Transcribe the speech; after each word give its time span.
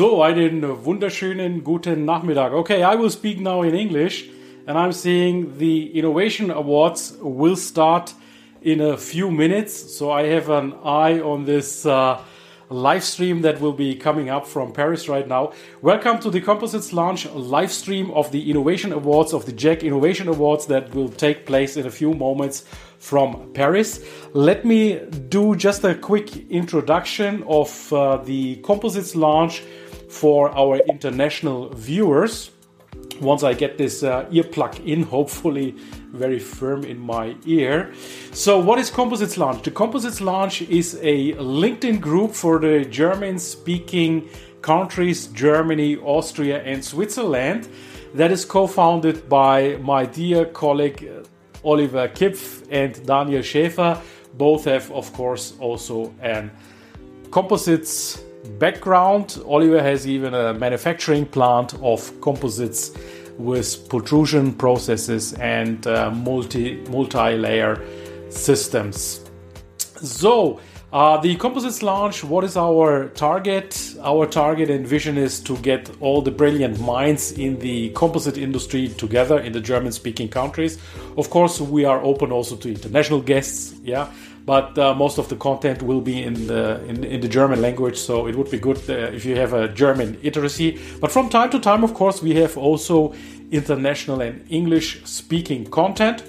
So, 0.00 0.22
einen 0.22 0.62
wunderschönen 0.86 1.62
guten 1.62 2.06
Nachmittag. 2.06 2.54
Okay, 2.54 2.82
I 2.82 2.96
will 2.96 3.10
speak 3.10 3.38
now 3.38 3.62
in 3.62 3.74
English, 3.74 4.30
and 4.66 4.78
I'm 4.78 4.92
seeing 4.92 5.58
the 5.58 5.88
Innovation 5.94 6.50
Awards 6.50 7.18
will 7.20 7.54
start 7.54 8.14
in 8.62 8.80
a 8.80 8.96
few 8.96 9.30
minutes. 9.30 9.98
So 9.98 10.10
I 10.10 10.22
have 10.28 10.48
an 10.48 10.72
eye 10.82 11.20
on 11.20 11.44
this 11.44 11.84
uh, 11.84 12.18
live 12.70 13.04
stream 13.04 13.42
that 13.42 13.60
will 13.60 13.74
be 13.74 13.94
coming 13.94 14.30
up 14.30 14.46
from 14.46 14.72
Paris 14.72 15.06
right 15.06 15.28
now. 15.28 15.52
Welcome 15.82 16.18
to 16.20 16.30
the 16.30 16.40
Composites 16.40 16.94
Lounge 16.94 17.26
live 17.34 17.70
stream 17.70 18.10
of 18.12 18.32
the 18.32 18.48
Innovation 18.48 18.94
Awards 18.94 19.34
of 19.34 19.44
the 19.44 19.52
JEC 19.52 19.82
Innovation 19.82 20.28
Awards 20.28 20.64
that 20.68 20.94
will 20.94 21.10
take 21.10 21.44
place 21.44 21.76
in 21.76 21.84
a 21.84 21.90
few 21.90 22.14
moments 22.14 22.64
from 22.98 23.52
Paris. 23.52 24.02
Let 24.32 24.64
me 24.64 24.98
do 25.28 25.56
just 25.56 25.84
a 25.84 25.94
quick 25.94 26.50
introduction 26.50 27.42
of 27.46 27.92
uh, 27.92 28.16
the 28.16 28.56
Composites 28.62 29.14
Lounge 29.14 29.62
for 30.10 30.50
our 30.50 30.78
international 30.88 31.70
viewers. 31.70 32.50
Once 33.20 33.42
I 33.42 33.54
get 33.54 33.78
this 33.78 34.02
uh, 34.02 34.24
earplug 34.26 34.84
in, 34.84 35.02
hopefully 35.16 35.76
very 36.12 36.38
firm 36.38 36.84
in 36.84 36.98
my 36.98 37.36
ear. 37.46 37.94
So, 38.32 38.58
what 38.58 38.78
is 38.78 38.90
Composites 38.90 39.38
Lounge? 39.38 39.62
The 39.62 39.70
Composites 39.70 40.20
Lounge 40.20 40.62
is 40.62 40.98
a 41.00 41.32
LinkedIn 41.34 42.00
group 42.00 42.32
for 42.32 42.58
the 42.58 42.84
German 42.84 43.38
speaking 43.38 44.28
countries 44.62 45.28
Germany, 45.28 45.96
Austria, 45.96 46.62
and 46.62 46.84
Switzerland 46.84 47.68
that 48.14 48.32
is 48.32 48.44
co 48.44 48.66
founded 48.66 49.28
by 49.28 49.76
my 49.76 50.04
dear 50.04 50.44
colleague 50.46 51.08
Oliver 51.62 52.08
Kipf 52.08 52.66
and 52.70 53.06
Daniel 53.06 53.42
Schäfer. 53.42 54.00
Both 54.34 54.64
have, 54.64 54.90
of 54.90 55.12
course, 55.12 55.54
also 55.60 56.12
an 56.20 56.50
composites 57.30 58.20
background. 58.58 59.42
Oliver 59.46 59.82
has 59.82 60.06
even 60.06 60.34
a 60.34 60.54
manufacturing 60.54 61.26
plant 61.26 61.74
of 61.82 62.20
composites 62.20 62.92
with 63.38 63.88
pultrusion 63.88 64.56
processes 64.56 65.32
and 65.34 65.86
uh, 65.86 66.10
multi 66.10 66.76
multi-layer 66.90 67.82
systems. 68.30 69.20
So 69.76 70.60
uh, 70.92 71.18
the 71.18 71.36
composites 71.36 71.82
lounge. 71.82 72.24
What 72.24 72.42
is 72.42 72.56
our 72.56 73.10
target? 73.10 73.94
Our 74.02 74.26
target 74.26 74.70
and 74.70 74.84
vision 74.84 75.16
is 75.16 75.40
to 75.40 75.56
get 75.58 75.88
all 76.00 76.20
the 76.20 76.32
brilliant 76.32 76.80
minds 76.80 77.32
in 77.32 77.60
the 77.60 77.90
composite 77.90 78.36
industry 78.36 78.88
together 78.88 79.38
in 79.38 79.52
the 79.52 79.60
German-speaking 79.60 80.30
countries. 80.30 80.78
Of 81.16 81.30
course, 81.30 81.60
we 81.60 81.84
are 81.84 82.02
open 82.02 82.32
also 82.32 82.56
to 82.56 82.68
international 82.68 83.20
guests. 83.20 83.74
Yeah, 83.84 84.12
but 84.46 84.78
uh, 84.78 84.94
most 84.94 85.18
of 85.18 85.28
the 85.28 85.36
content 85.36 85.82
will 85.82 86.00
be 86.00 86.22
in 86.22 86.46
the 86.46 86.82
in, 86.84 87.04
in, 87.04 87.20
the 87.20 87.28
German 87.28 87.60
language. 87.60 87.98
So 87.98 88.26
it 88.26 88.36
would 88.36 88.50
be 88.50 88.58
good 88.58 88.78
uh, 88.88 89.14
if 89.14 89.24
you 89.24 89.36
have 89.36 89.52
a 89.52 89.68
German 89.68 90.18
literacy. 90.22 90.78
But 91.00 91.12
from 91.12 91.28
time 91.28 91.50
to 91.50 91.58
time, 91.58 91.84
of 91.84 91.94
course, 91.94 92.22
we 92.22 92.34
have 92.36 92.56
also 92.56 93.14
international 93.50 94.20
and 94.20 94.44
English 94.48 95.04
speaking 95.04 95.66
content. 95.66 96.24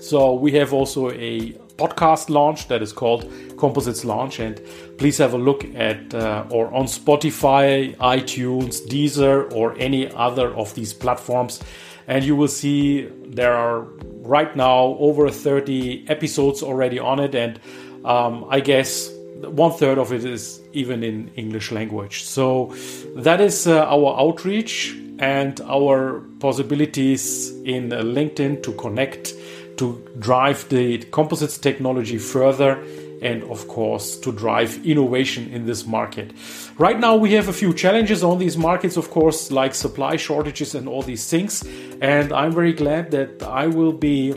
So 0.00 0.34
we 0.34 0.52
have 0.52 0.72
also 0.72 1.10
a 1.10 1.52
podcast 1.76 2.30
launch 2.30 2.68
that 2.68 2.82
is 2.82 2.92
called 2.92 3.30
Composites 3.56 4.04
Lounge, 4.04 4.38
and 4.38 4.60
please 4.98 5.18
have 5.18 5.34
a 5.34 5.38
look 5.38 5.64
at 5.74 6.14
uh, 6.14 6.44
or 6.50 6.72
on 6.72 6.84
Spotify, 6.84 7.96
iTunes, 7.96 8.86
Deezer, 8.86 9.52
or 9.52 9.74
any 9.78 10.10
other 10.12 10.54
of 10.54 10.74
these 10.74 10.92
platforms, 10.92 11.60
and 12.06 12.24
you 12.24 12.36
will 12.36 12.48
see 12.48 13.08
there 13.26 13.54
are 13.54 13.86
right 14.24 14.54
now 14.56 14.96
over 14.98 15.30
30 15.30 16.06
episodes 16.08 16.62
already 16.62 16.98
on 16.98 17.20
it, 17.20 17.34
and 17.34 17.60
um, 18.04 18.46
I 18.48 18.60
guess 18.60 19.10
one 19.42 19.72
third 19.72 19.98
of 19.98 20.12
it 20.12 20.24
is 20.24 20.60
even 20.72 21.02
in 21.02 21.30
English 21.36 21.70
language. 21.70 22.24
So 22.24 22.74
that 23.16 23.40
is 23.40 23.66
uh, 23.66 23.84
our 23.84 24.18
outreach 24.18 24.96
and 25.18 25.60
our 25.62 26.20
possibilities 26.40 27.50
in 27.64 27.90
LinkedIn 27.90 28.62
to 28.62 28.72
connect, 28.72 29.34
to 29.76 30.02
drive 30.18 30.68
the 30.68 30.98
composites 31.10 31.58
technology 31.58 32.18
further, 32.18 32.82
and 33.24 33.42
of 33.44 33.66
course 33.66 34.16
to 34.18 34.30
drive 34.30 34.84
innovation 34.86 35.48
in 35.48 35.66
this 35.66 35.86
market. 35.86 36.32
Right 36.78 37.00
now, 37.00 37.16
we 37.16 37.32
have 37.32 37.48
a 37.48 37.52
few 37.52 37.72
challenges 37.72 38.22
on 38.22 38.38
these 38.38 38.56
markets, 38.56 38.96
of 38.96 39.10
course, 39.10 39.50
like 39.50 39.74
supply 39.74 40.16
shortages 40.16 40.74
and 40.74 40.86
all 40.86 41.02
these 41.02 41.28
things. 41.28 41.64
And 42.00 42.32
I'm 42.32 42.52
very 42.52 42.72
glad 42.72 43.10
that 43.12 43.42
I 43.42 43.66
will 43.66 43.92
be 43.92 44.34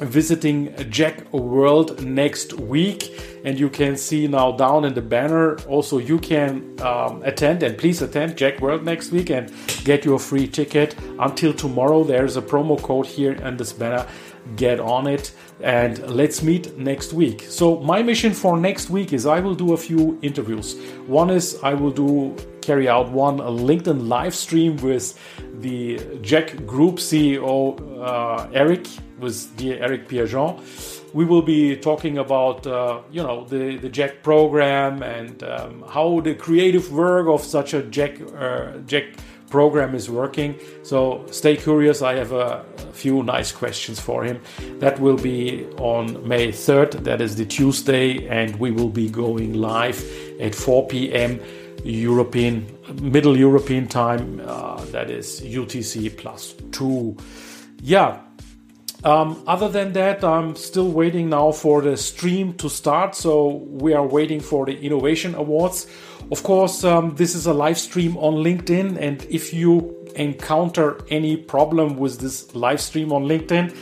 visiting 0.00 0.68
JEC 0.74 1.30
World 1.32 2.02
next 2.02 2.54
week. 2.54 3.10
And 3.44 3.58
you 3.58 3.70
can 3.70 3.96
see 3.96 4.26
now 4.26 4.52
down 4.52 4.84
in 4.84 4.94
the 4.94 5.02
banner. 5.02 5.58
Also, 5.60 5.98
you 5.98 6.18
can 6.18 6.76
um, 6.82 7.22
attend 7.22 7.62
and 7.62 7.76
please 7.76 8.02
attend 8.02 8.36
JEC 8.36 8.60
World 8.60 8.84
next 8.84 9.12
week 9.12 9.30
and 9.30 9.52
get 9.84 10.04
your 10.04 10.18
free 10.18 10.46
ticket. 10.46 10.94
Until 11.18 11.52
tomorrow, 11.54 12.04
there's 12.04 12.36
a 12.36 12.42
promo 12.42 12.80
code 12.80 13.06
here 13.06 13.32
in 13.32 13.56
this 13.56 13.72
banner. 13.72 14.06
Get 14.56 14.80
on 14.80 15.06
it 15.06 15.32
and 15.62 15.98
let's 16.08 16.42
meet 16.42 16.76
next 16.78 17.12
week. 17.12 17.42
So, 17.42 17.80
my 17.80 18.02
mission 18.02 18.32
for 18.32 18.58
next 18.58 18.90
week 18.90 19.12
is 19.12 19.26
I 19.26 19.40
will 19.40 19.54
do 19.54 19.74
a 19.74 19.76
few 19.76 20.18
interviews. 20.22 20.78
One 21.06 21.30
is 21.30 21.58
I 21.62 21.74
will 21.74 21.90
do 21.90 22.36
carry 22.60 22.88
out 22.88 23.10
one 23.10 23.38
LinkedIn 23.38 24.08
live 24.08 24.34
stream 24.34 24.76
with 24.78 25.18
the 25.60 25.98
JEC 26.22 26.66
Group 26.66 26.96
CEO 26.96 27.78
uh, 28.00 28.48
Eric 28.52 28.86
with 29.18 29.56
dear 29.56 29.82
Eric 29.82 30.08
Pierrejean. 30.08 30.60
We 31.12 31.24
will 31.24 31.42
be 31.42 31.76
talking 31.76 32.18
about 32.18 32.66
uh, 32.66 33.00
you 33.10 33.22
know 33.22 33.44
the 33.44 33.76
the 33.76 33.90
JEC 33.90 34.22
program 34.22 35.02
and 35.02 35.42
um, 35.42 35.84
how 35.88 36.20
the 36.20 36.34
creative 36.34 36.92
work 36.92 37.26
of 37.26 37.42
such 37.42 37.74
a 37.74 37.82
JEC 37.82 38.22
uh, 38.22 38.78
JEC 38.86 39.16
program 39.50 39.94
is 39.94 40.08
working. 40.08 40.58
So 40.82 41.26
stay 41.30 41.56
curious. 41.56 42.02
I 42.02 42.14
have 42.14 42.32
a, 42.32 42.64
few 42.92 43.22
nice 43.22 43.50
questions 43.52 43.98
for 43.98 44.24
him. 44.24 44.42
That 44.80 45.00
will 45.00 45.16
be 45.16 45.64
on 45.78 46.26
May 46.28 46.48
3rd. 46.48 47.04
That 47.04 47.20
is 47.20 47.36
the 47.36 47.46
Tuesday, 47.46 48.26
and 48.28 48.56
we 48.56 48.70
will 48.70 48.90
be 48.90 49.08
going 49.08 49.54
live 49.54 50.04
at 50.40 50.54
4 50.54 50.86
p.m. 50.88 51.40
European 51.82 52.66
Middle 53.00 53.38
European 53.38 53.86
time. 53.86 54.42
Uh, 54.44 54.84
that 54.86 55.08
is 55.08 55.40
UTC 55.40 56.14
plus 56.18 56.54
two. 56.72 57.16
Yeah, 57.80 58.20
um, 59.02 59.42
other 59.46 59.68
than 59.68 59.92
that, 59.94 60.22
I'm 60.22 60.56
still 60.56 60.90
waiting 60.90 61.30
now 61.30 61.52
for 61.52 61.80
the 61.80 61.96
stream 61.96 62.52
to 62.54 62.68
start. 62.68 63.14
So 63.14 63.48
we 63.48 63.94
are 63.94 64.06
waiting 64.06 64.40
for 64.40 64.66
the 64.66 64.78
Innovation 64.78 65.34
Awards. 65.34 65.86
Of 66.30 66.44
course, 66.44 66.84
um, 66.84 67.16
this 67.16 67.34
is 67.34 67.46
a 67.46 67.52
live 67.52 67.76
stream 67.76 68.16
on 68.16 68.34
LinkedIn, 68.34 68.96
and 69.00 69.26
if 69.28 69.52
you 69.52 69.96
encounter 70.14 70.98
any 71.08 71.36
problem 71.36 71.96
with 71.96 72.20
this 72.20 72.54
live 72.54 72.80
stream 72.80 73.12
on 73.12 73.24
LinkedIn, 73.24 73.74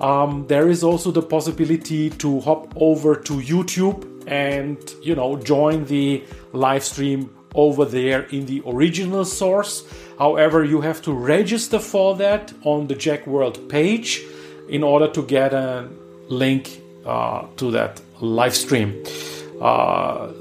um, 0.00 0.44
there 0.48 0.68
is 0.68 0.82
also 0.82 1.12
the 1.12 1.22
possibility 1.22 2.10
to 2.10 2.40
hop 2.40 2.72
over 2.74 3.14
to 3.14 3.34
YouTube 3.34 4.08
and 4.26 4.78
you 5.00 5.14
know 5.14 5.36
join 5.36 5.84
the 5.84 6.24
live 6.52 6.82
stream 6.82 7.30
over 7.54 7.84
there 7.84 8.22
in 8.30 8.46
the 8.46 8.62
original 8.66 9.24
source. 9.24 9.84
However, 10.18 10.64
you 10.64 10.80
have 10.80 11.02
to 11.02 11.12
register 11.12 11.78
for 11.78 12.16
that 12.16 12.52
on 12.64 12.88
the 12.88 12.96
JEC 12.96 13.28
World 13.28 13.68
page 13.68 14.22
in 14.68 14.82
order 14.82 15.06
to 15.06 15.22
get 15.22 15.54
a 15.54 15.88
link 16.28 16.80
uh, 17.06 17.46
to 17.58 17.70
that 17.70 18.00
live 18.20 18.56
stream. 18.56 19.04
Uh, 19.60 20.32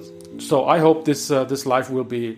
so 0.41 0.67
I 0.67 0.79
hope 0.79 1.05
this 1.05 1.31
uh, 1.31 1.43
this 1.45 1.65
live 1.65 1.89
will 1.89 2.03
be, 2.03 2.37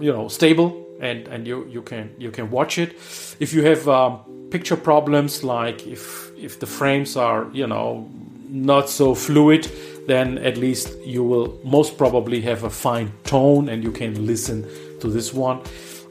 you 0.00 0.12
know, 0.12 0.28
stable 0.28 0.86
and 1.00 1.28
and 1.28 1.46
you 1.46 1.66
you 1.66 1.82
can 1.82 2.14
you 2.18 2.30
can 2.30 2.50
watch 2.50 2.78
it. 2.78 2.94
If 3.40 3.52
you 3.52 3.62
have 3.64 3.88
um, 3.88 4.20
picture 4.50 4.76
problems, 4.76 5.42
like 5.42 5.86
if 5.86 6.30
if 6.36 6.60
the 6.60 6.66
frames 6.66 7.16
are 7.16 7.48
you 7.52 7.66
know 7.66 8.08
not 8.48 8.88
so 8.88 9.14
fluid, 9.14 9.70
then 10.06 10.38
at 10.38 10.56
least 10.56 10.96
you 11.04 11.24
will 11.24 11.58
most 11.64 11.98
probably 11.98 12.40
have 12.42 12.64
a 12.64 12.70
fine 12.70 13.12
tone 13.24 13.68
and 13.68 13.82
you 13.82 13.90
can 13.90 14.26
listen 14.26 14.64
to 15.00 15.08
this 15.08 15.34
one. 15.34 15.60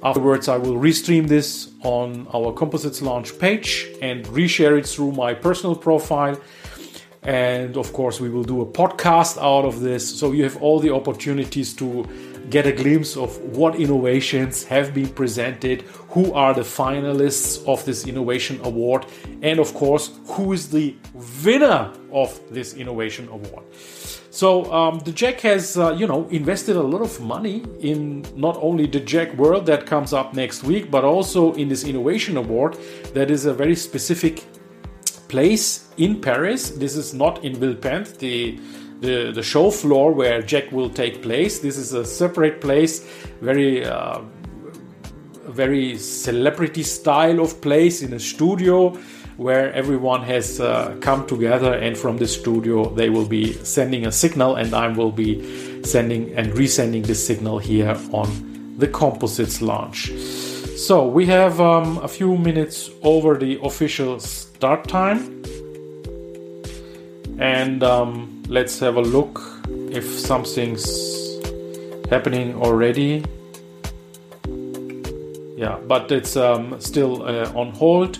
Afterwards, 0.03 0.47
I 0.47 0.57
will 0.57 0.75
restream 0.75 1.27
this 1.27 1.71
on 1.81 2.27
our 2.33 2.53
Composites 2.53 3.01
Lounge 3.01 3.39
page 3.39 3.87
and 4.01 4.23
reshare 4.27 4.77
it 4.77 4.85
through 4.85 5.13
my 5.13 5.33
personal 5.33 5.75
profile. 5.75 6.39
And 7.25 7.75
of 7.75 7.91
course, 7.91 8.19
we 8.19 8.29
will 8.29 8.43
do 8.43 8.61
a 8.61 8.65
podcast 8.65 9.37
out 9.37 9.65
of 9.65 9.81
this. 9.81 10.19
So 10.19 10.31
you 10.31 10.43
have 10.43 10.61
all 10.61 10.79
the 10.79 10.93
opportunities 10.93 11.73
to 11.75 12.07
get 12.49 12.67
a 12.67 12.71
glimpse 12.71 13.17
of 13.17 13.37
what 13.57 13.75
innovations 13.75 14.63
have 14.65 14.93
been 14.93 15.09
presented, 15.09 15.81
who 16.09 16.31
are 16.33 16.53
the 16.53 16.61
finalists 16.61 17.67
of 17.67 17.83
this 17.85 18.05
innovation 18.05 18.59
award, 18.63 19.05
and 19.41 19.59
of 19.59 19.73
course, 19.73 20.11
who 20.27 20.53
is 20.53 20.69
the 20.69 20.95
winner 21.43 21.91
of 22.11 22.39
this 22.51 22.75
innovation 22.75 23.27
award. 23.29 23.63
So 24.29 24.71
um, 24.71 24.99
the 24.99 25.11
JEC 25.11 25.39
has, 25.41 25.77
uh, 25.77 25.93
you 25.93 26.07
know, 26.07 26.27
invested 26.27 26.75
a 26.75 26.81
lot 26.81 27.01
of 27.01 27.21
money 27.21 27.63
in 27.79 28.25
not 28.35 28.57
only 28.61 28.85
the 28.85 28.99
JEC 28.99 29.35
World 29.37 29.65
that 29.67 29.85
comes 29.85 30.11
up 30.11 30.33
next 30.33 30.63
week, 30.63 30.91
but 30.91 31.05
also 31.05 31.53
in 31.53 31.69
this 31.69 31.85
innovation 31.85 32.35
award 32.35 32.77
that 33.13 33.31
is 33.31 33.45
a 33.45 33.53
very 33.53 33.77
specific 33.77 34.43
place 35.35 35.89
in 35.97 36.21
Paris. 36.21 36.69
This 36.69 36.95
is 36.95 37.13
not 37.13 37.43
in 37.43 37.53
Villepinte, 37.55 38.17
the 38.19 38.57
the, 39.01 39.33
the 39.33 39.43
show 39.43 39.69
floor 39.69 40.13
where 40.13 40.41
JEC 40.41 40.71
will 40.71 40.89
take 40.89 41.21
place. 41.21 41.59
This 41.59 41.77
is 41.77 41.91
a 41.91 42.05
separate 42.05 42.61
place, 42.61 43.05
very 43.41 43.85
uh, 43.85 44.21
very 45.61 45.97
celebrity 45.97 46.83
style 46.83 47.41
of 47.41 47.59
place 47.61 48.01
in 48.01 48.13
a 48.13 48.19
studio 48.19 48.97
where 49.35 49.73
everyone 49.73 50.21
has 50.23 50.61
uh, 50.61 50.95
come 51.01 51.27
together 51.27 51.73
and 51.73 51.97
from 51.97 52.17
the 52.17 52.27
studio 52.27 52.89
they 52.95 53.09
will 53.09 53.27
be 53.27 53.53
sending 53.63 54.05
a 54.05 54.11
signal 54.11 54.55
and 54.55 54.73
I 54.73 54.87
will 54.87 55.11
be 55.11 55.31
sending 55.83 56.33
and 56.37 56.53
resending 56.53 57.05
the 57.05 57.15
signal 57.15 57.59
here 57.59 57.97
on 58.11 58.27
the 58.77 58.87
composites 58.87 59.61
lounge. 59.61 60.11
So 60.75 61.07
we 61.07 61.25
have 61.27 61.61
um, 61.61 61.99
a 61.99 62.07
few 62.07 62.37
minutes 62.37 62.89
over 63.01 63.37
the 63.37 63.59
official 63.63 64.19
start 64.19 64.87
time. 64.87 65.43
And 67.39 67.81
um, 67.83 68.43
let's 68.49 68.79
have 68.79 68.97
a 68.97 69.01
look 69.01 69.41
if 69.89 70.05
something's 70.05 70.85
happening 72.09 72.55
already. 72.55 73.23
Yeah 75.57 75.79
but 75.87 76.11
it's 76.11 76.35
um, 76.35 76.79
still 76.79 77.23
uh, 77.23 77.51
on 77.55 77.71
hold. 77.71 78.19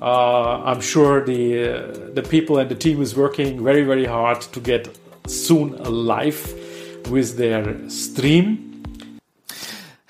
Uh, 0.00 0.62
I'm 0.64 0.80
sure 0.80 1.24
the 1.24 1.68
uh, 1.68 2.10
the 2.14 2.22
people 2.22 2.58
and 2.58 2.68
the 2.68 2.74
team 2.74 3.00
is 3.00 3.16
working 3.16 3.62
very 3.62 3.84
very 3.84 4.04
hard 4.04 4.40
to 4.40 4.60
get 4.60 4.98
soon 5.26 5.76
live 5.84 6.52
with 7.10 7.36
their 7.36 7.88
stream 7.88 8.73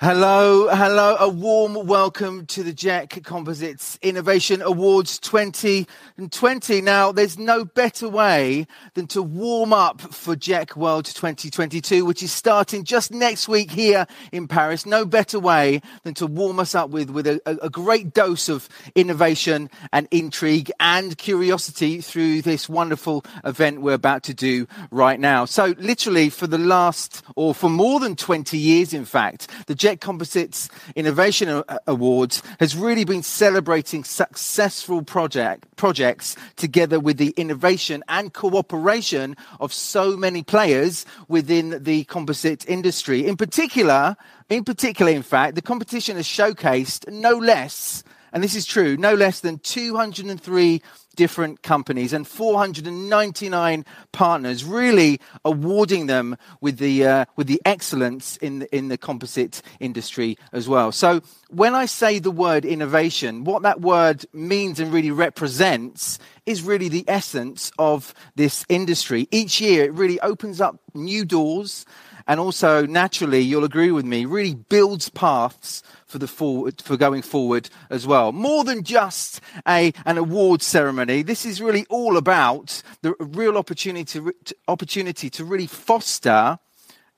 Hello, 0.05 0.67
hello, 0.67 1.15
a 1.19 1.27
warm 1.27 1.87
welcome 1.87 2.45
to 2.45 2.61
the 2.61 2.73
JEC 2.73 3.23
Composites 3.23 3.97
Innovation 4.03 4.61
Awards 4.61 5.17
2020. 5.17 6.81
Now, 6.81 7.11
there's 7.11 7.39
no 7.39 7.65
better 7.65 8.07
way 8.07 8.67
than 8.93 9.07
to 9.07 9.23
warm 9.23 9.73
up 9.73 9.99
for 9.99 10.35
JEC 10.35 10.75
World 10.75 11.05
2022, 11.05 12.05
which 12.05 12.21
is 12.21 12.31
starting 12.31 12.83
just 12.83 13.11
next 13.11 13.47
week 13.47 13.71
here 13.71 14.05
in 14.31 14.47
Paris. 14.47 14.85
No 14.85 15.05
better 15.05 15.39
way 15.39 15.81
than 16.03 16.13
to 16.13 16.27
warm 16.27 16.59
us 16.59 16.75
up 16.75 16.91
with, 16.91 17.09
with 17.09 17.25
a, 17.25 17.41
a 17.47 17.71
great 17.71 18.13
dose 18.13 18.47
of 18.47 18.69
innovation 18.93 19.71
and 19.91 20.07
intrigue 20.11 20.71
and 20.79 21.17
curiosity 21.17 21.99
through 21.99 22.43
this 22.43 22.69
wonderful 22.69 23.25
event 23.43 23.81
we're 23.81 23.93
about 23.93 24.21
to 24.25 24.35
do 24.35 24.67
right 24.91 25.19
now. 25.19 25.45
So, 25.45 25.73
literally, 25.79 26.29
for 26.29 26.45
the 26.45 26.59
last, 26.59 27.23
or 27.35 27.55
for 27.55 27.71
more 27.71 27.99
than 27.99 28.15
20 28.15 28.55
years, 28.55 28.93
in 28.93 29.05
fact, 29.05 29.49
the 29.65 29.73
Composites 29.99 30.69
Innovation 30.95 31.63
Awards 31.87 32.41
has 32.59 32.75
really 32.75 33.05
been 33.05 33.23
celebrating 33.23 34.03
successful 34.03 35.01
project, 35.03 35.67
projects 35.75 36.35
together 36.55 36.99
with 36.99 37.17
the 37.17 37.33
innovation 37.37 38.03
and 38.07 38.33
cooperation 38.33 39.35
of 39.59 39.73
so 39.73 40.15
many 40.17 40.43
players 40.43 41.05
within 41.27 41.83
the 41.83 42.03
composite 42.05 42.67
industry. 42.67 43.25
In 43.25 43.37
particular, 43.37 44.15
in 44.49 44.63
particular, 44.63 45.11
in 45.11 45.23
fact, 45.23 45.55
the 45.55 45.61
competition 45.61 46.17
has 46.17 46.27
showcased 46.27 47.11
no 47.11 47.37
less, 47.37 48.03
and 48.31 48.43
this 48.43 48.55
is 48.55 48.65
true, 48.65 48.97
no 48.97 49.13
less 49.13 49.39
than 49.39 49.59
203 49.59 50.81
different 51.15 51.63
companies 51.63 52.13
and 52.13 52.27
499 52.27 53.85
partners, 54.11 54.63
really 54.63 55.19
awarding 55.43 56.07
them 56.07 56.37
with 56.61 56.77
the 56.77 57.05
uh, 57.05 57.25
with 57.35 57.47
the 57.47 57.61
excellence 57.65 58.37
in 58.37 58.59
the, 58.59 58.75
in 58.75 58.87
the 58.89 58.97
composite 58.97 59.61
industry 59.79 60.37
as 60.51 60.67
well. 60.67 60.91
So 60.91 61.21
when 61.49 61.75
I 61.75 61.85
say 61.85 62.19
the 62.19 62.31
word 62.31 62.65
innovation, 62.65 63.43
what 63.43 63.63
that 63.63 63.81
word 63.81 64.25
means 64.33 64.79
and 64.79 64.91
really 64.91 65.11
represents 65.11 66.19
is 66.45 66.61
really 66.61 66.89
the 66.89 67.05
essence 67.07 67.71
of 67.79 68.13
this 68.35 68.65
industry. 68.69 69.27
Each 69.31 69.59
year, 69.59 69.85
it 69.85 69.93
really 69.93 70.19
opens 70.21 70.61
up 70.61 70.79
new 70.93 71.25
doors 71.25 71.85
and 72.27 72.39
also 72.39 72.85
naturally 72.85 73.39
you'll 73.39 73.63
agree 73.63 73.91
with 73.91 74.05
me 74.05 74.25
really 74.25 74.55
builds 74.55 75.09
paths 75.09 75.83
for 76.15 76.19
the 76.19 76.27
forward, 76.29 76.81
for 76.81 76.95
going 76.95 77.21
forward 77.21 77.69
as 77.89 78.07
well. 78.07 78.31
More 78.31 78.63
than 78.63 78.83
just 78.83 79.41
a, 79.67 79.91
an 80.05 80.17
award 80.17 80.61
ceremony, 80.61 81.23
this 81.23 81.45
is 81.45 81.61
really 81.61 81.85
all 81.89 82.15
about 82.15 82.81
the 83.01 83.15
real 83.19 83.57
opportunity 83.57 84.05
to, 84.05 84.33
opportunity 84.69 85.29
to 85.31 85.43
really 85.43 85.67
foster 85.67 86.57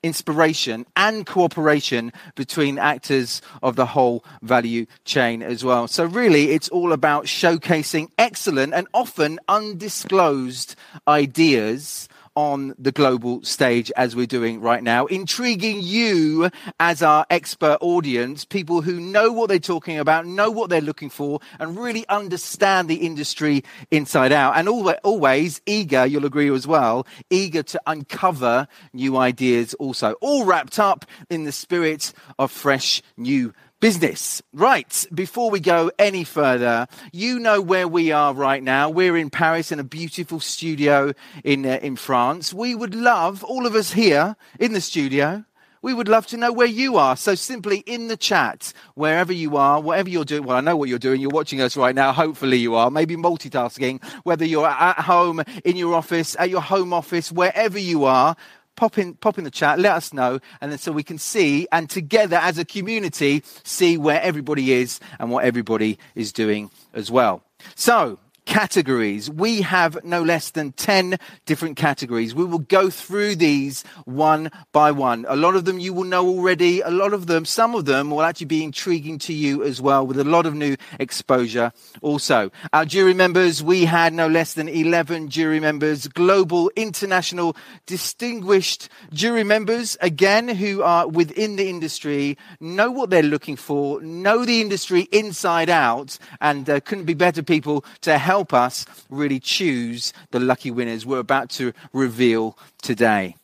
inspiration 0.01 0.87
and 0.95 1.27
cooperation 1.27 2.11
between 2.33 2.79
actors 2.79 3.39
of 3.61 3.75
the 3.75 3.85
whole 3.85 4.25
value 4.41 4.87
chain 5.05 5.43
as 5.43 5.63
well. 5.63 5.87
So, 5.87 6.05
really, 6.05 6.49
it's 6.53 6.69
all 6.69 6.91
about 6.91 7.25
showcasing 7.25 8.09
excellent 8.17 8.73
and 8.73 8.87
often 8.95 9.37
undisclosed 9.47 10.75
ideas 11.07 12.09
on 12.37 12.75
the 12.77 12.91
global 12.91 13.41
stage 13.41 13.91
as 13.97 14.15
we're 14.15 14.27
doing 14.27 14.61
right 14.61 14.83
now, 14.83 15.07
intriguing 15.07 15.79
you 15.81 16.51
as 16.79 17.01
our 17.01 17.25
expert 17.31 17.79
audience, 17.81 18.45
people 18.45 18.83
who 18.83 18.99
know 19.01 19.31
what 19.31 19.49
they're 19.49 19.57
talking 19.57 19.97
about, 19.97 20.27
know 20.27 20.51
what 20.51 20.69
they're 20.69 20.79
looking 20.79 21.09
for, 21.09 21.39
and 21.59 21.75
really 21.75 22.07
understand 22.09 22.87
the 22.87 22.97
industry 22.97 23.63
inside 23.89 24.31
out. 24.31 24.55
And 24.55 24.69
always 24.69 25.61
eager, 25.65 26.05
you'll 26.05 26.27
agree 26.27 26.53
as 26.53 26.67
well, 26.67 27.07
eager 27.31 27.63
to 27.63 27.81
uncover 27.87 28.67
new 28.93 29.17
ideas 29.17 29.73
also, 29.73 30.13
all 30.21 30.45
wrapped 30.45 30.77
up 30.77 31.05
in 31.31 31.43
the 31.43 31.51
spirit 31.51 32.13
of 32.37 32.51
fresh 32.51 33.01
new 33.17 33.51
business. 33.79 34.41
Right, 34.53 35.05
before 35.13 35.49
we 35.49 35.59
go 35.59 35.91
any 35.99 36.23
further, 36.23 36.87
you 37.11 37.39
know 37.39 37.61
where 37.61 37.87
we 37.87 38.11
are 38.11 38.33
right 38.33 38.63
now. 38.63 38.89
We're 38.89 39.17
in 39.17 39.29
Paris 39.29 39.71
in 39.71 39.79
a 39.79 39.83
beautiful 39.83 40.39
studio 40.39 41.13
in, 41.43 41.65
uh, 41.65 41.79
in 41.81 41.95
France. 41.95 42.53
We 42.53 42.75
would 42.75 42.95
love, 42.95 43.43
all 43.43 43.65
of 43.65 43.75
us 43.75 43.93
here 43.93 44.35
in 44.59 44.73
the 44.73 44.81
studio, 44.81 45.43
we 45.81 45.93
would 45.93 46.07
love 46.07 46.25
to 46.27 46.37
know 46.37 46.51
where 46.51 46.67
you 46.67 46.97
are. 46.97 47.15
So 47.15 47.35
simply 47.35 47.77
in 47.85 48.07
the 48.07 48.17
chat, 48.17 48.73
wherever 48.95 49.31
you 49.31 49.57
are, 49.57 49.79
whatever 49.79 50.09
you're 50.09 50.25
doing. 50.25 50.43
Well, 50.43 50.57
I 50.57 50.61
know 50.61 50.75
what 50.75 50.89
you're 50.89 50.99
doing. 50.99 51.21
You're 51.21 51.29
watching 51.29 51.61
us 51.61 51.77
right 51.77 51.93
now. 51.93 52.11
Hopefully 52.11 52.57
you 52.57 52.75
are. 52.75 52.89
Maybe 52.89 53.15
multitasking, 53.15 54.03
whether 54.23 54.43
you're 54.43 54.67
at 54.67 54.99
home, 54.99 55.41
in 55.63 55.77
your 55.77 55.93
office, 55.93 56.35
at 56.39 56.49
your 56.49 56.61
home 56.61 56.93
office, 56.93 57.31
wherever 57.31 57.77
you 57.77 58.05
are 58.05 58.35
pop 58.77 58.97
in, 58.97 59.15
pop 59.15 59.37
in 59.37 59.43
the 59.43 59.51
chat, 59.51 59.79
let 59.79 59.91
us 59.91 60.13
know, 60.13 60.39
and 60.61 60.71
then 60.71 60.79
so 60.79 60.93
we 60.93 61.03
can 61.03 61.17
see 61.17 61.67
and 61.73 61.89
together 61.89 62.37
as 62.37 62.57
a 62.57 62.63
community 62.63 63.43
see 63.63 63.97
where 63.97 64.21
everybody 64.21 64.71
is 64.71 65.01
and 65.19 65.29
what 65.29 65.43
everybody 65.43 65.99
is 66.15 66.31
doing 66.31 66.71
as 66.93 67.11
well. 67.11 67.43
So, 67.75 68.19
categories. 68.47 69.29
We 69.29 69.61
have 69.61 70.03
no 70.03 70.23
less 70.23 70.49
than 70.49 70.71
10 70.71 71.19
different 71.45 71.75
categories. 71.77 72.33
We 72.33 72.45
will 72.45 72.59
go 72.59 72.89
through 72.89 73.35
these 73.35 73.83
one 74.05 74.49
by 74.71 74.91
one. 74.91 75.25
A 75.27 75.35
lot 75.35 75.55
of 75.55 75.65
them 75.65 75.77
you 75.77 75.93
will 75.93 76.05
know 76.05 76.25
already. 76.25 76.79
A 76.81 76.89
lot 76.89 77.13
of 77.13 77.27
them, 77.27 77.45
some 77.45 77.75
of 77.75 77.85
them 77.85 78.09
will 78.09 78.23
actually 78.23 78.47
be 78.47 78.63
intriguing 78.63 79.19
to 79.19 79.33
you 79.33 79.63
as 79.63 79.81
well 79.81 80.07
with 80.07 80.17
a 80.17 80.23
lot 80.23 80.45
of 80.45 80.55
new 80.55 80.77
exposure 80.99 81.71
also. 82.01 82.49
Our 82.71 82.85
jury 82.85 83.13
members, 83.13 83.61
we 83.61 83.85
had 83.85 84.13
no 84.13 84.27
less 84.27 84.53
than 84.53 84.69
11 84.69 85.29
jury 85.29 85.59
members, 85.59 86.07
global, 86.07 86.71
international, 86.75 87.55
distinguished 87.85 88.87
jury 89.11 89.43
members, 89.43 89.97
again, 89.99 90.47
who 90.47 90.81
are 90.81 91.07
within 91.07 91.57
the 91.57 91.67
industry, 91.67 92.37
know 92.61 92.89
what 92.91 93.09
they're 93.09 93.21
looking 93.21 93.57
for, 93.57 94.01
know 94.01 94.45
the 94.45 94.61
industry 94.61 95.01
inside 95.11 95.69
out, 95.69 96.17
and 96.39 96.69
uh, 96.69 96.79
couldn't 96.79 97.05
be 97.05 97.13
better 97.13 97.43
people 97.43 97.83
to 98.01 98.17
help 98.17 98.36
help 98.37 98.53
us 98.53 98.85
really 99.09 99.39
choose 99.39 100.13
the 100.29 100.39
lucky 100.39 100.69
winners 100.69 101.07
we're 101.07 101.17
about 101.17 101.49
to 101.49 101.73
reveal 101.91 102.55
today. 102.83 103.35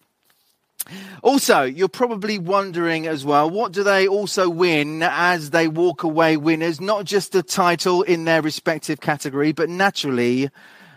Also, 1.24 1.64
you're 1.64 1.88
probably 1.88 2.38
wondering 2.38 3.08
as 3.08 3.26
well, 3.26 3.50
what 3.50 3.72
do 3.72 3.82
they 3.82 4.08
also 4.08 4.48
win 4.48 5.02
as 5.02 5.50
they 5.50 5.68
walk 5.68 6.04
away 6.04 6.38
winners? 6.38 6.80
Not 6.80 7.06
just 7.06 7.34
a 7.34 7.42
title 7.42 8.04
in 8.04 8.26
their 8.26 8.44
respective 8.44 9.02
category, 9.02 9.52
but 9.52 9.68
naturally 9.68 10.52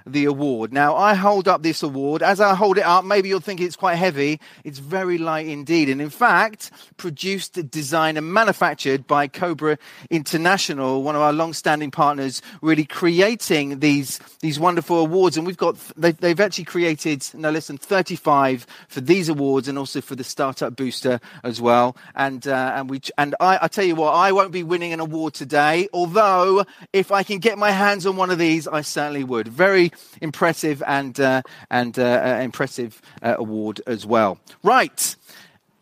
the 0.07 0.25
award. 0.25 0.73
Now, 0.73 0.95
I 0.95 1.15
hold 1.15 1.49
up 1.49 1.63
this 1.63 1.83
award. 1.83 2.23
As 2.23 2.41
I 2.41 2.55
hold 2.55 2.79
it 2.79 2.85
up, 2.85 3.05
maybe 3.05 3.29
you'll 3.29 3.41
think 3.41 3.61
it's 3.61 3.77
quite 3.77 3.97
heavy. 3.97 4.41
It's 4.65 4.79
very 4.79 5.19
light 5.19 5.47
indeed. 5.47 5.89
And 5.89 6.01
in 6.01 6.11
fact, 6.11 6.71
produced, 6.97 7.71
designed, 7.71 8.17
and 8.17 8.33
manufactured 8.33 9.07
by 9.07 9.27
Cobra 9.27 9.79
International, 10.09 11.03
one 11.03 11.17
of 11.17 11.23
our 11.23 11.33
long 11.33 11.53
standing 11.53 11.91
partners, 11.91 12.41
really 12.63 12.85
creating 12.85 13.81
these, 13.81 14.21
these 14.41 14.61
wonderful 14.61 15.01
awards. 15.01 15.37
And 15.37 15.47
we've 15.47 15.57
got, 15.57 15.77
they've, 15.97 16.17
they've 16.17 16.41
actually 16.41 16.65
created 16.65 17.27
no 17.35 17.51
less 17.51 17.67
than 17.67 17.79
35 17.79 18.67
for 18.89 19.01
these 19.01 19.29
awards 19.29 19.67
and 19.67 19.77
also 19.77 20.01
for 20.01 20.15
the 20.15 20.25
Startup 20.25 20.75
Booster 20.75 21.21
as 21.43 21.61
well. 21.61 21.97
And, 22.15 22.47
uh, 22.47 22.73
and 22.77 22.89
we, 22.89 23.01
and 23.19 23.35
I, 23.41 23.59
I 23.63 23.69
tell 23.69 23.85
you 23.85 23.97
what, 23.97 24.13
I 24.13 24.31
won't 24.31 24.53
be 24.53 24.63
winning 24.63 24.93
an 24.93 25.01
award 25.01 25.35
today, 25.35 25.89
although 25.93 26.65
if 26.93 27.11
I 27.11 27.25
can 27.25 27.39
get 27.39 27.59
my 27.59 27.73
hands 27.73 28.07
on 28.07 28.17
one 28.17 28.31
of 28.31 28.39
these, 28.39 28.69
I 28.69 28.83
certainly 28.83 29.25
would. 29.25 29.49
Very 29.49 29.91
impressive 30.21 30.83
and, 30.87 31.19
uh, 31.21 31.43
and 31.71 31.99
uh, 31.99 32.03
uh 32.03 32.41
impressive 32.43 33.01
uh, 33.23 33.35
award 33.39 33.81
as 33.87 34.07
well. 34.07 34.39
Right 34.63 35.17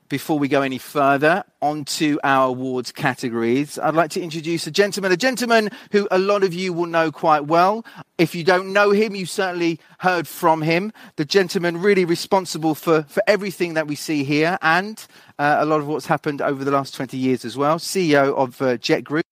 before 0.08 0.38
we 0.38 0.48
go 0.48 0.62
any 0.62 0.78
further 0.78 1.42
onto 1.60 2.18
our 2.22 2.48
awards 2.50 2.92
categories, 2.92 3.78
I'd 3.78 3.94
like 3.94 4.10
to 4.10 4.20
introduce 4.20 4.66
a 4.66 4.70
gentleman, 4.70 5.10
a 5.10 5.16
gentleman 5.16 5.70
who 5.90 6.06
a 6.10 6.18
lot 6.18 6.44
of 6.44 6.54
you 6.54 6.72
will 6.72 6.86
know 6.86 7.10
quite 7.10 7.46
well. 7.46 7.84
If 8.18 8.34
you 8.34 8.44
don't 8.44 8.72
know 8.72 8.90
him, 8.90 9.14
you 9.14 9.26
certainly 9.26 9.80
heard 9.98 10.28
from 10.28 10.62
him. 10.62 10.92
The 11.16 11.24
gentleman 11.24 11.80
really 11.80 12.04
responsible 12.04 12.74
for, 12.74 13.02
for 13.04 13.22
everything 13.26 13.74
that 13.74 13.86
we 13.88 13.96
see 13.96 14.24
here 14.24 14.58
and 14.62 15.04
uh, 15.38 15.56
a 15.58 15.64
lot 15.64 15.80
of 15.80 15.88
what's 15.88 16.06
happened 16.06 16.40
over 16.40 16.64
the 16.64 16.70
last 16.70 16.94
20 16.94 17.16
years 17.16 17.44
as 17.44 17.56
well. 17.56 17.78
CEO 17.78 18.34
of 18.36 18.58
JEC 18.58 19.02
Group. 19.02 19.24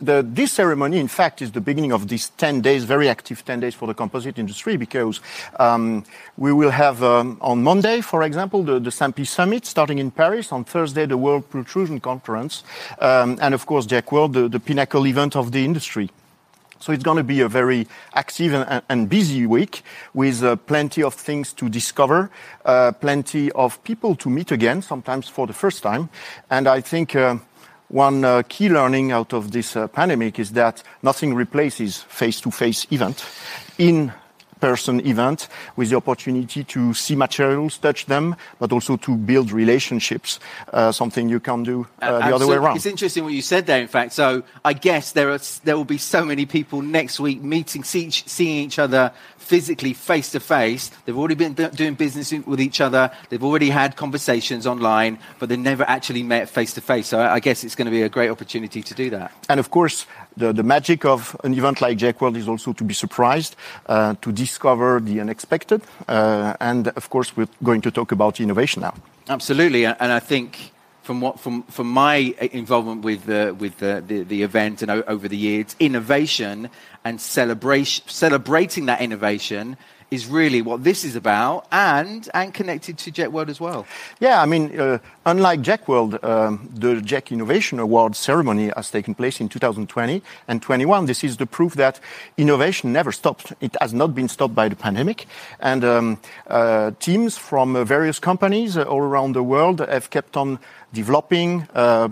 The, 0.00 0.24
this 0.26 0.52
ceremony, 0.52 0.98
in 0.98 1.08
fact, 1.08 1.42
is 1.42 1.52
the 1.52 1.60
beginning 1.60 1.92
of 1.92 2.08
these 2.08 2.30
10 2.30 2.60
days, 2.60 2.84
very 2.84 3.08
active 3.08 3.44
10 3.44 3.60
days 3.60 3.74
for 3.74 3.86
the 3.86 3.94
composite 3.94 4.38
industry, 4.38 4.76
because 4.76 5.20
um, 5.58 6.04
we 6.36 6.52
will 6.52 6.70
have 6.70 7.02
um, 7.02 7.38
on 7.40 7.62
Monday, 7.62 8.00
for 8.00 8.22
example, 8.22 8.62
the, 8.62 8.78
the 8.78 8.90
SAMPE 8.90 9.26
Summit 9.26 9.66
starting 9.66 9.98
in 9.98 10.10
Paris, 10.10 10.52
on 10.52 10.64
Thursday, 10.64 11.06
the 11.06 11.16
World 11.16 11.48
Pultrusion 11.50 12.00
Conference, 12.00 12.64
um, 13.00 13.38
and 13.40 13.54
of 13.54 13.66
course, 13.66 13.86
JEC 13.86 14.10
World, 14.12 14.32
the, 14.32 14.48
the 14.48 14.60
pinnacle 14.60 15.06
event 15.06 15.36
of 15.36 15.52
the 15.52 15.64
industry. 15.64 16.10
So 16.84 16.92
it's 16.92 17.02
going 17.02 17.16
to 17.16 17.24
be 17.24 17.40
a 17.40 17.48
very 17.48 17.88
active 18.12 18.52
and, 18.52 18.82
and 18.90 19.08
busy 19.08 19.46
week 19.46 19.82
with 20.12 20.42
uh, 20.42 20.56
plenty 20.56 21.02
of 21.02 21.14
things 21.14 21.54
to 21.54 21.70
discover, 21.70 22.30
uh, 22.66 22.92
plenty 22.92 23.50
of 23.52 23.82
people 23.84 24.14
to 24.16 24.28
meet 24.28 24.52
again, 24.52 24.82
sometimes 24.82 25.26
for 25.26 25.46
the 25.46 25.54
first 25.54 25.82
time. 25.82 26.10
And 26.50 26.68
I 26.68 26.82
think 26.82 27.16
uh, 27.16 27.38
one 27.94 28.24
uh, 28.24 28.42
key 28.48 28.68
learning 28.68 29.12
out 29.12 29.32
of 29.32 29.52
this 29.52 29.76
uh, 29.76 29.86
pandemic 29.86 30.40
is 30.40 30.50
that 30.52 30.82
nothing 31.02 31.32
replaces 31.32 32.02
face-to-face 32.02 32.88
event. 32.90 33.24
In 33.78 34.12
person 34.64 35.06
event 35.06 35.48
with 35.76 35.90
the 35.90 35.96
opportunity 35.96 36.64
to 36.64 36.94
see 36.94 37.14
materials, 37.14 37.76
touch 37.76 38.06
them, 38.06 38.34
but 38.58 38.72
also 38.72 38.96
to 38.96 39.14
build 39.14 39.52
relationships, 39.52 40.40
uh, 40.72 40.90
something 40.90 41.28
you 41.28 41.38
can 41.38 41.62
do 41.62 41.86
uh, 42.00 42.18
the 42.26 42.34
other 42.34 42.46
way 42.46 42.56
around. 42.56 42.76
It's 42.76 42.86
interesting 42.86 43.24
what 43.24 43.34
you 43.34 43.42
said 43.42 43.66
there, 43.66 43.82
in 43.82 43.88
fact. 43.88 44.14
So 44.14 44.42
I 44.64 44.72
guess 44.72 45.12
there, 45.12 45.30
are, 45.30 45.40
there 45.64 45.76
will 45.76 45.84
be 45.84 45.98
so 45.98 46.24
many 46.24 46.46
people 46.46 46.80
next 46.80 47.20
week 47.20 47.42
meeting, 47.42 47.84
see, 47.84 48.10
seeing 48.10 48.64
each 48.64 48.78
other 48.78 49.12
physically 49.44 49.92
face 49.92 50.30
to 50.30 50.40
face. 50.40 50.90
They've 51.04 51.16
already 51.16 51.34
been 51.34 51.52
doing 51.52 51.94
business 51.94 52.32
with 52.32 52.60
each 52.60 52.80
other. 52.80 53.10
They've 53.28 53.44
already 53.44 53.68
had 53.68 53.96
conversations 53.96 54.66
online, 54.66 55.18
but 55.38 55.50
they 55.50 55.58
never 55.58 55.84
actually 55.84 56.22
met 56.22 56.48
face 56.48 56.72
to 56.74 56.80
face. 56.80 57.08
So 57.08 57.20
I 57.20 57.40
guess 57.40 57.62
it's 57.64 57.74
going 57.74 57.84
to 57.84 57.90
be 57.90 58.02
a 58.02 58.08
great 58.08 58.30
opportunity 58.30 58.82
to 58.82 58.94
do 58.94 59.10
that. 59.10 59.32
And 59.50 59.60
of 59.60 59.70
course, 59.70 60.06
the, 60.36 60.52
the 60.52 60.62
magic 60.62 61.04
of 61.04 61.36
an 61.44 61.54
event 61.54 61.80
like 61.80 61.98
JEC 61.98 62.20
World 62.20 62.36
is 62.36 62.48
also 62.48 62.72
to 62.72 62.84
be 62.84 62.94
surprised, 62.94 63.56
uh, 63.86 64.14
to 64.20 64.32
discover 64.32 65.00
the 65.00 65.20
unexpected. 65.20 65.82
Uh, 66.08 66.54
and 66.60 66.88
of 66.88 67.10
course, 67.10 67.36
we're 67.36 67.48
going 67.62 67.80
to 67.82 67.90
talk 67.90 68.12
about 68.12 68.40
innovation 68.40 68.82
now. 68.82 68.94
Absolutely. 69.28 69.86
And 69.86 70.12
I 70.12 70.20
think 70.20 70.72
from 71.02 71.20
what 71.20 71.38
from 71.38 71.62
from 71.64 71.88
my 71.88 72.34
involvement 72.52 73.04
with 73.04 73.26
the 73.26 73.54
with 73.58 73.78
the, 73.78 74.02
the, 74.06 74.22
the 74.22 74.42
event 74.42 74.82
and 74.82 74.90
over 74.90 75.28
the 75.28 75.36
years, 75.36 75.76
innovation 75.78 76.70
and 77.04 77.20
celebration 77.20 78.04
celebrating 78.08 78.86
that 78.86 79.00
innovation 79.00 79.76
is 80.10 80.26
really 80.26 80.62
what 80.62 80.84
this 80.84 81.04
is 81.04 81.16
about 81.16 81.66
and 81.72 82.28
and 82.34 82.54
connected 82.54 82.96
to 82.98 83.10
JEC 83.10 83.28
World 83.32 83.50
as 83.50 83.60
well. 83.60 83.86
Yeah, 84.20 84.40
I 84.40 84.46
mean, 84.46 84.78
uh, 84.78 84.98
unlike 85.26 85.60
JEC 85.62 85.88
World, 85.88 86.24
um, 86.24 86.68
the 86.74 86.94
JEC 86.96 87.30
Innovation 87.30 87.78
Award 87.78 88.16
ceremony 88.16 88.70
has 88.76 88.90
taken 88.90 89.14
place 89.14 89.40
in 89.40 89.48
2020 89.48 90.22
and 90.48 90.62
21. 90.62 91.06
This 91.06 91.24
is 91.24 91.36
the 91.36 91.46
proof 91.46 91.74
that 91.74 92.00
innovation 92.36 92.92
never 92.92 93.12
stopped. 93.12 93.52
It 93.60 93.76
has 93.80 93.92
not 93.92 94.14
been 94.14 94.28
stopped 94.28 94.54
by 94.54 94.68
the 94.68 94.76
pandemic, 94.76 95.26
and 95.60 95.84
um, 95.84 96.20
uh, 96.46 96.92
teams 97.00 97.36
from 97.36 97.76
uh, 97.76 97.84
various 97.84 98.18
companies 98.18 98.76
all 98.76 99.00
around 99.00 99.32
the 99.32 99.42
world 99.42 99.80
have 99.80 100.10
kept 100.10 100.36
on 100.36 100.58
developing, 100.92 101.66
uh, 101.74 102.08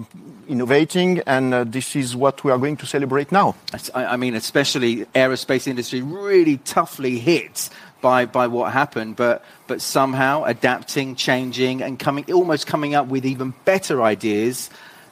innovating, 0.49 1.21
and 1.21 1.54
uh, 1.54 1.64
this 1.64 1.97
is 1.97 2.16
what 2.16 2.45
we 2.45 2.50
are 2.50 2.59
going 2.59 2.76
to 2.76 2.87
celebrate 2.87 3.31
now. 3.31 3.54
I 3.95 4.16
mean, 4.16 4.35
especially 4.35 5.04
aerospace 5.14 5.66
industry 5.66 6.02
really 6.02 6.59
toughly 6.59 7.19
hit 7.19 7.71
by, 8.02 8.26
by 8.26 8.49
what 8.49 8.73
happened, 8.73 9.16
but, 9.16 9.42
but 9.66 9.80
somehow 9.80 10.44
adapting, 10.44 11.16
changing, 11.16 11.80
and 11.80 11.99
coming, 11.99 12.30
almost 12.30 12.66
coming 12.66 12.94
up 12.94 13.06
with 13.06 13.25
even 13.25 13.54
better 13.64 14.02
ideas 14.02 14.68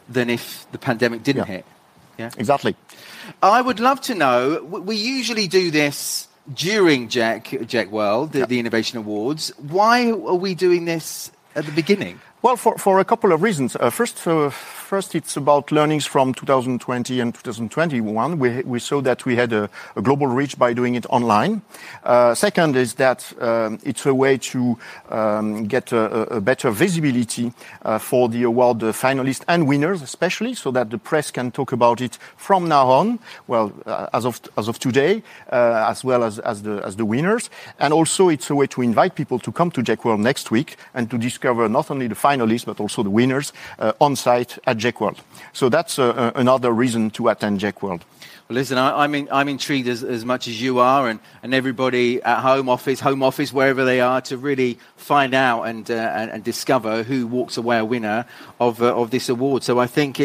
than 0.08 0.28
if 0.28 0.70
the 0.72 0.78
pandemic 0.78 1.22
didn't 1.22 1.46
yeah. 1.46 1.54
hit. 1.54 1.64
Yeah, 2.18 2.30
exactly. 2.36 2.76
I 3.42 3.62
would 3.62 3.80
love 3.80 4.02
to 4.02 4.14
know. 4.14 4.62
We 4.62 4.96
usually 4.96 5.48
do 5.48 5.70
this 5.70 6.28
during 6.52 7.08
JEC 7.08 7.66
JEC 7.66 7.88
World, 7.88 8.32
the, 8.32 8.40
yeah. 8.40 8.46
the 8.46 8.58
Innovation 8.58 8.98
Awards. 8.98 9.52
Why 9.56 10.10
are 10.10 10.34
we 10.34 10.54
doing 10.54 10.84
this 10.84 11.30
at 11.54 11.64
the 11.64 11.72
beginning? 11.72 12.20
Well, 12.42 12.56
for, 12.56 12.76
for 12.76 13.00
a 13.00 13.04
couple 13.04 13.32
of 13.32 13.42
reasons. 13.42 13.76
Uh, 13.76 13.90
first, 13.90 14.26
uh, 14.26 14.50
first, 14.90 15.14
it's 15.14 15.36
about 15.36 15.70
learnings 15.70 16.04
from 16.04 16.34
2020 16.34 17.20
and 17.20 17.32
2021. 17.32 18.40
We, 18.40 18.62
we 18.62 18.80
saw 18.80 19.00
that 19.02 19.24
we 19.24 19.36
had 19.36 19.52
a, 19.52 19.70
global 20.02 20.26
reach 20.26 20.58
by 20.58 20.72
doing 20.72 20.96
it 20.96 21.06
online. 21.10 21.62
Uh, 22.02 22.34
second 22.34 22.74
is 22.74 22.94
that 22.94 23.32
um, 23.40 23.78
it's 23.84 24.04
a 24.04 24.12
way 24.12 24.36
to 24.36 24.76
um, 25.10 25.66
get 25.68 25.92
a, 25.92 26.40
better 26.40 26.72
visibility 26.72 27.52
uh, 27.82 27.98
for 27.98 28.28
the 28.28 28.42
award 28.42 28.78
finalists 28.78 29.44
and 29.46 29.68
winners, 29.68 30.02
especially, 30.02 30.54
so 30.54 30.72
that 30.72 30.90
the 30.90 30.98
press 30.98 31.30
can 31.30 31.52
talk 31.52 31.70
about 31.70 32.00
it 32.00 32.18
from 32.36 32.66
now 32.66 32.88
on. 32.88 33.20
Well, 33.46 33.72
uh, 33.86 34.08
as 34.12 34.26
of 34.26 34.40
as 34.56 34.66
of 34.66 34.80
today, 34.80 35.22
uh, 35.52 35.86
as 35.88 36.02
well 36.02 36.24
as 36.24 36.40
as 36.40 36.62
the 36.62 36.82
as 36.84 36.96
the 36.96 37.04
winners, 37.04 37.48
and 37.78 37.92
also 37.92 38.28
it's 38.28 38.50
a 38.50 38.56
way 38.56 38.66
to 38.66 38.82
invite 38.82 39.14
people 39.14 39.38
to 39.38 39.52
come 39.52 39.70
to 39.70 39.82
JEC 39.82 40.04
World 40.04 40.20
next 40.20 40.50
week 40.50 40.76
and 40.94 41.08
to 41.10 41.16
discover 41.16 41.68
not 41.68 41.92
only 41.92 42.08
the 42.08 42.16
finalists, 42.16 42.66
but 42.66 42.80
also 42.80 43.04
the 43.04 43.10
winners 43.10 43.52
uh, 43.78 43.92
on 44.00 44.16
site 44.16 44.58
at 44.66 44.79
JEC 44.80 45.00
World. 45.00 45.20
So 45.52 45.68
that's 45.68 45.98
uh, 45.98 46.10
uh, 46.10 46.32
another 46.34 46.70
reason 46.70 47.10
to 47.10 47.28
attend 47.28 47.60
JEC 47.60 47.82
World. 47.82 48.04
Well, 48.48 48.54
listen, 48.54 48.78
I, 48.78 49.04
am 49.04 49.14
in, 49.14 49.28
I'm 49.30 49.48
intrigued 49.48 49.88
as, 49.88 50.02
as 50.02 50.24
much 50.24 50.48
as 50.48 50.60
you 50.60 50.80
are, 50.80 51.08
and, 51.08 51.20
and 51.42 51.54
everybody 51.54 52.22
at 52.22 52.40
home 52.40 52.68
office, 52.68 52.98
home 52.98 53.22
office, 53.22 53.52
wherever 53.52 53.84
they 53.84 54.00
are, 54.00 54.20
to 54.22 54.36
really 54.36 54.78
find 54.96 55.34
out 55.34 55.62
and, 55.64 55.88
uh, 55.90 56.38
discover 56.38 57.02
who 57.02 57.26
walks 57.26 57.56
away 57.56 57.78
a 57.78 57.84
winner 57.84 58.26
of, 58.58 58.82
uh, 58.82 58.94
of 58.94 59.10
this 59.10 59.28
award. 59.28 59.62
So 59.62 59.78
I 59.78 59.86
think 59.86 60.20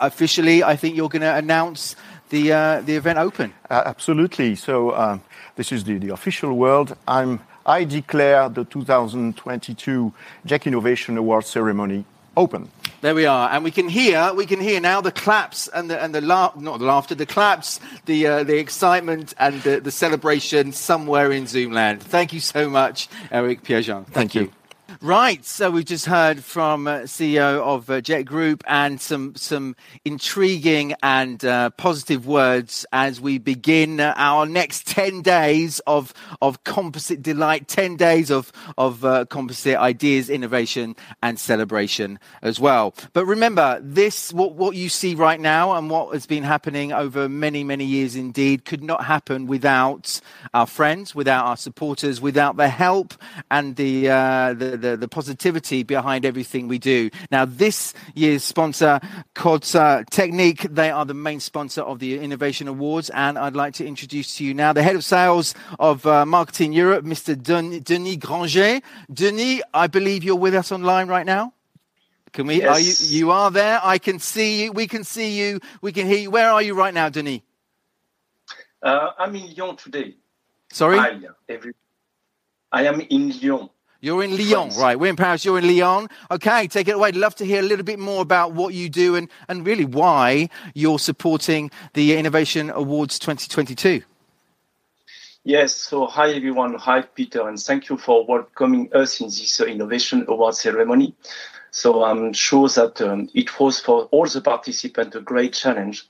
officially, 0.00 0.62
I 0.62 0.76
think 0.76 0.96
you're 0.96 1.08
going 1.08 1.22
to 1.22 1.34
announce 1.34 1.96
the, 2.28 2.52
uh, 2.52 2.80
the 2.82 2.96
event 2.96 3.18
open. 3.18 3.54
absolutely. 3.70 4.56
So 4.56 5.20
this 5.56 5.72
is 5.72 5.84
the, 5.84 5.98
the 5.98 6.10
official 6.10 6.52
world. 6.52 6.96
I'm 7.08 7.40
I 7.66 7.84
declare 7.84 8.48
the 8.48 8.64
2022 8.64 10.12
JEC 10.46 10.66
Innovation 10.66 11.16
Award 11.18 11.44
ceremony 11.44 12.04
open. 12.40 12.70
There 13.02 13.14
we 13.14 13.24
are, 13.24 13.48
and 13.50 13.64
we 13.64 13.70
can 13.70 13.88
hear 13.88 14.34
we 14.34 14.44
can 14.44 14.60
hear 14.60 14.78
now 14.78 15.00
the 15.00 15.12
claps 15.12 15.68
and 15.68 15.88
the 15.90 16.02
and 16.02 16.14
the 16.14 16.20
laugh, 16.20 16.54
not 16.56 16.80
the 16.80 16.84
laughter, 16.84 17.14
the 17.14 17.26
claps, 17.26 17.80
the 18.04 18.26
uh, 18.26 18.44
the 18.44 18.58
excitement 18.58 19.32
and 19.38 19.62
the, 19.62 19.80
the 19.80 19.90
celebration 19.90 20.72
somewhere 20.72 21.32
in 21.32 21.44
Zoomland. 21.44 22.00
Thank 22.00 22.32
you 22.34 22.40
so 22.40 22.68
much, 22.68 23.08
Eric 23.30 23.62
Pierrejean. 23.62 24.04
Thank, 24.04 24.12
Thank 24.12 24.34
you. 24.34 24.42
you. 24.42 24.59
Right, 25.02 25.42
so 25.46 25.70
we've 25.70 25.86
just 25.86 26.04
heard 26.04 26.44
from 26.44 26.86
uh, 26.86 26.98
CEO 27.04 27.62
of 27.62 27.88
uh, 27.88 28.02
JEC 28.02 28.26
Group 28.26 28.62
and 28.66 29.00
some 29.00 29.34
some 29.34 29.74
intriguing 30.04 30.92
and 31.02 31.42
uh, 31.42 31.70
positive 31.70 32.26
words 32.26 32.84
as 32.92 33.18
we 33.18 33.38
begin 33.38 33.98
uh, 33.98 34.12
our 34.18 34.44
next 34.44 34.86
ten 34.86 35.22
days 35.22 35.80
of 35.86 36.12
of 36.42 36.64
composite 36.64 37.22
delight, 37.22 37.66
ten 37.66 37.96
days 37.96 38.30
of 38.30 38.52
of 38.76 39.00
composite 39.30 39.78
ideas, 39.78 40.28
innovation, 40.28 40.94
and 41.22 41.40
celebration 41.40 42.18
as 42.42 42.60
well. 42.60 42.94
But 43.14 43.24
remember, 43.24 43.80
this 43.82 44.34
what 44.34 44.52
what 44.52 44.76
you 44.76 44.90
see 44.90 45.14
right 45.14 45.40
now 45.40 45.72
and 45.72 45.88
what 45.88 46.12
has 46.12 46.26
been 46.26 46.44
happening 46.44 46.92
over 46.92 47.26
many 47.26 47.64
many 47.64 47.86
years, 47.86 48.16
indeed, 48.16 48.66
could 48.66 48.82
not 48.84 49.06
happen 49.06 49.46
without 49.46 50.20
our 50.52 50.66
friends, 50.66 51.14
without 51.14 51.46
our 51.46 51.56
supporters, 51.56 52.20
without 52.20 52.58
the 52.58 52.68
help 52.68 53.14
and 53.50 53.76
the 53.76 54.02
the, 54.02 54.76
the 54.76 54.89
the, 54.90 54.96
the 54.96 55.08
positivity 55.08 55.82
behind 55.82 56.24
everything 56.24 56.68
we 56.68 56.78
do. 56.78 57.10
Now, 57.30 57.44
this 57.44 57.94
year's 58.14 58.44
sponsor, 58.44 59.00
Kordsa 59.34 60.08
Technique, 60.10 60.62
they 60.62 60.90
are 60.90 61.04
the 61.04 61.14
main 61.14 61.40
sponsor 61.40 61.82
of 61.82 61.98
the 61.98 62.18
Innovation 62.18 62.68
Awards. 62.68 63.10
And 63.10 63.38
I'd 63.38 63.56
like 63.56 63.74
to 63.74 63.86
introduce 63.86 64.36
to 64.36 64.44
you 64.44 64.54
now 64.54 64.72
the 64.72 64.82
head 64.82 64.96
of 64.96 65.04
sales 65.04 65.54
of 65.78 66.06
uh, 66.06 66.26
Marketing 66.26 66.72
Europe, 66.72 67.04
Mr. 67.04 67.40
Denis 67.40 68.16
Granger. 68.16 68.80
Denis, 69.12 69.62
I 69.74 69.86
believe 69.86 70.24
you're 70.24 70.36
with 70.36 70.54
us 70.54 70.72
online 70.72 71.08
right 71.08 71.26
now. 71.26 71.54
Can 72.32 72.46
we? 72.46 72.58
Yes. 72.58 72.68
Are 72.68 72.80
you? 72.80 73.18
You 73.18 73.30
are 73.32 73.50
there. 73.50 73.80
I 73.82 73.98
can 73.98 74.20
see 74.20 74.62
you. 74.62 74.72
We 74.72 74.86
can 74.86 75.02
see 75.02 75.36
you. 75.40 75.60
We 75.82 75.92
can 75.92 76.06
hear 76.06 76.18
you. 76.18 76.30
Where 76.30 76.48
are 76.50 76.62
you 76.62 76.74
right 76.74 76.94
now, 76.94 77.08
Denis? 77.08 77.40
Uh, 78.82 79.10
I'm 79.18 79.34
in 79.34 79.52
Lyon 79.54 79.76
today. 79.76 80.14
Sorry, 80.72 80.98
I, 80.98 81.18
every, 81.48 81.72
I 82.70 82.86
am 82.86 83.00
in 83.00 83.30
Lyon. 83.40 83.68
You're 84.00 84.24
in 84.24 84.30
Lyon, 84.36 84.68
France. 84.70 84.78
right? 84.78 84.98
We're 84.98 85.10
in 85.10 85.16
Paris. 85.16 85.44
You're 85.44 85.58
in 85.58 85.66
Lyon. 85.66 86.08
Okay, 86.30 86.66
take 86.66 86.88
it 86.88 86.92
away. 86.92 87.08
I'd 87.08 87.16
love 87.16 87.34
to 87.36 87.44
hear 87.44 87.60
a 87.60 87.64
little 87.64 87.84
bit 87.84 87.98
more 87.98 88.22
about 88.22 88.52
what 88.52 88.72
you 88.74 88.88
do 88.88 89.16
and 89.16 89.28
and 89.48 89.66
really 89.66 89.84
why 89.84 90.48
you're 90.74 90.98
supporting 90.98 91.70
the 91.94 92.16
Innovation 92.16 92.70
Awards 92.70 93.18
2022. 93.18 94.02
Yes, 95.44 95.74
so 95.74 96.06
hi 96.06 96.32
everyone. 96.32 96.74
Hi 96.74 97.02
Peter, 97.02 97.48
and 97.48 97.58
thank 97.58 97.88
you 97.88 97.96
for 97.96 98.26
welcoming 98.26 98.90
us 98.94 99.20
in 99.20 99.26
this 99.28 99.60
uh, 99.60 99.64
Innovation 99.64 100.24
Award 100.28 100.54
ceremony. 100.54 101.14
So 101.70 102.04
I'm 102.04 102.32
sure 102.32 102.68
that 102.68 103.00
um, 103.00 103.30
it 103.32 103.58
was 103.60 103.80
for 103.80 104.04
all 104.10 104.26
the 104.26 104.40
participants 104.40 105.16
a 105.16 105.20
great 105.20 105.52
challenge, 105.52 106.06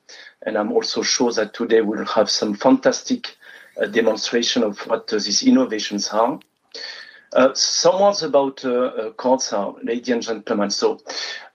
and 0.46 0.56
I'm 0.56 0.72
also 0.72 1.02
sure 1.02 1.32
that 1.32 1.54
today 1.54 1.80
we'll 1.80 2.04
have 2.06 2.30
some 2.30 2.54
fantastic 2.54 3.36
uh, 3.80 3.86
demonstration 3.86 4.62
of 4.62 4.78
what 4.86 5.12
uh, 5.12 5.16
these 5.16 5.42
innovations 5.42 6.08
are. 6.08 6.40
Uh, 7.32 7.54
some 7.54 8.00
words 8.00 8.24
about 8.24 8.64
uh, 8.64 8.70
uh, 8.70 9.10
Kordsa, 9.12 9.76
ladies 9.84 10.08
and 10.08 10.22
gentlemen. 10.22 10.68
So, 10.70 11.00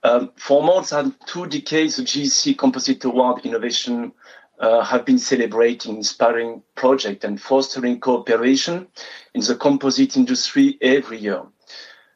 um, 0.03 0.31
for 0.37 0.63
more 0.63 0.81
than 0.83 1.13
two 1.25 1.47
decades, 1.47 1.97
the 1.97 2.03
JEC 2.03 2.57
Composite 2.57 3.03
Award 3.03 3.45
Innovation 3.45 4.13
uh, 4.59 4.81
have 4.83 5.05
been 5.05 5.19
celebrating 5.19 5.97
inspiring 5.97 6.61
projects 6.75 7.25
and 7.25 7.41
fostering 7.41 7.99
cooperation 7.99 8.87
in 9.33 9.41
the 9.41 9.55
composite 9.55 10.15
industry 10.15 10.77
every 10.81 11.17
year. 11.17 11.41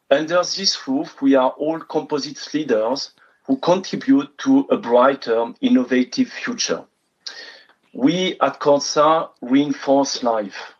Under 0.10 0.38
this 0.38 0.88
roof, 0.88 1.22
we 1.22 1.36
are 1.36 1.50
all 1.51 1.80
composite 1.82 2.54
leaders 2.54 3.12
who 3.44 3.58
contribute 3.58 4.38
to 4.38 4.68
a 4.70 4.78
brighter, 4.78 5.54
innovative 5.60 6.30
future. 6.30 6.86
We 7.94 8.39
at 8.39 8.62
Kordsa 8.62 9.32
reinforce 9.42 10.24
life. 10.24 10.75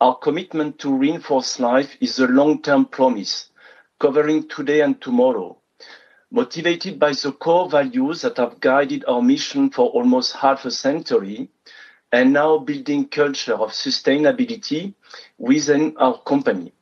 Our 0.00 0.16
commitment 0.16 0.78
to 0.78 0.96
reinforce 0.96 1.60
life 1.60 1.94
is 2.00 2.18
a 2.18 2.26
long-term 2.26 2.86
promise, 2.86 3.50
covering 3.98 4.48
today 4.48 4.80
and 4.80 4.98
tomorrow, 4.98 5.58
motivated 6.30 6.98
by 6.98 7.12
the 7.12 7.32
core 7.32 7.68
values 7.68 8.22
that 8.22 8.38
have 8.38 8.60
guided 8.60 9.04
our 9.06 9.20
mission 9.20 9.68
for 9.68 9.90
almost 9.90 10.36
half 10.36 10.64
a 10.64 10.70
century, 10.70 11.50
and 12.12 12.32
now 12.32 12.56
building 12.56 13.08
culture 13.08 13.52
of 13.52 13.72
sustainability 13.72 14.94
within 15.36 15.94
our 15.98 16.18
company. 16.22 16.72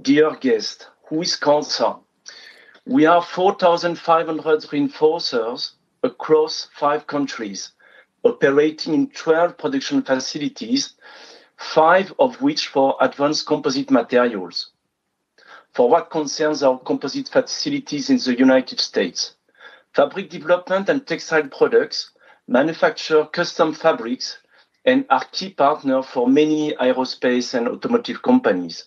Dear 0.00 0.34
guest, 0.36 0.88
who 1.08 1.20
is 1.20 1.36
Kordsa? 1.36 2.00
We 2.86 3.04
are 3.04 3.22
4,500 3.22 4.60
reinforcers 4.72 5.72
across 6.02 6.68
five 6.72 7.06
countries, 7.06 7.72
operating 8.22 8.94
in 8.94 9.10
12 9.10 9.58
production 9.58 10.02
facilities, 10.02 10.94
five 11.56 12.12
of 12.18 12.40
which 12.42 12.68
for 12.68 12.96
advanced 13.00 13.46
composite 13.46 13.90
materials. 13.90 14.70
For 15.74 15.88
what 15.88 16.10
concerns 16.10 16.62
our 16.62 16.78
composite 16.78 17.28
facilities 17.28 18.08
in 18.10 18.18
the 18.18 18.38
United 18.38 18.80
States, 18.80 19.34
fabric 19.94 20.30
development 20.30 20.88
and 20.88 21.06
textile 21.06 21.48
products 21.48 22.10
manufacture 22.48 23.24
custom 23.26 23.74
fabrics 23.74 24.38
and 24.84 25.04
are 25.10 25.24
key 25.32 25.50
partner 25.50 26.02
for 26.02 26.28
many 26.28 26.72
aerospace 26.74 27.54
and 27.54 27.68
automotive 27.68 28.22
companies. 28.22 28.84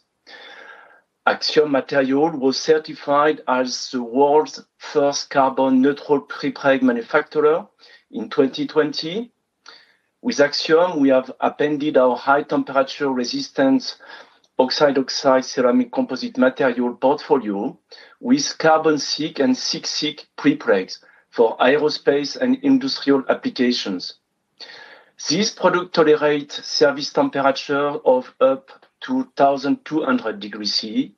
Axiom 1.25 1.71
Material 1.71 2.31
was 2.31 2.59
certified 2.59 3.41
as 3.47 3.91
the 3.91 4.01
world's 4.01 4.63
first 4.77 5.29
carbon 5.29 5.81
neutral 5.81 6.21
prepreg 6.21 6.81
manufacturer 6.81 7.67
in 8.09 8.29
2020. 8.29 9.31
With 10.21 10.41
Axiom, 10.41 10.99
we 10.99 11.09
have 11.09 11.31
appended 11.39 11.95
our 11.95 12.17
high 12.17 12.43
temperature 12.43 13.09
resistant 13.09 13.95
oxide-oxide 14.57 15.45
ceramic 15.45 15.93
composite 15.93 16.37
material 16.37 16.93
portfolio 16.93 17.77
with 18.19 18.57
carbon 18.57 18.97
seek 18.97 19.39
and 19.39 19.57
thick 19.57 19.85
thick 19.87 20.27
prepregs 20.37 20.97
for 21.29 21.55
aerospace 21.59 22.35
and 22.35 22.57
industrial 22.63 23.23
applications. 23.29 24.15
These 25.29 25.51
products 25.51 25.91
tolerate 25.93 26.51
service 26.51 27.13
temperature 27.13 27.87
of 28.05 28.33
up 28.41 28.71
to 29.01 29.13
1200 29.37 30.37
degrees 30.41 30.75
C 30.75 31.15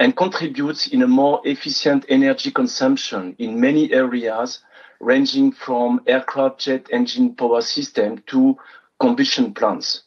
and 0.00 0.16
contributes 0.16 0.86
in 0.86 1.02
a 1.02 1.06
more 1.06 1.42
efficient 1.44 2.06
energy 2.08 2.50
consumption 2.50 3.36
in 3.38 3.60
many 3.60 3.92
areas 3.92 4.60
ranging 5.00 5.52
from 5.52 6.00
aircraft 6.06 6.60
jet 6.60 6.86
engine 6.90 7.34
power 7.34 7.60
system 7.62 8.22
to 8.26 8.56
combustion 8.98 9.54
plants. 9.54 10.04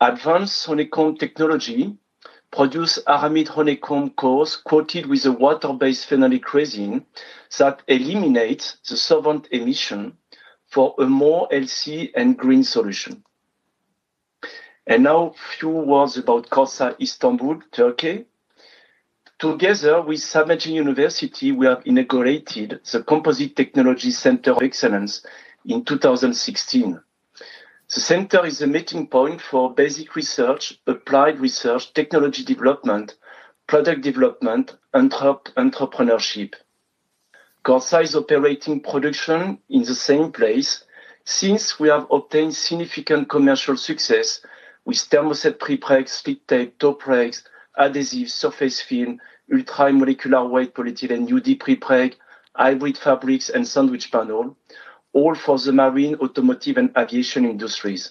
Advanced 0.00 0.66
honeycomb 0.66 1.16
technology 1.16 1.96
produce 2.50 2.98
aramid 3.06 3.48
honeycomb 3.48 4.10
cores 4.10 4.56
coated 4.56 5.06
with 5.06 5.26
a 5.26 5.32
water-based 5.32 6.08
phenolic 6.08 6.52
resin 6.54 7.04
that 7.58 7.82
eliminates 7.88 8.78
the 8.88 8.96
solvent 8.96 9.48
emission 9.50 10.16
for 10.70 10.94
a 10.98 11.04
more 11.04 11.48
healthy 11.50 12.12
and 12.14 12.38
green 12.38 12.62
solution. 12.62 13.22
And 14.86 15.02
now, 15.02 15.34
few 15.58 15.68
words 15.68 16.16
about 16.16 16.48
Kordsa 16.48 16.98
Istanbul, 17.00 17.60
Turkey. 17.72 18.24
Together 19.38 20.02
with 20.02 20.20
Sabancı 20.20 20.68
University, 20.70 21.52
we 21.52 21.66
have 21.66 21.82
inaugurated 21.84 22.80
the 22.90 23.04
Composite 23.04 23.54
Technology 23.54 24.10
Center 24.10 24.50
of 24.50 24.62
Excellence 24.62 25.24
in 25.64 25.84
2016. 25.84 27.00
The 27.94 28.00
center 28.00 28.44
is 28.44 28.62
a 28.62 28.66
meeting 28.66 29.06
point 29.06 29.40
for 29.40 29.72
basic 29.72 30.16
research, 30.16 30.80
applied 30.88 31.38
research, 31.38 31.94
technology 31.94 32.42
development, 32.42 33.14
product 33.68 34.02
development, 34.02 34.76
and 34.92 35.12
entrepreneurship. 35.12 36.54
Kordsa 37.64 38.02
is 38.02 38.16
operating 38.16 38.80
production 38.80 39.60
in 39.68 39.84
the 39.84 39.94
same 39.94 40.32
place 40.32 40.82
since 41.24 41.78
we 41.78 41.88
have 41.90 42.08
obtained 42.10 42.56
significant 42.56 43.28
commercial 43.28 43.76
success 43.76 44.40
with 44.84 44.96
thermoset 44.96 45.58
prepregs, 45.58 46.08
slit 46.08 46.48
tape, 46.48 46.76
pregs, 46.80 47.44
adhesives, 47.78 48.30
surface 48.30 48.80
film, 48.80 49.20
ultra 49.52 49.92
molecular 49.92 50.46
weight 50.46 50.74
polyethylene 50.74 51.30
UD 51.32 51.58
prepreg, 51.58 52.14
hybrid 52.54 52.98
fabrics, 52.98 53.48
and 53.48 53.66
sandwich 53.66 54.10
panel, 54.10 54.56
all 55.12 55.34
for 55.34 55.58
the 55.58 55.72
marine, 55.72 56.16
automotive, 56.16 56.76
and 56.76 56.90
aviation 56.96 57.44
industries. 57.44 58.10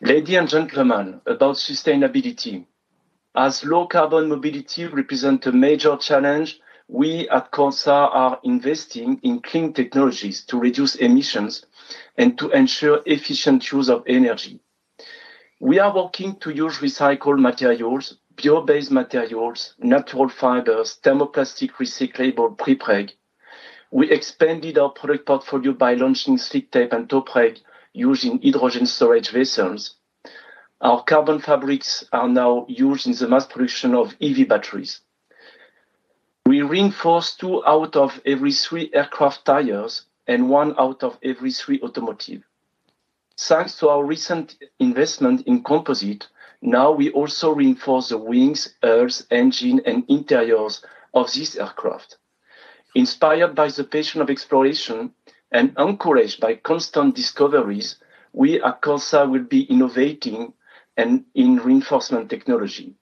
Ladies 0.00 0.36
and 0.36 0.48
gentlemen, 0.48 1.20
about 1.26 1.56
sustainability. 1.56 2.66
As 3.34 3.64
low 3.64 3.86
carbon 3.86 4.28
mobility 4.28 4.86
represents 4.86 5.46
a 5.46 5.52
major 5.52 5.96
challenge, 5.96 6.60
we 6.88 7.28
at 7.30 7.50
Kordsa 7.50 8.08
are 8.14 8.38
investing 8.44 9.18
in 9.22 9.40
clean 9.40 9.72
technologies 9.72 10.44
to 10.44 10.58
reduce 10.58 10.94
emissions 10.96 11.66
and 12.16 12.38
to 12.38 12.50
ensure 12.50 13.02
efficient 13.06 13.70
use 13.72 13.88
of 13.88 14.04
energy. 14.06 14.60
We 15.60 15.78
are 15.78 15.94
working 15.94 16.36
to 16.40 16.50
use 16.50 16.80
recycled 16.80 17.40
materials, 17.40 18.18
bio-based 18.36 18.90
materials, 18.90 19.74
natural 19.78 20.28
fibers, 20.28 20.98
thermoplastic 21.02 21.70
recyclable 21.80 22.58
prepreg. 22.58 23.12
We 23.90 24.10
expanded 24.10 24.76
our 24.76 24.90
product 24.90 25.24
portfolio 25.24 25.72
by 25.72 25.94
launching 25.94 26.36
slit 26.36 26.70
tape 26.72 26.92
and 26.92 27.08
towpreg 27.08 27.60
used 27.94 28.26
in 28.26 28.38
hydrogen 28.42 28.84
storage 28.84 29.30
vessels. 29.30 29.94
Our 30.82 31.02
carbon 31.04 31.40
fabrics 31.40 32.04
are 32.12 32.28
now 32.28 32.66
used 32.68 33.06
in 33.06 33.14
the 33.14 33.26
mass 33.26 33.46
production 33.46 33.94
of 33.94 34.14
EV 34.20 34.46
batteries. 34.46 35.00
We 36.44 36.60
reinforce 36.60 37.34
two 37.34 37.64
out 37.64 37.96
of 37.96 38.20
every 38.26 38.52
three 38.52 38.90
aircraft 38.92 39.46
tires 39.46 40.02
and 40.26 40.50
one 40.50 40.74
out 40.78 41.02
of 41.02 41.18
every 41.22 41.50
three 41.50 41.80
automotive. 41.80 42.45
Thanks 43.38 43.78
to 43.78 43.88
our 43.90 44.04
recent 44.04 44.56
investment 44.78 45.46
in 45.46 45.62
composite, 45.62 46.26
now 46.62 46.90
we 46.90 47.10
also 47.10 47.52
reinforce 47.52 48.08
the 48.08 48.18
wings, 48.18 48.74
hulls, 48.82 49.26
engine, 49.30 49.82
and 49.84 50.04
interiors 50.08 50.82
of 51.12 51.32
this 51.32 51.56
aircraft. 51.56 52.16
Inspired 52.94 53.54
by 53.54 53.68
the 53.68 53.84
passion 53.84 54.22
of 54.22 54.30
exploration 54.30 55.12
and 55.52 55.74
encouraged 55.78 56.40
by 56.40 56.54
constant 56.54 57.14
discoveries, 57.14 57.96
we 58.32 58.62
at 58.62 58.80
Kordsa 58.80 59.30
will 59.30 59.44
be 59.44 59.64
innovating 59.64 60.54
and 60.96 61.24
in 61.34 61.56
reinforcement 61.56 62.30
technology. 62.30 62.94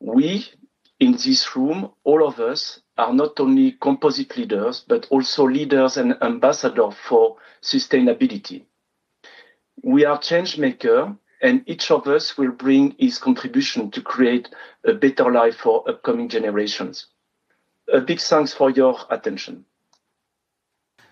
we 0.00 0.46
in 1.00 1.12
this 1.12 1.54
room, 1.54 1.92
all 2.04 2.26
of 2.26 2.40
us 2.40 2.80
are 2.96 3.12
not 3.12 3.38
only 3.38 3.72
composite 3.72 4.36
leaders, 4.36 4.84
but 4.88 5.06
also 5.10 5.46
leaders 5.46 5.96
and 5.96 6.16
ambassadors 6.22 6.94
for 7.08 7.36
sustainability. 7.62 8.64
We 9.82 10.04
are 10.04 10.18
change 10.18 10.58
maker 10.58 11.16
and 11.40 11.62
each 11.66 11.90
of 11.90 12.06
us 12.06 12.36
will 12.36 12.50
bring 12.50 12.96
his 12.98 13.18
contribution 13.18 13.90
to 13.92 14.02
create 14.02 14.48
a 14.84 14.92
better 14.92 15.30
life 15.30 15.56
for 15.56 15.88
upcoming 15.88 16.28
generations. 16.28 17.06
A 17.92 18.00
big 18.00 18.20
thanks 18.20 18.52
for 18.52 18.70
your 18.70 18.98
attention. 19.10 19.64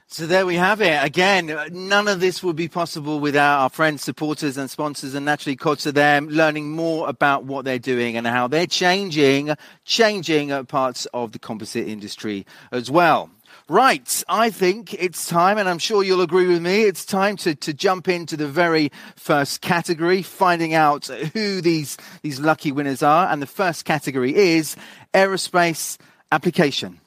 So 0.08 0.26
there 0.26 0.46
we 0.46 0.54
have 0.54 0.80
it. 0.80 1.02
Again, 1.02 1.52
none 1.72 2.06
of 2.06 2.20
this 2.20 2.40
would 2.40 2.54
be 2.54 2.68
possible 2.68 3.18
without 3.18 3.62
our 3.62 3.68
friends, 3.68 4.04
supporters, 4.04 4.56
and 4.56 4.70
sponsors, 4.70 5.14
and 5.14 5.26
naturally, 5.26 5.56
Coach 5.56 5.82
to 5.82 5.90
them 5.90 6.28
learning 6.28 6.70
more 6.70 7.08
about 7.08 7.44
what 7.44 7.64
they're 7.64 7.80
doing 7.80 8.16
and 8.16 8.24
how 8.24 8.46
they're 8.46 8.68
changing, 8.68 9.52
changing 9.84 10.52
uh, 10.52 10.62
parts 10.62 11.06
of 11.06 11.32
the 11.32 11.40
composite 11.40 11.88
industry 11.88 12.46
as 12.70 12.88
well. 12.88 13.30
Right, 13.68 14.22
I 14.28 14.50
think 14.50 14.94
it's 14.94 15.26
time, 15.26 15.58
and 15.58 15.68
I'm 15.68 15.80
sure 15.80 16.04
you'll 16.04 16.22
agree 16.22 16.46
with 16.46 16.62
me, 16.62 16.82
it's 16.82 17.04
time 17.04 17.36
to, 17.38 17.56
to 17.56 17.74
jump 17.74 18.06
into 18.06 18.36
the 18.36 18.46
very 18.46 18.92
first 19.16 19.60
category, 19.60 20.22
finding 20.22 20.72
out 20.72 21.06
who 21.06 21.60
these, 21.60 21.96
these 22.22 22.38
lucky 22.38 22.70
winners 22.70 23.02
are. 23.02 23.26
And 23.26 23.42
the 23.42 23.46
first 23.46 23.84
category 23.84 24.36
is 24.36 24.76
aerospace 25.12 25.98
application. 26.30 27.00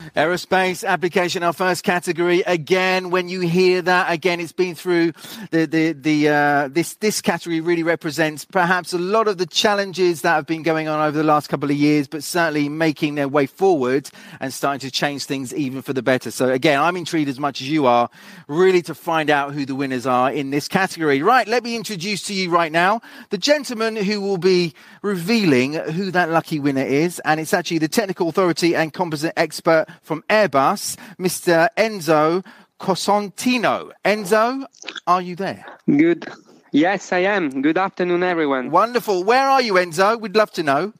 Aerospace 0.00 0.86
application, 0.86 1.42
our 1.42 1.52
first 1.52 1.82
category. 1.82 2.42
Again, 2.42 3.10
when 3.10 3.28
you 3.28 3.40
hear 3.40 3.80
that, 3.82 4.12
again, 4.12 4.40
it's 4.40 4.52
been 4.52 4.74
through 4.74 5.12
the, 5.50 5.66
the, 5.66 5.92
the, 5.92 6.28
uh, 6.28 6.68
this, 6.68 6.94
this 6.96 7.22
category 7.22 7.60
really 7.60 7.82
represents 7.84 8.44
perhaps 8.44 8.92
a 8.92 8.98
lot 8.98 9.28
of 9.28 9.38
the 9.38 9.46
challenges 9.46 10.22
that 10.22 10.34
have 10.34 10.46
been 10.46 10.62
going 10.62 10.88
on 10.88 11.00
over 11.00 11.16
the 11.16 11.24
last 11.24 11.48
couple 11.48 11.70
of 11.70 11.76
years, 11.76 12.06
but 12.06 12.22
certainly 12.22 12.68
making 12.68 13.14
their 13.14 13.28
way 13.28 13.46
forward 13.46 14.10
and 14.40 14.52
starting 14.52 14.80
to 14.80 14.90
change 14.90 15.24
things 15.24 15.54
even 15.54 15.80
for 15.80 15.92
the 15.92 16.02
better. 16.02 16.30
So 16.30 16.48
again, 16.50 16.80
I'm 16.80 16.96
intrigued 16.96 17.28
as 17.28 17.38
much 17.38 17.60
as 17.60 17.68
you 17.68 17.86
are, 17.86 18.10
really 18.46 18.82
to 18.82 18.94
find 18.94 19.30
out 19.30 19.54
who 19.54 19.64
the 19.64 19.74
winners 19.74 20.06
are 20.06 20.30
in 20.30 20.50
this 20.50 20.68
category. 20.68 21.22
Right. 21.22 21.46
Let 21.48 21.62
me 21.62 21.76
introduce 21.76 22.24
to 22.24 22.34
you 22.34 22.50
right 22.50 22.72
now 22.72 23.00
the 23.30 23.38
gentleman 23.38 23.96
who 23.96 24.20
will 24.20 24.38
be 24.38 24.74
revealing 25.02 25.74
who 25.74 26.10
that 26.10 26.30
lucky 26.30 26.58
winner 26.58 26.84
is. 26.84 27.20
And 27.20 27.40
it's 27.40 27.54
actually 27.54 27.78
the 27.78 27.88
technical 27.88 28.28
authority 28.28 28.74
and 28.74 28.92
composite 28.92 29.32
expert 29.36 29.83
from 30.02 30.22
Airbus, 30.28 30.96
Mr. 31.18 31.68
Enzo 31.76 32.44
Cosentino. 32.80 33.90
Enzo, 34.04 34.66
are 35.06 35.22
you 35.22 35.36
there? 35.36 35.64
Good. 35.86 36.30
Yes, 36.72 37.12
I 37.12 37.18
am. 37.20 37.62
Good 37.62 37.78
afternoon, 37.78 38.22
everyone. 38.22 38.70
Wonderful. 38.70 39.24
Where 39.24 39.48
are 39.48 39.62
you, 39.62 39.74
Enzo? 39.74 40.20
We'd 40.20 40.36
love 40.36 40.50
to 40.52 40.62
know. 40.62 40.92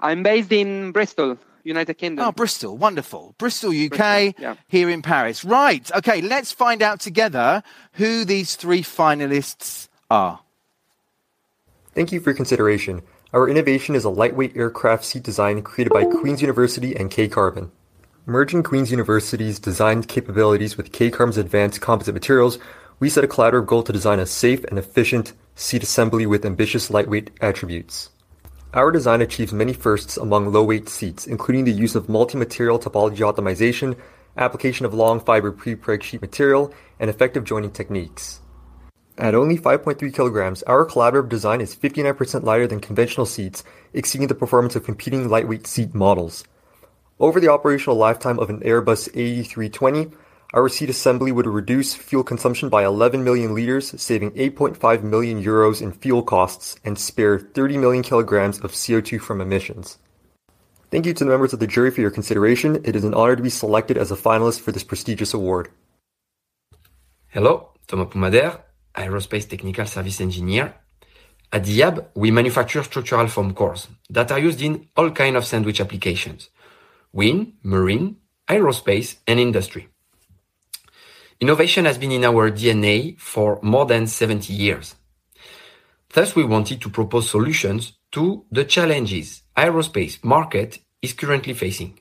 I'm 0.00 0.22
based 0.22 0.52
in 0.52 0.92
Bristol, 0.92 1.38
United 1.62 1.94
Kingdom. 1.94 2.26
Oh, 2.26 2.32
Bristol. 2.32 2.76
Wonderful. 2.76 3.34
Bristol, 3.38 3.70
UK, 3.70 3.88
Bristol, 3.90 4.34
yeah. 4.38 4.54
here 4.68 4.90
in 4.90 5.00
Paris. 5.00 5.44
Right. 5.44 5.90
Okay, 5.92 6.20
let's 6.20 6.52
find 6.52 6.82
out 6.82 7.00
together 7.00 7.62
who 7.92 8.24
these 8.24 8.56
three 8.56 8.82
finalists 8.82 9.88
are. 10.10 10.40
Thank 11.94 12.10
you 12.10 12.20
for 12.20 12.30
your 12.30 12.36
consideration. 12.36 13.02
Our 13.34 13.48
innovation 13.48 13.96
is 13.96 14.04
a 14.04 14.10
lightweight 14.10 14.56
aircraft 14.56 15.04
seat 15.04 15.24
design 15.24 15.60
created 15.62 15.92
by 15.92 16.04
Queen's 16.04 16.40
University 16.40 16.94
and 16.94 17.10
K 17.10 17.26
Carbon. 17.26 17.72
Merging 18.26 18.62
Queen's 18.62 18.92
University's 18.92 19.58
design 19.58 20.04
capabilities 20.04 20.76
with 20.76 20.92
K-Carbon's 20.92 21.36
advanced 21.36 21.80
composite 21.80 22.14
materials, 22.14 22.60
we 23.00 23.10
set 23.10 23.24
a 23.24 23.26
collaborative 23.26 23.66
goal 23.66 23.82
to 23.82 23.92
design 23.92 24.20
a 24.20 24.26
safe 24.26 24.62
and 24.62 24.78
efficient 24.78 25.32
seat 25.56 25.82
assembly 25.82 26.26
with 26.26 26.46
ambitious 26.46 26.90
lightweight 26.90 27.32
attributes. 27.40 28.10
Our 28.72 28.92
design 28.92 29.20
achieves 29.20 29.52
many 29.52 29.72
firsts 29.72 30.16
among 30.16 30.52
low-weight 30.52 30.88
seats, 30.88 31.26
including 31.26 31.64
the 31.64 31.72
use 31.72 31.96
of 31.96 32.08
multi-material 32.08 32.78
topology 32.78 33.18
optimization, 33.18 33.96
application 34.36 34.86
of 34.86 34.94
long 34.94 35.18
fiber 35.18 35.50
pre-preg 35.50 36.04
sheet 36.04 36.20
material, 36.20 36.72
and 37.00 37.10
effective 37.10 37.42
joining 37.42 37.72
techniques. 37.72 38.38
At 39.16 39.36
only 39.36 39.56
5.3 39.56 40.12
kilograms, 40.12 40.64
our 40.64 40.84
collaborative 40.84 41.28
design 41.28 41.60
is 41.60 41.76
59% 41.76 42.42
lighter 42.42 42.66
than 42.66 42.80
conventional 42.80 43.26
seats, 43.26 43.62
exceeding 43.92 44.26
the 44.26 44.34
performance 44.34 44.74
of 44.74 44.84
competing 44.84 45.28
lightweight 45.28 45.68
seat 45.68 45.94
models. 45.94 46.44
Over 47.20 47.38
the 47.38 47.48
operational 47.48 47.96
lifetime 47.96 48.40
of 48.40 48.50
an 48.50 48.58
Airbus 48.60 49.08
A320, 49.14 50.12
our 50.52 50.68
seat 50.68 50.90
assembly 50.90 51.30
would 51.30 51.46
reduce 51.46 51.94
fuel 51.94 52.24
consumption 52.24 52.68
by 52.68 52.84
11 52.84 53.22
million 53.22 53.54
liters, 53.54 54.00
saving 54.00 54.32
8.5 54.32 55.02
million 55.04 55.42
euros 55.42 55.80
in 55.80 55.92
fuel 55.92 56.22
costs 56.22 56.76
and 56.84 56.98
spare 56.98 57.38
30 57.38 57.78
million 57.78 58.02
kilograms 58.02 58.58
of 58.60 58.72
CO2 58.72 59.20
from 59.20 59.40
emissions. 59.40 59.98
Thank 60.90 61.06
you 61.06 61.14
to 61.14 61.24
the 61.24 61.30
members 61.30 61.52
of 61.52 61.60
the 61.60 61.66
jury 61.68 61.90
for 61.92 62.00
your 62.00 62.10
consideration. 62.10 62.80
It 62.84 62.94
is 62.96 63.04
an 63.04 63.14
honor 63.14 63.36
to 63.36 63.42
be 63.42 63.50
selected 63.50 63.96
as 63.96 64.10
a 64.10 64.16
finalist 64.16 64.60
for 64.60 64.72
this 64.72 64.84
prestigious 64.84 65.34
award. 65.34 65.70
Hello, 67.28 67.70
Thomas 67.88 68.08
Poumader, 68.08 68.60
Aerospace 68.96 69.48
Technical 69.48 69.86
Service 69.86 70.20
Engineer. 70.20 70.74
At 71.52 71.64
Diab, 71.64 72.06
we 72.14 72.30
manufacture 72.30 72.82
structural 72.82 73.28
foam 73.28 73.54
cores 73.54 73.88
that 74.10 74.32
are 74.32 74.38
used 74.38 74.60
in 74.62 74.88
all 74.96 75.10
kinds 75.10 75.36
of 75.36 75.44
sandwich 75.44 75.80
applications 75.80 76.50
wind, 77.12 77.52
marine, 77.62 78.16
aerospace, 78.48 79.16
and 79.26 79.38
industry. 79.38 79.88
Innovation 81.40 81.84
has 81.84 81.98
been 81.98 82.12
in 82.12 82.24
our 82.24 82.50
DNA 82.50 83.18
for 83.20 83.60
more 83.62 83.86
than 83.86 84.06
70 84.06 84.52
years. 84.52 84.96
Thus, 86.12 86.34
we 86.34 86.44
wanted 86.44 86.80
to 86.80 86.90
propose 86.90 87.30
solutions 87.30 87.92
to 88.12 88.44
the 88.50 88.64
challenges 88.64 89.42
aerospace 89.56 90.22
market 90.24 90.78
is 91.02 91.12
currently 91.12 91.54
facing. 91.54 91.98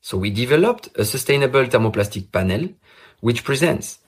So 0.00 0.18
we 0.18 0.30
developed 0.30 0.88
a 0.96 1.04
sustainable 1.04 1.64
thermoplastic 1.64 2.30
panel 2.30 2.68
which 3.20 3.44
presents 3.44 3.98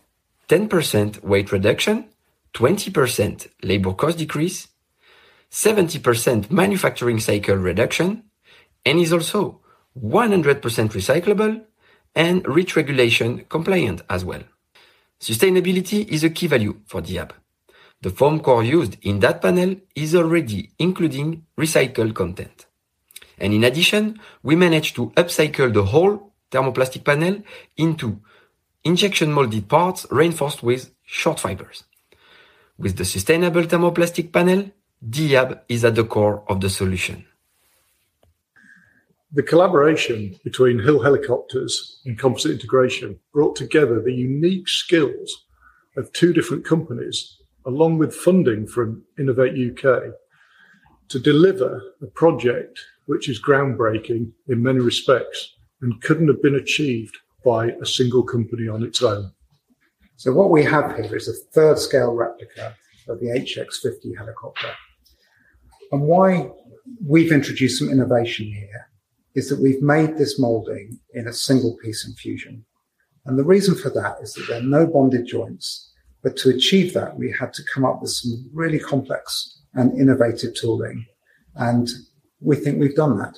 10% 0.48 1.22
weight 1.22 1.50
reduction, 1.52 2.09
20% 2.54 3.48
labor 3.62 3.92
cost 3.92 4.18
decrease, 4.18 4.68
70% 5.50 6.50
manufacturing 6.50 7.20
cycle 7.20 7.56
reduction, 7.56 8.24
and 8.85 8.98
is 8.98 9.12
also 9.12 9.61
100% 10.00 10.61
recyclable, 10.61 11.62
and 12.14 12.46
REACH 12.46 12.76
regulation 12.76 13.44
compliant 13.48 14.02
as 14.09 14.24
well. 14.24 14.42
Sustainability 15.20 16.06
is 16.09 16.24
a 16.24 16.30
key 16.30 16.46
value 16.46 16.80
for 16.87 17.02
Diab. 17.02 17.30
The 18.02 18.11
foam 18.11 18.40
core 18.40 18.62
used 18.62 18.96
in 19.02 19.20
that 19.20 19.42
panel 19.42 19.76
is 19.94 20.14
already 20.14 20.70
including 20.78 21.46
recycled 21.59 22.14
content. 22.14 22.66
And 23.38 23.52
in 23.52 23.64
addition, 23.64 24.20
we 24.42 24.56
managed 24.56 24.96
to 24.96 25.11
upcycle 25.11 25.72
the 25.72 25.85
whole 25.85 26.32
thermoplastic 26.50 27.04
panel 27.04 27.42
into 27.76 28.20
injection 28.87 29.33
molded 29.33 29.68
parts 29.68 30.07
reinforced 30.11 30.62
with 30.62 30.90
short 31.05 31.40
fibers. 31.40 31.85
With 32.79 32.96
the 32.96 33.05
sustainable 33.05 33.62
thermoplastic 33.62 34.33
panel, 34.33 34.70
Diab 35.05 35.61
is 35.68 35.85
at 35.85 35.96
the 35.96 36.05
core 36.05 36.44
of 36.49 36.61
the 36.61 36.70
solution. 36.70 37.27
The 39.33 39.42
collaboration 39.42 40.38
between 40.44 40.79
Hill 40.79 41.03
Helicopters 41.03 42.01
and 42.07 42.18
Composite 42.18 42.53
Integration 42.53 43.18
brought 43.33 43.57
together 43.57 44.01
the 44.01 44.14
unique 44.14 44.68
skills 44.68 45.44
of 45.96 46.12
two 46.12 46.33
different 46.33 46.64
companies, 46.64 47.38
along 47.66 47.99
with 47.99 48.14
funding 48.14 48.66
from 48.66 49.03
Innovate 49.18 49.55
UK, 49.70 50.14
to 51.09 51.18
deliver 51.18 51.83
a 52.03 52.07
project 52.07 52.81
which 53.07 53.29
is 53.29 53.42
groundbreaking 53.42 54.31
in 54.49 54.62
many 54.62 54.81
respects 54.81 55.55
and 55.81 56.01
couldn't 56.03 56.29
have 56.29 56.42
been 56.42 56.55
achieved 56.55 57.16
by 57.46 57.68
a 57.80 57.87
single 57.87 58.24
company 58.24 58.66
on 58.66 58.82
its 58.82 59.02
own. 59.02 59.30
So, 60.16 60.32
what 60.32 60.50
we 60.50 60.64
have 60.64 60.96
here 60.96 61.14
is 61.14 61.28
a 61.28 61.44
third 61.54 61.78
scale 61.78 62.12
replica 62.12 62.74
of 63.09 63.20
the 63.20 63.26
HX50 63.26 64.18
helicopter. 64.18 64.72
And 65.92 66.02
why 66.02 66.50
we've 67.06 67.30
introduced 67.30 67.78
some 67.78 67.88
innovation 67.88 68.46
here 68.46 68.88
is 69.37 69.48
that 69.48 69.61
we've 69.61 69.82
made 69.82 70.18
this 70.18 70.40
molding 70.40 70.98
in 71.14 71.28
a 71.28 71.32
single 71.32 71.76
piece 71.82 72.06
infusion. 72.06 72.64
And 73.26 73.38
the 73.38 73.44
reason 73.44 73.74
for 73.74 73.90
that 73.90 74.16
is 74.20 74.32
that 74.35 74.46
there 74.48 74.59
are 74.59 74.72
no 74.78 74.87
bonded 74.87 75.26
joints. 75.26 75.92
But 76.22 76.37
to 76.38 76.50
achieve 76.50 76.94
that, 76.94 77.16
we 77.16 77.30
had 77.30 77.52
to 77.54 77.62
come 77.72 77.85
up 77.85 78.00
with 78.00 78.11
some 78.11 78.50
really 78.52 78.80
complex 78.80 79.62
and 79.74 79.96
innovative 80.00 80.54
tooling. 80.54 81.04
And 81.54 81.88
we 82.40 82.56
think 82.56 82.80
we've 82.80 82.96
done 82.96 83.18
that. 83.18 83.37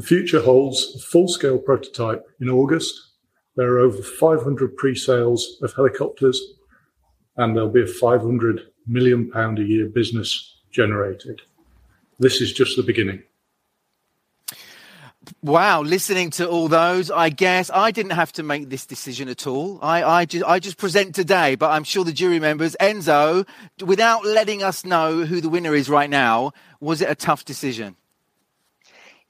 The 0.00 0.06
future 0.06 0.40
holds 0.40 0.94
a 0.96 0.98
full 0.98 1.28
scale 1.28 1.58
prototype 1.58 2.26
in 2.40 2.48
August. 2.48 2.98
There 3.56 3.74
are 3.74 3.80
over 3.80 4.00
500 4.00 4.74
pre 4.74 4.94
sales 4.94 5.58
of 5.60 5.74
helicopters, 5.74 6.40
and 7.36 7.54
there'll 7.54 7.68
be 7.68 7.82
a 7.82 7.86
500 7.86 8.62
million 8.86 9.30
pound 9.30 9.58
a 9.58 9.62
year 9.62 9.88
business 9.88 10.56
generated. 10.70 11.42
This 12.18 12.40
is 12.40 12.50
just 12.50 12.78
the 12.78 12.82
beginning. 12.82 13.24
Wow, 15.42 15.82
listening 15.82 16.30
to 16.30 16.48
all 16.48 16.68
those, 16.68 17.10
I 17.10 17.28
guess 17.28 17.70
I 17.70 17.90
didn't 17.90 18.12
have 18.12 18.32
to 18.32 18.42
make 18.42 18.70
this 18.70 18.86
decision 18.86 19.28
at 19.28 19.46
all. 19.46 19.78
I, 19.82 20.02
I, 20.02 20.24
just, 20.24 20.44
I 20.46 20.60
just 20.60 20.78
present 20.78 21.14
today, 21.14 21.56
but 21.56 21.72
I'm 21.72 21.84
sure 21.84 22.04
the 22.04 22.12
jury 22.12 22.40
members, 22.40 22.74
Enzo, 22.80 23.46
without 23.84 24.24
letting 24.24 24.62
us 24.62 24.86
know 24.86 25.26
who 25.26 25.42
the 25.42 25.50
winner 25.50 25.74
is 25.74 25.90
right 25.90 26.08
now, 26.08 26.52
was 26.80 27.02
it 27.02 27.10
a 27.10 27.14
tough 27.14 27.44
decision? 27.44 27.96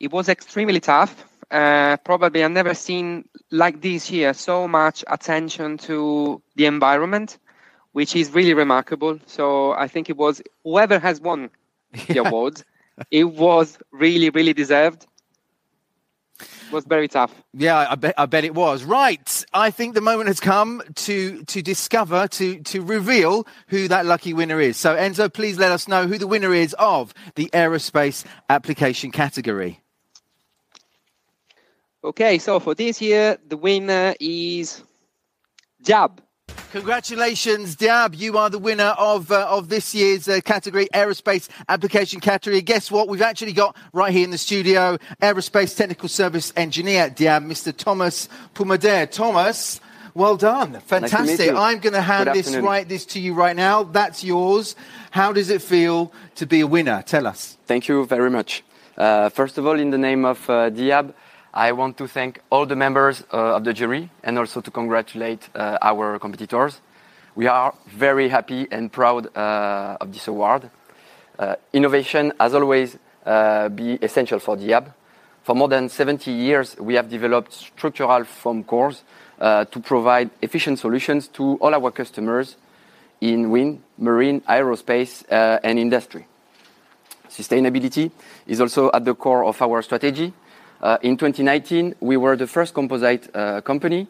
It 0.00 0.10
was 0.10 0.28
extremely 0.28 0.80
tough. 0.80 1.24
Uh, 1.50 1.96
probably 1.98 2.42
I've 2.42 2.50
never 2.50 2.74
seen 2.74 3.28
like 3.50 3.80
this 3.80 4.10
year 4.10 4.32
so 4.34 4.66
much 4.66 5.04
attention 5.08 5.78
to 5.78 6.40
the 6.56 6.66
environment, 6.66 7.38
which 7.92 8.16
is 8.16 8.30
really 8.30 8.54
remarkable. 8.54 9.18
So 9.26 9.72
I 9.72 9.86
think 9.88 10.08
it 10.08 10.16
was 10.16 10.40
whoever 10.64 10.98
has 10.98 11.20
won 11.20 11.50
the 11.92 12.14
yeah. 12.14 12.22
award, 12.26 12.62
it 13.10 13.24
was 13.24 13.78
really, 13.92 14.30
really 14.30 14.52
deserved 14.52 15.06
was 16.70 16.84
very 16.84 17.08
tough. 17.08 17.32
Yeah, 17.52 17.86
I 17.90 17.94
bet, 17.94 18.14
I 18.16 18.26
bet 18.26 18.44
it 18.44 18.54
was. 18.54 18.84
Right. 18.84 19.44
I 19.52 19.70
think 19.70 19.94
the 19.94 20.00
moment 20.00 20.28
has 20.28 20.40
come 20.40 20.82
to, 20.96 21.42
to 21.44 21.62
discover, 21.62 22.28
to, 22.28 22.60
to 22.60 22.82
reveal 22.82 23.46
who 23.68 23.88
that 23.88 24.06
lucky 24.06 24.32
winner 24.32 24.60
is. 24.60 24.76
So, 24.76 24.96
Enzo, 24.96 25.32
please 25.32 25.58
let 25.58 25.72
us 25.72 25.88
know 25.88 26.06
who 26.06 26.18
the 26.18 26.26
winner 26.26 26.54
is 26.54 26.74
of 26.78 27.12
the 27.34 27.50
aerospace 27.52 28.24
application 28.48 29.10
category. 29.10 29.80
Okay, 32.02 32.38
so 32.38 32.58
for 32.58 32.74
this 32.74 33.02
year, 33.02 33.36
the 33.46 33.58
winner 33.58 34.14
is 34.18 34.82
Diab. 35.84 36.18
Congratulations, 36.72 37.76
Diab. 37.76 38.16
You 38.16 38.38
are 38.38 38.48
the 38.48 38.58
winner 38.58 38.94
of 38.96 39.30
uh, 39.30 39.46
of 39.50 39.68
this 39.68 39.94
year's 39.94 40.26
uh, 40.26 40.40
category, 40.42 40.88
aerospace 40.94 41.50
application 41.68 42.20
category. 42.20 42.62
Guess 42.62 42.90
what? 42.90 43.08
We've 43.08 43.20
actually 43.20 43.52
got 43.52 43.76
right 43.92 44.14
here 44.14 44.24
in 44.24 44.30
the 44.30 44.38
studio 44.38 44.96
aerospace 45.20 45.76
technical 45.76 46.08
service 46.08 46.54
engineer, 46.56 47.10
Diab, 47.10 47.44
Mr. 47.44 47.76
Thomas 47.76 48.30
Pumader. 48.54 49.10
Thomas, 49.10 49.78
well 50.14 50.38
done. 50.38 50.80
Fantastic. 50.80 51.52
Nice 51.52 51.74
I'm 51.74 51.80
going 51.80 51.92
to 51.92 52.00
hand 52.00 52.30
this 52.32 52.56
right 52.56 52.88
this 52.88 53.04
to 53.06 53.20
you 53.20 53.34
right 53.34 53.56
now. 53.56 53.82
That's 53.82 54.24
yours. 54.24 54.74
How 55.10 55.34
does 55.34 55.50
it 55.50 55.60
feel 55.60 56.14
to 56.36 56.46
be 56.46 56.60
a 56.60 56.66
winner? 56.66 57.02
Tell 57.02 57.26
us. 57.26 57.58
Thank 57.66 57.88
you 57.88 58.06
very 58.06 58.30
much. 58.30 58.64
Uh, 58.96 59.28
first 59.28 59.58
of 59.58 59.66
all, 59.66 59.78
in 59.78 59.90
the 59.90 59.98
name 59.98 60.24
of 60.24 60.48
uh, 60.48 60.70
Diab, 60.70 61.12
I 61.52 61.72
want 61.72 61.96
to 61.98 62.06
thank 62.06 62.40
all 62.48 62.64
the 62.64 62.76
members 62.76 63.24
uh, 63.32 63.56
of 63.56 63.64
the 63.64 63.72
jury 63.72 64.08
and 64.22 64.38
also 64.38 64.60
to 64.60 64.70
congratulate 64.70 65.48
uh, 65.52 65.78
our 65.82 66.16
competitors. 66.20 66.80
We 67.34 67.48
are 67.48 67.74
very 67.88 68.28
happy 68.28 68.68
and 68.70 68.92
proud 68.92 69.36
uh, 69.36 69.96
of 70.00 70.12
this 70.12 70.28
award. 70.28 70.70
Innovation, 71.72 72.32
as 72.38 72.54
always, 72.54 72.98
uh, 73.24 73.68
be 73.70 73.94
essential 73.94 74.38
for 74.38 74.56
Diab. 74.56 74.92
For 75.42 75.54
more 75.56 75.68
than 75.68 75.88
70 75.88 76.30
years, 76.30 76.76
we 76.78 76.94
have 76.94 77.08
developed 77.08 77.52
structural 77.52 78.24
foam 78.24 78.62
cores 78.62 79.02
to 79.40 79.80
provide 79.82 80.30
efficient 80.42 80.78
solutions 80.78 81.26
to 81.28 81.54
all 81.62 81.74
our 81.74 81.90
customers 81.90 82.56
in 83.22 83.50
wind, 83.50 83.82
marine, 83.96 84.42
aerospace, 84.42 85.24
and 85.30 85.78
industry. 85.78 86.26
Sustainability 87.30 88.10
is 88.46 88.60
also 88.60 88.90
at 88.92 89.04
the 89.04 89.14
core 89.14 89.44
of 89.44 89.60
our 89.62 89.80
strategy. 89.82 90.34
Uh, 90.82 90.96
in 91.02 91.16
2019, 91.16 91.94
we 92.00 92.16
were 92.16 92.36
the 92.36 92.46
first 92.46 92.72
composite 92.72 93.28
uh, 93.34 93.60
company 93.60 94.06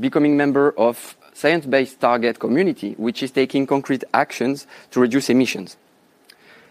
becoming 0.00 0.36
member 0.36 0.72
of 0.78 1.16
Science-Based 1.34 2.00
Target 2.00 2.38
Community, 2.38 2.94
which 2.96 3.22
is 3.22 3.30
taking 3.30 3.66
concrete 3.66 4.04
actions 4.14 4.66
to 4.90 5.00
reduce 5.00 5.28
emissions. 5.28 5.76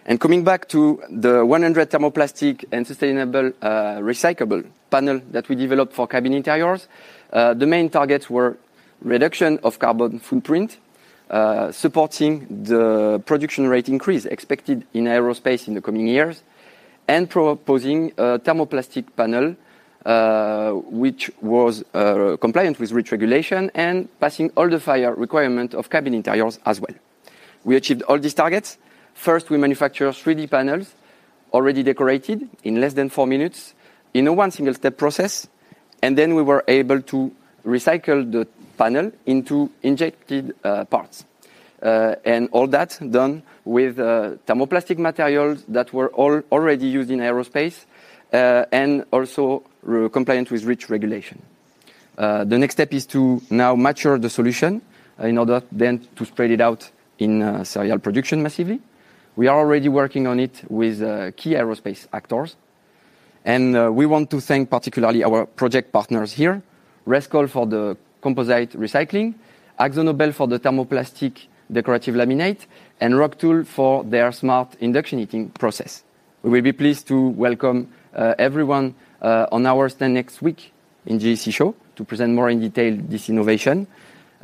And 0.05 0.19
coming 0.19 0.43
back 0.43 0.67
to 0.69 1.01
the 1.09 1.45
100 1.45 1.89
thermoplastic 1.89 2.65
and 2.71 2.85
sustainable 2.85 3.53
uh, 3.61 3.99
recyclable 3.99 4.65
panel 4.89 5.21
that 5.31 5.47
we 5.47 5.55
developed 5.55 5.93
for 5.93 6.07
cabin 6.07 6.33
interiors, 6.33 6.87
the 7.31 7.65
main 7.65 7.89
targets 7.89 8.29
were 8.29 8.57
reduction 9.01 9.59
of 9.63 9.79
carbon 9.79 10.19
footprint, 10.19 10.77
supporting 11.71 12.63
the 12.63 13.21
production 13.25 13.67
rate 13.67 13.87
increase 13.87 14.25
expected 14.25 14.85
in 14.93 15.05
aerospace 15.05 15.67
in 15.69 15.73
the 15.73 15.81
coming 15.81 16.07
years, 16.07 16.43
and 17.07 17.29
proposing 17.29 18.11
a 18.17 18.39
thermoplastic 18.39 19.05
panel 19.15 19.55
uh, 20.05 20.71
which 20.71 21.31
was 21.41 21.83
uh, 21.93 22.35
compliant 22.41 22.79
with 22.79 22.91
REACH 22.91 23.11
regulation 23.11 23.71
and 23.73 24.09
passing 24.19 24.51
all 24.57 24.69
the 24.69 24.79
fire 24.79 25.13
requirement 25.15 25.73
of 25.73 25.89
cabin 25.89 26.13
interiors 26.13 26.59
as 26.65 26.81
well. 26.81 26.93
We 27.63 27.77
achieved 27.77 28.01
all 28.03 28.19
these 28.19 28.33
targets. 28.33 28.77
First, 29.13 29.49
we 29.49 29.57
manufactured 29.57 30.11
3D 30.11 30.49
panels 30.49 30.93
already 31.53 31.83
decorated 31.83 32.49
in 32.63 32.81
less 32.81 32.93
than 32.93 33.09
four 33.09 33.27
minutes 33.27 33.73
in 34.13 34.27
a 34.27 34.33
one 34.33 34.51
single 34.51 34.73
step 34.73 34.97
process. 34.97 35.47
And 36.01 36.17
then 36.17 36.35
we 36.35 36.41
were 36.41 36.65
able 36.67 37.01
to 37.03 37.31
recycle 37.65 38.29
the 38.29 38.45
panel 38.77 39.11
into 39.25 39.71
injected 39.83 40.53
uh, 40.63 40.83
parts. 40.85 41.23
Uh, 41.83 42.15
and 42.23 42.47
all 42.53 42.65
that 42.65 42.97
done 43.11 43.43
with 43.65 43.99
uh, 43.99 44.31
thermoplastic 44.47 44.97
materials 44.97 45.65
that 45.67 45.91
were 45.91 46.07
all 46.13 46.41
already 46.49 46.87
used 46.87 47.11
in 47.11 47.19
aerospace 47.19 47.83
uh, 48.31 48.63
and 48.71 49.03
also 49.11 49.61
compliant 50.13 50.49
with 50.49 50.63
REACH 50.63 50.89
regulation. 50.89 51.41
the 52.15 52.57
next 52.57 52.75
step 52.75 52.93
is 52.93 53.05
to 53.05 53.41
now 53.49 53.75
mature 53.75 54.17
the 54.17 54.29
solution 54.29 54.81
in 55.19 55.37
order 55.37 55.61
then 55.73 55.99
to 56.15 56.23
spread 56.23 56.51
it 56.51 56.61
out 56.61 56.89
in 57.19 57.65
serial 57.65 57.99
production 57.99 58.41
massively. 58.41 58.79
We 59.35 59.47
are 59.49 59.59
already 59.59 59.89
working 59.89 60.25
on 60.25 60.39
it 60.39 60.63
with 60.69 60.99
key 61.35 61.55
aerospace 61.55 62.07
actors. 62.13 62.55
And 63.43 63.93
we 63.93 64.05
want 64.05 64.29
to 64.29 64.39
thank 64.39 64.69
particularly 64.69 65.21
our 65.21 65.45
project 65.45 65.91
partners 65.91 66.31
here, 66.31 66.61
Rescoll 67.05 67.49
for 67.49 67.65
the 67.67 67.97
composite 68.21 68.71
recycling, 68.79 69.33
AkzoNobel 69.77 70.33
for 70.33 70.47
the 70.47 70.59
thermoplastic 70.59 71.47
decorative 71.71 72.15
laminate, 72.15 72.65
and 72.99 73.13
RocTool 73.13 73.65
for 73.65 74.03
their 74.03 74.31
smart 74.31 74.75
induction 74.79 75.19
heating 75.19 75.49
process. 75.49 76.03
We 76.41 76.49
will 76.49 76.61
be 76.61 76.73
pleased 76.73 77.07
to 77.07 77.29
welcome 77.29 77.91
uh, 78.13 78.35
everyone 78.37 78.95
uh, 79.21 79.47
on 79.51 79.65
our 79.65 79.89
stand 79.89 80.13
next 80.13 80.41
week 80.41 80.73
in 81.05 81.19
JEC 81.19 81.53
show 81.53 81.75
to 81.95 82.03
present 82.03 82.33
more 82.33 82.49
in 82.49 82.59
detail 82.59 82.97
this 82.97 83.29
innovation. 83.29 83.87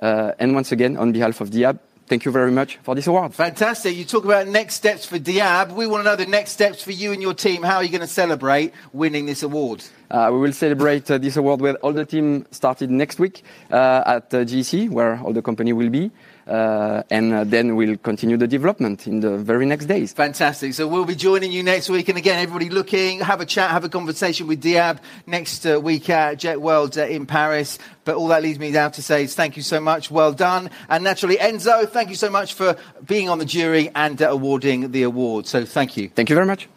Uh, 0.02 0.32
and 0.40 0.56
once 0.56 0.72
again, 0.72 0.98
on 0.98 1.12
behalf 1.12 1.42
of 1.42 1.50
Diab, 1.50 1.80
thank 2.08 2.26
you 2.26 2.32
very 2.32 2.52
much 2.52 2.78
for 2.84 2.96
this 2.96 3.08
award. 3.08 3.34
Fantastic. 3.34 3.96
You 3.96 4.06
talk 4.06 4.26
about 4.26 4.48
next 4.48 4.76
steps 4.76 5.06
for 5.06 5.20
Diab. 5.20 5.74
We 5.74 5.88
want 5.88 6.04
to 6.04 6.10
know 6.10 6.16
the 6.16 6.26
next 6.26 6.52
steps 6.52 6.82
for 6.82 6.92
you 6.92 7.12
and 7.12 7.22
your 7.22 7.34
team. 7.34 7.64
How 7.64 7.78
are 7.78 7.84
you 7.84 7.90
going 7.90 8.02
to 8.02 8.08
celebrate 8.08 8.74
winning 8.94 9.26
this 9.26 9.44
award? 9.44 9.84
Uh, 10.10 10.30
we 10.32 10.40
will 10.40 10.54
celebrate 10.54 11.10
uh, 11.12 11.18
this 11.18 11.38
award 11.38 11.62
with 11.62 11.76
all 11.82 11.94
the 11.94 12.06
team 12.06 12.46
started 12.52 12.90
next 12.90 13.20
week 13.20 13.44
uh, 13.72 14.04
at 14.06 14.30
JEC, 14.30 14.90
where 14.90 15.20
all 15.20 15.34
the 15.34 15.42
company 15.42 15.74
will 15.74 15.90
be. 15.90 16.12
Uh, 16.50 17.04
and 17.12 17.32
uh, 17.32 17.44
then 17.44 17.76
we'll 17.76 17.96
continue 17.98 18.36
the 18.36 18.48
development 18.48 19.06
in 19.06 19.20
the 19.20 19.38
very 19.38 19.68
next 19.68 19.86
days. 19.86 20.14
Fantastic. 20.14 20.74
So 20.74 20.88
we'll 20.88 21.06
be 21.06 21.14
joining 21.14 21.52
you 21.52 21.62
next 21.62 21.90
week. 21.90 22.10
And 22.10 22.18
again, 22.18 22.42
everybody 22.42 22.72
looking, 22.72 23.20
have 23.20 23.40
a 23.40 23.46
chat, 23.46 23.70
have 23.70 23.84
a 23.84 23.90
conversation 23.90 24.48
with 24.48 24.64
Diab 24.64 24.98
next 25.28 25.68
uh, 25.68 25.80
week 25.80 26.10
at 26.10 26.40
JEC 26.40 26.58
World 26.58 26.98
uh, 26.98 27.06
in 27.06 27.28
Paris. 27.28 27.78
But 28.04 28.16
all 28.16 28.30
that 28.30 28.42
leads 28.42 28.58
me 28.58 28.72
now 28.72 28.90
to 28.90 29.02
say 29.04 29.26
is 29.26 29.36
thank 29.36 29.58
you 29.58 29.62
so 29.62 29.80
much. 29.80 30.10
Well 30.10 30.34
done. 30.34 30.72
And 30.90 31.04
naturally, 31.04 31.38
Enzo, 31.38 31.88
thank 31.88 32.10
you 32.10 32.16
so 32.16 32.32
much 32.32 32.56
for 32.56 32.76
being 33.06 33.30
on 33.30 33.38
the 33.38 33.46
jury 33.46 33.92
and 33.94 34.20
uh, 34.20 34.30
awarding 34.30 34.92
the 34.92 35.04
award. 35.04 35.46
So 35.46 35.66
thank 35.66 35.98
you. 35.98 36.10
Thank 36.10 36.32
you 36.32 36.36
very 36.36 36.48
much. 36.48 36.68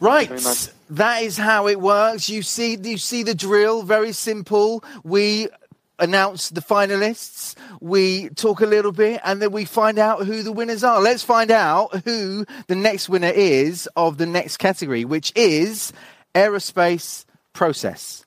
Right. 0.00 0.30
That 0.92 1.22
is 1.22 1.38
how 1.38 1.68
it 1.68 1.80
works. 1.80 2.28
You 2.28 2.42
see, 2.42 2.76
you 2.76 2.98
see 2.98 3.22
the 3.22 3.34
drill. 3.34 3.82
Very 3.82 4.12
simple. 4.12 4.84
We 5.02 5.48
announce 5.98 6.50
the 6.50 6.60
finalists, 6.60 7.54
we 7.80 8.28
talk 8.30 8.60
a 8.60 8.66
little 8.66 8.92
bit, 8.92 9.20
and 9.24 9.40
then 9.40 9.52
we 9.52 9.64
find 9.64 9.98
out 9.98 10.26
who 10.26 10.42
the 10.42 10.52
winners 10.52 10.84
are. 10.84 11.00
Let's 11.00 11.22
find 11.22 11.50
out 11.50 12.02
who 12.04 12.44
the 12.66 12.74
next 12.74 13.08
winner 13.08 13.30
is 13.30 13.88
of 13.94 14.18
the 14.18 14.26
next 14.26 14.56
category, 14.58 15.04
which 15.04 15.32
is 15.34 15.92
aerospace 16.34 17.24
process. 17.52 18.26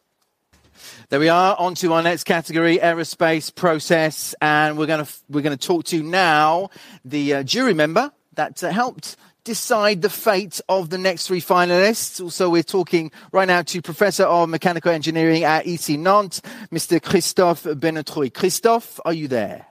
There 1.09 1.19
we 1.19 1.29
are, 1.29 1.55
on 1.59 1.75
to 1.75 1.93
our 1.93 2.01
next 2.01 2.23
category, 2.23 2.77
aerospace 2.77 3.53
process, 3.53 4.33
and 4.41 4.75
we're 4.77 4.87
going 4.87 5.05
to 5.05 5.13
we're 5.29 5.41
going 5.41 5.57
to 5.57 5.67
talk 5.67 5.83
to 5.85 6.01
now 6.01 6.69
the 7.03 7.35
uh, 7.35 7.43
jury 7.43 7.75
member 7.75 8.11
that 8.33 8.63
uh, 8.63 8.71
helped 8.71 9.17
decide 9.45 10.01
the 10.01 10.09
fate 10.09 10.59
of 10.67 10.89
the 10.89 10.97
next 10.97 11.27
three 11.27 11.39
finalists. 11.39 12.21
Also, 12.21 12.49
we're 12.49 12.63
talking 12.63 13.11
right 13.31 13.47
now 13.47 13.61
to 13.61 13.81
Professor 13.81 14.25
of 14.25 14.49
Mechanical 14.49 14.91
Engineering 14.91 15.45
at 15.45 15.65
EC 15.65 15.97
Nantes, 15.97 16.41
Mr. 16.71 17.01
Christophe 17.01 17.63
Binetruy. 17.63 18.33
Christophe, 18.33 18.99
are 19.05 19.13
you 19.13 19.29
there? 19.29 19.67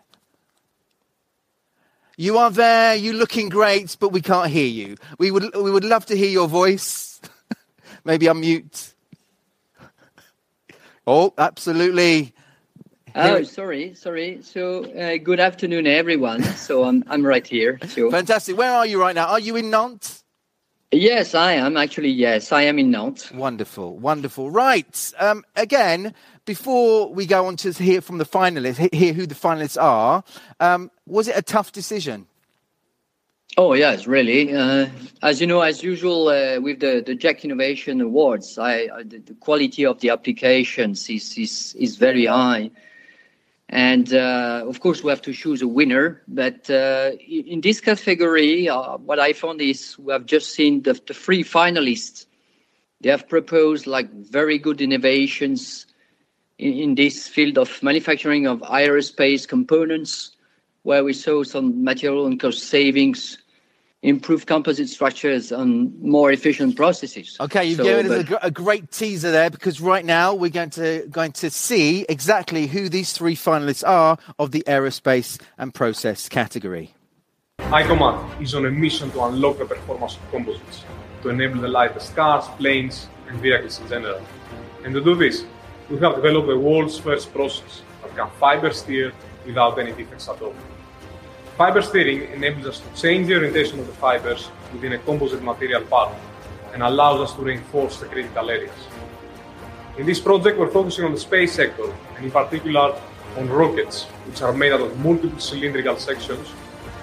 You 2.17 2.39
are 2.39 2.51
there. 2.51 2.95
You're 2.95 3.15
looking 3.15 3.49
great, 3.49 3.97
but 3.99 4.11
we 4.11 4.23
can't 4.23 4.51
hear 4.51 4.67
you. 4.67 4.97
We 5.19 5.33
would, 5.33 5.55
we 5.55 5.71
would 5.71 5.85
love 5.85 6.07
to 6.07 6.17
hear 6.17 6.31
your 6.31 6.49
voice. 6.49 7.21
Maybe 8.05 8.27
unmute. 8.27 8.95
oh, 11.07 11.35
absolutely. 11.37 12.33
Oh, 13.17 13.43
sorry, 13.45 13.95
sorry. 13.95 14.41
So, 14.43 14.85
uh, 14.93 15.19
good 15.19 15.39
afternoon, 15.39 15.87
everyone. 15.87 16.43
So, 16.43 16.85
I'm 16.85 17.05
I'm 17.09 17.25
right 17.25 17.47
here. 17.47 17.79
So. 17.87 18.11
Fantastic. 18.11 18.57
Where 18.57 18.73
are 18.73 18.87
you 18.87 19.01
right 19.01 19.15
now? 19.15 19.27
Are 19.29 19.41
you 19.41 19.57
in 19.57 19.71
Nantes? 19.71 20.25
Yes, 20.91 21.35
I 21.35 21.55
am. 21.55 21.77
Actually, 21.77 22.11
yes, 22.11 22.53
I 22.53 22.63
am 22.63 22.79
in 22.79 22.91
Nantes. 22.91 23.31
Wonderful, 23.33 23.99
wonderful. 23.99 24.51
Right. 24.51 25.13
Um, 25.19 25.45
again, 25.57 26.15
before 26.45 27.13
we 27.13 27.27
go 27.27 27.47
on 27.47 27.57
to 27.59 27.73
hear 27.73 28.01
from 28.01 28.19
the 28.19 28.25
finalists, 28.25 28.93
hear 28.95 29.13
who 29.13 29.27
the 29.27 29.35
finalists 29.35 29.81
are, 29.81 30.23
um, 30.61 30.91
was 31.07 31.29
it 31.29 31.37
a 31.37 31.43
tough 31.43 31.73
decision? 31.73 32.27
Oh 33.57 33.75
yes, 33.75 34.07
really. 34.07 34.55
Uh, 34.55 34.89
as 35.23 35.41
you 35.41 35.47
know, 35.47 35.61
as 35.61 35.83
usual 35.83 36.29
uh, 36.29 36.61
with 36.61 36.81
the 36.81 37.03
the 37.07 37.15
JEC 37.15 37.45
Innovation 37.45 38.01
Awards, 38.01 38.59
I, 38.59 38.89
I, 38.93 39.03
the, 39.05 39.19
the, 39.19 39.35
quality 39.35 39.87
of 39.87 40.01
the 40.01 40.11
applications 40.11 41.09
is 41.09 41.39
is, 41.39 41.75
is 41.79 41.97
very 41.97 42.27
high, 42.27 42.71
and 43.69 44.13
uh, 44.13 44.65
of 44.67 44.81
course 44.81 45.03
we 45.03 45.11
have 45.11 45.23
to 45.23 45.33
choose 45.33 45.63
a 45.63 45.69
winner. 45.69 46.23
But 46.29 46.69
uh, 46.71 47.13
in 47.27 47.61
this 47.61 47.81
category, 47.81 48.69
uh, 48.69 48.99
what 48.99 49.19
I 49.19 49.33
found 49.33 49.61
is 49.61 49.99
we 49.99 50.13
have 50.13 50.27
just 50.27 50.55
seen 50.55 50.83
the, 50.83 50.95
the 51.07 51.15
three 51.15 51.43
finalists. 51.43 52.27
They 53.01 53.11
have 53.11 53.29
proposed 53.29 53.87
like 53.87 54.11
very 54.13 54.59
good 54.59 54.81
innovations 54.81 55.87
in, 56.59 56.73
in 56.75 56.95
this 56.95 57.29
field 57.29 57.59
of 57.59 57.83
manufacturing 57.83 58.47
of 58.47 58.61
aerospace 58.61 59.47
components, 59.49 60.33
where 60.83 61.05
we 61.05 61.13
saw 61.13 61.43
some 61.43 61.83
material 61.83 62.27
and 62.27 62.39
cost 62.39 62.65
savings 62.65 63.39
improve 64.05 64.45
composite 64.45 64.89
structures 64.91 65.51
and 65.51 65.99
more 66.03 66.31
efficient 66.31 66.77
processes. 66.77 67.39
Okay, 67.41 67.65
you've 67.65 67.79
so, 67.79 67.85
given 67.85 68.13
us 68.13 68.31
a, 68.31 68.47
a, 68.47 68.51
great 68.51 68.91
teaser 68.91 69.31
there 69.31 69.49
because 69.49 69.81
right 69.81 70.05
now 70.05 70.35
we're 70.35 70.51
going 70.51 70.69
to 70.71 71.07
going 71.11 71.33
to 71.33 71.51
see 71.51 72.05
exactly 72.09 72.67
who 72.67 72.91
these 72.91 73.15
three 73.15 73.35
finalists 73.35 73.83
are 73.87 74.19
of 74.39 74.51
the 74.51 74.63
aerospace 74.67 75.41
and 75.57 75.73
process 75.73 76.29
category. 76.29 76.95
iCOMAT 77.61 78.43
is 78.43 78.55
on 78.55 78.67
a 78.67 78.71
mission 78.71 79.11
to 79.13 79.25
unlock 79.25 79.59
the 79.59 79.65
performance 79.65 80.17
of 80.17 80.31
composites 80.31 80.85
to 81.23 81.31
enable 81.31 81.63
the 81.63 81.69
lightest 81.69 82.15
cars, 82.15 82.45
planes, 82.59 83.09
and 83.29 83.41
vehicles 83.41 83.81
in 83.81 83.89
general. 83.89 84.21
And 84.85 84.93
to 84.93 85.03
do 85.03 85.15
this, 85.15 85.47
we 85.89 85.99
have 86.01 86.17
developed 86.17 86.49
the 86.49 86.59
world's 86.59 86.99
first 86.99 87.33
process 87.33 87.81
that 88.03 88.15
can 88.15 88.29
fiber 88.39 88.71
steer 88.71 89.15
without 89.47 89.79
any 89.79 89.93
defects 89.93 90.29
at 90.29 90.43
all. 90.43 90.55
Fiber 91.57 91.83
steering 91.83 92.33
enables 92.33 92.67
us 92.67 92.81
to 92.81 93.01
change 93.01 93.29
the 93.29 93.35
orientation 93.37 93.79
of 93.79 93.87
the 93.87 93.93
fibers 93.93 94.51
within 94.73 94.95
a 94.95 94.99
composite 94.99 95.41
material 95.41 95.83
part 95.83 96.13
and 96.73 96.83
allows 96.83 97.21
us 97.21 97.37
to 97.37 97.43
reinforce 97.43 98.01
the 98.01 98.07
critical 98.07 98.51
areas. 98.51 98.75
In 99.97 100.05
this 100.05 100.19
project, 100.19 100.59
we're 100.59 100.73
focusing 100.73 101.05
on 101.05 101.13
the 101.13 101.21
space 101.21 101.53
sector, 101.53 101.95
and 102.17 102.25
in 102.25 102.33
particular 102.33 103.01
on 103.39 103.49
rockets, 103.49 104.03
which 104.27 104.43
are 104.43 104.53
made 104.53 104.73
out 104.73 104.81
of 104.81 104.99
multiple 104.99 105.39
cylindrical 105.39 105.97
sections 105.97 106.49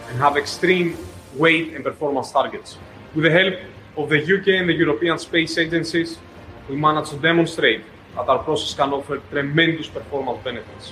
and 0.09 0.19
have 0.19 0.35
extreme 0.35 0.97
weight 1.37 1.73
and 1.73 1.85
performance 1.85 2.29
targets. 2.33 2.77
With 3.15 3.23
the 3.23 3.31
help 3.31 3.53
of 3.95 4.09
the 4.09 4.21
UK 4.21 4.59
and 4.59 4.67
the 4.67 4.73
European 4.73 5.17
space 5.17 5.57
agencies, 5.57 6.19
we 6.67 6.75
managed 6.75 7.11
to 7.11 7.17
demonstrate 7.17 7.85
that 8.15 8.27
our 8.27 8.39
process 8.39 8.73
can 8.73 8.91
offer 8.91 9.19
tremendous 9.29 9.87
performance 9.87 10.43
benefits. 10.43 10.91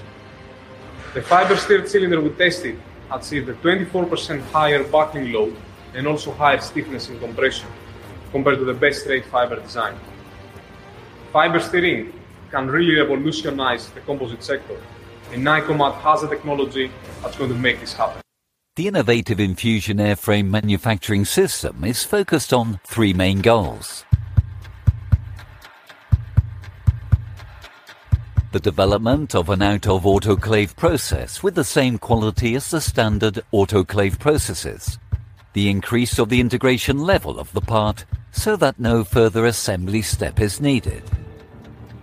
The 1.13 1.22
fiber 1.22 1.58
steered 1.58 1.89
cylinder 1.89 2.22
we 2.22 2.30
tested 2.30 2.80
achieved 3.12 3.50
a 3.50 3.54
24% 3.56 4.41
higher 4.52 4.84
buckling 4.84 5.32
load 5.32 5.56
and 5.93 6.08
also 6.08 6.32
higher 6.32 6.60
stiffness 6.60 7.10
in 7.10 7.19
compression 7.19 7.67
compared 8.32 8.60
to 8.60 8.65
the 8.65 8.74
best 8.74 9.02
straight 9.02 9.26
fiber 9.26 9.60
design. 9.60 9.95
Fiber 11.34 11.60
steering 11.60 12.13
can 12.52 12.67
really 12.67 12.95
revolutionize 12.95 13.89
the 13.89 14.02
composite 14.02 14.43
sector, 14.43 14.78
and 15.32 15.45
iCOMAT 15.45 15.95
has 16.02 16.24
a 16.24 16.28
technology 16.28 16.91
that's 17.22 17.38
going 17.38 17.50
to 17.50 17.56
make 17.56 17.80
this 17.80 17.93
happen. 17.93 18.22
The 18.76 18.88
innovative 18.88 19.39
infusion 19.39 19.98
airframe 19.98 20.50
manufacturing 20.50 21.26
system 21.26 21.84
is 21.84 22.04
focused 22.04 22.54
on 22.54 22.80
three 22.86 23.13
main 23.13 23.41
goals. 23.41 24.06
The 28.52 28.60
development 28.60 29.36
of 29.36 29.50
an 29.50 29.62
out-of-autoclave 29.62 30.76
process 30.76 31.44
with 31.44 31.54
the 31.54 31.64
same 31.64 32.00
quality 32.00 32.56
as 32.56 32.72
the 32.72 32.82
standard 32.82 33.44
autoclave 33.54 34.18
processes, 34.18 34.98
the 35.54 35.70
increase 35.70 36.18
of 36.18 36.30
the 36.30 36.40
integration 36.40 37.00
level 37.00 37.40
of 37.40 37.52
the 37.54 37.62
part 37.62 38.06
so 38.32 38.56
that 38.56 38.80
no 38.80 39.04
further 39.04 39.46
assembly 39.46 40.02
step 40.02 40.40
is 40.40 40.60
needed. 40.60 41.04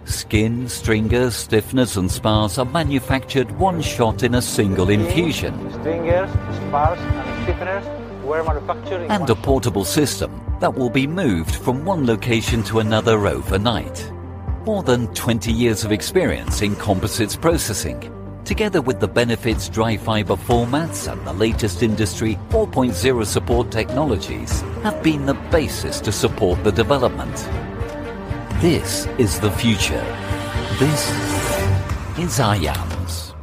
Skin, 0.05 0.69
stringers, 0.69 1.35
stiffeners 1.35 1.97
and 1.97 2.09
spars 2.09 2.59
are 2.59 2.65
manufactured 2.65 3.51
one 3.59 3.83
shot 3.83 4.23
in 4.23 4.37
a 4.37 4.43
single 4.43 4.89
infusion. 4.89 5.53
Stringers, 5.73 6.31
spars 6.69 6.99
and 7.01 7.47
stiffeners 7.47 8.23
were 8.23 8.45
manufactured 8.45 9.11
And 9.11 9.29
a 9.29 9.35
portable 9.35 9.85
system 9.85 10.41
that 10.61 10.75
will 10.75 10.91
be 10.91 11.09
moved 11.09 11.57
from 11.57 11.85
one 11.85 12.07
location 12.07 12.63
to 12.65 12.79
another 12.79 13.27
overnight 13.27 14.13
more 14.67 14.83
than 14.83 15.07
20 15.15 15.53
years 15.53 15.85
of 15.85 15.93
experience 15.93 16.61
in 16.61 16.75
composites 16.75 17.37
processing, 17.37 18.13
together 18.45 18.83
with 18.83 18.99
the 18.99 19.07
benefits 19.07 19.69
dry 19.69 19.97
fiber 19.97 20.35
formats 20.35 21.11
and 21.11 21.25
the 21.25 21.33
latest 21.33 21.85
Industry 21.85 22.37
4.0 22.51 23.25
support 23.25 23.71
technologies, 23.71 24.63
have 24.83 25.01
been 25.05 25.25
the 25.25 25.35
basis 25.53 26.01
to 26.01 26.11
support 26.11 26.63
the 26.65 26.73
development. 26.73 27.37
This 28.61 29.07
is 29.19 29.39
the 29.39 29.53
future. 29.53 30.05
This 30.81 31.11
is 32.19 32.41
IAMS. 32.41 33.35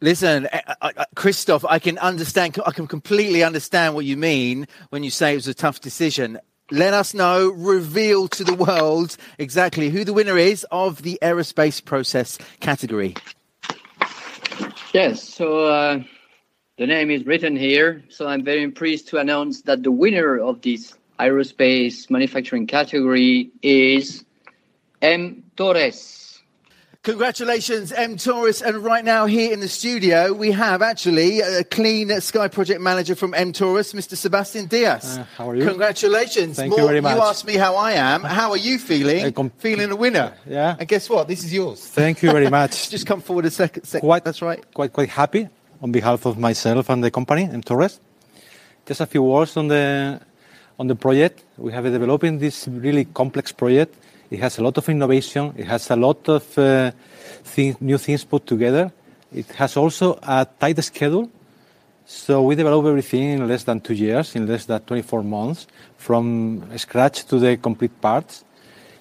Listen, 0.00 0.46
uh, 0.52 0.74
uh, 0.80 1.04
Christoph, 1.16 1.64
I 1.64 1.80
can 1.80 1.98
understand, 1.98 2.56
I 2.64 2.70
can 2.70 2.86
completely 2.86 3.42
understand 3.42 3.96
what 3.96 4.04
you 4.04 4.16
mean 4.16 4.68
when 4.90 5.02
you 5.02 5.10
say 5.10 5.32
it 5.32 5.34
was 5.34 5.48
a 5.48 5.54
tough 5.54 5.80
decision 5.80 6.38
let 6.70 6.94
us 6.94 7.14
know, 7.14 7.50
reveal 7.50 8.28
to 8.28 8.44
the 8.44 8.54
world 8.54 9.16
exactly 9.38 9.90
who 9.90 10.04
the 10.04 10.12
winner 10.12 10.36
is 10.36 10.66
of 10.70 11.02
the 11.02 11.18
aerospace 11.22 11.84
process 11.84 12.38
category. 12.60 13.14
Yes, 14.92 15.22
so 15.22 15.66
uh, 15.66 16.02
the 16.76 16.86
name 16.86 17.10
is 17.10 17.26
written 17.26 17.56
here. 17.56 18.02
So 18.08 18.26
I'm 18.26 18.44
very 18.44 18.70
pleased 18.70 19.08
to 19.08 19.18
announce 19.18 19.62
that 19.62 19.82
the 19.82 19.92
winner 19.92 20.38
of 20.38 20.62
this 20.62 20.94
aerospace 21.18 22.08
manufacturing 22.10 22.66
category 22.66 23.50
is 23.62 24.24
M. 25.02 25.44
Torres. 25.56 26.17
Congratulations, 27.08 27.90
M. 27.90 28.18
Torres. 28.18 28.60
And 28.60 28.84
right 28.84 29.02
now, 29.02 29.24
here 29.24 29.50
in 29.50 29.60
the 29.60 29.68
studio, 29.68 30.34
we 30.34 30.50
have 30.50 30.82
actually 30.82 31.40
a 31.40 31.64
clean 31.64 32.10
Sky 32.20 32.48
project 32.48 32.82
manager 32.82 33.14
from 33.14 33.32
M. 33.32 33.54
Torres, 33.54 33.94
Mr. 33.94 34.14
Sebastian 34.14 34.66
Diaz. 34.66 35.16
Uh, 35.16 35.24
how 35.38 35.48
are 35.48 35.56
you? 35.56 35.64
Congratulations. 35.64 36.56
Thank 36.56 36.72
More, 36.72 36.80
you 36.80 36.86
very 36.86 37.00
much. 37.00 37.16
You 37.16 37.22
asked 37.22 37.46
me 37.46 37.54
how 37.54 37.76
I 37.76 37.92
am. 37.92 38.24
How 38.24 38.50
are 38.50 38.58
you 38.58 38.78
feeling? 38.78 39.32
Com- 39.32 39.48
feeling 39.56 39.90
a 39.90 39.96
winner. 39.96 40.34
Yeah. 40.46 40.76
And 40.78 40.86
guess 40.86 41.08
what? 41.08 41.28
This 41.28 41.42
is 41.44 41.54
yours. 41.54 41.80
Thank 41.80 42.22
you 42.22 42.30
very 42.30 42.50
much. 42.50 42.90
Just 42.94 43.06
come 43.06 43.22
forward 43.22 43.46
a 43.46 43.50
second. 43.50 43.84
Sec- 43.84 44.02
quite, 44.02 44.22
That's 44.22 44.42
right. 44.42 44.62
Quite, 44.74 44.92
quite 44.92 45.08
happy 45.08 45.48
on 45.80 45.90
behalf 45.90 46.26
of 46.26 46.36
myself 46.36 46.90
and 46.90 47.02
the 47.02 47.10
company, 47.10 47.44
M. 47.44 47.62
Torres. 47.62 48.00
Just 48.84 49.00
a 49.00 49.06
few 49.06 49.22
words 49.22 49.56
on 49.56 49.68
the, 49.68 50.20
on 50.78 50.88
the 50.88 50.94
project. 50.94 51.42
We 51.56 51.72
have 51.72 51.84
developing 51.84 52.38
this 52.38 52.68
really 52.68 53.06
complex 53.06 53.50
project. 53.50 53.94
It 54.30 54.40
has 54.40 54.58
a 54.58 54.62
lot 54.62 54.76
of 54.76 54.88
innovation. 54.88 55.54
It 55.56 55.66
has 55.66 55.90
a 55.90 55.96
lot 55.96 56.28
of 56.28 56.58
uh, 56.58 56.90
new 57.80 57.98
things 57.98 58.24
put 58.24 58.46
together. 58.46 58.92
It 59.32 59.50
has 59.52 59.76
also 59.76 60.18
a 60.22 60.46
tight 60.58 60.82
schedule. 60.84 61.30
So 62.06 62.42
we 62.42 62.54
develop 62.54 62.86
everything 62.86 63.30
in 63.30 63.48
less 63.48 63.64
than 63.64 63.80
two 63.80 63.94
years, 63.94 64.34
in 64.34 64.46
less 64.46 64.64
than 64.64 64.80
24 64.80 65.22
months, 65.22 65.66
from 65.98 66.62
scratch 66.78 67.24
to 67.26 67.38
the 67.38 67.56
complete 67.58 68.00
parts. 68.00 68.44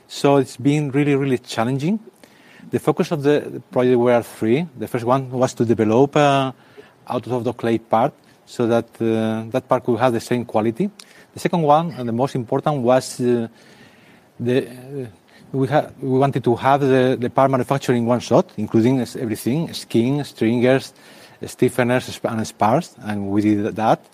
So 0.08 0.38
it's 0.38 0.58
been 0.58 0.92
really, 0.92 1.16
really 1.16 1.38
challenging. 1.38 2.00
The 2.70 2.80
focus 2.80 3.12
of 3.12 3.24
the 3.24 3.62
project 3.72 3.98
were 3.98 4.22
three. 4.22 4.68
The 4.78 4.88
first 4.88 5.06
one 5.06 5.30
was 5.30 5.54
to 5.56 5.66
develop 5.66 6.16
a 6.18 6.54
out 7.10 7.28
of 7.28 7.44
the 7.44 7.54
clay 7.54 7.78
part 7.78 8.14
so 8.46 8.68
that 8.68 8.86
uh, 9.02 9.50
that 9.52 9.68
part 9.68 9.84
could 9.84 10.00
have 10.00 10.14
the 10.14 10.20
same 10.20 10.46
quality. 10.46 10.90
The 11.34 11.40
second 11.40 11.62
one, 11.62 11.92
and 11.92 12.08
the 12.08 12.14
most 12.14 12.36
important, 12.36 12.82
was 12.82 13.22
uh, 13.22 13.48
the 14.40 14.68
uh, 14.68 15.06
we, 15.52 15.68
we 16.02 16.20
wanted 16.20 16.44
to 16.44 16.56
have 16.56 16.82
the, 16.82 17.18
the 17.20 17.30
part 17.30 17.50
manufacturing 17.52 18.06
one 18.06 18.20
shot, 18.20 18.52
including 18.58 19.00
everything, 19.00 19.74
skin, 19.74 20.24
stringers, 20.24 20.94
stiffeners, 21.42 22.20
and 22.24 22.48
spars, 22.48 22.96
and 23.02 23.30
we 23.30 23.42
did 23.42 23.76
that. 23.76 24.06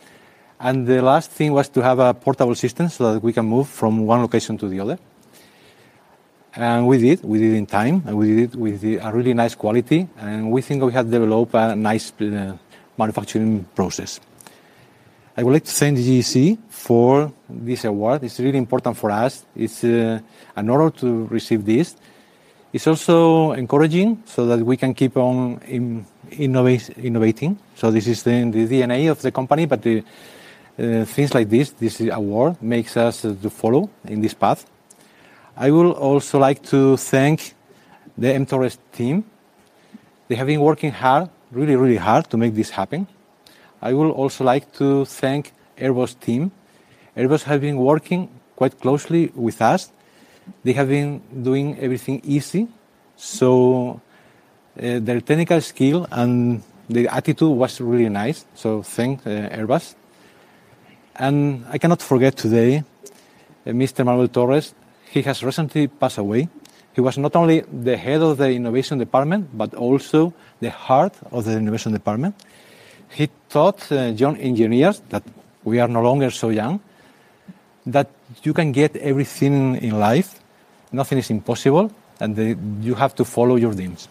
And 0.60 0.88
the 0.88 1.02
last 1.02 1.32
thing 1.32 1.52
was 1.52 1.69
to 1.69 1.82
have 1.82 2.00
a 2.00 2.13
portable 2.13 2.56
system 2.56 2.89
so 2.89 3.13
that 3.13 3.24
we 3.24 3.34
can 3.34 3.46
move 3.46 3.67
from 3.67 4.06
one 4.06 4.22
location 4.22 4.58
to 4.60 4.67
the 4.67 4.80
other. 4.80 5.00
And 6.56 6.88
we 6.88 7.00
did, 7.00 7.24
we 7.24 7.39
did 7.39 7.54
in 7.54 7.65
time, 7.65 8.04
and 8.06 8.17
we 8.17 8.28
did 8.28 8.54
it 8.54 8.56
with 8.56 8.84
a 8.84 9.12
really 9.12 9.34
nice 9.34 9.56
quality, 9.56 10.08
and 10.19 10.52
we 10.52 10.62
think 10.62 10.84
we 10.84 10.93
have 10.93 11.10
developed 11.10 11.54
a 11.56 11.76
nice 11.76 12.13
uh, 12.22 12.56
manufacturing 12.98 13.65
process. 13.76 14.19
I 15.36 15.41
would 15.41 15.54
like 15.54 15.65
to 15.65 15.72
thank 15.72 15.98
the 15.98 16.19
JEC 16.19 16.60
for 16.69 17.32
this 17.50 17.86
award. 17.86 18.24
It's 18.24 18.39
really 18.39 18.60
important 18.60 18.96
for 18.96 19.10
us. 19.10 19.43
It's 19.56 19.84
uh, 19.84 20.19
an 20.56 20.69
honor 20.69 20.91
to 20.91 21.26
receive 21.26 21.65
this. 21.65 21.96
It's 22.72 22.86
also 22.86 23.54
encouraging 23.54 24.21
so 24.25 24.46
that 24.46 24.60
we 24.60 24.77
can 24.77 24.94
keep 24.94 25.17
on 25.17 26.06
innovate, 26.29 26.90
innovating. 26.98 27.58
So 27.75 27.90
this 27.90 28.06
is 28.06 28.21
the, 28.21 28.50
the 28.52 28.67
DNA 28.67 29.10
of 29.10 29.23
the 29.23 29.31
company, 29.31 29.65
but 29.65 29.81
the, 29.81 30.04
uh, 30.77 31.06
things 31.06 31.34
like 31.34 31.50
this, 31.50 31.71
this 31.71 32.00
award 32.02 32.62
makes 32.62 32.96
us 32.96 33.21
to 33.21 33.50
follow 33.50 33.90
in 34.06 34.21
this 34.21 34.36
path. 34.36 34.67
I 35.58 35.71
would 35.71 35.96
also 35.96 36.38
like 36.38 36.62
to 36.65 36.96
thank 36.98 37.56
the 38.17 38.34
M. 38.34 38.46
Torres 38.46 38.77
team. 38.92 39.23
They 40.27 40.36
have 40.36 40.46
been 40.46 40.62
working 40.62 40.92
hard, 40.92 41.29
really, 41.52 41.75
really 41.75 41.98
hard 41.98 42.29
to 42.29 42.38
make 42.38 42.54
this 42.54 42.69
happen. 42.69 43.08
I 43.84 43.92
would 43.92 44.12
also 44.12 44.46
like 44.46 44.71
to 44.79 45.04
thank 45.04 45.52
Airbus 45.77 46.17
team. 46.17 46.52
Airbus 47.17 47.44
have 47.44 47.60
been 47.60 47.77
working 47.77 48.29
quite 48.56 48.79
closely 48.79 49.29
with 49.36 49.62
us. 49.62 49.92
They 50.63 50.71
have 50.71 50.88
been 50.88 51.21
doing 51.44 51.77
everything 51.79 52.21
easy, 52.23 52.69
so 53.17 54.00
uh, 54.79 55.00
their 55.00 55.19
technical 55.19 55.60
skill 55.60 56.08
and 56.12 56.63
the 56.90 57.10
attitude 57.10 57.52
was 57.52 57.81
really 57.81 58.08
nice. 58.08 58.46
So 58.56 58.84
thank 58.84 59.27
uh, 59.27 59.50
Airbus. 59.50 59.96
And 61.17 61.65
I 61.69 61.77
cannot 61.77 62.02
forget 62.02 62.38
today 62.38 62.84
uh, 63.67 63.69
Mr. 63.71 64.06
Manuel 64.06 64.29
Torres. 64.29 64.73
He 65.12 65.21
has 65.23 65.44
recently 65.44 65.88
passed 65.88 66.17
away. 66.17 66.48
He 66.94 67.02
was 67.02 67.17
not 67.17 67.36
only 67.36 67.62
the 67.62 67.98
head 67.98 68.21
of 68.21 68.38
the 68.38 68.50
innovation 68.50 68.98
department, 68.98 69.50
but 69.58 69.73
also 69.73 70.34
the 70.62 70.71
heart 70.71 71.13
of 71.31 71.44
the 71.44 71.58
innovation 71.58 71.92
department. 71.92 72.36
He 73.13 73.29
taught 73.49 73.91
uh, 73.91 74.13
young 74.15 74.37
engineers 74.37 75.01
that 75.09 75.23
we 75.63 75.79
are 75.79 75.87
no 75.87 76.01
longer 76.01 76.31
so 76.31 76.49
young, 76.49 76.79
that 77.85 78.09
you 78.43 78.53
can 78.53 78.71
get 78.71 78.95
everything 78.97 79.75
in 79.75 79.99
life, 79.99 80.39
nothing 80.91 81.17
is 81.19 81.29
impossible, 81.29 81.91
and 82.19 82.35
the, 82.35 82.57
you 82.81 82.95
have 82.95 83.13
to 83.15 83.25
follow 83.25 83.55
your 83.55 83.73
dreams. 83.73 84.07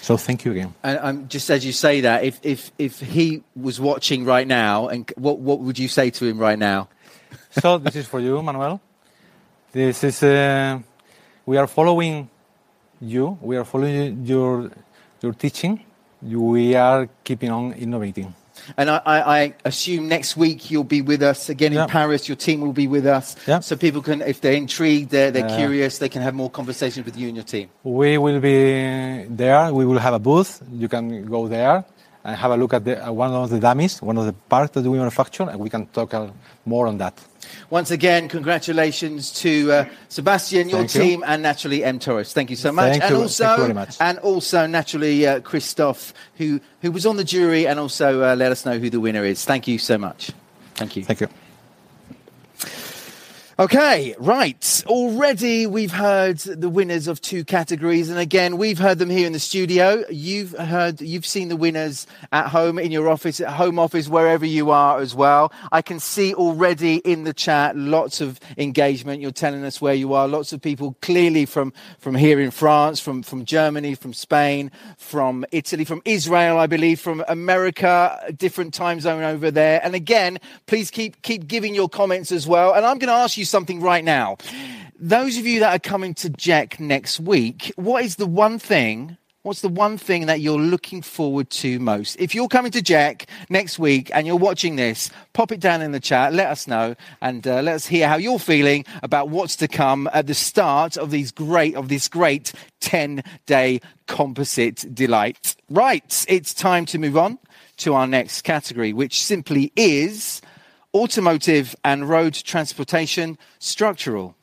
So 0.00 0.16
thank 0.16 0.44
you 0.44 0.52
again. 0.52 0.74
And 0.82 0.98
um, 1.02 1.28
just 1.28 1.50
as 1.50 1.64
you 1.64 1.72
say 1.72 2.00
that, 2.02 2.24
if, 2.24 2.40
if, 2.42 2.70
if 2.78 3.00
he 3.00 3.42
was 3.54 3.80
watching 3.80 4.24
right 4.24 4.46
now, 4.46 4.88
and 4.88 5.10
what, 5.16 5.38
what 5.38 5.60
would 5.60 5.78
you 5.78 5.88
say 5.88 6.10
to 6.10 6.24
him 6.24 6.38
right 6.38 6.58
now? 6.58 6.88
so 7.50 7.78
this 7.78 7.96
is 7.96 8.06
for 8.06 8.20
you, 8.20 8.42
Manuel. 8.42 8.80
This 9.72 10.04
is 10.04 10.22
uh, 10.22 10.78
we 11.44 11.56
are 11.56 11.66
following 11.66 12.28
you. 13.00 13.36
We 13.40 13.56
are 13.56 13.64
following 13.64 14.24
your 14.24 14.70
your 15.20 15.32
teaching. 15.32 15.84
We 16.22 16.74
are 16.76 17.08
keeping 17.24 17.50
on 17.50 17.72
innovating. 17.72 18.34
And 18.76 18.90
I, 18.90 19.00
I, 19.06 19.54
assume 19.64 20.08
next 20.08 20.36
week 20.36 20.70
you'll 20.70 20.84
be 20.84 21.02
with 21.02 21.22
us 21.22 21.48
again 21.48 21.72
in 21.72 21.86
Paris. 21.88 22.28
Your 22.28 22.36
team 22.36 22.60
will 22.60 22.72
be 22.72 22.86
with 22.86 23.06
us. 23.06 23.36
So 23.60 23.76
people 23.76 24.02
can, 24.02 24.22
if 24.22 24.40
they're 24.40 24.54
intrigued, 24.54 25.10
they're, 25.10 25.30
they're 25.30 25.44
Uh, 25.44 25.56
curious, 25.56 25.98
they 25.98 26.08
can 26.08 26.22
have 26.22 26.34
more 26.34 26.50
conversations 26.50 27.04
with 27.04 27.16
you 27.16 27.28
and 27.28 27.36
your 27.36 27.44
team. 27.44 27.68
We 27.84 28.18
will 28.18 28.40
be 28.40 29.26
there. 29.28 29.72
We 29.72 29.84
will 29.84 29.98
have 29.98 30.14
a 30.14 30.18
booth. 30.18 30.62
You 30.72 30.88
can 30.88 31.26
go 31.26 31.48
there 31.48 31.84
and 32.24 32.36
have 32.36 32.50
a 32.50 32.56
look 32.56 32.72
at 32.72 32.84
the, 32.84 33.06
uh, 33.06 33.12
one 33.12 33.30
of 33.32 33.50
the 33.50 33.60
dummies, 33.60 34.00
one 34.00 34.16
of 34.16 34.24
the 34.24 34.32
parts 34.32 34.72
that 34.74 34.82
we 34.82 34.98
manufacture, 34.98 35.46
and 35.50 35.60
we 35.60 35.68
can 35.68 35.86
talk 35.86 36.14
uh, 36.14 36.28
more 36.64 36.86
on 36.86 36.96
that. 36.98 37.14
Once 37.70 37.90
again, 37.90 38.28
congratulations 38.28 39.32
to 39.32 39.72
uh, 39.72 39.84
Sebastian, 40.08 40.68
your 40.68 40.80
Thank 40.80 40.94
you. 40.94 41.00
team, 41.00 41.24
and 41.26 41.42
naturally 41.42 41.84
M 41.84 41.98
Torres. 41.98 42.32
Thank 42.32 42.50
you 42.50 42.56
so 42.56 42.72
much. 42.72 42.92
Thank 42.92 43.04
and 43.04 43.14
you. 43.14 43.20
also, 43.22 43.66
you 43.66 43.74
much. 43.74 43.96
and 44.00 44.18
also 44.20 44.66
naturally 44.66 45.26
uh, 45.26 45.40
Christoph, 45.40 46.14
who 46.36 46.60
who 46.82 46.90
was 46.90 47.06
on 47.06 47.16
the 47.16 47.24
jury, 47.24 47.66
and 47.66 47.78
also 47.78 48.22
uh, 48.22 48.36
let 48.36 48.52
us 48.52 48.64
know 48.64 48.78
who 48.78 48.90
the 48.90 49.00
winner 49.00 49.24
is. 49.24 49.44
Thank 49.44 49.68
you 49.68 49.78
so 49.78 49.98
much. 49.98 50.32
Thank 50.74 50.96
you. 50.96 51.04
Thank 51.04 51.20
you. 51.20 51.28
Okay, 53.56 54.16
right. 54.18 54.82
Already 54.86 55.68
we've 55.68 55.92
heard 55.92 56.38
the 56.38 56.68
winners 56.68 57.06
of 57.06 57.20
two 57.20 57.44
categories, 57.44 58.10
and 58.10 58.18
again 58.18 58.56
we've 58.56 58.78
heard 58.78 58.98
them 58.98 59.10
here 59.10 59.28
in 59.28 59.32
the 59.32 59.38
studio. 59.38 60.02
You've 60.10 60.58
heard, 60.58 61.00
you've 61.00 61.24
seen 61.24 61.50
the 61.50 61.56
winners 61.56 62.08
at 62.32 62.48
home, 62.48 62.80
in 62.80 62.90
your 62.90 63.08
office, 63.08 63.40
at 63.40 63.50
home 63.50 63.78
office, 63.78 64.08
wherever 64.08 64.44
you 64.44 64.70
are 64.72 64.98
as 64.98 65.14
well. 65.14 65.52
I 65.70 65.82
can 65.82 66.00
see 66.00 66.34
already 66.34 66.96
in 66.96 67.22
the 67.22 67.32
chat 67.32 67.76
lots 67.76 68.20
of 68.20 68.40
engagement. 68.58 69.22
You're 69.22 69.30
telling 69.30 69.64
us 69.64 69.80
where 69.80 69.94
you 69.94 70.14
are. 70.14 70.26
Lots 70.26 70.52
of 70.52 70.60
people 70.60 70.96
clearly 71.00 71.46
from 71.46 71.72
from 72.00 72.16
here 72.16 72.40
in 72.40 72.50
France, 72.50 72.98
from 72.98 73.22
from 73.22 73.44
Germany, 73.44 73.94
from 73.94 74.14
Spain, 74.14 74.72
from 74.98 75.44
Italy, 75.52 75.84
from 75.84 76.02
Israel, 76.04 76.58
I 76.58 76.66
believe, 76.66 76.98
from 76.98 77.22
America, 77.28 78.20
different 78.36 78.74
time 78.74 78.98
zone 78.98 79.22
over 79.22 79.52
there. 79.52 79.80
And 79.84 79.94
again, 79.94 80.40
please 80.66 80.90
keep 80.90 81.22
keep 81.22 81.46
giving 81.46 81.72
your 81.72 81.88
comments 81.88 82.32
as 82.32 82.48
well. 82.48 82.74
And 82.74 82.84
I'm 82.84 82.98
going 82.98 83.06
to 83.06 83.14
ask 83.14 83.36
you 83.36 83.43
something 83.44 83.80
right 83.80 84.04
now. 84.04 84.36
Those 84.98 85.38
of 85.38 85.46
you 85.46 85.60
that 85.60 85.74
are 85.74 85.78
coming 85.78 86.14
to 86.14 86.30
JEC 86.30 86.80
next 86.80 87.20
week, 87.20 87.72
what 87.76 88.04
is 88.04 88.16
the 88.16 88.26
one 88.26 88.58
thing? 88.58 89.16
What's 89.42 89.60
the 89.60 89.68
one 89.68 89.98
thing 89.98 90.24
that 90.24 90.40
you're 90.40 90.58
looking 90.58 91.02
forward 91.02 91.50
to 91.50 91.78
most? 91.78 92.16
If 92.18 92.34
you're 92.34 92.48
coming 92.48 92.72
to 92.72 92.80
JEC 92.80 93.26
next 93.50 93.78
week 93.78 94.10
and 94.14 94.26
you're 94.26 94.36
watching 94.36 94.76
this, 94.76 95.10
pop 95.34 95.52
it 95.52 95.60
down 95.60 95.82
in 95.82 95.92
the 95.92 96.00
chat. 96.00 96.32
Let 96.32 96.48
us 96.48 96.66
know 96.66 96.94
and 97.20 97.46
uh, 97.46 97.60
let 97.60 97.74
us 97.74 97.86
hear 97.86 98.08
how 98.08 98.16
you're 98.16 98.38
feeling 98.38 98.86
about 99.02 99.28
what's 99.28 99.56
to 99.56 99.68
come 99.68 100.08
at 100.14 100.26
the 100.26 100.32
start 100.32 100.96
of 100.96 101.10
these 101.10 101.30
great 101.30 101.74
of 101.74 101.90
this 101.90 102.08
great 102.08 102.54
10 102.80 103.22
day 103.44 103.82
composite 104.06 104.94
delight. 104.94 105.56
Right, 105.68 106.24
it's 106.26 106.54
time 106.54 106.86
to 106.86 106.98
move 106.98 107.18
on 107.18 107.38
to 107.78 107.92
our 107.92 108.06
next 108.06 108.42
category, 108.42 108.94
which 108.94 109.22
simply 109.22 109.72
is 109.76 110.40
automotive 110.94 111.74
and 111.84 112.08
road 112.08 112.34
transportation 112.34 113.36
structural. 113.58 114.36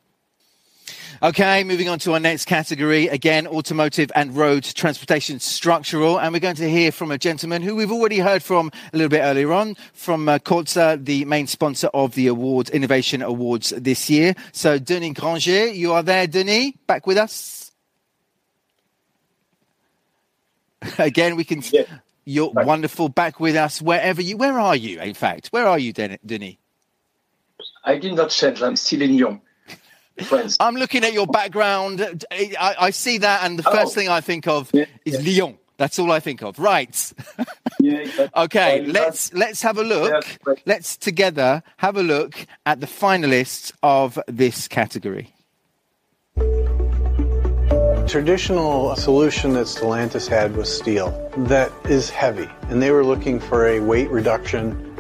Okay, 1.24 1.64
moving 1.64 1.88
on 1.88 1.99
to 1.99 2.14
our 2.14 2.20
next 2.20 2.45
category. 2.45 3.08
Again, 3.08 3.45
automotive 3.45 4.12
and 4.16 4.36
road 4.36 4.64
transportation 4.64 5.39
structural. 5.39 6.20
And 6.20 6.34
we're 6.34 6.39
going 6.39 6.56
to 6.56 6.68
hear 6.68 6.91
from 6.91 7.12
a 7.12 7.18
gentleman 7.20 7.62
who 7.62 7.76
we've 7.76 7.91
already 7.91 8.18
heard 8.18 8.41
from 8.41 8.72
a 8.91 8.97
little 8.97 9.10
bit 9.10 9.20
earlier 9.20 9.54
on, 9.54 9.76
from 9.93 10.28
uh, 10.28 10.39
the 10.39 11.24
main 11.26 11.45
sponsor 11.45 11.89
of 11.93 12.16
the 12.16 12.26
awards, 12.26 12.72
Innovation 12.72 13.22
Awards 13.22 13.70
this 13.70 14.10
year. 14.10 14.34
So, 14.52 14.80
Denis 14.80 15.14
Granger, 15.14 15.68
you 15.68 15.93
are 15.93 16.02
there, 16.02 16.26
Denis, 16.26 16.72
back 16.88 17.06
with 17.06 17.20
us? 17.20 17.72
Again, 20.97 21.36
we 21.36 21.43
can. 21.43 21.62
You're 22.26 22.52
wonderful, 22.52 23.10
back 23.10 23.40
with 23.40 23.56
us 23.56 23.82
wherever 23.82 24.22
you. 24.22 24.38
Where 24.38 24.60
are 24.60 24.76
you? 24.76 25.00
In 25.02 25.14
fact, 25.14 25.48
where 25.48 25.68
are 25.68 25.80
you, 25.80 25.92
Den- 25.94 26.20
Denis? 26.26 26.56
I 27.84 27.98
did 27.98 28.14
not 28.14 28.30
change. 28.30 28.62
I'm 28.62 28.76
still 28.76 29.02
in 29.02 29.18
Lyon. 29.18 29.42
France. 30.26 30.58
I'm 30.60 30.76
looking 30.76 31.04
at 31.04 31.14
your 31.14 31.26
background. 31.26 32.26
I, 32.32 32.76
I 32.80 32.90
see 32.92 33.18
that, 33.20 33.44
and 33.44 33.58
the 33.58 33.68
Oh. 33.68 33.72
first 33.76 33.96
thing 33.96 34.08
I 34.08 34.22
think 34.22 34.48
of 34.48 34.72
is 35.06 35.26
Lyon. 35.26 35.58
That's 35.78 35.98
all 35.98 36.12
I 36.12 36.20
think 36.20 36.44
of. 36.44 36.60
Right. 36.60 37.14
okay. 38.36 38.86
Let's 38.86 39.34
let's 39.34 39.64
have 39.64 39.80
a 39.80 39.84
look. 39.84 40.24
Let's 40.68 40.96
together 40.96 41.64
have 41.78 41.98
a 41.98 42.04
look 42.04 42.46
at 42.68 42.82
the 42.82 42.86
finalists 42.88 43.72
of 43.82 44.20
this 44.28 44.68
category. 44.68 45.34
Traditional 48.12 48.93
solution 48.97 49.53
that 49.53 49.68
Stellantis 49.68 50.28
had 50.28 50.53
was 50.57 50.68
steel 50.70 51.32
that 51.47 51.72
is 51.86 52.09
heavy, 52.09 52.49
and 52.64 52.82
they 52.82 52.91
were 52.91 53.05
looking 53.05 53.39
for 53.39 53.68
a 53.68 53.80
weight 53.80 54.09
reduction. 54.09 54.91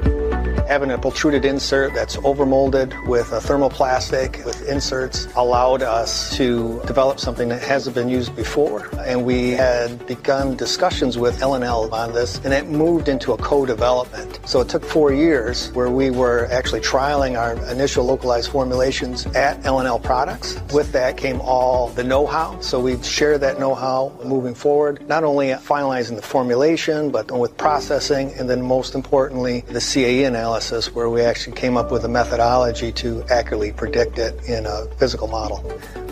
Having 0.71 0.91
a 0.91 0.97
pultruded 0.97 1.43
insert 1.43 1.93
that's 1.93 2.15
overmolded 2.15 3.05
with 3.05 3.33
a 3.33 3.39
thermoplastic 3.39 4.45
with 4.45 4.69
inserts 4.69 5.27
allowed 5.35 5.81
us 5.81 6.33
to 6.37 6.81
develop 6.87 7.19
something 7.19 7.49
that 7.49 7.61
hasn't 7.61 7.93
been 7.93 8.07
used 8.07 8.33
before. 8.37 8.89
And 9.05 9.25
we 9.25 9.49
had 9.49 10.07
begun 10.07 10.55
discussions 10.55 11.17
with 11.17 11.41
L&L 11.41 11.93
on 11.93 12.13
this, 12.13 12.37
and 12.45 12.53
it 12.53 12.69
moved 12.69 13.09
into 13.09 13.33
a 13.33 13.37
co-development. 13.37 14.39
So 14.45 14.61
it 14.61 14.69
took 14.69 14.85
four 14.85 15.11
years 15.11 15.73
where 15.73 15.89
we 15.89 16.09
were 16.09 16.47
actually 16.49 16.79
trialing 16.79 17.37
our 17.37 17.55
initial 17.69 18.05
localized 18.05 18.49
formulations 18.49 19.25
at 19.35 19.65
L&L 19.65 19.99
products. 19.99 20.57
With 20.73 20.93
that 20.93 21.17
came 21.17 21.41
all 21.41 21.89
the 21.89 22.03
know-how. 22.05 22.61
So 22.61 22.79
we 22.79 23.03
share 23.03 23.37
that 23.39 23.59
know-how 23.59 24.17
moving 24.23 24.55
forward, 24.55 25.05
not 25.09 25.25
only 25.25 25.47
finalizing 25.49 26.15
the 26.15 26.21
formulation, 26.21 27.11
but 27.11 27.29
with 27.29 27.57
processing, 27.57 28.31
and 28.39 28.49
then 28.49 28.61
most 28.61 28.95
importantly, 28.95 29.65
the 29.67 29.81
CAE 29.81 30.25
analysis, 30.25 30.60
where 30.93 31.09
we 31.09 31.21
actually 31.21 31.55
came 31.55 31.75
up 31.75 31.91
with 31.91 32.05
a 32.05 32.07
methodology 32.07 32.91
to 32.91 33.23
accurately 33.31 33.71
predict 33.71 34.19
it 34.19 34.39
in 34.47 34.67
a 34.67 34.85
physical 34.97 35.27
model. 35.27 35.59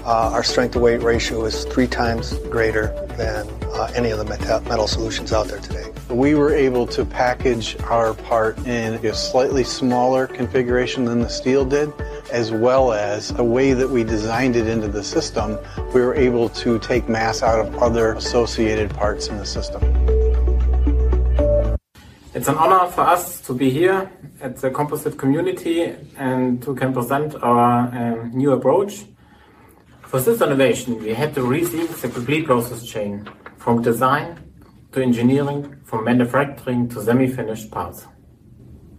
Uh, 0.06 0.32
our 0.34 0.44
strength 0.44 0.72
to 0.72 0.80
weight 0.80 1.04
ratio 1.04 1.46
is 1.46 1.66
three 1.66 1.86
times 1.86 2.34
greater 2.50 2.88
than 3.16 3.48
uh, 3.76 3.92
any 3.94 4.10
of 4.10 4.18
the 4.18 4.26
metal 4.68 4.88
solutions 4.88 5.32
out 5.32 5.48
there 5.48 5.60
today. 5.60 5.86
We 6.10 6.34
were 6.34 6.52
able 6.52 6.88
to 6.88 7.06
package 7.06 7.80
our 7.84 8.16
part 8.16 8.58
in 8.66 8.96
a 9.06 9.14
slightly 9.14 9.64
smaller 9.64 10.26
configuration 10.26 11.06
than 11.06 11.20
the 11.20 11.30
steel 11.30 11.64
did, 11.64 11.94
as 12.32 12.52
well 12.52 12.92
as 12.92 13.30
the 13.30 13.44
way 13.44 13.74
that 13.74 13.88
we 13.88 14.04
designed 14.04 14.56
it 14.56 14.68
into 14.68 14.88
the 14.88 15.04
system, 15.04 15.60
we 15.94 16.02
were 16.02 16.16
able 16.16 16.50
to 16.50 16.80
take 16.80 17.08
mass 17.08 17.44
out 17.44 17.60
of 17.60 17.76
other 17.78 18.14
associated 18.14 18.90
parts 18.90 19.28
in 19.28 19.38
the 19.38 19.46
system. 19.46 20.09
It's 22.40 22.48
an 22.48 22.56
honor 22.56 22.90
for 22.90 23.02
us 23.02 23.42
to 23.42 23.54
be 23.54 23.70
here 23.70 24.10
at 24.40 24.56
the 24.56 24.72
composite 24.72 25.18
community 25.18 25.94
and 26.18 26.64
to 26.64 26.74
can 26.74 26.94
present 26.94 27.36
our 27.44 27.94
um, 27.94 28.32
new 28.32 28.54
approach. 28.54 29.04
For 30.04 30.22
this 30.22 30.42
innovation, 30.42 31.00
we 31.04 31.14
had 31.14 31.36
to 31.36 31.42
rethink 31.42 31.90
the 32.00 32.08
complete 32.08 32.46
process 32.46 32.86
chain 32.86 33.30
from 33.58 33.82
design 33.82 34.40
to 34.94 35.04
engineering, 35.04 35.82
from 35.84 36.06
manufacturing 36.06 36.88
to 36.92 37.04
semi-finished 37.04 37.72
parts. 37.72 38.08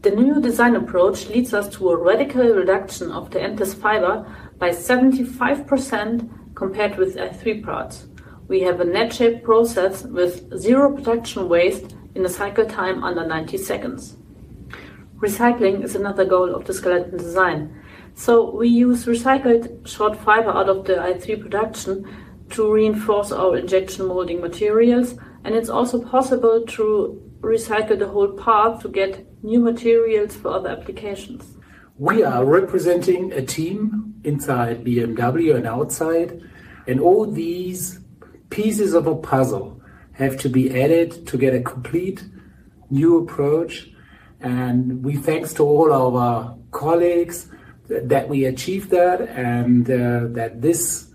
The 0.03 0.11
new 0.11 0.39
design 0.43 0.77
approach 0.77 1.27
leads 1.29 1.55
us 1.55 1.71
to 1.77 1.89
a 1.89 1.97
radical 1.97 2.45
reduction 2.47 3.11
of 3.11 3.31
the 3.31 3.41
endless 3.41 3.73
fiber 3.73 4.31
by 4.59 4.69
75% 4.69 6.29
compared 6.55 6.99
with 6.99 7.17
i3 7.17 7.65
parts. 7.65 8.07
We 8.49 8.61
have 8.61 8.81
a 8.81 8.85
net 8.85 9.15
shape 9.15 9.43
process 9.45 10.05
with 10.05 10.55
zero 10.59 10.95
production 10.95 11.49
waste 11.49 11.95
in 12.15 12.25
a 12.25 12.29
cycle 12.29 12.67
time 12.67 13.03
under 13.05 13.27
90 13.27 13.57
seconds. 13.59 14.17
Recycling 15.17 15.85
is 15.85 15.95
another 15.95 16.25
goal 16.25 16.55
of 16.55 16.65
the 16.65 16.75
skeleton 16.75 17.19
design. 17.19 17.83
So 18.15 18.51
we 18.51 18.69
use 18.69 19.05
recycled 19.05 19.87
short 19.87 20.17
fiber 20.19 20.51
out 20.51 20.69
of 20.69 20.87
the 20.87 20.95
i3 20.95 21.41
production 21.41 22.07
to 22.51 22.73
reinforce 22.73 23.31
our 23.33 23.57
injection 23.57 24.07
molding 24.07 24.41
materials, 24.41 25.15
and 25.45 25.55
it's 25.55 25.69
also 25.69 26.03
possible 26.03 26.65
to 26.67 27.23
recycle 27.41 27.99
the 27.99 28.09
whole 28.09 28.33
part 28.33 28.81
to 28.81 28.89
get 28.89 29.27
new 29.43 29.61
materials 29.61 30.37
for 30.37 30.49
other 30.49 30.69
applications. 30.69 31.57
We 31.99 32.23
are 32.23 32.45
representing 32.45 33.33
a 33.33 33.43
team 33.43 34.15
inside 34.25 34.85
BMW 34.85 35.55
and 35.55 35.67
outside, 35.67 36.43
and 36.87 37.01
all 37.01 37.31
these 37.31 38.01
pieces 38.49 38.95
of 38.95 39.07
a 39.07 39.15
puzzle 39.15 39.80
have 40.21 40.37
to 40.37 40.49
be 40.49 40.83
added 40.83 41.27
to 41.27 41.39
get 41.39 41.55
a 41.55 41.63
complete 41.63 42.23
new 42.91 43.19
approach. 43.23 43.89
And 44.41 45.03
we 45.03 45.17
thanks 45.17 45.55
to 45.55 45.63
all 45.65 45.93
our 45.93 46.57
colleagues 46.71 47.49
that 47.89 48.29
we 48.29 48.45
achieved 48.45 48.91
that 48.91 49.23
and 49.23 49.91
uh, 49.91 50.29
that 50.39 50.61
this 50.61 51.11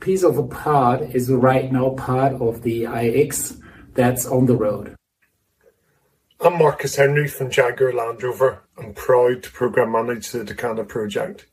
piece 0.00 0.24
of 0.24 0.38
a 0.38 0.46
part 0.46 1.02
is 1.14 1.30
right 1.30 1.70
now 1.70 1.90
part 1.90 2.32
of 2.32 2.62
the 2.62 2.84
iX 2.84 3.54
that's 3.94 4.26
on 4.26 4.46
the 4.46 4.56
road. 4.56 4.96
I'm 6.40 6.58
Marcus 6.58 6.96
Henry 6.96 7.28
from 7.28 7.50
Jaguar 7.50 7.92
Land 7.92 8.22
Rover. 8.22 8.64
I'm 8.76 8.94
proud 8.94 9.44
to 9.44 9.50
program 9.52 9.92
manage 9.92 10.30
the 10.30 10.44
TUCANA 10.44 10.88
project. 10.88 11.46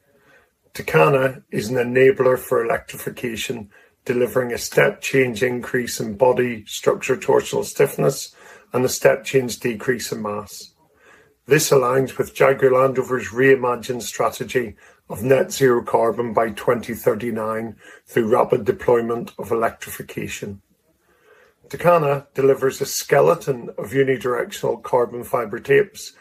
TUCANA 0.74 1.44
is 1.52 1.70
an 1.70 1.76
enabler 1.76 2.40
for 2.40 2.66
electrification, 2.66 3.70
delivering 4.10 4.52
a 4.52 4.58
step 4.58 5.02
change 5.02 5.44
increase 5.44 6.00
in 6.00 6.18
body 6.18 6.66
structure 6.66 7.16
torsional 7.16 7.64
stiffness 7.64 8.36
and 8.74 8.84
a 8.84 8.90
step 8.90 9.24
change 9.24 9.60
decrease 9.60 10.12
in 10.12 10.20
mass. 10.20 10.74
This 11.46 11.70
aligns 11.70 12.18
with 12.18 12.34
Jaguar 12.34 12.72
Land 12.72 12.98
Rover's 12.98 13.28
reimagined 13.28 14.02
strategy 14.02 14.76
of 15.10 15.22
net 15.22 15.52
zero 15.52 15.84
carbon 15.84 16.34
by 16.34 16.50
2039 16.50 17.76
through 18.08 18.28
rapid 18.28 18.66
deployment 18.66 19.32
of 19.38 19.52
electrification. 19.52 20.64
TUCANA 21.68 22.34
delivers 22.34 22.82
a 22.82 22.88
skeleton 22.88 23.70
of 23.78 23.92
unidirectional 23.92 24.82
carbon 24.82 25.24
fiber 25.24 25.60
tapes, 25.60 26.14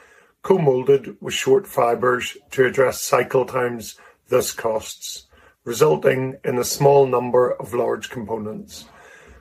co-molded 0.43 1.17
with 1.23 1.33
short 1.33 1.67
fibers 1.67 2.37
to 2.51 2.67
address 2.67 3.01
cycle 3.01 3.47
times, 3.47 3.99
thus 4.29 4.53
costs, 4.53 5.28
resulting 5.69 6.39
in 6.45 6.57
a 6.59 6.65
small 6.65 7.07
number 7.07 7.53
of 7.53 7.75
large 7.75 8.09
components, 8.09 8.87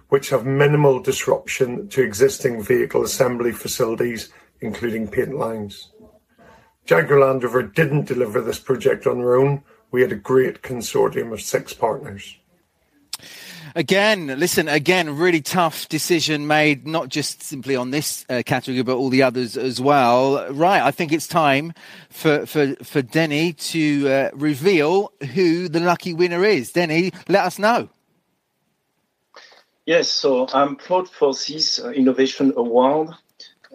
which 0.09 0.29
have 0.29 0.45
minimal 0.45 0.99
disruption 0.99 1.87
to 1.87 2.03
existing 2.03 2.61
vehicle 2.61 3.03
assembly 3.03 3.53
facilities, 3.53 4.29
including 4.59 5.07
paint 5.07 5.33
lines. 5.35 5.93
Jaguar 6.85 7.21
Land 7.21 7.43
Rover 7.43 7.63
didn't 7.63 8.07
deliver 8.07 8.41
this 8.41 8.59
project 8.59 9.07
on 9.07 9.19
their 9.19 9.35
own. 9.35 9.63
We 9.89 10.01
had 10.01 10.11
a 10.11 10.15
great 10.15 10.61
consortium 10.61 11.31
of 11.31 11.41
six 11.41 11.73
partners. 11.73 12.37
Again, 13.77 14.39
listen, 14.39 14.67
again, 14.67 15.17
really 15.17 15.39
tough 15.39 15.87
decision 15.87 16.47
made, 16.47 16.87
not 16.87 17.09
just 17.09 17.43
simply 17.43 17.75
on 17.75 17.91
this 17.91 18.25
uh, 18.27 18.41
category, 18.43 18.81
but 18.81 18.95
all 18.95 19.09
the 19.09 19.21
others 19.21 19.55
as 19.55 19.79
well. 19.79 20.51
Right, 20.51 20.81
I 20.81 20.89
think 20.89 21.11
it's 21.11 21.27
time 21.27 21.73
for, 22.09 22.47
for, 22.47 22.73
for 22.77 23.03
Denny 23.03 23.53
to 23.53 24.09
uh, 24.09 24.29
reveal 24.33 25.11
who 25.35 25.69
the 25.69 25.79
lucky 25.79 26.15
winner 26.15 26.43
is. 26.43 26.71
Denny, 26.71 27.11
let 27.27 27.45
us 27.45 27.59
know. 27.59 27.87
Yes, 29.85 30.09
so 30.09 30.47
I'm 30.51 30.75
proud 30.75 31.07
for 31.07 31.35
this 31.35 31.79
uh, 31.79 31.91
innovation 31.91 32.53
award. 32.57 33.09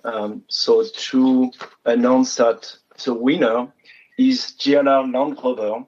Um, 0.03 0.43
so 0.49 0.83
to 0.85 1.53
announce 1.85 2.35
that 2.35 2.75
the 3.05 3.15
winner 3.15 3.73
is 4.19 4.57
JLR 4.59 5.15
Land 5.15 5.39
Rover 5.45 5.87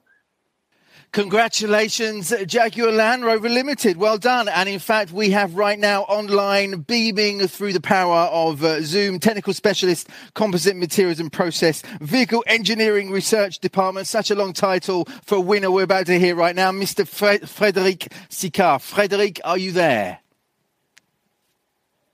Congratulations, 1.15 2.35
Jaguar 2.45 2.91
Land 2.91 3.25
Rover 3.25 3.49
Limited. 3.49 3.99
Well 3.99 4.19
done. 4.19 4.49
And 4.49 4.69
in 4.69 4.81
fact, 4.81 5.12
we 5.12 5.31
have 5.31 5.55
right 5.55 5.79
now 5.79 6.03
online 6.03 6.81
beaming 6.81 7.47
through 7.47 7.73
the 7.73 7.81
power 7.81 8.23
of 8.33 8.65
uh, 8.65 8.83
Zoom 8.83 9.21
technical 9.21 9.55
specialist, 9.55 10.09
composite 10.35 10.75
materials 10.75 11.21
and 11.21 11.33
process, 11.33 11.83
vehicle 12.01 12.43
engineering 12.49 13.12
research 13.12 13.61
department. 13.61 14.09
Such 14.09 14.33
a 14.33 14.35
long 14.35 14.53
title 14.53 15.05
for 15.25 15.37
a 15.37 15.41
winner 15.41 15.71
we're 15.71 15.85
about 15.85 16.07
to 16.07 16.19
hear 16.19 16.35
right 16.35 16.57
now, 16.57 16.73
Mr. 16.73 17.07
Fre- 17.07 17.47
Frederic 17.47 18.09
Sicard. 18.29 18.81
Frederic, 18.81 19.41
are 19.45 19.57
you 19.57 19.71
there? 19.71 20.19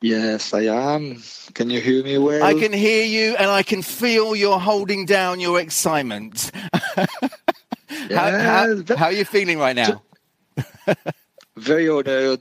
Yes, 0.02 0.52
I 0.52 0.64
am. 0.64 1.22
Can 1.54 1.70
you 1.70 1.80
hear 1.80 2.04
me 2.04 2.18
well? 2.18 2.42
I 2.42 2.52
can 2.52 2.74
hear 2.74 3.06
you 3.06 3.34
and 3.36 3.50
I 3.50 3.62
can 3.62 3.80
feel 3.80 4.36
you're 4.36 4.60
holding 4.60 5.06
down 5.06 5.40
your 5.40 5.58
excitement. 5.58 6.50
how, 7.90 8.30
how, 8.30 8.96
how, 8.96 9.04
are 9.06 9.12
you 9.12 9.24
feeling 9.24 9.58
right 9.58 9.76
now? 9.76 10.02
very 11.56 11.88
honored, 11.88 12.40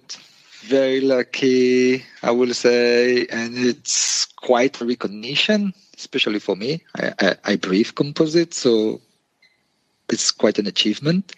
very 0.63 1.01
lucky, 1.01 2.03
I 2.23 2.31
will 2.31 2.53
say, 2.53 3.25
and 3.27 3.57
it's 3.57 4.25
quite 4.25 4.79
a 4.81 4.85
recognition, 4.85 5.73
especially 5.97 6.39
for 6.39 6.55
me. 6.55 6.83
I, 6.97 7.13
I, 7.19 7.35
I 7.45 7.55
breathe 7.55 7.95
composite, 7.95 8.53
so 8.53 9.01
it's 10.09 10.31
quite 10.31 10.59
an 10.59 10.67
achievement. 10.67 11.35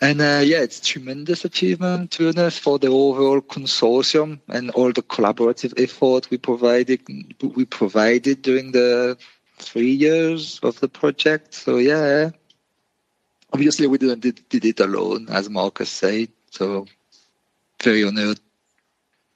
And 0.00 0.20
uh, 0.20 0.42
yeah, 0.44 0.62
it's 0.62 0.80
tremendous 0.80 1.44
achievement 1.44 2.10
to 2.12 2.28
honest 2.28 2.58
for 2.58 2.76
the 2.76 2.88
overall 2.88 3.40
consortium 3.40 4.40
and 4.48 4.70
all 4.72 4.92
the 4.92 5.02
collaborative 5.02 5.80
effort 5.80 6.28
we 6.28 6.38
provided 6.38 7.00
we 7.54 7.64
provided 7.64 8.42
during 8.42 8.72
the 8.72 9.16
three 9.58 9.92
years 9.92 10.58
of 10.64 10.80
the 10.80 10.88
project. 10.88 11.54
So 11.54 11.76
yeah, 11.76 12.30
obviously 13.52 13.86
we 13.86 13.98
didn't 13.98 14.20
did, 14.20 14.48
did 14.48 14.64
it 14.64 14.80
alone, 14.80 15.28
as 15.30 15.48
Marcus 15.48 15.90
said. 15.90 16.28
So 16.50 16.86
very 17.82 18.04
honored. 18.04 18.40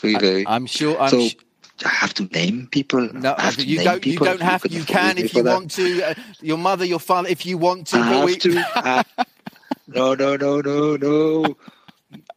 Very, 0.01 0.17
very. 0.17 0.47
I'm 0.47 0.67
sure. 0.67 0.99
I'm 1.01 1.11
so, 1.11 1.29
sh- 1.29 1.37
I 1.85 1.89
have 1.89 2.15
to 2.15 2.25
name 2.25 2.69
people. 2.71 3.01
No, 3.13 3.37
you 3.59 3.83
don't. 3.83 4.05
You 4.05 4.19
don't 4.19 4.41
have. 4.41 4.65
You, 4.69 4.81
you 4.81 4.85
can 4.85 5.19
if 5.19 5.35
you 5.35 5.45
want 5.45 5.71
to. 5.73 6.03
Uh, 6.03 6.15
your 6.41 6.59
mother, 6.59 6.85
your 6.85 7.01
father, 7.01 7.29
if 7.29 7.45
you 7.47 7.59
want 7.59 7.89
to. 7.89 7.99
I 7.99 8.03
have 8.03 8.25
we... 8.25 8.37
to. 8.37 8.51
no, 9.87 10.15
no, 10.15 10.37
no, 10.37 10.61
no, 10.61 10.97
no. 10.97 11.57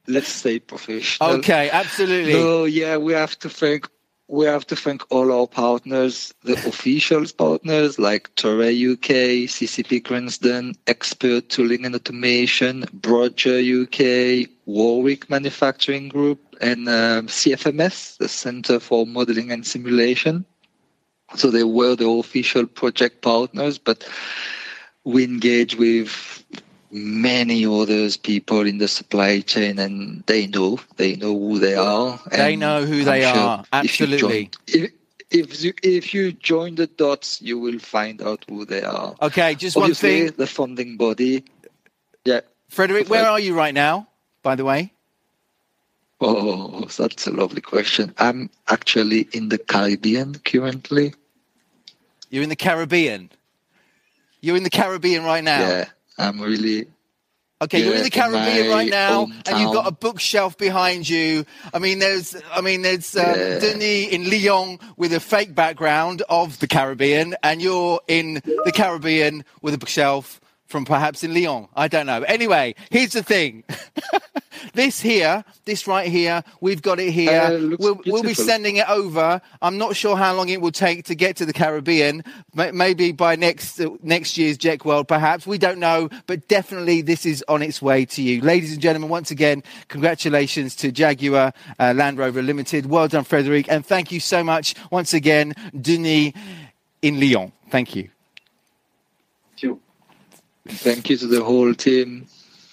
Let's 0.07 0.30
stay 0.30 0.59
professional. 0.59 1.32
Okay, 1.38 1.69
absolutely. 1.69 2.34
No, 2.34 2.65
yeah, 2.65 2.97
we 2.97 3.13
have 3.13 3.38
to 3.39 3.49
thank 3.49 3.88
we 4.30 4.45
have 4.45 4.65
to 4.67 4.75
thank 4.75 5.01
all 5.09 5.32
our 5.32 5.47
partners, 5.47 6.34
the 6.43 6.53
official 6.53 7.25
partners 7.36 7.97
like 7.97 8.34
Toray 8.36 8.93
UK, 8.93 9.49
CCP 9.49 10.03
Gransden, 10.03 10.75
Expert 10.86 11.49
Tooling 11.49 11.84
and 11.84 11.95
Automation, 11.95 12.84
Broetje 12.99 14.45
UK, 14.45 14.47
Warwick 14.67 15.32
Manufacturing 15.32 16.09
Group, 16.09 16.39
and 16.61 16.88
um, 16.88 17.25
CFMS, 17.25 18.17
the 18.17 18.30
Center 18.30 18.80
for 18.80 19.07
Modeling 19.07 19.51
and 19.51 19.65
Simulation. 19.65 20.45
So 21.36 21.49
they 21.49 21.63
were 21.63 21.95
the 21.95 22.07
official 22.07 22.67
project 22.67 23.23
partners, 23.23 23.80
but 23.80 24.07
we 25.05 25.23
engage 25.23 25.75
with 25.75 26.39
many 26.92 27.66
others 27.66 28.18
people 28.18 28.66
in 28.66 28.80
the 28.80 28.88
supply 28.88 29.42
chain 29.42 29.78
and 29.78 30.24
they 30.26 30.48
know 30.48 30.80
they 30.98 31.16
know 31.16 31.38
who 31.38 31.60
they 31.60 31.76
are 31.76 32.20
they 32.32 32.56
know 32.56 32.86
who 32.86 33.04
they 33.04 33.22
sure 33.22 33.38
are. 33.38 33.64
absolutely 33.74 34.50
if 34.68 34.76
you, 34.76 34.80
join, 34.80 34.92
if, 35.30 35.52
if 35.52 35.64
you, 35.64 35.74
if 35.84 36.14
you 36.14 36.32
join 36.32 36.76
the 36.76 36.88
dots 36.88 37.42
you 37.42 37.60
will 37.60 37.78
find 37.78 38.22
out 38.22 38.44
who 38.50 38.66
they 38.66 38.82
are. 38.82 39.16
Okay 39.22 39.54
just 39.54 39.78
Obviously, 39.78 40.22
one 40.22 40.28
thing. 40.30 40.38
the 40.38 40.48
funding 40.48 40.98
body. 40.98 41.44
Yeah. 42.26 42.42
Frederick 42.70 43.08
where 43.08 43.28
are 43.28 43.40
you 43.40 43.56
right 43.56 43.74
now 43.74 44.08
by 44.42 44.56
the 44.56 44.66
way? 44.66 44.92
Oh 46.20 46.86
that's 46.86 47.28
a 47.28 47.32
lovely 47.32 47.62
question. 47.62 48.16
I'm 48.18 48.50
actually 48.68 49.28
in 49.32 49.50
the 49.50 49.60
caribbean 49.60 50.36
currently. 50.40 51.14
You're 52.32 52.44
in 52.44 52.50
the 52.50 52.56
caribbean. 52.56 53.30
You're 54.42 54.58
in 54.58 54.64
the 54.64 54.70
caribbean 54.70 55.24
right 55.24 55.44
now. 55.44 55.60
Yeah 55.60 55.86
I'm 56.20 56.39
really 56.41 56.88
Okay, 57.61 57.84
you're 57.84 57.95
in 57.95 58.03
the 58.03 58.09
Caribbean 58.09 58.67
in 58.67 58.72
right 58.72 58.89
now, 58.89 59.26
hometown. 59.26 59.47
and 59.49 59.59
you've 59.59 59.74
got 59.74 59.86
a 59.86 59.91
bookshelf 59.91 60.57
behind 60.57 61.09
you. 61.09 61.45
I 61.74 61.80
mean, 61.80 61.99
there's, 61.99 62.34
I 62.53 62.61
mean, 62.61 62.84
there's 62.84 63.17
um, 63.17 63.26
Yeah. 63.26 63.59
Denis 63.59 64.07
in 64.13 64.30
Lyon 64.30 64.80
with 64.95 65.11
a 65.11 65.20
fake 65.20 65.53
background 65.55 66.22
of 66.30 66.57
the 66.59 66.67
Caribbean, 66.67 67.36
and 67.43 67.61
you're 67.61 67.99
in 68.07 68.36
the 68.63 68.72
Caribbean 68.74 69.43
with 69.61 69.74
a 69.74 69.78
bookshelf 69.78 70.39
from 70.70 70.86
perhaps 70.86 71.24
in 71.24 71.34
Lyon. 71.34 71.67
I 71.76 71.88
don't 71.88 72.05
know. 72.05 72.22
Anyway, 72.22 72.76
here's 72.91 73.13
the 73.13 73.24
thing. 73.24 73.63
this 74.74 74.99
here, 74.99 75.43
this 75.65 75.88
right 75.88 76.07
here, 76.07 76.43
we've 76.61 76.82
got 76.82 76.99
it 76.99 77.11
here. 77.11 77.41
Uh, 77.41 77.76
we'll, 77.80 77.99
we'll 78.05 78.24
be 78.24 78.36
sending 78.36 78.78
it 78.78 78.88
over. 78.88 79.41
I'm 79.61 79.78
not 79.80 79.95
sure 79.95 80.15
how 80.15 80.34
long 80.36 80.47
it 80.49 80.61
will 80.61 80.72
take 80.72 81.05
to 81.05 81.15
get 81.15 81.36
to 81.38 81.45
the 81.45 81.53
Caribbean. 81.53 82.24
Maybe 82.53 83.11
by 83.11 83.36
next 83.36 83.80
uh, 83.82 83.89
next 84.03 84.38
year's 84.38 84.57
JEC 84.57 84.86
World, 84.86 85.07
perhaps. 85.07 85.47
We 85.47 85.57
don't 85.57 85.80
know, 85.80 86.09
but 86.28 86.47
definitely 86.47 87.01
this 87.01 87.26
is 87.26 87.43
on 87.47 87.63
its 87.63 87.82
way 87.82 88.05
to 88.05 88.22
you. 88.22 88.41
Ladies 88.41 88.72
and 88.72 88.82
gentlemen, 88.82 89.09
once 89.09 89.32
again, 89.32 89.63
congratulations 89.88 90.76
to 90.78 90.91
Jaguar 90.91 91.51
uh, 91.80 91.93
Land 91.95 92.20
Rover 92.20 92.43
Limited. 92.43 92.86
Well 92.86 93.07
done, 93.07 93.24
Frederic. 93.24 93.65
And 93.70 93.84
thank 93.86 94.11
you 94.11 94.20
so 94.20 94.43
much 94.43 94.76
once 94.91 95.13
again, 95.15 95.53
Denis 95.80 96.34
in 97.01 97.20
Lyon. 97.20 97.51
Thank 97.72 97.95
you. 97.95 98.09
Thank 100.70 101.09
you 101.09 101.17
to 101.17 101.28
the 101.28 101.43
whole 101.43 101.74
team. 101.74 102.28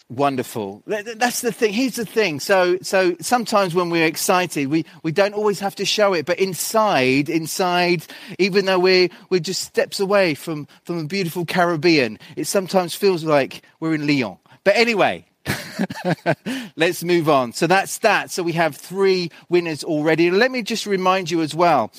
Wonderful. 0.09 0.85
Th- 0.89 1.05
th- 1.05 1.19
That's 1.19 1.41
the 1.41 1.51
thing. 1.51 1.73
Here's 1.73 1.97
the 1.97 2.07
thing. 2.07 2.39
So, 2.39 2.79
so 2.81 3.17
sometimes 3.21 3.75
when 3.75 3.91
we're 3.91 4.07
excited, 4.07 4.69
we, 4.69 4.85
we 5.03 5.11
don't 5.11 5.35
always 5.35 5.59
have 5.59 5.75
to 5.77 5.85
show 5.85 6.13
it. 6.13 6.27
But 6.27 6.39
inside, 6.39 7.29
inside, 7.29 8.07
even 8.39 8.67
though 8.67 8.79
we're 8.79 9.09
we're 9.31 9.41
just 9.41 9.63
steps 9.63 9.99
away 9.99 10.35
from 10.35 10.69
from 10.85 10.99
a 10.99 11.05
beautiful 11.05 11.45
Caribbean, 11.45 12.21
it 12.37 12.47
sometimes 12.47 12.95
feels 12.95 13.25
like 13.25 13.63
we're 13.81 13.95
in 13.95 14.07
Lyon. 14.07 14.37
But 14.63 14.77
anyway, 14.77 15.27
let's 16.77 17.03
move 17.03 17.29
on. 17.29 17.53
So 17.53 17.67
that's 17.67 17.99
that. 17.99 18.31
So 18.31 18.45
we 18.45 18.53
have 18.53 18.77
three 18.77 19.31
winners 19.49 19.83
already. 19.83 20.31
Let 20.31 20.53
me 20.53 20.63
just 20.63 20.87
remind 20.87 21.33
you 21.33 21.41
as 21.41 21.53
well. 21.55 21.91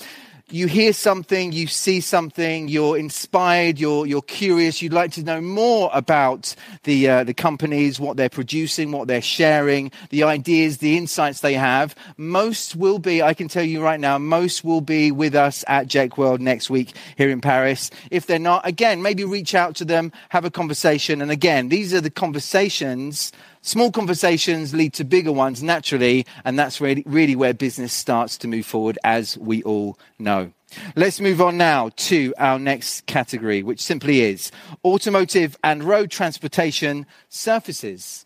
You 0.50 0.68
hear 0.68 0.94
something, 0.94 1.52
you 1.52 1.68
see 1.68 2.00
something, 2.00 2.70
you're 2.70 2.98
inspired, 2.98 3.80
you're 3.80 4.06
you're 4.06 4.22
curious, 4.22 4.82
you'd 4.82 4.94
like 4.94 5.12
to 5.12 5.24
know 5.24 5.42
more 5.42 5.90
about 5.92 6.56
the 6.84 7.10
uh, 7.10 7.24
the 7.26 7.34
companies, 7.34 8.00
what 8.00 8.16
they're 8.16 8.30
producing, 8.30 8.94
what 8.94 9.10
they're 9.10 9.22
sharing, 9.22 9.92
the 10.10 10.24
ideas, 10.24 10.78
the 10.78 10.96
insights 10.96 11.42
they 11.42 11.56
have. 11.56 11.96
Most 12.16 12.78
will 12.78 12.98
be, 12.98 13.22
I 13.22 13.34
can 13.34 13.50
tell 13.50 13.66
you 13.66 13.84
right 13.84 14.00
now, 14.00 14.18
most 14.18 14.64
will 14.64 14.80
be 14.80 15.12
with 15.12 15.36
us 15.36 15.66
at 15.68 15.88
JEC 15.88 16.16
World 16.16 16.40
next 16.40 16.70
week 16.70 16.96
here 17.18 17.30
in 17.30 17.42
Paris. 17.42 17.92
If 18.10 18.26
they're 18.26 18.40
not, 18.40 18.66
again, 18.66 19.02
maybe 19.02 19.26
reach 19.26 19.54
out 19.54 19.76
to 19.76 19.84
them, 19.84 20.14
have 20.30 20.46
a 20.46 20.50
conversation. 20.50 21.22
And 21.22 21.30
again, 21.30 21.68
these 21.68 21.94
are 21.94 22.00
the 22.00 22.10
conversations 22.10 23.34
Small 23.68 23.92
conversations 23.92 24.74
lead 24.74 24.94
to 24.94 25.04
bigger 25.04 25.34
ones 25.34 25.62
naturally, 25.62 26.26
and 26.46 26.58
that's 26.58 26.80
really, 26.80 27.04
really 27.06 27.36
where 27.36 27.54
business 27.54 27.92
starts 27.92 28.38
to 28.38 28.48
move 28.48 28.66
forward, 28.66 28.98
as 29.04 29.38
we 29.38 29.62
all 29.64 30.00
know. 30.18 30.54
Let's 30.96 31.20
move 31.20 31.42
on 31.42 31.58
now 31.58 31.90
to 31.98 32.34
our 32.38 32.60
next 32.60 33.08
category, 33.08 33.64
which 33.64 33.82
simply 33.82 34.22
is 34.22 34.54
automotive 34.86 35.58
and 35.66 35.84
road 35.84 36.12
transportation 36.12 37.06
surfaces. 37.28 38.26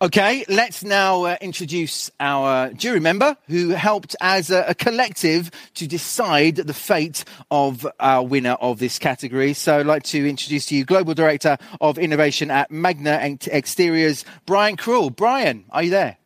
Okay, 0.00 0.44
let's 0.48 0.84
now 0.84 1.24
uh, 1.24 1.36
introduce 1.40 2.10
our 2.20 2.72
jury 2.72 3.00
member 3.00 3.36
who 3.48 3.70
helped 3.70 4.14
as 4.20 4.50
a, 4.50 4.64
a 4.68 4.74
collective 4.74 5.50
to 5.74 5.86
decide 5.86 6.56
the 6.56 6.74
fate 6.74 7.24
of 7.50 7.86
our 8.00 8.24
winner 8.24 8.52
of 8.52 8.78
this 8.78 8.98
category. 8.98 9.52
So 9.52 9.78
I'd 9.78 9.86
like 9.86 10.02
to 10.04 10.28
introduce 10.28 10.66
to 10.66 10.76
you 10.76 10.84
Global 10.84 11.14
Director 11.14 11.58
of 11.80 11.98
Innovation 11.98 12.50
at 12.50 12.70
Magna 12.70 13.12
Exteriors, 13.48 14.24
Brian 14.44 14.76
Krull. 14.76 15.14
Brian, 15.14 15.64
are 15.70 15.82
you 15.82 15.90
there? 15.90 16.18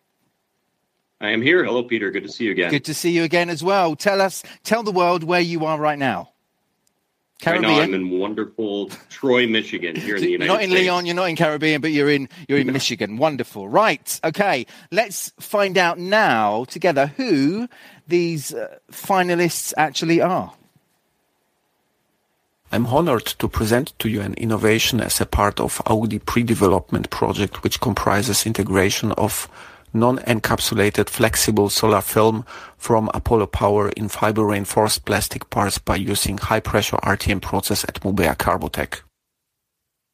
I 1.21 1.31
am 1.31 1.43
here. 1.43 1.63
Hello, 1.65 1.83
Peter. 1.83 2.11
Good 2.11 2.23
to 2.23 2.31
see 2.31 2.45
you 2.45 2.53
again. 2.53 2.71
Good 2.71 2.87
to 2.87 2.95
see 2.95 3.11
you 3.11 3.25
again 3.25 3.51
as 3.51 3.63
well. 3.63 3.95
Tell 3.95 4.23
us, 4.23 4.43
tell 4.65 4.83
the 4.83 4.91
world 4.91 5.23
where 5.23 5.41
you 5.41 5.67
are 5.67 5.79
right 5.79 5.99
now. 5.99 6.33
Right 7.47 7.61
now, 7.61 7.81
I'm 7.81 7.95
in 7.95 8.11
wonderful 8.11 8.91
Troy, 9.09 9.47
Michigan, 9.47 9.97
here 9.97 10.17
in 10.17 10.23
the 10.23 10.29
You're 10.29 10.43
United 10.43 10.53
not 10.53 10.63
in 10.63 10.71
States. 10.71 10.89
Lyon, 10.89 11.07
you're 11.07 11.15
not 11.15 11.29
in 11.29 11.37
Caribbean, 11.37 11.81
but 11.81 11.91
you're 11.91 12.11
in 12.11 12.29
you're 12.49 12.59
in 12.59 12.73
Michigan. 12.73 13.17
Wonderful. 13.17 13.69
Right. 13.69 14.21
Okay. 14.25 14.67
Let's 14.91 15.33
find 15.41 15.79
out 15.79 15.99
now 15.99 16.65
together 16.65 17.07
who 17.07 17.69
these 18.07 18.53
uh, 18.53 18.79
finalists 18.93 19.73
actually 19.77 20.21
are. 20.21 20.53
I'm 22.73 22.87
honored 22.87 23.27
to 23.27 23.49
present 23.49 23.99
to 23.99 24.09
you 24.09 24.21
an 24.21 24.35
innovation 24.35 25.01
as 25.01 25.21
a 25.21 25.27
part 25.27 25.59
of 25.59 25.83
Audi 25.87 26.21
pre-development 26.21 27.11
project 27.11 27.65
which 27.65 27.81
comprises 27.81 28.47
integration 28.47 29.11
of 29.13 29.49
non-encapsulated 29.93 31.09
flexible 31.09 31.69
solar 31.69 32.01
film 32.01 32.45
from 32.77 33.11
Apollo 33.15 33.47
Power 33.49 33.89
in 33.91 34.09
fiber 34.09 34.45
reinforced 34.47 35.05
plastic 35.05 35.49
parts 35.51 35.79
by 35.79 35.97
using 35.97 36.39
high 36.39 36.61
pressure 36.61 36.97
RTM 36.99 37.43
process 37.43 37.85
at 37.85 38.01
Mubea 38.01 38.37
Carbotech. 38.37 39.01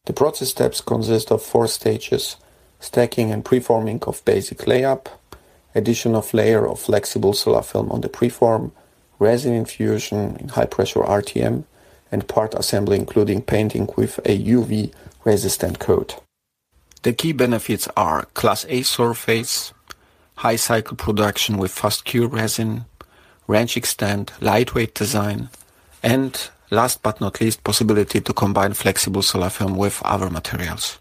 The 0.06 0.12
process 0.12 0.50
steps 0.50 0.80
consist 0.80 1.30
of 1.30 1.42
four 1.42 1.66
stages, 1.66 2.36
stacking 2.80 3.32
and 3.32 3.44
preforming 3.44 4.06
of 4.06 4.24
basic 4.24 4.58
layup, 4.58 5.08
addition 5.74 6.14
of 6.14 6.32
layer 6.32 6.66
of 6.66 6.80
flexible 6.80 7.32
solar 7.32 7.62
film 7.62 7.90
on 7.90 8.00
the 8.00 8.08
preform, 8.08 8.70
resin 9.18 9.52
infusion 9.52 10.36
in 10.36 10.48
high 10.48 10.66
pressure 10.66 11.00
RTM, 11.00 11.64
and 12.12 12.28
part 12.28 12.54
assembly 12.54 12.96
including 12.96 13.42
painting 13.42 13.88
with 13.96 14.18
a 14.24 14.38
UV 14.38 14.92
resistant 15.24 15.78
coat. 15.78 16.22
The 17.02 17.12
key 17.12 17.32
benefits 17.32 17.88
are 17.96 18.24
Class 18.34 18.66
A 18.68 18.82
surface, 18.82 19.72
high 20.36 20.56
cycle 20.56 20.96
production 20.96 21.56
with 21.56 21.70
fast 21.72 22.04
cure 22.04 22.28
resin, 22.28 22.84
range 23.46 23.76
extent, 23.76 24.32
lightweight 24.40 24.94
design, 24.94 25.48
and 26.02 26.50
last 26.70 27.02
but 27.02 27.20
not 27.20 27.40
least 27.40 27.62
possibility 27.64 28.20
to 28.20 28.32
combine 28.32 28.72
flexible 28.72 29.22
solar 29.22 29.50
film 29.50 29.76
with 29.76 30.02
other 30.04 30.30
materials. 30.30 30.98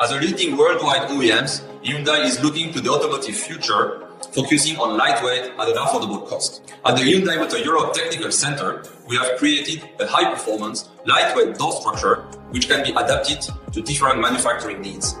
As 0.00 0.12
a 0.12 0.20
leading 0.20 0.56
worldwide 0.56 1.08
OEMs, 1.08 1.62
Hyundai 1.82 2.24
is 2.24 2.42
looking 2.42 2.72
to 2.72 2.80
the 2.80 2.90
automotive 2.90 3.36
future, 3.36 4.07
focusing 4.32 4.76
on 4.76 4.96
lightweight 4.96 5.52
at 5.58 5.68
an 5.68 5.74
affordable 5.74 6.26
cost. 6.28 6.62
At 6.84 6.96
the 6.96 7.02
Hyundai 7.02 7.36
Motor 7.36 7.58
Europe 7.58 7.94
Technical 7.94 8.30
Center, 8.30 8.82
we 9.06 9.16
have 9.16 9.38
created 9.38 9.88
a 10.00 10.06
high-performance, 10.06 10.88
lightweight 11.06 11.56
door 11.58 11.72
structure 11.72 12.26
which 12.50 12.68
can 12.68 12.82
be 12.82 12.90
adapted 12.90 13.40
to 13.72 13.82
different 13.82 14.20
manufacturing 14.20 14.80
needs. 14.80 15.14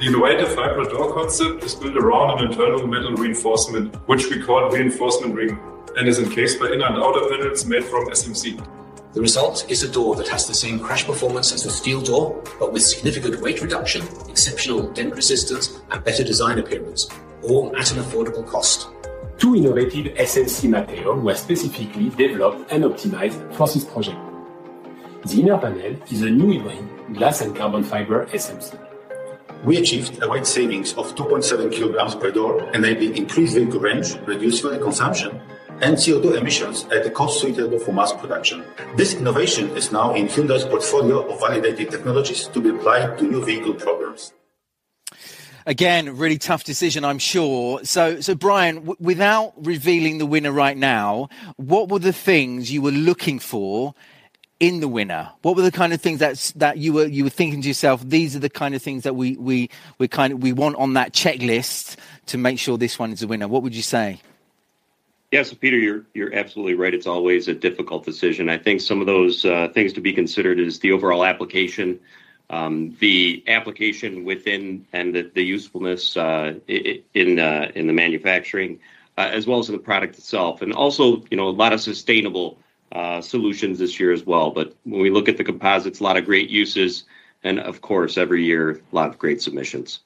The 0.00 0.06
innovative 0.06 0.54
hybrid 0.56 0.90
door 0.90 1.14
concept 1.14 1.62
is 1.64 1.74
built 1.74 1.96
around 1.96 2.38
an 2.38 2.50
internal 2.50 2.86
metal 2.86 3.12
reinforcement, 3.14 3.94
which 4.06 4.26
we 4.28 4.42
call 4.42 4.70
reinforcement 4.70 5.34
ring, 5.34 5.58
and 5.96 6.08
is 6.08 6.18
encased 6.18 6.58
by 6.58 6.66
inner 6.66 6.86
and 6.86 6.96
outer 6.96 7.28
panels 7.28 7.64
made 7.64 7.84
from 7.84 8.08
SMC. 8.08 8.60
The 9.12 9.20
result 9.20 9.64
is 9.70 9.84
a 9.84 9.88
door 9.88 10.16
that 10.16 10.26
has 10.26 10.48
the 10.48 10.54
same 10.54 10.80
crash 10.80 11.04
performance 11.06 11.52
as 11.52 11.64
a 11.64 11.70
steel 11.70 12.00
door, 12.00 12.42
but 12.58 12.72
with 12.72 12.82
significant 12.82 13.40
weight 13.40 13.62
reduction, 13.62 14.04
exceptional 14.28 14.90
dent 14.90 15.14
resistance, 15.14 15.80
and 15.92 16.02
better 16.02 16.24
design 16.24 16.58
appearance, 16.58 17.08
all 17.44 17.74
at 17.76 17.92
an 17.92 18.02
affordable 18.02 18.46
cost. 18.46 18.88
Two 19.38 19.56
innovative 19.56 20.14
SMC 20.14 20.68
materials 20.68 21.22
were 21.22 21.34
specifically 21.34 22.08
developed 22.10 22.70
and 22.70 22.84
optimized 22.84 23.52
for 23.54 23.66
this 23.66 23.84
project. 23.84 24.18
The 25.26 25.40
inner 25.40 25.58
panel 25.58 25.96
is 26.10 26.22
a 26.22 26.30
new 26.30 26.60
hybrid 26.60 27.14
glass 27.14 27.40
and 27.40 27.56
carbon 27.56 27.82
fiber 27.82 28.26
SMC. 28.26 28.78
We 29.64 29.78
achieved 29.78 30.22
a 30.22 30.28
weight 30.28 30.46
savings 30.46 30.92
of 30.94 31.14
2.7 31.14 31.72
kilograms 31.72 32.14
per 32.14 32.30
door, 32.30 32.70
enabling 32.74 33.16
increased 33.16 33.54
vehicle 33.54 33.80
range, 33.80 34.14
reduced 34.26 34.60
fuel 34.60 34.78
consumption, 34.78 35.40
and 35.80 35.96
CO2 35.96 36.36
emissions 36.36 36.84
at 36.92 37.06
a 37.06 37.10
cost 37.10 37.40
suitable 37.40 37.78
for 37.78 37.92
mass 37.92 38.12
production. 38.12 38.62
This 38.96 39.14
innovation 39.14 39.70
is 39.70 39.90
now 39.90 40.14
in 40.14 40.28
Hyundai's 40.28 40.64
portfolio 40.64 41.26
of 41.26 41.40
validated 41.40 41.90
technologies 41.90 42.48
to 42.48 42.60
be 42.60 42.68
applied 42.68 43.16
to 43.18 43.24
new 43.24 43.42
vehicle 43.42 43.74
programs. 43.74 44.33
Again, 45.66 46.16
really 46.18 46.36
tough 46.36 46.64
decision, 46.64 47.04
I'm 47.04 47.18
sure. 47.18 47.82
So, 47.84 48.20
so 48.20 48.34
Brian, 48.34 48.76
w- 48.76 48.96
without 49.00 49.54
revealing 49.56 50.18
the 50.18 50.26
winner 50.26 50.52
right 50.52 50.76
now, 50.76 51.30
what 51.56 51.88
were 51.88 51.98
the 51.98 52.12
things 52.12 52.70
you 52.70 52.82
were 52.82 52.90
looking 52.90 53.38
for 53.38 53.94
in 54.60 54.80
the 54.80 54.88
winner? 54.88 55.30
What 55.40 55.56
were 55.56 55.62
the 55.62 55.72
kind 55.72 55.94
of 55.94 56.02
things 56.02 56.20
that 56.20 56.52
that 56.56 56.76
you 56.78 56.92
were 56.92 57.06
you 57.06 57.24
were 57.24 57.30
thinking 57.30 57.62
to 57.62 57.68
yourself? 57.68 58.02
These 58.06 58.36
are 58.36 58.40
the 58.40 58.50
kind 58.50 58.74
of 58.74 58.82
things 58.82 59.04
that 59.04 59.16
we 59.16 59.36
we 59.36 59.70
we 59.98 60.06
kind 60.06 60.34
of 60.34 60.42
we 60.42 60.52
want 60.52 60.76
on 60.76 60.94
that 60.94 61.12
checklist 61.12 61.96
to 62.26 62.38
make 62.38 62.58
sure 62.58 62.76
this 62.76 62.98
one 62.98 63.12
is 63.12 63.22
a 63.22 63.26
winner. 63.26 63.48
What 63.48 63.62
would 63.62 63.74
you 63.74 63.82
say? 63.82 64.20
Yeah, 65.32 65.42
so 65.42 65.56
Peter, 65.56 65.78
you're 65.78 66.04
you're 66.14 66.34
absolutely 66.34 66.74
right. 66.74 66.94
It's 66.94 67.06
always 67.06 67.48
a 67.48 67.54
difficult 67.54 68.04
decision. 68.04 68.48
I 68.48 68.58
think 68.58 68.80
some 68.80 69.00
of 69.00 69.06
those 69.06 69.44
uh, 69.44 69.68
things 69.74 69.92
to 69.94 70.00
be 70.00 70.12
considered 70.12 70.60
is 70.60 70.78
the 70.78 70.92
overall 70.92 71.24
application, 71.24 71.98
um, 72.50 72.96
the 73.00 73.42
application 73.48 74.24
within, 74.24 74.86
and 74.92 75.14
the, 75.14 75.30
the 75.34 75.42
usefulness 75.42 76.16
uh, 76.16 76.54
in 76.68 77.38
uh, 77.38 77.70
in 77.74 77.86
the 77.86 77.92
manufacturing, 77.92 78.78
uh, 79.16 79.30
as 79.32 79.46
well 79.46 79.58
as 79.58 79.68
in 79.68 79.74
the 79.74 79.80
product 79.82 80.18
itself, 80.18 80.62
and 80.62 80.72
also 80.72 81.22
you 81.30 81.36
know 81.36 81.48
a 81.48 81.50
lot 81.50 81.72
of 81.72 81.80
sustainable 81.80 82.58
uh, 82.92 83.20
solutions 83.20 83.78
this 83.78 83.98
year 83.98 84.12
as 84.12 84.24
well. 84.26 84.50
But 84.50 84.74
when 84.84 85.00
we 85.00 85.10
look 85.10 85.28
at 85.28 85.36
the 85.36 85.44
composites, 85.44 86.00
a 86.00 86.04
lot 86.04 86.16
of 86.16 86.24
great 86.24 86.50
uses, 86.50 87.04
and 87.42 87.58
of 87.60 87.80
course 87.80 88.18
every 88.18 88.44
year 88.44 88.70
a 88.70 88.94
lot 88.94 89.08
of 89.08 89.18
great 89.18 89.40
submissions. 89.40 90.00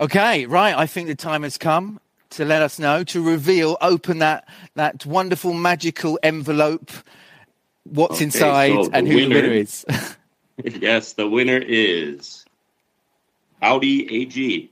Okay, 0.00 0.46
right. 0.46 0.74
I 0.76 0.86
think 0.86 1.08
the 1.08 1.14
time 1.14 1.42
has 1.42 1.58
come 1.58 2.00
to 2.30 2.44
let 2.44 2.62
us 2.62 2.78
know 2.78 3.04
to 3.04 3.22
reveal, 3.22 3.76
open 3.80 4.18
that 4.18 4.48
that 4.74 5.04
wonderful 5.04 5.52
magical 5.52 6.18
envelope. 6.22 6.90
What's 7.84 8.14
Okay, 8.16 8.24
inside 8.24 8.68
so 8.68 8.84
the 8.84 8.96
and 8.96 9.08
who 9.08 9.14
the 9.14 9.28
winner- 9.28 9.42
winner 9.42 9.52
is. 9.54 9.84
yes, 10.64 11.14
the 11.14 11.28
winner 11.28 11.58
is 11.58 12.44
Audi 13.60 14.22
AG. 14.22 14.68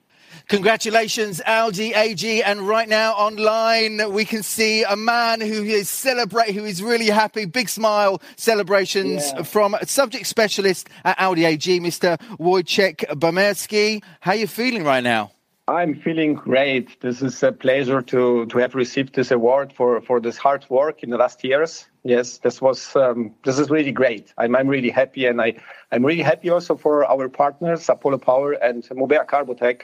Congratulations, 0.48 1.40
Audi 1.46 1.92
AG. 1.94 2.42
And 2.42 2.66
right 2.66 2.88
now 2.88 3.12
online, 3.12 4.12
we 4.12 4.24
can 4.24 4.42
see 4.42 4.82
a 4.82 4.96
man 4.96 5.40
who 5.40 5.62
is 5.62 5.88
celebrate, 5.88 6.54
who 6.54 6.64
is 6.64 6.82
really 6.82 7.06
happy. 7.06 7.44
Big 7.44 7.68
smile 7.68 8.20
celebrations 8.36 9.32
Yeah. 9.36 9.42
from 9.44 9.76
subject 9.84 10.26
specialist 10.26 10.88
at 11.04 11.18
Audi 11.20 11.44
AG, 11.44 11.80
Mr. 11.80 12.18
Wojciech 12.38 12.96
Bomerski. 13.18 14.02
How 14.20 14.32
are 14.32 14.36
you 14.36 14.46
feeling 14.48 14.82
right 14.84 15.04
now? 15.04 15.30
I'm 15.70 15.94
feeling 15.94 16.34
great. 16.34 17.00
This 17.00 17.22
is 17.22 17.44
a 17.44 17.52
pleasure 17.52 18.02
to 18.02 18.44
to 18.46 18.58
have 18.58 18.74
received 18.74 19.14
this 19.14 19.30
award 19.30 19.72
for 19.72 20.00
for 20.00 20.20
this 20.20 20.36
hard 20.36 20.66
work 20.68 21.04
in 21.04 21.10
the 21.10 21.16
last 21.16 21.44
years. 21.44 21.86
Yes, 22.02 22.38
this 22.38 22.60
was 22.60 22.96
um, 22.96 23.36
this 23.44 23.56
is 23.60 23.70
really 23.70 23.92
great. 23.92 24.34
I'm 24.36 24.56
I'm 24.56 24.66
really 24.66 24.90
happy, 24.90 25.26
and 25.26 25.40
I 25.40 25.54
I'm 25.92 26.04
really 26.04 26.24
happy 26.24 26.50
also 26.50 26.76
for 26.76 27.04
our 27.04 27.28
partners 27.28 27.88
Apollo 27.88 28.18
Power 28.18 28.54
and 28.54 28.82
Mubea 28.82 29.24
Carbotech. 29.26 29.82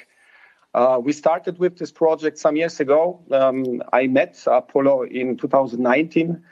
Uh, 0.74 0.98
we 1.00 1.12
started 1.12 1.60
with 1.60 1.78
this 1.78 1.92
project 1.92 2.38
some 2.38 2.56
years 2.56 2.80
ago. 2.80 3.20
Um, 3.30 3.80
I 3.92 4.08
met 4.08 4.42
Apollo 4.48 5.04
in 5.04 5.36
2019. 5.36 6.42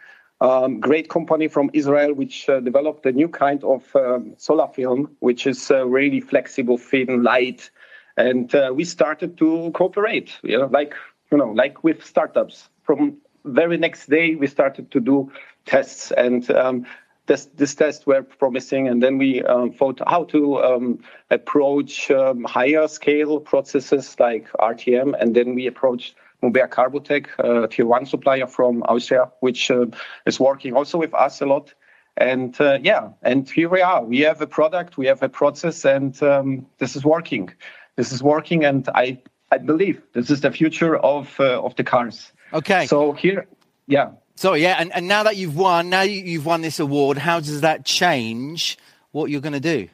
Um, 0.40 0.78
great 0.78 1.08
company 1.08 1.48
from 1.48 1.70
Israel, 1.72 2.14
which 2.14 2.48
uh, 2.48 2.60
developed 2.60 3.04
a 3.06 3.10
new 3.10 3.28
kind 3.28 3.64
of 3.64 3.96
um, 3.96 4.34
solar 4.36 4.68
film, 4.68 5.16
which 5.18 5.44
is 5.44 5.72
uh, 5.72 5.84
really 5.86 6.20
flexible, 6.20 6.78
thin, 6.78 7.24
light, 7.24 7.70
and 8.16 8.54
uh, 8.54 8.72
we 8.74 8.84
started 8.84 9.36
to 9.38 9.70
cooperate. 9.74 10.38
You 10.42 10.58
know, 10.58 10.66
like 10.66 10.94
you 11.30 11.38
know, 11.38 11.50
like 11.50 11.82
with 11.84 12.04
startups. 12.04 12.68
From 12.82 13.18
very 13.44 13.76
next 13.76 14.08
day, 14.08 14.34
we 14.34 14.46
started 14.46 14.90
to 14.92 15.00
do 15.00 15.32
tests, 15.66 16.12
and 16.12 16.48
um, 16.50 16.86
this, 17.26 17.46
this 17.56 17.74
tests 17.74 18.06
were 18.06 18.22
promising. 18.22 18.88
And 18.88 19.02
then 19.02 19.18
we 19.18 19.42
um, 19.42 19.72
thought 19.72 20.00
how 20.06 20.24
to 20.24 20.62
um, 20.62 20.98
approach 21.30 22.10
um, 22.10 22.44
higher 22.44 22.86
scale 22.88 23.40
processes 23.40 24.16
like 24.18 24.50
RTM, 24.52 25.14
and 25.18 25.34
then 25.34 25.54
we 25.54 25.66
approached 25.66 26.14
Mubea 26.42 26.68
Carbotech, 26.68 27.70
tier 27.70 27.86
one 27.86 28.06
supplier 28.06 28.46
from 28.46 28.82
Austria, 28.82 29.30
which 29.40 29.70
uh, 29.70 29.86
is 30.26 30.38
working 30.38 30.74
also 30.74 30.98
with 30.98 31.14
us 31.14 31.40
a 31.40 31.46
lot. 31.46 31.72
And 32.16 32.58
uh, 32.60 32.78
yeah, 32.80 33.08
and 33.22 33.48
here 33.48 33.68
we 33.68 33.80
are. 33.80 34.04
We 34.04 34.20
have 34.20 34.40
a 34.40 34.46
product, 34.46 34.96
we 34.96 35.06
have 35.06 35.22
a 35.22 35.28
process, 35.28 35.84
and 35.84 36.20
um, 36.22 36.66
this 36.78 36.94
is 36.94 37.04
working. 37.04 37.50
This 37.96 38.12
is 38.12 38.22
working, 38.22 38.64
and 38.64 38.88
I 38.94 39.18
I 39.50 39.58
believe 39.58 40.02
this 40.12 40.30
is 40.30 40.40
the 40.40 40.50
future 40.50 40.96
of 40.96 41.34
uh, 41.38 41.62
of 41.62 41.76
the 41.76 41.84
cars. 41.84 42.32
Okay. 42.52 42.86
So 42.86 43.12
here, 43.12 43.46
yeah. 43.86 44.10
So 44.36 44.54
yeah, 44.54 44.76
and, 44.78 44.92
and 44.92 45.06
now 45.06 45.22
that 45.22 45.36
you've 45.36 45.56
won, 45.56 45.90
now 45.90 46.02
you, 46.02 46.20
you've 46.22 46.46
won 46.46 46.60
this 46.60 46.80
award, 46.80 47.18
how 47.18 47.38
does 47.38 47.60
that 47.60 47.84
change 47.84 48.78
what 49.12 49.30
you're 49.30 49.40
going 49.40 49.52
to 49.52 49.60
do? 49.60 49.88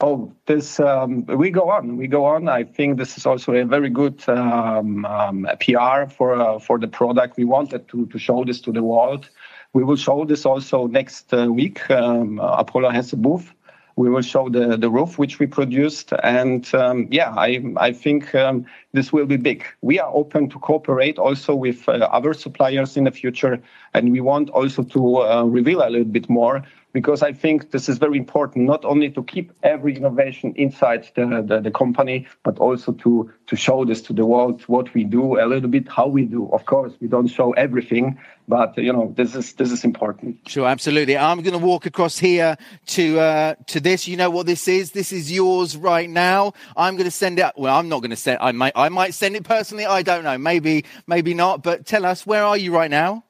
Oh, 0.00 0.32
this 0.46 0.80
um, 0.80 1.24
we 1.26 1.50
go 1.50 1.70
on. 1.70 1.96
We 1.96 2.06
go 2.08 2.26
on. 2.26 2.48
I 2.48 2.64
think 2.64 2.98
this 2.98 3.16
is 3.16 3.26
also 3.26 3.54
a 3.54 3.64
very 3.64 3.90
good 3.90 4.22
um, 4.28 5.04
um, 5.04 5.48
PR 5.60 6.10
for 6.10 6.34
uh, 6.34 6.58
for 6.58 6.78
the 6.78 6.88
product. 6.88 7.36
We 7.36 7.44
wanted 7.44 7.88
to 7.88 8.06
to 8.06 8.18
show 8.18 8.44
this 8.44 8.60
to 8.62 8.72
the 8.72 8.82
world. 8.82 9.30
We 9.72 9.82
will 9.82 9.96
show 9.96 10.24
this 10.24 10.44
also 10.44 10.86
next 10.86 11.32
uh, 11.32 11.46
week. 11.50 11.90
Um, 11.90 12.38
Apollo 12.38 12.90
has 12.90 13.12
a 13.12 13.16
booth. 13.16 13.52
We 13.96 14.10
will 14.10 14.22
show 14.22 14.48
the 14.48 14.76
the 14.76 14.90
roof 14.90 15.18
which 15.18 15.38
we 15.38 15.46
produced, 15.46 16.12
and 16.22 16.72
um, 16.74 17.08
yeah, 17.10 17.32
I 17.36 17.62
I 17.76 17.92
think 17.92 18.34
um, 18.34 18.66
this 18.92 19.12
will 19.12 19.26
be 19.26 19.36
big. 19.36 19.64
We 19.82 20.00
are 20.00 20.10
open 20.12 20.48
to 20.50 20.58
cooperate 20.58 21.18
also 21.18 21.54
with 21.54 21.88
uh, 21.88 22.08
other 22.10 22.34
suppliers 22.34 22.96
in 22.96 23.04
the 23.04 23.12
future, 23.12 23.60
and 23.92 24.10
we 24.10 24.20
want 24.20 24.50
also 24.50 24.82
to 24.82 25.18
uh, 25.18 25.44
reveal 25.44 25.80
a 25.80 25.90
little 25.90 26.12
bit 26.12 26.28
more 26.28 26.62
because 26.94 27.22
I 27.22 27.32
think 27.32 27.72
this 27.72 27.88
is 27.88 27.98
very 27.98 28.16
important, 28.16 28.66
not 28.66 28.84
only 28.84 29.10
to 29.10 29.22
keep 29.24 29.52
every 29.64 29.96
innovation 29.96 30.54
inside 30.56 31.10
the, 31.16 31.44
the, 31.44 31.60
the, 31.60 31.70
company, 31.72 32.26
but 32.44 32.56
also 32.60 32.92
to, 32.92 33.30
to 33.48 33.56
show 33.56 33.84
this 33.84 34.00
to 34.02 34.12
the 34.12 34.24
world, 34.24 34.62
what 34.68 34.94
we 34.94 35.02
do, 35.02 35.40
a 35.40 35.46
little 35.46 35.68
bit 35.68 35.88
how 35.88 36.06
we 36.06 36.24
do. 36.24 36.48
Of 36.52 36.64
course, 36.66 36.92
we 37.00 37.08
don't 37.08 37.26
show 37.26 37.50
everything, 37.54 38.16
but 38.46 38.78
you 38.78 38.92
know, 38.92 39.12
this 39.16 39.34
is 39.34 39.54
this 39.54 39.72
is 39.72 39.84
important. 39.84 40.38
Sure, 40.46 40.66
absolutely. 40.66 41.16
I'm 41.18 41.42
going 41.42 41.58
to 41.58 41.66
walk 41.66 41.84
across 41.84 42.16
here 42.16 42.56
to 42.86 43.18
uh, 43.18 43.54
to 43.66 43.80
this. 43.80 44.06
You 44.06 44.16
know 44.16 44.30
what 44.30 44.46
this 44.46 44.68
is? 44.68 44.92
This 44.92 45.12
is 45.12 45.32
yours 45.32 45.76
right 45.76 46.08
now. 46.08 46.52
I'm 46.76 46.94
going 46.94 47.06
to 47.06 47.10
send 47.10 47.40
it. 47.40 47.52
Well, 47.56 47.76
I'm 47.76 47.88
not 47.88 48.00
going 48.00 48.10
to 48.10 48.16
send. 48.16 48.38
I 48.40 48.52
might 48.52 48.72
I 48.76 48.88
might 48.88 49.14
send 49.14 49.34
it 49.34 49.42
personally. 49.42 49.84
I 49.84 50.02
don't 50.02 50.22
know. 50.22 50.38
Maybe 50.38 50.84
maybe 51.08 51.34
not. 51.34 51.64
But 51.64 51.86
tell 51.86 52.06
us, 52.06 52.24
where 52.24 52.44
are 52.44 52.56
you 52.56 52.72
right 52.72 52.90
now? 52.90 53.24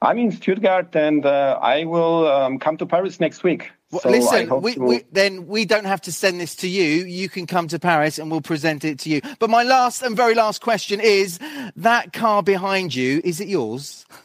I'm 0.00 0.18
in 0.18 0.30
Stuttgart, 0.30 0.94
and 0.94 1.26
uh, 1.26 1.58
I 1.60 1.84
will 1.84 2.28
um, 2.28 2.58
come 2.58 2.76
to 2.76 2.86
Paris 2.86 3.18
next 3.18 3.42
week. 3.42 3.70
Well, 3.90 4.00
So 4.02 4.10
listen, 4.10 4.60
we, 4.60 4.74
to- 4.74 4.80
we, 4.80 5.02
then 5.10 5.46
we 5.46 5.64
don't 5.64 5.86
have 5.86 6.00
to 6.02 6.12
send 6.12 6.40
this 6.40 6.54
to 6.56 6.68
you. 6.68 7.04
You 7.04 7.28
can 7.28 7.46
come 7.46 7.68
to 7.68 7.78
Paris 7.78 8.18
and 8.18 8.30
we'll 8.30 8.42
present 8.42 8.84
it 8.84 8.98
to 9.00 9.08
you. 9.10 9.22
But 9.38 9.50
my 9.50 9.62
last 9.62 10.02
and 10.02 10.14
very 10.16 10.34
last 10.34 10.60
question 10.60 11.00
is 11.00 11.38
that 11.76 12.12
car 12.12 12.42
behind 12.42 12.94
you, 12.94 13.20
is 13.24 13.40
it 13.40 13.48
yours? 13.48 14.06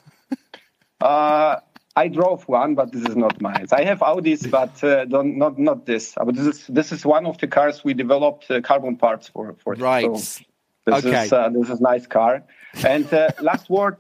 Uh, 1.02 1.60
I 1.98 2.08
drove 2.08 2.48
one, 2.48 2.76
but 2.76 2.94
this 2.94 3.04
is 3.04 3.18
not 3.18 3.42
mine. 3.42 3.68
I 3.74 3.84
have 3.84 4.00
Audis, 4.00 4.50
but 4.50 4.82
uh, 4.86 5.04
don't, 5.04 5.38
not 5.38 5.60
not 5.60 5.86
this. 5.86 6.16
Uh, 6.16 6.24
But 6.24 6.36
this 6.36 6.46
is 6.48 6.68
this 6.68 6.92
is 6.94 7.06
one 7.06 7.26
of 7.26 7.38
the 7.40 7.48
cars 7.48 7.84
we 7.84 7.94
developed 7.94 8.50
uh, 8.50 8.62
carbon 8.62 8.96
parts 8.96 9.28
for. 9.28 9.54
for 9.62 9.74
Right. 9.76 10.06
So 10.06 10.44
this 10.86 11.04
Okay. 11.06 11.26
is 11.26 11.34
uh, 11.34 11.50
this 11.50 11.70
is 11.70 11.82
nice 11.82 12.08
car. 12.08 12.44
And 12.86 13.14
uh, 13.14 13.32
last 13.42 13.70
word, 13.70 13.98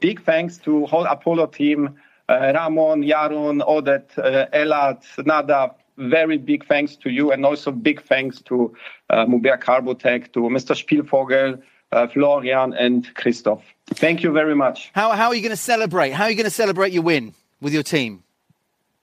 big 0.00 0.22
thanks 0.22 0.58
to 0.58 0.86
whole 0.86 1.04
Apollo 1.04 1.48
team, 1.48 1.96
uh, 2.28 2.52
Ramon, 2.54 3.02
Yaron, 3.02 3.66
Odet, 3.66 4.18
uh, 4.18 4.46
Elad, 4.52 5.02
Nadav. 5.24 5.74
Very 5.98 6.36
big 6.36 6.66
thanks 6.66 6.94
to 6.96 7.10
you, 7.10 7.32
and 7.32 7.46
also 7.46 7.70
big 7.72 8.02
thanks 8.02 8.42
to 8.42 8.76
uh, 9.08 9.24
Mubea 9.24 9.58
Carbotech, 9.58 10.32
to 10.34 10.40
Mr. 10.40 10.74
Spielvogel, 10.76 11.62
uh, 11.92 12.06
Florian, 12.08 12.74
and 12.74 13.14
Christoph. 13.14 13.62
Thank 13.86 14.22
you 14.22 14.30
very 14.32 14.54
much. 14.54 14.90
How, 14.94 15.12
how 15.12 15.28
are 15.28 15.34
you 15.34 15.40
going 15.40 15.50
to 15.50 15.56
celebrate? 15.56 16.10
How 16.10 16.24
are 16.24 16.30
you 16.30 16.36
going 16.36 16.44
to 16.44 16.50
celebrate 16.50 16.92
your 16.92 17.02
win 17.02 17.32
with 17.62 17.72
your 17.72 17.82
team? 17.82 18.22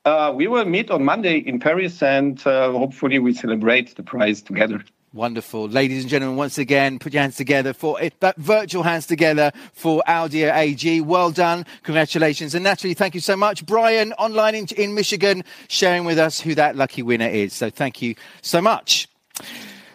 Uh, 0.06 0.34
we 0.36 0.48
will 0.48 0.66
meet 0.66 0.92
on 0.92 1.04
Monday 1.04 1.38
in 1.38 1.60
Paris, 1.60 2.04
and 2.04 2.46
uh, 2.46 2.72
hopefully 2.72 3.18
we 3.18 3.34
celebrate 3.34 3.96
the 3.96 4.04
prize 4.04 4.42
together. 4.42 4.84
Wonderful. 5.14 5.68
Ladies 5.68 6.02
and 6.02 6.10
gentlemen, 6.10 6.38
once 6.38 6.58
again, 6.58 6.98
put 6.98 7.14
your 7.14 7.22
hands 7.22 7.36
together 7.36 7.72
for 7.72 8.02
it, 8.02 8.20
that 8.22 8.36
virtual 8.38 8.82
hands 8.82 9.06
together 9.06 9.52
for 9.74 10.02
Audi 10.08 10.42
AG. 10.46 11.02
Well 11.02 11.30
done. 11.30 11.68
Congratulations. 11.84 12.56
And 12.56 12.64
naturally, 12.64 12.96
thank 12.96 13.14
you 13.14 13.22
so 13.22 13.38
much. 13.38 13.64
Brian, 13.64 14.14
online 14.14 14.56
in, 14.56 14.66
in 14.76 14.96
Michigan, 14.96 15.44
sharing 15.68 16.06
with 16.06 16.18
us 16.18 16.40
who 16.40 16.56
that 16.56 16.76
lucky 16.76 17.04
winner 17.04 17.28
is. 17.28 17.54
So 17.54 17.70
thank 17.70 18.02
you 18.02 18.16
so 18.42 18.60
much. 18.60 19.08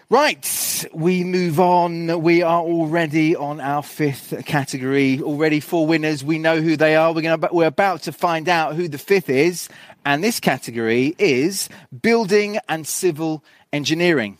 Right, 0.08 0.86
we 0.94 1.24
move 1.24 1.58
on. 1.58 2.22
We 2.22 2.42
are 2.42 2.62
already 2.62 3.34
on 3.34 3.60
our 3.60 3.82
fifth 3.82 4.46
category. 4.46 5.20
Already 5.20 5.58
four 5.58 5.84
winners. 5.84 6.22
We 6.22 6.38
know 6.38 6.60
who 6.60 6.76
they 6.76 6.94
are. 6.94 7.12
We're 7.12 7.22
going 7.22 7.40
to, 7.40 7.48
we're 7.50 7.66
about 7.66 8.02
to 8.02 8.12
find 8.12 8.48
out 8.48 8.76
who 8.76 8.86
the 8.86 8.98
fifth 8.98 9.28
is. 9.28 9.68
And 10.06 10.22
this 10.22 10.38
category 10.38 11.16
is 11.18 11.68
building 12.02 12.60
and 12.68 12.86
civil 12.86 13.42
engineering. 13.72 14.38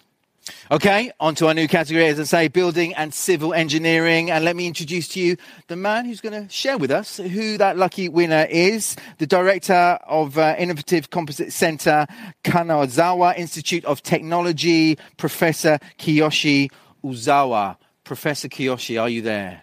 Okay, 0.71 1.11
on 1.19 1.35
to 1.37 1.47
our 1.49 1.55
new 1.55 1.69
category, 1.69 2.07
as 2.07 2.21
I 2.21 2.25
say, 2.25 2.49
building 2.49 2.95
and 2.95 3.13
civil 3.13 3.55
engineering. 3.55 4.31
And 4.31 4.45
let 4.45 4.57
me 4.57 4.67
introduce 4.67 5.09
to 5.09 5.21
you 5.21 5.37
the 5.69 5.77
man 5.77 6.05
who's 6.05 6.21
going 6.21 6.47
to 6.47 6.53
share 6.53 6.79
with 6.79 6.91
us 6.91 7.17
who 7.17 7.57
that 7.59 7.77
lucky 7.77 8.09
winner 8.09 8.47
is, 8.51 8.97
the 9.19 9.27
director 9.27 9.99
of 10.07 10.37
uh, 10.39 10.55
Innovative 10.59 11.11
Composite 11.11 11.53
Center, 11.53 12.07
Kanazawa 12.45 13.37
Institute 13.37 13.85
of 13.85 14.03
Technology, 14.03 14.99
Professor 15.17 15.79
Kiyoshi 15.99 16.71
Uzawa. 17.05 17.77
Professor 18.05 18.49
Kiyoshi, 18.49 19.01
are 19.01 19.09
you 19.09 19.23
there? 19.23 19.63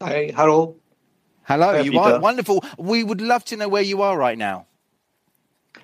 Hi, 0.00 0.32
hello. 0.34 0.76
Hello, 1.44 1.72
Hi, 1.72 1.80
you 1.80 1.98
are 1.98 2.20
wonderful. 2.20 2.64
We 2.76 3.04
would 3.04 3.20
love 3.20 3.44
to 3.46 3.56
know 3.56 3.68
where 3.68 3.82
you 3.82 4.02
are 4.02 4.18
right 4.18 4.36
now. 4.36 4.66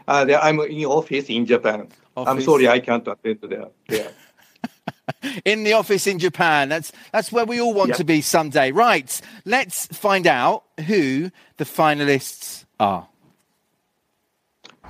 Uh, 0.08 0.26
I'm 0.42 0.58
in 0.60 0.84
office 0.86 1.26
in 1.28 1.46
Japan. 1.46 1.88
I'm 2.16 2.40
sorry, 2.42 2.68
I 2.68 2.80
can't 2.80 3.06
attend 3.06 3.38
there. 3.42 3.68
there. 3.88 4.10
in 5.44 5.64
the 5.64 5.72
office 5.72 6.06
in 6.06 6.18
Japan. 6.18 6.68
That's 6.68 6.92
that's 7.12 7.32
where 7.32 7.44
we 7.44 7.60
all 7.60 7.74
want 7.74 7.90
Yeah. 7.90 7.96
to 7.96 8.04
be 8.04 8.20
someday. 8.20 8.72
Right. 8.72 9.20
Let's 9.44 9.86
find 9.86 10.26
out 10.26 10.64
who 10.86 11.30
the 11.56 11.64
finalists 11.64 12.64
are. 12.78 13.08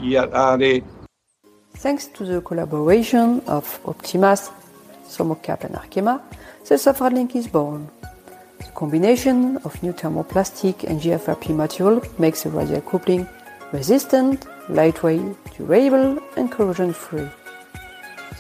Yeah, 0.01 0.23
uh, 0.23 0.57
the, 0.57 0.83
Thanks 1.75 2.07
to 2.07 2.25
the 2.25 2.41
collaboration 2.41 3.43
of 3.47 3.81
Optimas, 3.85 4.51
Somocap 5.07 5.65
and 5.65 5.75
Arkema, 5.75 6.21
the 6.69 6.77
Safran 6.77 7.35
is 7.35 7.47
born. 7.49 7.89
The 8.59 8.71
combination 8.75 9.57
of 9.65 9.83
new 9.83 9.93
thermoplastic 9.93 10.85
and 10.85 11.01
GFRP 11.01 11.55
material 11.55 12.01
makes 12.19 12.45
the 12.45 12.51
radial 12.51 12.81
coupling 12.83 13.29
resistant, 13.73 14.47
lightweight, 14.69 15.37
durable 15.57 16.19
and 16.37 16.51
corrosion-free. 16.51 17.29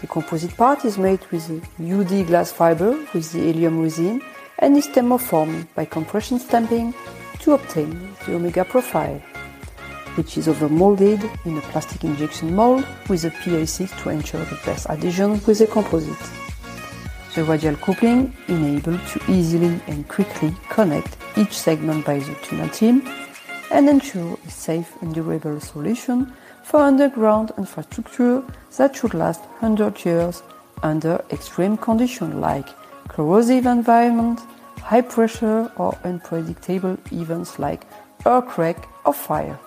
The 0.00 0.06
composite 0.06 0.56
part 0.56 0.84
is 0.84 0.98
made 0.98 1.20
with 1.30 1.50
UD 1.80 2.26
glass 2.26 2.50
fiber 2.50 2.90
with 3.12 3.32
the 3.32 3.52
Elium 3.52 3.82
resin 3.82 4.22
and 4.58 4.76
is 4.76 4.86
thermoformed 4.88 5.66
by 5.74 5.84
compression 5.84 6.38
stamping 6.38 6.94
to 7.40 7.52
obtain 7.52 8.14
the 8.26 8.34
omega 8.34 8.64
profile. 8.64 9.20
which 10.16 10.36
is 10.36 10.46
overmolded 10.46 11.22
in 11.46 11.56
a 11.56 11.60
plastic 11.72 12.04
injection 12.04 12.54
mold 12.54 12.86
with 13.08 13.24
a 13.24 13.30
PA6 13.30 14.02
to 14.02 14.10
ensure 14.10 14.44
the 14.44 14.60
best 14.66 14.88
adhesion 14.90 15.40
with 15.46 15.58
the 15.58 15.66
composite. 15.66 16.16
The 17.34 17.44
radial 17.44 17.76
coupling 17.76 18.34
enables 18.48 19.00
to 19.12 19.32
easily 19.32 19.80
and 19.86 20.06
quickly 20.08 20.54
connect 20.68 21.16
each 21.36 21.52
segment 21.52 22.04
by 22.04 22.18
the 22.18 22.34
tuner 22.42 22.68
team 22.68 23.02
and 23.72 23.88
ensure 23.88 24.38
a 24.46 24.50
safe 24.50 25.00
and 25.00 25.14
durable 25.14 25.58
solution 25.60 26.32
for 26.62 26.80
underground 26.80 27.50
infrastructure 27.56 28.42
that 28.76 28.94
should 28.94 29.14
last 29.14 29.40
100 29.60 30.04
years 30.04 30.42
under 30.82 31.24
extreme 31.30 31.76
conditions 31.76 32.34
like 32.34 32.68
corrosive 33.08 33.66
environment, 33.66 34.40
high 34.80 35.00
pressure 35.00 35.70
or 35.76 35.98
unpredictable 36.04 36.98
events 37.10 37.58
like 37.58 37.84
earthquake 38.26 38.76
or 39.04 39.14
fire. 39.14 39.58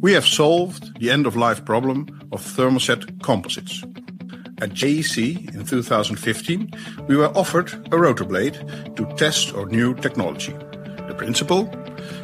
We 0.00 0.12
have 0.14 0.26
solved 0.26 0.98
the 1.00 1.10
end-of-life 1.10 1.64
problem 1.64 2.28
of 2.32 2.42
thermoset 2.42 3.22
composites. 3.22 3.84
At 4.62 4.70
JEC 4.70 5.52
in 5.56 5.66
2015, 5.66 6.70
we 7.08 7.16
were 7.16 7.36
offered 7.36 7.72
a 7.92 7.98
rotor 7.98 8.24
blade 8.24 8.54
to 8.94 9.12
test 9.16 9.52
our 9.56 9.66
new 9.66 9.92
technology. 9.92 10.52
The 11.08 11.16
principle? 11.18 11.64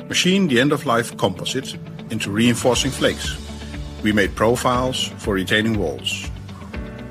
Machine 0.07 0.47
the 0.47 0.61
end-of-life 0.61 1.17
composite 1.17 1.77
into 2.11 2.31
reinforcing 2.31 2.93
flakes. 2.93 3.37
We 4.05 4.13
made 4.13 4.37
profiles 4.37 5.09
for 5.19 5.35
retaining 5.35 5.81
walls, 5.81 6.31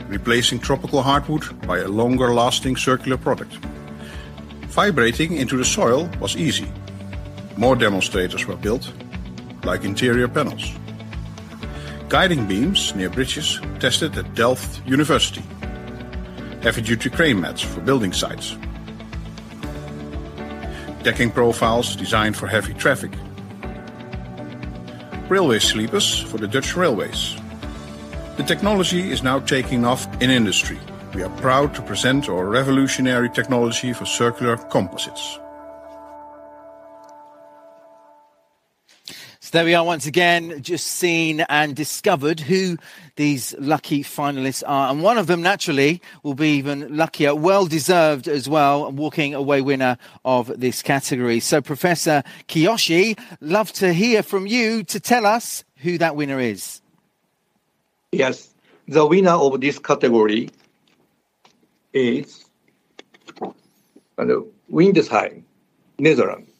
replacing 0.07 0.59
tropical 0.59 1.01
hardwood 1.01 1.43
by 1.67 1.79
a 1.79 1.89
longer-lasting 1.89 2.77
circular 2.77 3.17
product. 3.17 3.51
Vibrating 4.71 5.35
into 5.35 5.57
the 5.57 5.65
soil 5.65 6.09
was 6.21 6.37
easy. 6.37 6.71
More 7.57 7.75
demonstrators 7.75 8.47
were 8.47 8.55
built, 8.55 8.93
like 9.65 9.83
interior 9.83 10.29
panels. 10.29 10.71
Guiding 12.09 12.47
beams 12.47 12.95
near 12.95 13.09
bridges 13.09 13.59
tested 13.79 14.17
at 14.17 14.33
Delft 14.33 14.81
University. 14.87 15.43
Heavy-duty 16.61 17.09
crane 17.09 17.41
mats 17.41 17.61
for 17.61 17.81
building 17.81 18.13
sites. 18.13 18.55
Decking 21.03 21.31
profiles 21.31 21.97
designed 21.97 22.37
for 22.37 22.47
heavy 22.47 22.73
traffic. 22.73 23.11
Railway 25.27 25.59
sleepers 25.59 26.21
for 26.21 26.37
the 26.37 26.47
Dutch 26.47 26.77
railways. 26.77 27.35
The 28.37 28.43
technology 28.43 29.11
is 29.11 29.21
now 29.21 29.39
taking 29.39 29.83
off 29.83 30.07
in 30.21 30.29
industry. 30.29 30.79
We 31.13 31.23
are 31.23 31.41
proud 31.41 31.75
to 31.75 31.81
present 31.81 32.29
our 32.29 32.45
revolutionary 32.45 33.29
technology 33.29 33.91
for 33.91 34.05
circular 34.05 34.55
composites. 34.55 35.39
So 39.47 39.59
there 39.59 39.63
we 39.63 39.75
are 39.75 39.85
once 39.85 40.05
again, 40.05 40.61
just 40.61 40.87
seen 40.87 41.39
and 41.47 41.73
discovered 41.73 42.41
who 42.41 42.77
these 43.15 43.55
lucky 43.57 44.03
finalists 44.03 44.61
are. 44.67 44.91
And 44.91 45.01
one 45.01 45.17
of 45.17 45.27
them, 45.27 45.41
naturally, 45.41 46.01
will 46.21 46.33
be 46.33 46.57
even 46.57 46.97
luckier, 46.97 47.33
well 47.33 47.65
deserved 47.65 48.27
as 48.27 48.49
well, 48.49 48.91
walking 48.91 49.33
away 49.33 49.61
winner 49.61 49.97
of 50.25 50.51
this 50.59 50.81
category. 50.81 51.39
So, 51.39 51.61
Professor 51.61 52.23
Kiyoshi, 52.49 53.17
love 53.39 53.71
to 53.73 53.93
hear 53.93 54.21
from 54.21 54.47
you 54.47 54.83
to 54.83 54.99
tell 54.99 55.25
us 55.25 55.63
who 55.77 55.97
that 55.97 56.17
winner 56.17 56.41
is. 56.41 56.81
Yes, 58.11 58.53
the 58.85 59.05
winner 59.05 59.31
of 59.31 59.61
this 59.61 59.79
category 59.79 60.49
is 61.93 62.43
Windesheim, 64.69 65.43
Netherlands. 65.97 66.51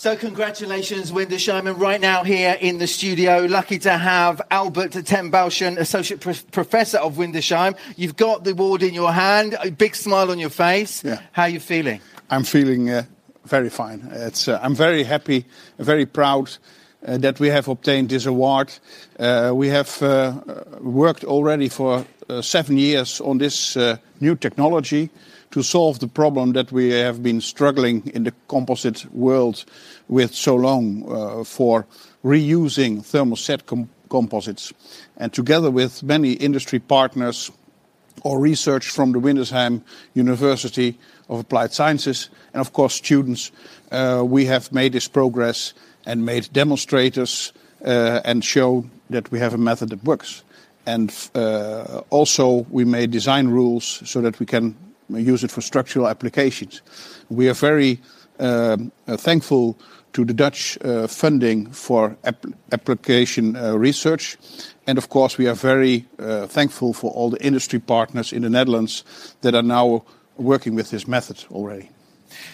So, 0.00 0.14
congratulations. 0.14 1.10
And 1.10 1.80
right 1.80 2.00
now, 2.00 2.22
here 2.22 2.56
in 2.60 2.78
the 2.78 2.86
studio, 2.86 3.46
lucky 3.50 3.80
to 3.80 3.98
have 3.98 4.40
Albert 4.48 4.92
ten 5.04 5.28
Associate 5.76 6.20
Pro- 6.20 6.34
Professor 6.52 6.98
of 6.98 7.16
Windesheim. 7.16 7.76
You've 7.96 8.14
got 8.14 8.44
the 8.44 8.52
award 8.52 8.84
in 8.84 8.94
your 8.94 9.12
hand, 9.12 9.56
a 9.60 9.72
big 9.72 9.96
smile 9.96 10.30
on 10.30 10.38
your 10.38 10.50
face. 10.50 11.02
Yeah. 11.02 11.20
How 11.32 11.42
are 11.42 11.48
you 11.48 11.58
feeling? 11.58 12.00
I'm 12.30 12.44
feeling 12.44 12.88
uh, 12.88 13.06
very 13.44 13.70
fine. 13.70 14.08
It's, 14.12 14.46
uh, 14.46 14.60
I'm 14.62 14.76
very 14.76 15.02
happy, 15.02 15.46
very 15.80 16.06
proud 16.06 16.56
uh, 17.04 17.18
that 17.18 17.40
we 17.40 17.48
have 17.48 17.66
obtained 17.66 18.10
this 18.10 18.24
award. 18.24 18.72
Uh, 19.18 19.50
we 19.52 19.66
have 19.66 20.00
uh, 20.00 20.34
worked 20.80 21.24
already 21.24 21.68
for 21.68 22.06
uh, 22.28 22.40
seven 22.40 22.78
years 22.78 23.20
on 23.20 23.38
this 23.38 23.76
uh, 23.76 23.96
new 24.20 24.36
technology 24.36 25.10
to 25.50 25.62
solve 25.62 25.98
the 25.98 26.08
problem 26.08 26.52
that 26.52 26.72
we 26.72 26.90
have 26.90 27.22
been 27.22 27.40
struggling 27.40 28.06
in 28.14 28.24
the 28.24 28.32
composite 28.48 29.04
world 29.14 29.64
with 30.08 30.34
so 30.34 30.54
long 30.54 31.04
uh, 31.10 31.44
for 31.44 31.86
reusing 32.24 33.02
thermoset 33.02 33.66
com- 33.66 33.88
composites. 34.10 34.72
And 35.16 35.32
together 35.32 35.70
with 35.70 36.02
many 36.02 36.32
industry 36.32 36.78
partners 36.78 37.50
or 38.22 38.38
research 38.40 38.90
from 38.90 39.12
the 39.12 39.20
Windesheim 39.20 39.82
University 40.14 40.98
of 41.28 41.40
Applied 41.40 41.72
Sciences, 41.72 42.30
and 42.52 42.60
of 42.60 42.72
course 42.72 42.94
students, 42.94 43.52
uh, 43.92 44.22
we 44.24 44.46
have 44.46 44.72
made 44.72 44.92
this 44.92 45.08
progress 45.08 45.72
and 46.04 46.24
made 46.24 46.48
demonstrators 46.52 47.52
uh, 47.84 48.20
and 48.24 48.44
shown 48.44 48.90
that 49.10 49.30
we 49.30 49.38
have 49.38 49.54
a 49.54 49.58
method 49.58 49.90
that 49.90 50.02
works. 50.04 50.42
And 50.86 51.14
also 52.08 52.66
we 52.70 52.86
made 52.86 53.10
design 53.10 53.48
rules 53.48 54.02
so 54.08 54.22
that 54.22 54.40
we 54.40 54.46
can 54.46 54.74
use 55.10 55.44
it 55.44 55.50
for 55.50 55.60
structural 55.60 56.08
applications. 56.08 56.82
We 57.28 57.48
are 57.48 57.54
very 57.54 58.00
um, 58.38 58.92
uh, 59.06 59.16
thankful 59.16 59.78
to 60.12 60.24
the 60.24 60.34
Dutch 60.34 60.78
uh, 60.82 61.06
funding 61.06 61.70
for 61.70 62.16
ap- 62.24 62.46
application 62.72 63.56
uh, 63.56 63.76
research. 63.76 64.36
And 64.86 64.98
of 64.98 65.08
course, 65.08 65.38
we 65.38 65.46
are 65.48 65.54
very 65.54 66.06
uh, 66.18 66.46
thankful 66.46 66.92
for 66.92 67.10
all 67.10 67.30
the 67.30 67.44
industry 67.44 67.78
partners 67.78 68.32
in 68.32 68.42
the 68.42 68.50
Netherlands 68.50 69.04
that 69.42 69.54
are 69.54 69.62
now 69.62 70.04
working 70.36 70.74
with 70.74 70.90
this 70.90 71.06
method 71.06 71.44
already. 71.50 71.90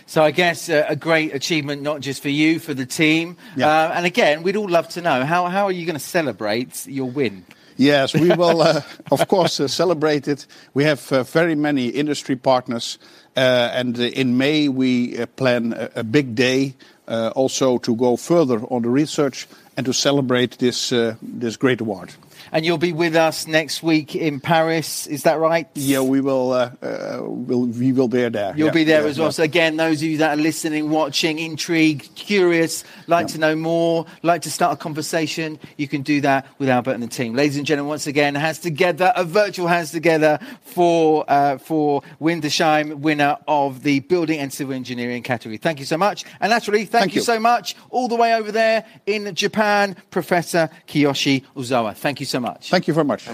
So, 0.07 0.22
I 0.22 0.30
guess 0.30 0.68
uh, 0.68 0.86
a 0.88 0.96
great 0.96 1.34
achievement, 1.34 1.82
not 1.82 2.00
just 2.00 2.22
for 2.22 2.28
you, 2.28 2.59
for 2.59 2.74
the 2.74 2.86
team. 2.86 3.36
Yeah. 3.57 3.68
Uh, 3.68 3.92
and 3.94 4.07
again, 4.07 4.42
we'd 4.42 4.57
all 4.57 4.68
love 4.68 4.88
to 4.90 5.00
know 5.00 5.24
how, 5.24 5.46
how 5.46 5.64
are 5.64 5.72
you 5.72 5.84
going 5.84 5.98
to 5.98 6.05
celebrate 6.05 6.86
your 6.86 7.11
win? 7.11 7.44
Yes, 7.76 8.14
we 8.14 8.28
will, 8.28 8.62
uh, 8.62 8.82
of 9.10 9.26
course, 9.28 9.58
uh, 9.58 9.68
celebrate 9.68 10.28
it. 10.28 10.46
We 10.74 10.84
have 10.84 11.10
uh, 11.12 11.24
very 11.24 11.54
many 11.54 11.88
industry 11.88 12.36
partners, 12.36 12.98
and 13.34 13.98
in 13.98 14.38
May 14.38 14.68
we 14.68 15.26
plan 15.36 15.90
a, 15.94 16.04
big 16.04 16.34
day 16.34 16.74
also 17.08 17.78
to 17.78 17.96
go 17.96 18.16
further 18.16 18.60
on 18.70 18.82
the 18.82 18.90
research 18.90 19.48
and 19.76 19.84
to 19.86 19.92
celebrate 19.92 20.58
this 20.58 20.90
this 20.90 21.56
great 21.56 21.80
award. 21.80 22.12
And 22.53 22.64
you'll 22.64 22.78
be 22.78 22.92
with 22.92 23.16
us 23.16 23.47
next 23.47 23.82
week 23.82 24.14
in 24.14 24.40
Paris, 24.40 25.07
is 25.07 25.22
that 25.24 25.38
right? 25.38 25.68
Yeah, 25.74 26.01
we 26.01 26.20
will. 26.20 26.53
Uh, 26.53 26.70
uh, 26.82 27.18
will 27.22 27.66
we 27.66 27.92
will 27.92 28.09
be 28.09 28.28
there. 28.28 28.55
You'll 28.57 28.66
Yeah, 28.68 28.72
be 28.72 28.84
there 28.84 29.03
yeah, 29.03 29.09
as 29.09 29.18
well. 29.18 29.28
yeah. 29.28 29.32
So 29.32 29.42
again, 29.42 29.76
those 29.76 30.03
of 30.03 30.09
you 30.09 30.18
that 30.18 30.38
are 30.38 30.40
listening, 30.40 30.90
watching, 30.90 31.38
intrigued, 31.38 32.14
curious, 32.14 32.84
like 33.07 33.26
to 33.28 33.38
know 33.38 33.57
more, 33.57 34.07
like 34.22 34.42
to 34.42 34.51
start 34.51 34.72
a 34.72 34.76
conversation, 34.76 35.59
you 35.76 35.88
can 35.88 36.03
do 36.03 36.20
that 36.22 36.47
with 36.59 36.68
Albert 36.68 36.92
and 36.92 37.03
the 37.03 37.09
team. 37.09 37.34
Ladies 37.34 37.57
and 37.57 37.66
gentlemen, 37.66 37.88
once 37.88 38.07
again, 38.07 38.34
hands 38.34 38.59
together, 38.59 39.12
a 39.16 39.24
virtual 39.24 39.66
hands 39.66 39.90
together 39.90 40.38
for 40.62 41.24
uh, 41.28 41.59
for 41.59 42.03
Windesheim, 42.20 42.97
winner 42.99 43.36
of 43.49 43.82
the 43.82 44.01
Building 44.01 44.38
and 44.38 44.53
Civil 44.53 44.74
Engineering 44.74 45.22
category. 45.22 45.57
Thank 45.57 45.78
you 45.78 45.84
so 45.86 45.97
much. 45.97 46.24
And 46.40 46.51
naturally, 46.51 46.84
thank, 46.84 47.03
Thank 47.05 47.14
you 47.14 47.20
you. 47.20 47.24
so 47.24 47.38
much 47.40 47.76
all 47.90 48.09
the 48.09 48.16
way 48.16 48.34
over 48.34 48.51
there 48.53 48.84
in 49.07 49.34
Japan, 49.34 49.97
Professor 50.11 50.70
Kiyoshi 50.88 51.45
Uzawa. 51.57 51.95
Thank 51.95 52.20
you 52.20 52.26
so 52.26 52.34
much. 52.41 52.70
Thank 52.70 52.89
you 52.89 52.95
very 52.95 53.05
much. 53.05 53.28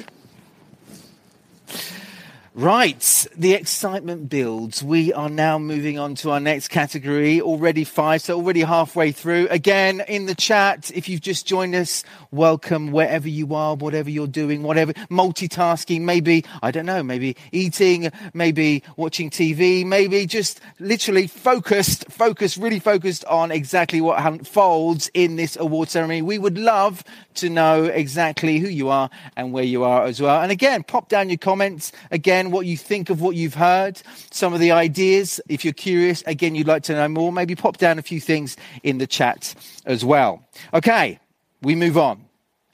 Right, 2.52 3.26
the 3.36 3.54
excitement 3.54 4.28
builds. 4.28 4.82
We 4.82 5.12
are 5.12 5.28
now 5.28 5.56
moving 5.56 6.00
on 6.00 6.16
to 6.16 6.32
our 6.32 6.40
next 6.40 6.66
category. 6.66 7.40
Already 7.40 7.84
five, 7.84 8.22
so 8.22 8.36
already 8.36 8.62
halfway 8.62 9.12
through. 9.12 9.46
Again, 9.50 10.02
in 10.08 10.26
the 10.26 10.34
chat, 10.34 10.90
if 10.92 11.08
you've 11.08 11.20
just 11.20 11.46
joined 11.46 11.76
us, 11.76 12.02
welcome 12.32 12.90
wherever 12.90 13.28
you 13.28 13.54
are, 13.54 13.76
whatever 13.76 14.10
you're 14.10 14.26
doing, 14.26 14.64
whatever 14.64 14.92
multitasking, 15.08 16.00
maybe, 16.00 16.44
I 16.60 16.72
don't 16.72 16.86
know, 16.86 17.04
maybe 17.04 17.36
eating, 17.52 18.10
maybe 18.34 18.82
watching 18.96 19.30
TV, 19.30 19.86
maybe 19.86 20.26
just 20.26 20.60
literally 20.80 21.28
focused, 21.28 22.10
focused, 22.10 22.56
really 22.56 22.80
focused 22.80 23.24
on 23.26 23.52
exactly 23.52 24.00
what 24.00 24.26
unfolds 24.26 25.08
in 25.14 25.36
this 25.36 25.56
award 25.56 25.88
ceremony. 25.88 26.20
We 26.20 26.38
would 26.38 26.58
love 26.58 27.04
to 27.40 27.50
know 27.50 27.84
exactly 27.84 28.58
who 28.58 28.68
you 28.68 28.88
are 28.88 29.10
and 29.36 29.52
where 29.52 29.64
you 29.64 29.84
are 29.84 30.04
as 30.04 30.20
well. 30.20 30.40
And 30.40 30.50
again, 30.50 30.82
pop 30.82 31.08
down 31.08 31.28
your 31.28 31.38
comments. 31.38 31.92
Again, 32.10 32.50
what 32.50 32.66
you 32.66 32.76
think 32.76 33.10
of 33.10 33.20
what 33.20 33.36
you've 33.36 33.54
heard, 33.54 34.00
some 34.30 34.54
of 34.54 34.60
the 34.60 34.72
ideas. 34.72 35.40
If 35.48 35.64
you're 35.64 35.74
curious, 35.74 36.22
again, 36.26 36.54
you'd 36.54 36.68
like 36.68 36.84
to 36.84 36.94
know 36.94 37.08
more, 37.08 37.32
maybe 37.32 37.54
pop 37.54 37.76
down 37.76 37.98
a 37.98 38.02
few 38.02 38.20
things 38.20 38.56
in 38.82 38.98
the 38.98 39.06
chat 39.06 39.54
as 39.86 40.04
well. 40.04 40.42
Okay, 40.72 41.18
we 41.62 41.74
move 41.74 41.98
on 41.98 42.24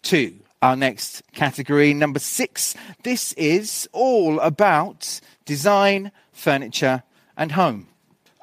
to 0.03 0.33
our 0.63 0.77
next 0.77 1.23
category, 1.33 1.95
number 1.95 2.19
six. 2.19 2.75
This 3.03 3.33
is 3.35 3.89
all 3.93 4.41
about 4.41 5.21
design, 5.45 6.13
furniture, 6.33 7.03
and 7.37 7.53
home. 7.53 7.89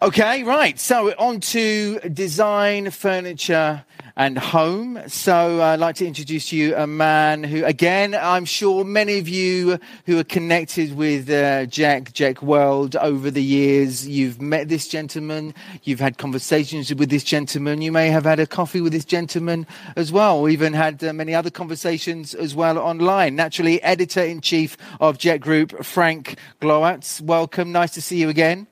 Okay, 0.01 0.43
right. 0.43 0.77
So 0.77 1.13
on 1.17 1.39
to 1.39 1.99
design, 1.99 2.91
furniture, 2.91 3.85
and 4.15 4.37
home. 4.37 5.01
So 5.07 5.61
I'd 5.61 5.79
like 5.79 5.95
to 5.95 6.05
introduce 6.05 6.51
you 6.51 6.75
a 6.75 6.85
man 6.85 7.43
who, 7.43 7.65
again, 7.65 8.13
I'm 8.13 8.45
sure 8.45 8.83
many 8.83 9.17
of 9.17 9.27
you 9.27 9.79
who 10.05 10.19
are 10.19 10.23
connected 10.23 10.95
with 10.95 11.29
uh, 11.29 11.65
JEC, 11.65 12.11
JEC 12.11 12.41
World 12.41 12.95
over 12.97 13.31
the 13.31 13.41
years, 13.41 14.07
you've 14.07 14.39
met 14.39 14.69
this 14.69 14.87
gentleman, 14.87 15.55
you've 15.83 15.99
had 15.99 16.17
conversations 16.17 16.93
with 16.93 17.09
this 17.09 17.23
gentleman, 17.23 17.81
you 17.81 17.91
may 17.91 18.09
have 18.09 18.25
had 18.25 18.39
a 18.39 18.45
coffee 18.45 18.81
with 18.81 18.93
this 18.93 19.05
gentleman 19.05 19.65
as 19.95 20.11
well, 20.11 20.37
or 20.37 20.49
even 20.49 20.73
had 20.73 21.03
uh, 21.03 21.11
many 21.11 21.33
other 21.33 21.49
conversations 21.49 22.35
as 22.35 22.53
well 22.53 22.77
online. 22.77 23.35
Naturally, 23.35 23.81
editor 23.81 24.21
in 24.21 24.41
chief 24.41 24.77
of 24.99 25.17
JEC 25.17 25.39
Group, 25.39 25.83
Frank 25.83 26.37
Glowacz. 26.61 27.19
Welcome. 27.21 27.71
Nice 27.71 27.91
to 27.91 28.01
see 28.01 28.17
you 28.17 28.29
again. 28.29 28.67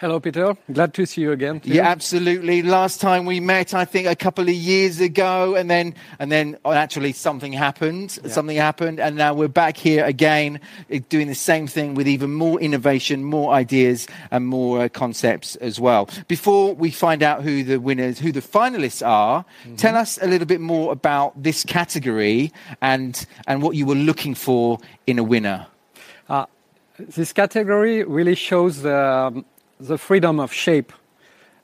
Hello, 0.00 0.20
Peter. 0.20 0.56
Glad 0.72 0.94
to 0.94 1.06
see 1.06 1.22
you 1.22 1.32
again. 1.32 1.58
Too. 1.58 1.70
Yeah, 1.70 1.88
absolutely. 1.88 2.62
Last 2.62 3.00
time 3.00 3.26
we 3.26 3.40
met, 3.40 3.74
I 3.74 3.84
think 3.84 4.06
a 4.06 4.14
couple 4.14 4.44
of 4.44 4.54
years 4.54 5.00
ago, 5.00 5.56
and 5.56 5.68
then 5.68 5.92
and 6.20 6.30
then 6.30 6.56
oh, 6.64 6.70
actually 6.70 7.12
something 7.14 7.52
happened. 7.52 8.16
Yeah. 8.22 8.30
Something 8.30 8.56
happened, 8.56 9.00
and 9.00 9.16
now 9.16 9.34
we're 9.34 9.48
back 9.48 9.76
here 9.76 10.04
again, 10.04 10.60
eh, 10.88 11.00
doing 11.08 11.26
the 11.26 11.34
same 11.34 11.66
thing 11.66 11.94
with 11.94 12.06
even 12.06 12.32
more 12.32 12.60
innovation, 12.60 13.24
more 13.24 13.52
ideas, 13.52 14.06
and 14.30 14.46
more 14.46 14.82
uh, 14.82 14.88
concepts 14.88 15.56
as 15.56 15.80
well. 15.80 16.08
Before 16.28 16.76
we 16.76 16.92
find 16.92 17.24
out 17.24 17.42
who 17.42 17.64
the 17.64 17.80
winners, 17.80 18.20
who 18.20 18.30
the 18.30 18.40
finalists 18.40 19.04
are, 19.04 19.44
mm-hmm. 19.64 19.74
tell 19.74 19.96
us 19.96 20.16
a 20.22 20.28
little 20.28 20.46
bit 20.46 20.60
more 20.60 20.92
about 20.92 21.42
this 21.42 21.64
category 21.64 22.52
and 22.80 23.26
and 23.48 23.62
what 23.62 23.74
you 23.74 23.84
were 23.84 23.96
looking 23.96 24.36
for 24.36 24.78
in 25.08 25.18
a 25.18 25.24
winner. 25.24 25.66
Uh, 26.28 26.46
this 27.00 27.32
category 27.32 28.04
really 28.04 28.36
shows 28.36 28.82
the. 28.82 28.96
Um, 28.96 29.44
the 29.80 29.98
freedom 29.98 30.40
of 30.40 30.52
shape 30.52 30.92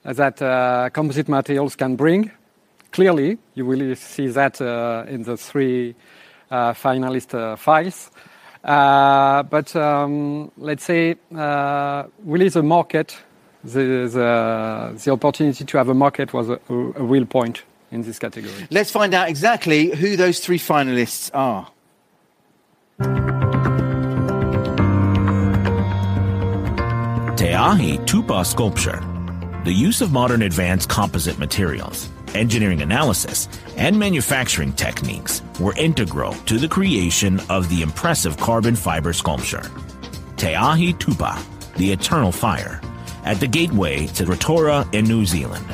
that 0.05 0.41
uh, 0.41 0.91
composite 0.91 1.29
materials 1.29 1.77
can 1.77 1.97
bring. 1.97 2.31
Clearly, 2.93 3.39
you 3.55 3.67
will 3.67 3.97
see 3.97 4.29
that 4.29 4.61
uh, 4.61 5.05
in 5.09 5.25
the 5.25 5.37
three 5.37 5.95
uh, 6.51 6.73
finalist 6.73 7.59
files. 7.59 8.11
But 8.63 9.77
um, 9.77 10.51
let's 10.59 10.85
say, 10.85 11.17
really, 11.31 12.49
the 12.49 12.63
market, 12.63 13.17
the, 13.65 15.09
opportunity 15.11 15.65
to 15.65 15.79
have 15.79 15.89
a 15.89 15.95
market 15.95 16.33
was 16.33 16.51
a 16.51 16.59
real 16.69 17.27
point 17.27 17.63
in 17.91 18.03
this 18.03 18.19
category. 18.19 18.53
Let's 18.71 18.91
find 18.91 19.15
out 19.15 19.29
exactly 19.29 19.95
who 19.95 20.17
those 20.17 20.39
three 20.41 20.59
finalists 20.59 21.31
are. 21.35 21.71
Te 27.65 27.71
Ahi 27.71 27.97
Tupua 28.01 28.45
sculpture. 28.45 29.01
The 29.65 29.73
use 29.73 30.03
of 30.03 30.13
modern 30.13 30.43
advanced 30.43 30.91
composite 30.91 31.39
materials, 31.39 32.11
engineering 32.35 32.83
analysis, 32.83 33.49
and 33.79 33.99
manufacturing 33.99 34.75
techniques 34.75 35.41
were 35.59 35.75
integral 35.79 36.35
to 36.45 36.59
the 36.59 36.69
creation 36.69 37.41
of 37.49 37.71
the 37.71 37.81
impressive 37.81 38.37
carbon 38.37 38.77
fiber 38.77 39.15
sculpture. 39.15 39.63
Te 40.37 40.55
Ahi 40.55 40.93
Tupua, 40.93 41.43
the 41.77 41.91
Eternal 41.91 42.33
Fire, 42.33 42.83
at 43.25 43.41
the 43.41 43.47
gateway 43.47 44.09
to 44.09 44.27
Rotorua 44.27 44.87
in 44.93 45.07
New 45.07 45.25
Zealand. 45.25 45.65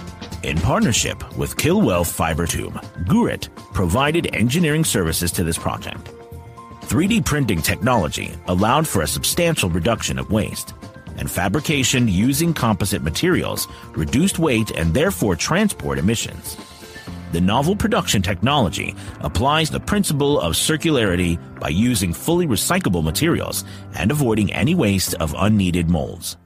In 0.44 0.58
partnership 0.58 1.36
with 1.36 1.56
Kilwealth 1.56 2.12
Fiber 2.12 2.46
Tube, 2.46 2.74
Gurit 3.08 3.48
provided 3.74 4.32
engineering 4.32 4.84
services 4.84 5.32
to 5.32 5.42
this 5.42 5.58
project. 5.58 6.12
3D 6.82 7.24
printing 7.24 7.60
technology 7.60 8.30
allowed 8.46 8.86
for 8.86 9.02
a 9.02 9.08
substantial 9.08 9.68
reduction 9.68 10.20
of 10.20 10.30
waste 10.30 10.72
and 11.18 11.30
fabrication 11.30 12.08
using 12.08 12.54
composite 12.54 13.02
materials 13.02 13.68
reduced 13.92 14.38
weight 14.38 14.70
and 14.72 14.92
therefore 14.94 15.36
transport 15.36 15.98
emissions. 15.98 16.56
The 17.32 17.40
novel 17.40 17.76
production 17.76 18.22
technology 18.22 18.94
applies 19.20 19.70
the 19.70 19.78
principle 19.78 20.40
of 20.40 20.54
circularity 20.54 21.38
by 21.60 21.68
using 21.68 22.12
fully 22.12 22.46
recyclable 22.46 23.04
materials 23.04 23.64
and 23.94 24.10
avoiding 24.10 24.52
any 24.52 24.74
waste 24.74 25.14
of 25.14 25.34
unneeded 25.38 25.88
molds. 25.88 26.36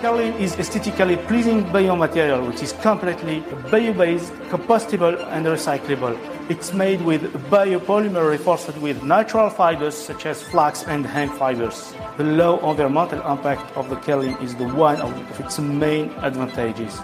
Kairlin 0.00 0.38
is 0.38 0.58
aesthetically 0.58 1.16
pleasing 1.16 1.64
biomaterial 1.64 2.46
which 2.46 2.62
is 2.62 2.72
completely 2.72 3.40
bio-based, 3.70 4.30
compostable 4.50 5.16
and 5.32 5.46
recyclable. 5.46 6.14
It's 6.50 6.74
made 6.74 7.00
with 7.00 7.22
biopolymer 7.48 8.28
reinforced 8.28 8.76
with 8.76 9.02
natural 9.02 9.48
fibers 9.48 9.96
such 9.96 10.26
as 10.26 10.42
flax 10.42 10.84
and 10.84 11.06
hemp 11.06 11.32
fibers. 11.38 11.94
The 12.18 12.24
low 12.24 12.58
environmental 12.70 13.20
impact 13.30 13.74
of 13.74 13.88
the 13.88 13.96
Kairlin 13.96 14.40
is 14.42 14.54
the 14.56 14.68
one 14.68 15.00
of 15.00 15.40
its 15.40 15.58
main 15.58 16.10
advantages. 16.20 17.00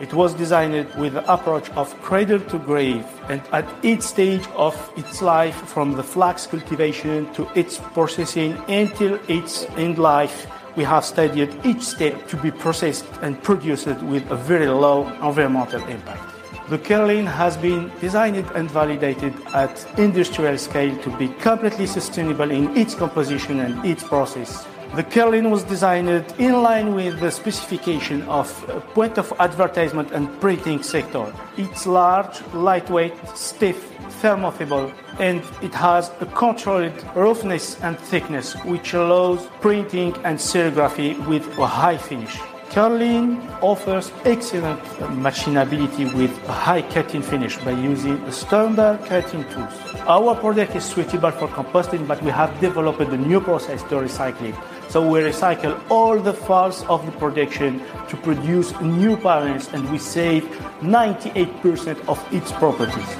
It 0.00 0.14
was 0.14 0.32
designed 0.34 0.94
with 0.94 1.14
the 1.14 1.32
approach 1.32 1.68
of 1.70 2.00
cradle 2.00 2.38
to 2.38 2.58
grave, 2.58 3.04
and 3.28 3.42
at 3.52 3.66
each 3.82 4.02
stage 4.02 4.46
of 4.54 4.76
its 4.96 5.20
life, 5.20 5.56
from 5.56 5.92
the 5.92 6.02
flax 6.02 6.46
cultivation 6.46 7.32
to 7.32 7.48
its 7.54 7.78
processing 7.78 8.52
until 8.68 9.18
its 9.26 9.64
end 9.76 9.98
life, 9.98 10.46
we 10.76 10.84
have 10.84 11.04
studied 11.04 11.50
each 11.64 11.82
step 11.82 12.28
to 12.28 12.36
be 12.36 12.50
processed 12.50 13.06
and 13.22 13.42
produced 13.42 13.86
with 14.02 14.30
a 14.30 14.36
very 14.36 14.66
low 14.66 15.08
environmental 15.26 15.82
impact. 15.88 16.22
The 16.68 16.78
Kairlin 16.78 17.26
has 17.26 17.56
been 17.56 17.90
designed 18.00 18.50
and 18.54 18.70
validated 18.70 19.32
at 19.54 19.86
industrial 19.98 20.58
scale 20.58 20.96
to 21.02 21.16
be 21.16 21.28
completely 21.40 21.86
sustainable 21.86 22.50
in 22.50 22.76
its 22.76 22.94
composition 22.94 23.60
and 23.60 23.84
its 23.84 24.02
process. 24.02 24.66
The 24.94 25.02
Kairlin 25.02 25.50
was 25.50 25.64
designed 25.64 26.08
in 26.38 26.62
line 26.62 26.94
with 26.94 27.20
the 27.20 27.30
specification 27.30 28.22
of 28.22 28.48
point 28.94 29.18
of 29.18 29.32
advertisement 29.38 30.12
and 30.12 30.40
printing 30.40 30.82
sector. 30.82 31.32
It's 31.58 31.86
large, 31.86 32.40
lightweight, 32.54 33.14
stiff, 33.34 33.92
thermofiable, 34.22 34.94
and 35.18 35.42
it 35.62 35.74
has 35.74 36.10
a 36.20 36.26
controlled 36.26 37.04
roughness 37.14 37.78
and 37.82 37.98
thickness, 37.98 38.54
which 38.64 38.94
allows 38.94 39.46
printing 39.60 40.14
and 40.24 40.38
serigraphy 40.38 41.26
with 41.26 41.46
a 41.58 41.66
high 41.66 41.98
finish. 41.98 42.38
Kairlin 42.76 43.40
offers 43.62 44.12
excellent 44.26 44.82
machinability 45.24 46.12
with 46.12 46.30
a 46.46 46.52
high 46.52 46.82
cutting 46.82 47.22
finish 47.22 47.56
by 47.64 47.70
using 47.70 48.30
standard 48.30 49.00
cutting 49.06 49.44
tools. 49.44 49.72
Our 50.06 50.34
product 50.34 50.76
is 50.76 50.84
suitable 50.84 51.30
for 51.30 51.48
composting, 51.48 52.06
but 52.06 52.22
we 52.22 52.30
have 52.30 52.52
developed 52.60 53.00
a 53.00 53.16
new 53.16 53.40
process 53.40 53.82
to 53.84 53.94
recycle 53.94 54.50
it. 54.50 54.54
So 54.90 55.00
we 55.08 55.20
recycle 55.20 55.80
all 55.88 56.18
the 56.20 56.34
falls 56.34 56.82
of 56.82 57.06
the 57.06 57.12
production 57.12 57.80
to 58.10 58.16
produce 58.18 58.78
new 58.82 59.16
parents 59.16 59.68
and 59.72 59.90
we 59.90 59.96
save 59.96 60.44
98% 60.82 62.06
of 62.10 62.20
its 62.30 62.52
properties. 62.52 63.10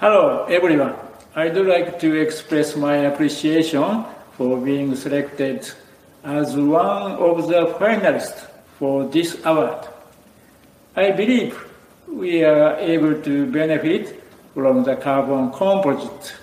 Hello, 0.00 0.46
everyone. 0.46 1.07
I'd 1.34 1.56
like 1.56 2.00
to 2.00 2.14
express 2.14 2.74
my 2.74 2.96
appreciation 2.96 4.04
for 4.32 4.56
being 4.58 4.96
selected 4.96 5.70
as 6.24 6.56
one 6.56 7.12
of 7.12 7.48
the 7.48 7.74
finalists 7.78 8.46
for 8.78 9.04
this 9.04 9.36
award. 9.44 9.86
I 10.96 11.10
believe 11.12 11.56
we 12.08 12.42
are 12.44 12.76
able 12.76 13.20
to 13.22 13.46
benefit 13.52 14.22
from 14.54 14.84
the 14.84 14.96
carbon 14.96 15.52
composite 15.52 16.34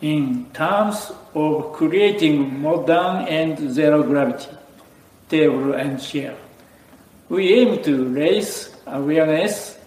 in 0.00 0.46
terms 0.54 1.12
of 1.34 1.74
creating 1.74 2.60
modern 2.60 3.28
and 3.28 3.70
zero 3.72 4.02
gravity 4.02 4.48
table 5.28 5.74
and 5.74 6.02
chair. 6.02 6.34
We 7.28 7.52
aim 7.54 7.82
to 7.84 8.08
raise 8.08 8.74
awareness 8.86 9.78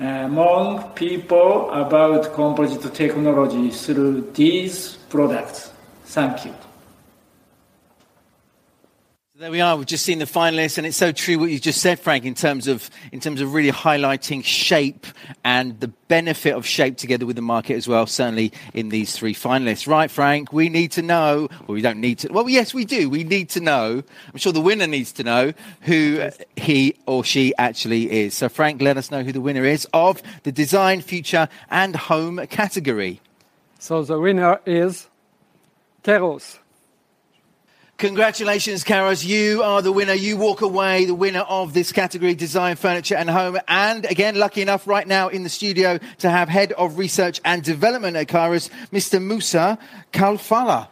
Uh, 0.00 0.04
among 0.04 0.90
people 0.90 1.70
about 1.72 2.32
composite 2.32 2.94
technology 2.94 3.70
through 3.70 4.30
these 4.32 4.96
products. 5.10 5.72
Thank 6.04 6.44
you. 6.44 6.67
There 9.38 9.52
we 9.52 9.60
are. 9.60 9.76
We've 9.76 9.86
just 9.86 10.04
seen 10.04 10.18
the 10.18 10.24
finalists, 10.24 10.78
and 10.78 10.86
it's 10.86 10.96
so 10.96 11.12
true 11.12 11.38
what 11.38 11.48
you 11.48 11.60
just 11.60 11.80
said, 11.80 12.00
Frank, 12.00 12.24
in 12.24 12.34
terms 12.34 12.66
of 12.66 12.90
in 13.12 13.20
terms 13.20 13.40
of 13.40 13.54
really 13.54 13.70
highlighting 13.70 14.42
shape 14.42 15.06
and 15.44 15.78
the 15.78 15.86
benefit 15.86 16.56
of 16.56 16.66
shape 16.66 16.96
together 16.96 17.24
with 17.24 17.36
the 17.36 17.42
market 17.42 17.74
as 17.74 17.86
well. 17.86 18.04
Certainly 18.08 18.52
in 18.74 18.88
these 18.88 19.16
three 19.16 19.34
finalists, 19.34 19.86
right, 19.86 20.10
Frank? 20.10 20.52
We 20.52 20.68
need 20.68 20.90
to 20.90 21.02
know, 21.02 21.48
or 21.68 21.76
we 21.76 21.82
don't 21.82 22.00
need 22.00 22.18
to. 22.18 22.32
Well, 22.32 22.48
yes, 22.48 22.74
we 22.74 22.84
do. 22.84 23.08
We 23.08 23.22
need 23.22 23.48
to 23.50 23.60
know. 23.60 24.02
I'm 24.32 24.38
sure 24.38 24.52
the 24.52 24.60
winner 24.60 24.88
needs 24.88 25.12
to 25.12 25.22
know 25.22 25.52
who 25.82 26.30
he 26.56 26.96
or 27.06 27.22
she 27.22 27.54
actually 27.58 28.10
is. 28.10 28.34
So, 28.34 28.48
Frank, 28.48 28.82
let 28.82 28.96
us 28.96 29.12
know 29.12 29.22
who 29.22 29.30
the 29.30 29.40
winner 29.40 29.64
is 29.64 29.86
of 29.92 30.20
the 30.42 30.50
design, 30.50 31.00
future, 31.00 31.48
and 31.70 31.94
home 31.94 32.44
category. 32.48 33.20
So 33.78 34.02
the 34.02 34.18
winner 34.18 34.58
is 34.66 35.06
Kairos. 36.02 36.58
Congratulations, 37.98 38.84
Kairos. 38.84 39.26
You 39.26 39.64
are 39.64 39.82
the 39.82 39.90
winner. 39.90 40.12
You 40.12 40.36
walk 40.36 40.60
away 40.60 41.04
the 41.04 41.16
winner 41.16 41.40
of 41.40 41.74
this 41.74 41.90
category, 41.90 42.32
Design, 42.36 42.76
Furniture 42.76 43.16
and 43.16 43.28
Home. 43.28 43.58
And 43.66 44.04
again, 44.04 44.36
lucky 44.36 44.62
enough 44.62 44.86
right 44.86 45.04
now 45.04 45.26
in 45.26 45.42
the 45.42 45.48
studio 45.48 45.98
to 46.18 46.30
have 46.30 46.48
Head 46.48 46.70
of 46.74 46.96
Research 46.96 47.40
and 47.44 47.60
Development 47.60 48.16
at 48.16 48.28
Kairos, 48.28 48.70
Mr. 48.92 49.20
Musa 49.20 49.80
Kalfala. 50.12 50.86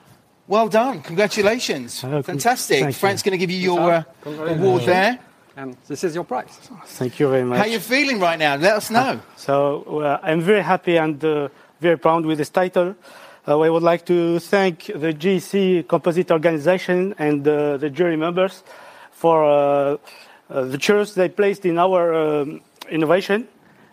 Well 0.48 0.68
done. 0.68 1.00
Congratulations. 1.00 2.00
Hello, 2.00 2.22
Fantastic. 2.22 2.80
thank. 2.80 2.96
Frank's 2.96 3.22
going 3.22 3.38
to 3.38 3.38
give 3.38 3.52
you 3.52 3.58
your 3.60 3.92
uh, 3.92 4.02
award 4.24 4.82
there. 4.82 5.20
And 5.56 5.76
this 5.86 6.02
is 6.02 6.12
your 6.12 6.24
prize. 6.24 6.58
Thank 6.86 7.20
you 7.20 7.30
very 7.30 7.44
much. 7.44 7.58
How 7.58 7.66
are 7.66 7.68
you 7.68 7.78
feeling 7.78 8.18
right 8.18 8.36
now? 8.36 8.56
Let 8.56 8.74
us 8.74 8.90
know. 8.90 9.20
So 9.36 10.00
uh, 10.00 10.18
I'm 10.24 10.40
very 10.40 10.62
happy 10.62 10.96
and 10.96 11.24
uh, 11.24 11.50
very 11.80 11.98
proud 11.98 12.26
with 12.26 12.38
this 12.38 12.50
title. 12.50 12.96
Uh, 13.48 13.60
I 13.60 13.70
would 13.70 13.84
like 13.84 14.04
to 14.06 14.40
thank 14.40 14.86
the 14.86 15.14
JEC 15.14 15.86
Composite 15.86 16.32
Organization 16.32 17.14
and 17.16 17.46
uh, 17.46 17.76
the 17.76 17.88
jury 17.88 18.16
members 18.16 18.64
for 19.12 19.44
uh, 19.44 19.98
uh, 20.50 20.64
the 20.64 20.76
trust 20.76 21.14
they 21.14 21.28
placed 21.28 21.64
in 21.64 21.78
our 21.78 22.12
um, 22.12 22.60
innovation. 22.90 23.46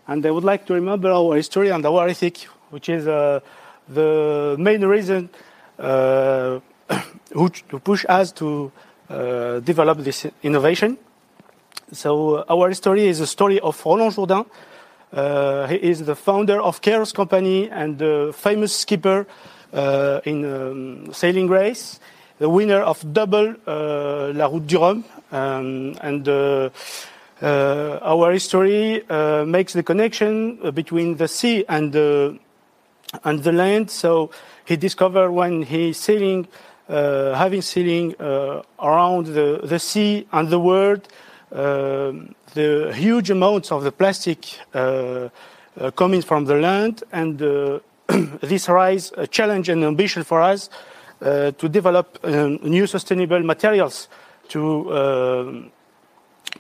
And 0.08 0.26
I 0.26 0.32
would 0.32 0.44
like 0.44 0.66
to 0.66 0.74
remember 0.74 1.12
our 1.12 1.36
history 1.36 1.70
and 1.70 1.86
our 1.86 2.08
ethic, 2.08 2.46
which 2.72 2.90
is 2.90 3.08
uh, 3.08 3.42
the 3.88 4.56
main 4.58 4.84
reason 4.86 5.30
uh, 5.78 6.60
to 7.70 7.80
push 7.84 8.06
us 8.10 8.32
to 8.32 8.72
uh, 9.08 9.60
develop 9.60 10.00
this 10.00 10.26
innovation. 10.42 10.98
So 11.92 12.38
uh, 12.38 12.46
our 12.50 12.74
story 12.74 13.06
is 13.06 13.20
a 13.20 13.28
story 13.28 13.60
of 13.60 13.80
Roland 13.86 14.14
Jourdain. 14.16 14.48
Uh, 15.14 15.68
he 15.68 15.76
is 15.76 16.06
the 16.06 16.16
founder 16.16 16.60
of 16.60 16.82
Kairos 16.82 17.14
Company 17.14 17.70
and 17.70 18.00
the 18.00 18.34
famous 18.36 18.76
skipper 18.76 19.28
uh, 19.72 20.22
in 20.26 20.46
um, 20.46 21.14
sailing 21.14 21.48
race, 21.48 22.00
the 22.40 22.50
winner 22.50 22.82
of 22.82 23.14
double 23.14 23.56
uh, 23.68 24.32
La 24.34 24.48
Route 24.48 24.68
du 24.68 24.80
Rhum. 24.80 25.04
Um, 25.32 25.96
and 26.02 26.28
our 27.42 28.32
history 28.32 29.04
makes 29.46 29.74
the 29.74 29.84
connection 29.84 30.72
between 30.72 31.18
the 31.18 31.28
sea 31.28 31.66
and 31.68 31.92
the 31.94 32.40
and 33.24 33.44
the 33.44 33.52
land. 33.52 33.92
So 33.92 34.32
he 34.66 34.76
discovered 34.76 35.32
when 35.32 35.64
he's 35.64 35.98
sailing, 35.98 36.48
uh, 36.90 37.34
having 37.36 37.62
sailing 37.62 38.16
uh, 38.20 38.64
around 38.80 39.28
the, 39.28 39.62
the 39.64 39.80
sea 39.80 40.28
and 40.32 40.50
the 40.50 40.60
world, 40.60 41.08
the 41.54 42.92
huge 42.96 43.30
amounts 43.30 43.72
of 43.72 43.84
the 43.84 43.92
plastic 43.92 44.60
uh, 44.74 45.30
uh, 45.80 45.92
coming 45.92 46.22
from 46.22 46.46
the 46.46 46.56
land, 46.56 47.04
and 47.12 47.42
uh, 47.42 47.80
this 48.42 48.68
rise 48.70 49.12
a 49.18 49.28
challenge 49.28 49.70
and 49.70 49.84
ambition 49.84 50.24
for 50.24 50.42
us 50.42 50.70
to 51.22 51.70
develop 51.70 52.20
um, 52.24 52.60
new 52.64 52.86
sustainable 52.86 53.42
materials 53.42 54.10
to, 54.50 54.94
um 54.94 55.72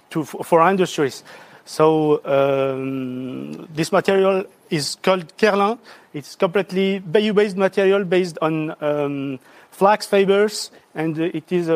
to 0.09 0.23
for 0.23 0.69
industries. 0.69 1.23
So 1.65 2.21
um, 2.25 3.67
this 3.73 3.91
material 3.91 4.45
is 4.69 4.95
called 5.01 5.35
Kairlin. 5.37 5.79
It's 6.13 6.35
completely 6.35 6.99
bayou-based 6.99 7.57
material 7.57 8.05
based 8.05 8.37
on 8.41 8.75
um, 8.81 9.39
flax 9.71 10.05
fibers, 10.05 10.71
and 10.95 11.17
it 11.19 11.51
is 11.51 11.67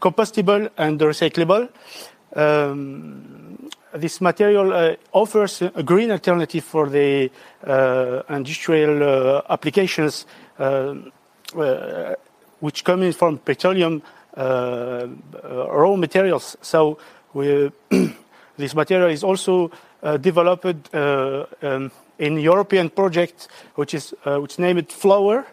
compostable 0.00 0.68
and 0.76 1.00
recyclable. 1.00 1.68
Um, 2.34 3.70
this 3.94 4.20
material 4.20 4.72
uh, 4.72 4.96
offers 5.12 5.62
a 5.62 5.82
green 5.82 6.10
alternative 6.10 6.64
for 6.64 6.88
the 6.88 7.30
uh, 7.64 8.22
industrial 8.28 9.02
uh, 9.02 9.42
applications, 9.48 10.26
uh, 10.58 10.94
uh, 11.56 12.14
which 12.60 12.84
come 12.84 13.02
in 13.02 13.12
from 13.12 13.38
petroleum 13.38 14.02
raw 14.36 15.96
materials. 15.96 16.56
So 16.60 16.98
we, 17.34 17.70
this 18.56 18.74
material 18.74 19.10
is 19.10 19.22
also 19.22 19.70
developed 20.20 20.92
um, 20.92 21.92
in 22.18 22.38
European 22.38 22.90
project, 22.90 23.48
which 23.76 23.94
is 23.94 24.12
which 24.24 24.58
named 24.58 24.90
Flower. 24.90 25.46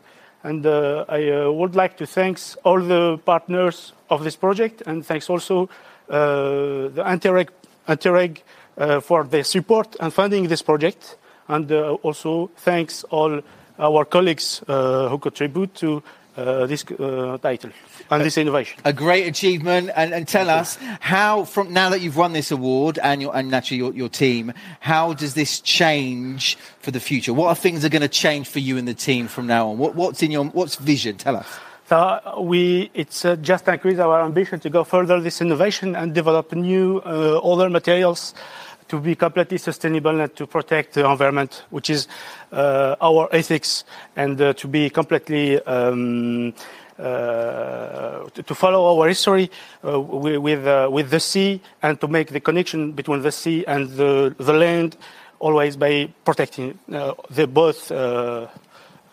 And 0.43 0.65
uh, 0.65 1.05
I 1.07 1.29
uh, 1.29 1.51
would 1.51 1.75
like 1.75 1.97
to 1.97 2.07
thank 2.07 2.39
all 2.63 2.81
the 2.81 3.19
partners 3.25 3.93
of 4.09 4.23
this 4.23 4.35
project, 4.35 4.81
and 4.87 5.05
thanks 5.05 5.29
also 5.29 5.69
the 6.11 7.03
Interreg, 7.03 7.49
Interreg 7.87 8.41
uh, 8.77 8.99
for 8.99 9.23
their 9.23 9.43
support 9.43 9.95
and 9.99 10.13
funding 10.13 10.47
this 10.47 10.61
project. 10.61 11.17
And 11.47 11.71
uh, 11.71 11.93
also 12.03 12.49
thanks 12.57 13.03
all 13.05 13.41
our 13.79 14.05
colleagues 14.05 14.63
uh, 14.67 15.09
who 15.09 15.17
contribute 15.17 15.73
to 15.75 16.03
uh, 16.37 16.65
this 16.65 16.85
uh, 16.85 17.37
title 17.41 17.71
and 18.09 18.23
this 18.23 18.37
innovation. 18.37 18.79
A 18.85 18.93
great 18.93 19.27
achievement. 19.27 19.91
And, 19.95 20.13
and 20.13 20.27
tell 20.27 20.49
us 20.49 20.77
how, 20.99 21.43
from 21.43 21.73
now 21.73 21.89
that 21.89 22.01
you've 22.01 22.15
won 22.15 22.33
this 22.33 22.51
award 22.51 22.99
and, 23.03 23.21
your, 23.21 23.35
and 23.35 23.51
naturally 23.51 23.79
your, 23.79 23.93
your 23.93 24.09
team, 24.09 24.53
how 24.79 25.13
does 25.13 25.33
this 25.33 25.59
change 25.59 26.57
for 26.79 26.91
the 26.91 26.99
future? 26.99 27.33
What 27.33 27.47
are 27.47 27.55
things 27.55 27.81
that 27.81 27.87
are 27.87 27.97
going 27.97 28.01
to 28.01 28.07
change 28.07 28.47
for 28.47 28.59
you 28.59 28.77
and 28.77 28.87
the 28.87 28.93
team 28.93 29.27
from 29.27 29.47
now 29.47 29.69
on? 29.69 29.77
What, 29.77 29.95
what's 29.95 30.23
in 30.23 30.31
your 30.31 30.45
what's 30.45 30.75
vision? 30.75 31.17
Tell 31.17 31.35
us. 31.35 31.59
So 31.91 31.97
uh, 31.97 32.87
it's 32.93 33.25
uh, 33.25 33.35
just 33.35 33.67
increase 33.67 33.99
our 33.99 34.21
ambition 34.23 34.61
to 34.61 34.69
go 34.69 34.85
further 34.85 35.19
this 35.19 35.41
innovation 35.41 35.93
and 35.93 36.15
develop 36.15 36.53
new 36.53 36.99
uh, 36.99 37.39
other 37.39 37.69
materials 37.69 38.33
to 38.87 38.97
be 38.97 39.13
completely 39.13 39.57
sustainable 39.57 40.21
and 40.21 40.33
to 40.37 40.47
protect 40.47 40.93
the 40.93 41.05
environment, 41.05 41.65
which 41.69 41.89
is 41.89 42.07
our 42.53 43.27
ethics, 43.33 43.83
and 44.15 44.37
to 44.37 44.67
be 44.69 44.89
completely 44.89 45.61
um, 45.63 46.53
to, 46.97 48.55
follow 48.55 48.97
our 48.97 49.09
history 49.09 49.51
with 49.83 50.63
with 50.93 51.09
the 51.09 51.19
sea 51.19 51.59
and 51.83 51.99
to 51.99 52.07
make 52.07 52.29
the 52.29 52.39
connection 52.39 52.93
between 52.93 53.21
the 53.21 53.33
sea 53.33 53.65
and 53.67 53.89
the 53.89 54.53
land, 54.53 54.95
always 55.39 55.75
by 55.75 56.07
protecting 56.23 56.79
the 56.87 57.47
both 57.47 57.91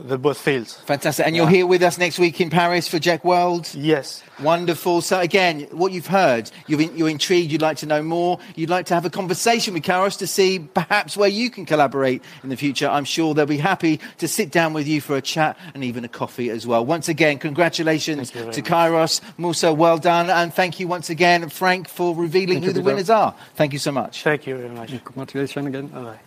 the 0.01 0.19
both 0.19 0.39
fields. 0.39 0.77
Fantastic. 0.87 1.27
And 1.27 1.35
you're 1.35 1.49
here 1.49 1.67
with 1.67 1.83
us 1.83 1.99
next 1.99 2.19
week 2.19 2.41
in 2.41 2.51
Paris 2.51 2.87
for 2.87 2.99
JEC 2.99 3.25
World? 3.25 3.69
Yes. 3.75 4.23
Wonderful. 4.41 5.01
So, 5.01 5.19
again, 5.19 5.63
what 5.73 5.93
you've 5.93 6.07
heard, 6.07 6.51
you've 6.67 6.81
in, 6.81 6.97
you're 6.97 7.09
intrigued, 7.09 7.51
you'd 7.51 7.63
like 7.63 7.79
to 7.79 7.87
know 7.87 8.03
more, 8.03 8.39
you'd 8.55 8.71
like 8.71 8.87
to 8.87 8.95
have 8.95 9.05
a 9.05 9.11
conversation 9.11 9.75
with 9.75 9.83
Kairos 9.83 10.19
to 10.19 10.27
see 10.27 10.61
perhaps 10.61 11.17
where 11.17 11.29
you 11.29 11.51
can 11.51 11.67
collaborate 11.67 12.23
in 12.43 12.49
the 12.49 12.57
future. 12.57 12.89
I'm 12.89 13.05
sure 13.05 13.35
they'll 13.35 13.47
be 13.47 13.59
happy 13.59 14.01
to 14.19 14.29
sit 14.29 14.51
down 14.53 14.73
with 14.73 14.87
you 14.87 15.01
for 15.01 15.17
a 15.17 15.23
chat 15.23 15.59
and 15.75 15.83
even 15.83 16.05
a 16.05 16.09
coffee 16.09 16.51
as 16.51 16.67
well. 16.67 16.85
Once 16.85 17.09
again, 17.09 17.39
congratulations 17.39 18.31
to 18.31 18.39
very 18.39 18.53
Kairos. 18.53 19.21
Musa, 19.37 19.73
well 19.73 19.99
done. 19.99 20.31
And 20.31 20.55
thank 20.55 20.79
you 20.79 20.87
once 20.87 21.11
again, 21.11 21.49
Frank, 21.49 21.89
for 21.89 22.15
revealing 22.15 22.57
Thank 22.57 22.65
who 22.65 22.73
the 22.73 22.81
Peter. 22.81 22.87
winners 22.87 23.11
are. 23.11 23.35
Thank 23.57 23.73
you 23.73 23.79
so 23.79 23.91
much. 23.91 24.23
Thank 24.23 24.47
you 24.47 24.57
very 24.57 24.69
much. 24.69 24.91
Congratulations 25.05 25.67
again. 25.67 26.19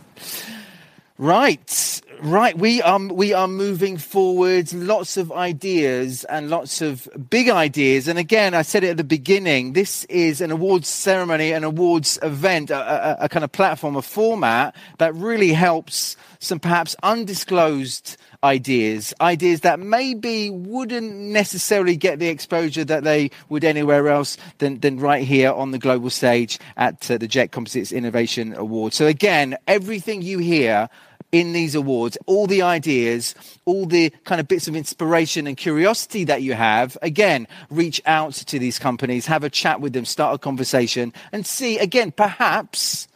Right, 1.22 2.02
right. 2.24 2.58
We 2.58 2.82
are 2.82 2.98
we 2.98 3.32
are 3.32 3.48
moving 3.48 3.98
forward. 3.98 4.74
Lots 4.74 5.18
of 5.18 5.32
ideas 5.32 6.24
and 6.24 6.50
lots 6.50 6.82
of 6.82 7.08
big 7.30 7.48
ideas. 7.48 8.08
And 8.08 8.18
again, 8.18 8.56
I 8.56 8.64
said 8.64 8.84
it 8.84 8.90
at 8.90 8.98
the 8.98 9.04
beginning. 9.04 9.74
This 9.74 10.04
is 10.06 10.42
an 10.42 10.50
awards 10.50 10.88
ceremony, 10.88 11.52
an 11.52 11.64
awards 11.64 12.18
event, 12.24 12.72
a, 12.72 13.22
a, 13.22 13.26
a 13.26 13.30
kind 13.30 13.44
of 13.44 13.52
platform, 13.52 13.96
a 13.98 14.02
format 14.02 14.76
that 14.98 15.14
really 15.14 15.54
helps 15.54 16.18
some 16.40 16.60
perhaps 16.60 16.96
undisclosed 17.04 18.18
ideas, 18.44 19.14
ideas 19.22 19.62
that 19.62 19.80
maybe 19.80 20.50
wouldn't 20.50 21.14
necessarily 21.14 21.96
get 21.96 22.18
the 22.18 22.28
exposure 22.28 22.84
that 22.84 23.04
they 23.04 23.30
would 23.50 23.64
anywhere 23.64 24.08
else 24.08 24.38
than, 24.58 24.80
than 24.80 25.00
right 25.00 25.24
here 25.24 25.52
on 25.52 25.70
the 25.70 25.78
global 25.78 26.10
stage 26.10 26.58
at 26.78 27.10
uh, 27.12 27.18
the 27.20 27.28
JEC 27.28 27.52
Composites 27.52 27.92
Innovation 27.92 28.56
Award. 28.56 28.94
So 28.94 29.06
again, 29.06 29.56
everything 29.68 30.24
you 30.24 30.40
hear 30.40 30.90
in 31.32 31.54
these 31.54 31.76
awards, 31.76 32.18
all 32.26 32.48
the 32.48 32.62
ideas, 32.62 33.36
all 33.66 33.86
the 33.86 34.10
kind 34.26 34.42
of 34.42 34.48
bits 34.48 34.68
of 34.68 34.76
inspiration 34.76 35.48
and 35.48 35.56
curiosity 35.56 36.24
that 36.26 36.42
you 36.42 36.54
have, 36.54 36.98
again, 37.02 37.48
reach 37.70 38.02
out 38.06 38.34
to 38.34 38.60
these 38.60 38.78
companies, 38.78 39.26
have 39.26 39.44
a 39.44 39.50
chat 39.50 39.80
with 39.80 39.94
them, 39.94 40.06
start 40.06 40.36
a 40.36 40.38
conversation, 40.38 41.14
and 41.32 41.46
see, 41.46 41.78
again, 41.78 42.12
perhaps 42.12 43.08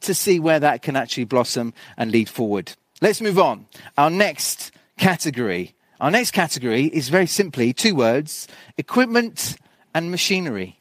to 0.00 0.14
see 0.14 0.38
where 0.38 0.60
that 0.60 0.82
can 0.82 0.96
actually 0.96 1.24
blossom 1.24 1.72
and 1.96 2.10
lead 2.10 2.28
forward. 2.28 2.72
Let's 3.00 3.20
move 3.20 3.38
on. 3.38 3.66
Our 3.96 4.10
next 4.10 4.72
category. 4.98 5.74
Our 6.00 6.10
next 6.10 6.32
category 6.32 6.86
is 6.86 7.08
very 7.08 7.26
simply 7.26 7.72
two 7.72 7.94
words 7.94 8.48
equipment 8.76 9.56
and 9.94 10.10
machinery. 10.10 10.78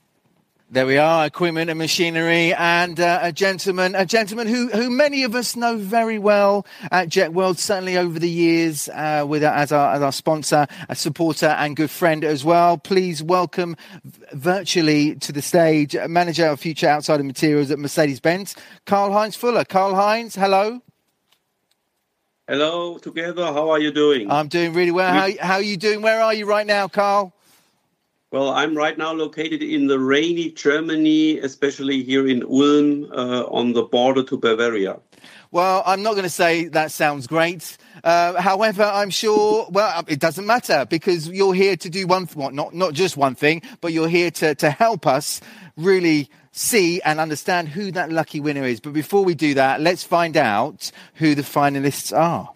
There 0.74 0.86
we 0.86 0.98
are, 0.98 1.26
equipment 1.26 1.70
and 1.70 1.78
machinery, 1.78 2.54
and 2.54 2.98
uh, 2.98 3.20
a 3.22 3.34
gentleman, 3.34 3.93
a 3.93 4.06
gentleman 4.06 4.48
who, 4.48 4.70
who 4.70 4.89
many 4.89 5.24
of 5.24 5.36
us 5.36 5.58
know 5.58 5.76
very 5.76 6.18
well 6.18 6.66
at 6.89 7.10
JEC 7.10 7.34
World, 7.34 7.60
certainly 7.60 7.98
over 7.98 8.18
the 8.18 8.30
years, 8.30 8.88
uh, 8.88 9.26
with 9.28 9.43
our, 9.43 9.54
as 9.54 9.74
our 9.74 9.93
as 9.96 10.02
our 10.02 10.14
sponsor, 10.14 10.68
a 10.88 10.96
supporter, 10.96 11.48
and 11.48 11.76
good 11.76 11.89
friend 11.89 12.24
as 12.24 12.46
well. 12.46 12.78
Please 12.78 13.22
welcome 13.22 13.76
virtually 14.32 15.16
to 15.16 15.34
the 15.34 15.42
stage, 15.42 15.93
uh, 15.93 16.08
manager 16.08 16.46
of 16.46 16.62
future 16.62 16.88
outside 16.88 17.20
of 17.20 17.26
materials 17.26 17.70
at 17.70 17.78
Mercedes 17.78 18.22
Benz, 18.22 18.56
Karl 18.86 19.12
Heinz 19.12 19.36
Fuller. 19.36 19.66
Karl 19.66 19.93
Heinz, 19.93 20.36
hello. 20.36 20.82
Hello, 22.48 22.98
together. 22.98 23.48
How 23.48 23.72
are 23.72 23.80
you 23.80 23.92
doing? 23.92 24.32
I'm 24.32 24.48
doing 24.48 24.72
really 24.72 24.92
well. 24.92 25.12
How, 25.12 25.30
how 25.42 25.54
are 25.56 25.62
you 25.62 25.76
doing? 25.76 26.02
Where 26.02 26.22
are 26.22 26.34
you 26.34 26.46
right 26.46 26.66
now, 26.66 26.88
Karl? 26.88 27.34
Well, 28.32 28.51
I'm 28.51 28.78
right 28.78 28.97
now 28.97 29.12
located 29.12 29.62
in 29.62 29.87
the 29.87 29.99
rainy 29.99 30.51
Germany, 30.51 31.39
especially 31.39 32.01
here 32.01 32.25
in 32.25 32.43
Ulm 32.43 33.12
uh, 33.12 33.43
on 33.47 33.74
the 33.74 33.83
border 33.83 34.24
to 34.24 34.37
Bavaria. 34.37 34.99
Well, 35.51 35.83
I'm 35.86 36.01
not 36.01 36.12
going 36.12 36.24
to 36.24 36.29
say 36.29 36.70
that 36.70 36.93
sounds 36.93 37.28
great. 37.28 37.78
Uh, 38.05 38.41
however, 38.41 38.83
I'm 38.83 39.09
sure, 39.09 39.67
well, 39.70 40.05
it 40.08 40.21
doesn't 40.21 40.45
matter 40.45 40.86
because 40.89 41.28
you're 41.28 41.53
here 41.53 41.75
to 41.75 41.89
do 41.89 42.08
one, 42.08 42.29
well, 42.33 42.51
not, 42.51 42.74
not 42.74 42.93
just 42.93 43.17
one 43.17 43.36
thing, 43.36 43.63
but 43.82 43.91
you're 43.91 44.08
here 44.08 44.32
to, 44.32 44.55
to 44.55 44.71
help 44.71 45.05
us 45.05 45.41
really 45.75 46.29
see 46.53 47.01
and 47.01 47.20
understand 47.20 47.67
who 47.67 47.91
that 47.91 48.13
lucky 48.13 48.39
winner 48.39 48.63
is. 48.63 48.79
But 48.79 48.93
before 48.93 49.25
we 49.25 49.36
do 49.36 49.55
that, 49.55 49.82
let's 49.82 50.05
find 50.05 50.37
out 50.37 50.89
who 51.16 51.36
the 51.36 51.41
finalists 51.41 52.17
are. 52.17 52.53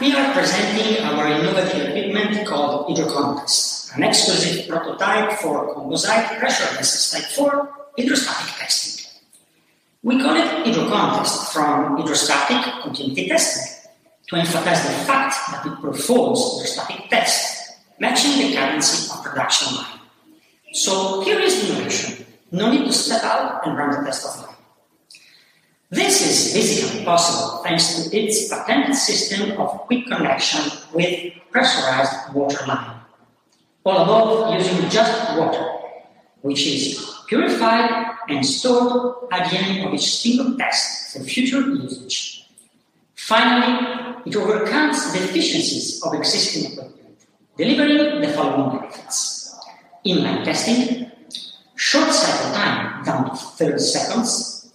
We 0.00 0.12
are 0.12 0.34
presenting 0.34 1.04
our 1.04 1.28
innovative 1.28 1.96
equipment 1.96 2.46
called 2.46 2.88
HydroContest, 2.88 3.75
an 3.96 4.04
exclusive 4.04 4.68
prototype 4.68 5.32
for 5.38 5.74
composite 5.74 6.24
pressureless 6.38 7.12
type 7.12 7.24
4 7.32 7.74
hydrostatic 7.98 8.54
testing. 8.56 9.10
We 10.02 10.20
call 10.20 10.36
it 10.36 10.44
HydroContest 10.64 11.52
from 11.52 11.96
hydrostatic 11.96 12.82
continuity 12.82 13.28
testing 13.28 13.90
to 14.28 14.36
emphasize 14.36 14.82
the 14.82 15.04
fact 15.04 15.34
that 15.50 15.66
it 15.66 15.80
performs 15.80 16.40
hydrostatic 16.40 17.10
tests, 17.10 17.72
matching 17.98 18.38
the 18.38 18.54
cadency 18.54 19.10
of 19.12 19.24
production 19.24 19.76
line. 19.76 20.00
So 20.72 21.22
here 21.22 21.40
is 21.40 21.62
the 21.62 21.74
innovation. 21.74 22.26
No 22.52 22.70
need 22.70 22.84
to 22.84 22.92
step 22.92 23.24
out 23.24 23.66
and 23.66 23.76
run 23.76 23.90
the 23.90 24.04
test 24.04 24.26
offline. 24.26 24.54
This 25.90 26.20
is 26.20 26.52
basically 26.52 27.04
possible 27.04 27.62
thanks 27.62 28.02
to 28.02 28.16
its 28.16 28.48
patented 28.48 28.94
system 28.96 29.52
of 29.58 29.70
quick 29.86 30.06
connection 30.06 30.60
with 30.92 31.32
pressurized 31.50 32.34
water 32.34 32.66
line. 32.66 32.95
All 33.86 34.02
above 34.02 34.58
using 34.58 34.90
just 34.90 35.38
water, 35.38 35.64
which 36.42 36.66
is 36.66 36.98
purified 37.28 38.16
and 38.28 38.44
stored 38.44 39.30
at 39.30 39.48
the 39.48 39.58
end 39.58 39.86
of 39.86 39.94
each 39.94 40.10
single 40.10 40.56
test 40.58 41.12
for 41.12 41.22
future 41.22 41.60
usage. 41.60 42.48
Finally, 43.14 44.18
it 44.26 44.34
overcomes 44.34 45.12
the 45.12 45.20
deficiencies 45.20 46.02
of 46.02 46.14
existing 46.14 46.72
equipment, 46.72 47.26
delivering 47.56 48.20
the 48.22 48.28
following 48.34 48.80
benefits. 48.80 49.54
Inline 50.04 50.42
testing, 50.42 51.08
short 51.76 52.10
cycle 52.10 52.54
time 52.54 53.04
down 53.04 53.30
to 53.30 53.36
30 53.36 53.78
seconds, 53.78 54.74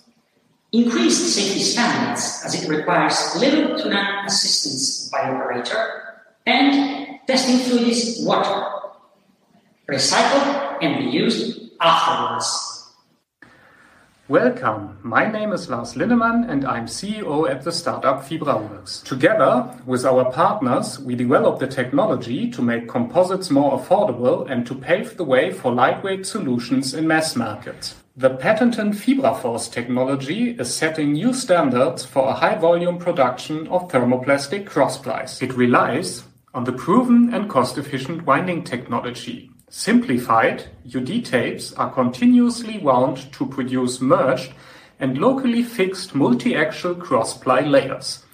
increased 0.71 1.35
safety 1.35 1.59
standards 1.59 2.43
as 2.45 2.63
it 2.63 2.69
requires 2.69 3.35
little 3.41 3.77
to 3.77 3.89
none 3.89 4.25
assistance 4.25 5.09
by 5.09 5.29
operator, 5.29 6.15
and 6.45 7.19
testing 7.27 7.57
fluids 7.59 8.21
water, 8.21 8.80
recycled 9.91 10.77
and 10.81 10.95
reused 11.03 11.69
afterwards. 11.81 12.93
Welcome. 14.29 14.97
My 15.03 15.29
name 15.29 15.51
is 15.51 15.69
Lars 15.69 15.95
Linnemann 15.95 16.49
and 16.49 16.63
I'm 16.63 16.85
CEO 16.85 17.49
at 17.49 17.63
the 17.63 17.73
startup 17.73 18.23
FibraWorks. 18.23 19.03
Together 19.03 19.69
with 19.85 20.05
our 20.05 20.31
partners, 20.31 20.97
we 20.97 21.15
develop 21.15 21.59
the 21.59 21.67
technology 21.67 22.49
to 22.51 22.61
make 22.61 22.87
composites 22.87 23.49
more 23.51 23.77
affordable 23.77 24.49
and 24.49 24.65
to 24.65 24.75
pave 24.75 25.17
the 25.17 25.25
way 25.25 25.51
for 25.51 25.73
lightweight 25.73 26.25
solutions 26.25 26.93
in 26.93 27.05
mass 27.05 27.35
markets. 27.35 27.95
The 28.15 28.29
patented 28.29 28.93
FibraForce 28.93 29.69
technology 29.73 30.51
is 30.51 30.73
setting 30.73 31.11
new 31.11 31.33
standards 31.33 32.05
for 32.05 32.29
a 32.29 32.33
high 32.33 32.55
volume 32.55 32.97
production 32.97 33.67
of 33.67 33.91
thermoplastic 33.91 34.63
crossplies. 34.63 35.41
It 35.41 35.53
relies 35.53 36.23
on 36.53 36.63
the 36.63 36.71
proven 36.71 37.33
and 37.33 37.49
cost 37.49 37.77
efficient 37.77 38.25
winding 38.25 38.63
technology. 38.63 39.50
Simplified, 39.73 40.65
UD 40.93 41.23
tapes 41.23 41.71
are 41.73 41.93
continuously 41.93 42.77
wound 42.79 43.31
to 43.31 43.45
produce 43.45 44.01
merged 44.01 44.51
and 44.99 45.17
locally 45.17 45.63
fixed 45.63 46.13
multi-axial 46.13 46.93
cross-ply 46.95 47.61
layers. 47.61 48.25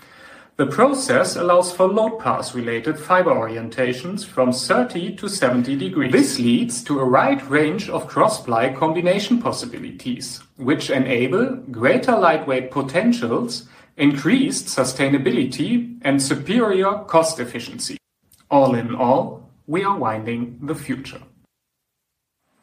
The 0.56 0.66
process 0.66 1.36
allows 1.36 1.72
for 1.72 1.88
load 1.88 2.18
pass 2.18 2.56
related 2.56 2.98
fiber 2.98 3.30
orientations 3.30 4.26
from 4.26 4.52
30 4.52 5.16
to 5.18 5.30
70 5.30 5.76
degrees. 5.76 6.12
This 6.12 6.40
leads 6.40 6.84
to 6.86 7.00
a 7.00 7.08
wide 7.08 7.46
range 7.46 7.88
of 7.88 8.08
cross-ply 8.08 8.74
combination 8.74 9.40
possibilities, 9.40 10.42
which 10.56 10.90
enable 10.90 11.58
greater 11.70 12.18
lightweight 12.18 12.72
potentials, 12.72 13.70
increased 13.96 14.66
sustainability, 14.66 16.00
and 16.02 16.20
superior 16.20 16.94
cost 17.06 17.40
efficiency. 17.40 18.00
All 18.50 18.74
in 18.74 18.96
all, 18.96 19.47
we 19.68 19.84
are 19.84 19.98
winding 19.98 20.58
the 20.64 20.74
future. 20.74 21.22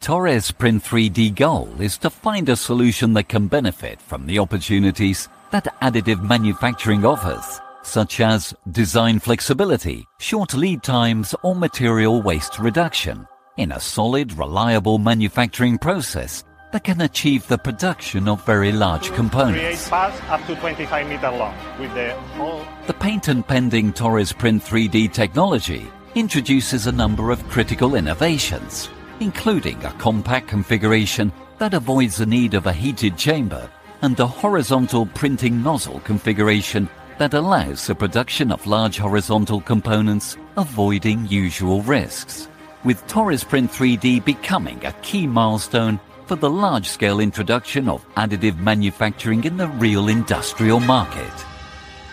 Torres 0.00 0.50
Print 0.50 0.82
3D 0.82 1.34
goal 1.34 1.68
is 1.78 1.98
to 1.98 2.10
find 2.10 2.48
a 2.48 2.56
solution 2.56 3.12
that 3.14 3.28
can 3.28 3.46
benefit 3.46 4.00
from 4.00 4.26
the 4.26 4.38
opportunities 4.38 5.28
that 5.50 5.80
additive 5.80 6.22
manufacturing 6.22 7.04
offers, 7.04 7.60
such 7.82 8.20
as 8.20 8.54
design 8.70 9.18
flexibility, 9.18 10.06
short 10.18 10.54
lead 10.54 10.82
times, 10.82 11.34
or 11.42 11.54
material 11.54 12.22
waste 12.22 12.58
reduction, 12.58 13.26
in 13.56 13.72
a 13.72 13.80
solid, 13.80 14.36
reliable 14.36 14.98
manufacturing 14.98 15.78
process 15.78 16.44
that 16.72 16.84
can 16.84 17.02
achieve 17.02 17.46
the 17.46 17.58
production 17.58 18.28
of 18.28 18.44
very 18.44 18.72
large 18.72 19.12
components. 19.12 19.60
Create 19.60 19.90
parts 19.90 20.20
up 20.28 20.44
to 20.46 20.56
25 20.56 21.08
meter 21.08 21.30
long 21.30 21.54
with 21.78 21.94
the 21.94 22.12
whole. 22.36 22.64
The 22.86 22.94
patent 22.94 23.46
pending 23.46 23.92
Torres 23.92 24.32
Print 24.32 24.62
3D 24.62 25.12
technology 25.12 25.86
introduces 26.14 26.86
a 26.86 26.92
number 26.92 27.30
of 27.30 27.46
critical 27.48 27.96
innovations, 27.96 28.88
including 29.20 29.82
a 29.84 29.92
compact 29.94 30.46
configuration 30.46 31.32
that 31.58 31.74
avoids 31.74 32.16
the 32.16 32.26
need 32.26 32.54
of 32.54 32.66
a 32.66 32.72
heated 32.72 33.16
chamber 33.16 33.68
and 34.02 34.18
a 34.20 34.26
horizontal 34.26 35.06
printing 35.06 35.62
nozzle 35.62 36.00
configuration 36.00 36.88
that 37.18 37.34
allows 37.34 37.86
the 37.86 37.94
production 37.94 38.52
of 38.52 38.66
large 38.66 38.98
horizontal 38.98 39.60
components, 39.60 40.36
avoiding 40.56 41.26
usual 41.28 41.82
risks. 41.82 42.48
With 42.84 43.04
Torres 43.06 43.44
Print 43.44 43.70
3D 43.70 44.24
becoming 44.24 44.84
a 44.84 44.92
key 45.02 45.26
milestone 45.26 45.98
for 46.26 46.36
the 46.36 46.50
large 46.50 46.86
scale 46.86 47.20
introduction 47.20 47.88
of 47.88 48.06
additive 48.14 48.58
manufacturing 48.58 49.44
in 49.44 49.56
the 49.56 49.68
real 49.68 50.08
industrial 50.08 50.80
market. 50.80 51.32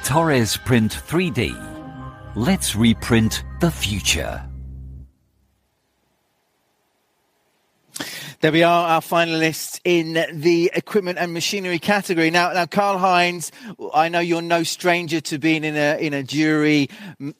Torres 0.03 0.57
Print 0.57 0.91
3D 0.91 1.70
Let's 2.35 2.77
reprint 2.77 3.43
the 3.59 3.69
future. 3.69 4.41
There 8.39 8.53
we 8.53 8.63
are, 8.63 8.87
our 8.87 9.01
finalists 9.01 9.81
in 9.83 10.13
the 10.41 10.71
equipment 10.73 11.19
and 11.19 11.33
machinery 11.33 11.77
category. 11.77 12.31
Now, 12.31 12.53
now, 12.53 12.67
Karl 12.67 12.97
Heinz, 12.97 13.51
I 13.93 14.07
know 14.07 14.21
you're 14.21 14.41
no 14.41 14.63
stranger 14.63 15.19
to 15.19 15.39
being 15.39 15.65
in 15.65 15.75
a 15.75 15.97
in 15.99 16.13
a 16.13 16.23
jury, 16.23 16.89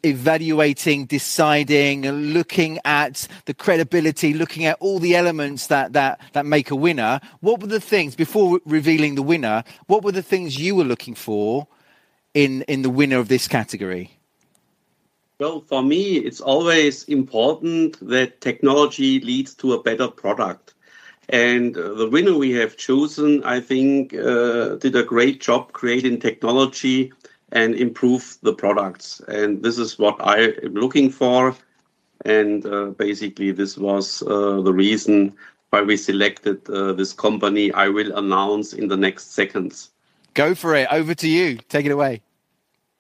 evaluating, 0.04 1.06
deciding, 1.06 2.02
looking 2.06 2.78
at 2.84 3.30
the 3.46 3.54
credibility, 3.54 4.34
looking 4.34 4.66
at 4.66 4.76
all 4.82 5.00
the 5.00 5.16
elements 5.16 5.68
that 5.68 5.94
that 5.94 6.20
that 6.34 6.46
make 6.46 6.70
a 6.70 6.76
winner. 6.76 7.22
What 7.40 7.62
were 7.62 7.68
the 7.68 7.80
things 7.80 8.14
before 8.14 8.60
revealing 8.66 9.16
the 9.16 9.24
winner? 9.24 9.64
What 9.88 10.04
were 10.04 10.12
the 10.12 10.22
things 10.22 10.60
you 10.60 10.76
were 10.76 10.84
looking 10.84 11.16
for 11.16 11.68
in 12.34 12.64
in 12.64 12.82
the 12.82 12.90
winner 12.90 13.20
of 13.20 13.30
this 13.30 13.48
category? 13.48 14.21
Well, 15.42 15.62
for 15.62 15.82
me, 15.82 16.18
it's 16.18 16.40
always 16.40 17.04
important 17.06 17.98
that 18.08 18.42
technology 18.42 19.20
leads 19.22 19.56
to 19.56 19.74
a 19.74 19.82
better 19.82 20.08
product. 20.08 20.76
And 21.30 21.76
uh, 21.76 21.96
the 21.96 22.08
winner 22.08 22.38
we 22.38 22.52
have 22.52 22.78
chosen, 22.78 23.44
I 23.44 23.60
think, 23.60 24.14
uh, 24.14 24.76
did 24.76 24.96
a 24.96 25.02
great 25.02 25.42
job 25.42 25.72
creating 25.72 26.20
technology 26.20 27.12
and 27.52 27.74
improve 27.74 28.38
the 28.44 28.54
products. 28.54 29.20
And 29.30 29.64
this 29.64 29.80
is 29.80 29.98
what 29.98 30.18
I 30.20 30.54
am 30.64 30.76
looking 30.76 31.10
for. 31.10 31.56
And 32.24 32.64
uh, 32.64 32.92
basically, 32.92 33.52
this 33.52 33.80
was 33.80 34.22
uh, 34.22 34.62
the 34.62 34.74
reason 34.74 35.34
why 35.72 35.82
we 35.82 35.98
selected 35.98 36.70
uh, 36.70 36.94
this 36.94 37.14
company. 37.14 37.72
I 37.72 37.88
will 37.88 38.16
announce 38.16 38.74
in 38.74 38.90
the 38.90 38.98
next 38.98 39.32
seconds. 39.32 39.90
Go 40.36 40.54
for 40.54 40.76
it. 40.76 40.88
Over 40.92 41.16
to 41.16 41.28
you. 41.28 41.58
Take 41.68 41.88
it 41.88 41.92
away. 41.92 42.22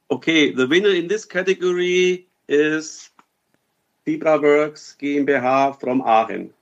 Okay, 0.09 0.51
the 0.51 0.68
winner 0.68 0.89
in 0.89 1.07
this 1.07 1.23
category 1.23 2.27
is 2.52 3.10
FibraWorks 4.06 4.98
GmbH 4.98 5.80
from 5.80 6.02
Aachen. 6.02 6.53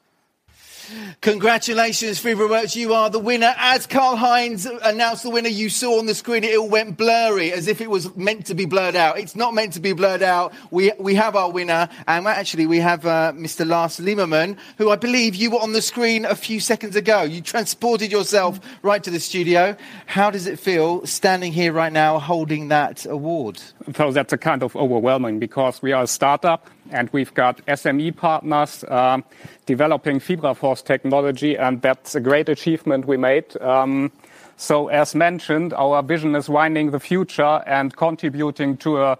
Congratulations, 1.21 2.21
FibraWorks. 2.21 2.75
You 2.75 2.93
are 2.93 3.09
the 3.09 3.19
winner. 3.19 3.53
As 3.57 3.85
Karl 3.85 4.15
Heinz 4.15 4.65
announced 4.65 5.23
the 5.23 5.29
winner, 5.29 5.49
you 5.49 5.69
saw 5.69 5.99
on 5.99 6.05
the 6.05 6.15
screen 6.15 6.43
it 6.43 6.57
all 6.57 6.69
went 6.69 6.97
blurry 6.97 7.51
as 7.51 7.67
if 7.67 7.81
it 7.81 7.89
was 7.89 8.15
meant 8.15 8.45
to 8.47 8.55
be 8.55 8.65
blurred 8.65 8.95
out. 8.95 9.19
It's 9.19 9.35
not 9.35 9.53
meant 9.53 9.73
to 9.73 9.79
be 9.79 9.93
blurred 9.93 10.23
out. 10.23 10.53
We, 10.71 10.91
we 10.99 11.15
have 11.15 11.35
our 11.35 11.51
winner. 11.51 11.89
And 12.07 12.27
actually, 12.27 12.65
we 12.65 12.79
have 12.79 13.05
uh, 13.05 13.33
Mr. 13.35 13.67
Lars 13.67 13.99
Linnemann, 13.99 14.57
who 14.77 14.89
I 14.89 14.95
believe 14.95 15.35
you 15.35 15.51
were 15.51 15.59
on 15.59 15.73
the 15.73 15.81
screen 15.81 16.25
a 16.25 16.35
few 16.35 16.59
seconds 16.59 16.95
ago. 16.95 17.23
You 17.23 17.41
transported 17.41 18.11
yourself 18.11 18.59
right 18.81 19.03
to 19.03 19.11
the 19.11 19.19
studio. 19.19 19.75
How 20.05 20.31
does 20.31 20.47
it 20.47 20.59
feel 20.59 21.05
standing 21.05 21.51
here 21.51 21.73
right 21.73 21.93
now 21.93 22.19
holding 22.19 22.69
that 22.69 23.05
award? 23.05 23.61
So 23.95 24.11
that's 24.11 24.33
a 24.33 24.37
kind 24.37 24.63
of 24.63 24.75
overwhelming 24.75 25.39
because 25.39 25.81
we 25.81 25.91
are 25.91 26.03
a 26.03 26.07
startup 26.07 26.69
and 26.91 27.09
we've 27.11 27.33
got 27.33 27.65
SME 27.65 28.15
partners 28.15 28.83
um, 28.87 29.23
developing 29.65 30.19
FibraForce 30.19 30.83
technology, 30.83 31.57
and 31.57 31.81
that's 31.81 32.15
a 32.15 32.19
great 32.19 32.49
achievement 32.49 33.05
we 33.05 33.17
made. 33.17 33.59
Um, 33.61 34.11
so 34.57 34.89
as 34.89 35.15
mentioned, 35.15 35.73
our 35.73 36.03
vision 36.03 36.35
is 36.35 36.49
winding 36.49 36.91
the 36.91 36.99
future 36.99 37.63
and 37.65 37.95
contributing 37.95 38.75
to 38.77 39.01
an 39.01 39.15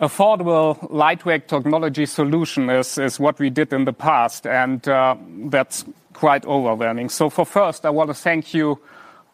affordable, 0.00 0.90
lightweight 0.90 1.46
technology 1.46 2.06
solution 2.06 2.68
is 2.70 3.20
what 3.20 3.38
we 3.38 3.50
did 3.50 3.72
in 3.72 3.84
the 3.84 3.92
past, 3.92 4.46
and 4.46 4.88
uh, 4.88 5.16
that's 5.46 5.84
quite 6.12 6.44
overwhelming. 6.46 7.08
So 7.08 7.30
for 7.30 7.44
first, 7.44 7.86
I 7.86 7.90
want 7.90 8.10
to 8.10 8.14
thank 8.14 8.54
you, 8.54 8.80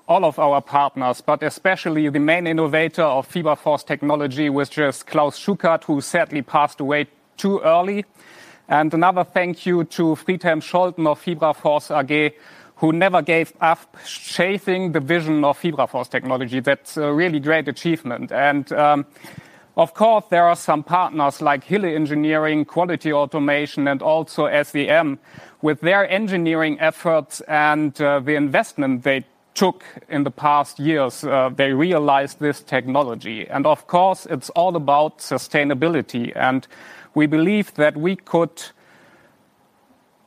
all 0.06 0.24
of 0.24 0.40
our 0.40 0.60
partners, 0.60 1.20
but 1.20 1.40
especially 1.42 2.08
the 2.08 2.18
main 2.18 2.46
innovator 2.46 3.02
of 3.02 3.28
FibraForce 3.28 3.86
technology, 3.86 4.50
which 4.50 4.76
is 4.76 5.04
Klaus 5.04 5.38
Schuckert, 5.38 5.84
who 5.84 6.00
sadly 6.00 6.42
passed 6.42 6.80
away 6.80 7.06
too 7.40 7.60
early. 7.60 8.04
And 8.68 8.92
another 8.92 9.24
thank 9.24 9.64
you 9.64 9.84
to 9.84 10.14
Friedhelm 10.14 10.60
Scholten 10.62 11.06
of 11.06 11.24
FibraForce 11.24 11.90
AG, 11.98 12.36
who 12.76 12.92
never 12.92 13.22
gave 13.22 13.52
up 13.60 13.96
shaping 14.04 14.92
the 14.92 15.00
vision 15.00 15.42
of 15.44 15.58
FibraForce 15.58 16.10
technology. 16.10 16.60
That's 16.60 16.98
a 16.98 17.12
really 17.12 17.40
great 17.40 17.66
achievement. 17.66 18.30
And 18.30 18.70
um, 18.72 19.06
of 19.76 19.94
course, 19.94 20.24
there 20.28 20.44
are 20.44 20.56
some 20.56 20.82
partners 20.82 21.40
like 21.40 21.64
Hille 21.64 21.86
Engineering, 21.86 22.66
Quality 22.66 23.12
Automation, 23.12 23.88
and 23.88 24.02
also 24.02 24.46
SEM. 24.62 25.18
With 25.62 25.80
their 25.80 26.08
engineering 26.10 26.78
efforts 26.78 27.40
and 27.48 27.98
uh, 28.00 28.20
the 28.20 28.34
investment 28.34 29.02
they 29.02 29.24
took 29.54 29.82
in 30.08 30.24
the 30.24 30.30
past 30.30 30.78
years, 30.78 31.24
uh, 31.24 31.50
they 31.54 31.72
realized 31.72 32.38
this 32.38 32.62
technology. 32.62 33.48
And 33.48 33.66
of 33.66 33.86
course, 33.86 34.26
it's 34.26 34.50
all 34.50 34.76
about 34.76 35.18
sustainability. 35.18 36.36
We 37.14 37.26
believe 37.26 37.74
that 37.74 37.96
we 37.96 38.16
could 38.16 38.62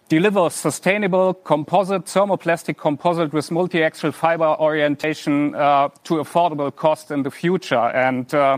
deliver 0.09 0.49
sustainable 0.49 1.33
composite, 1.33 2.05
thermoplastic 2.05 2.77
composite 2.77 3.33
with 3.33 3.49
multi-axial 3.51 4.11
fiber 4.11 4.55
orientation 4.59 5.55
uh, 5.55 5.89
to 6.03 6.15
affordable 6.15 6.75
cost 6.75 7.09
in 7.09 7.23
the 7.23 7.31
future. 7.31 7.75
And 7.75 8.31
uh, 8.33 8.57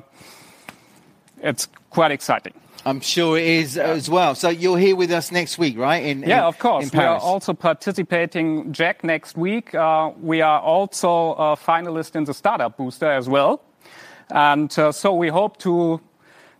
it's 1.41 1.67
quite 1.89 2.11
exciting. 2.11 2.53
I'm 2.87 2.99
sure 2.99 3.37
it 3.37 3.47
is 3.47 3.77
as 3.77 4.09
well. 4.09 4.35
So 4.35 4.49
you're 4.49 4.77
here 4.77 4.95
with 4.95 5.11
us 5.11 5.31
next 5.31 5.57
week, 5.57 5.75
right? 5.77 6.17
Yeah, 6.17 6.45
of 6.45 6.59
course. 6.59 6.93
We 6.93 6.99
are 6.99 7.17
also 7.17 7.53
participating, 7.53 8.73
JEC, 8.73 9.03
next 9.03 9.35
week. 9.35 9.73
Uh, 9.73 10.11
we 10.21 10.41
are 10.41 10.59
also 10.59 11.31
a 11.33 11.55
finalist 11.55 12.15
in 12.15 12.25
the 12.25 12.33
Startup 12.33 12.77
Booster 12.77 13.09
as 13.09 13.27
well. 13.27 13.61
And 14.29 14.71
so 14.71 15.13
we 15.13 15.29
hope 15.29 15.57
to 15.59 15.99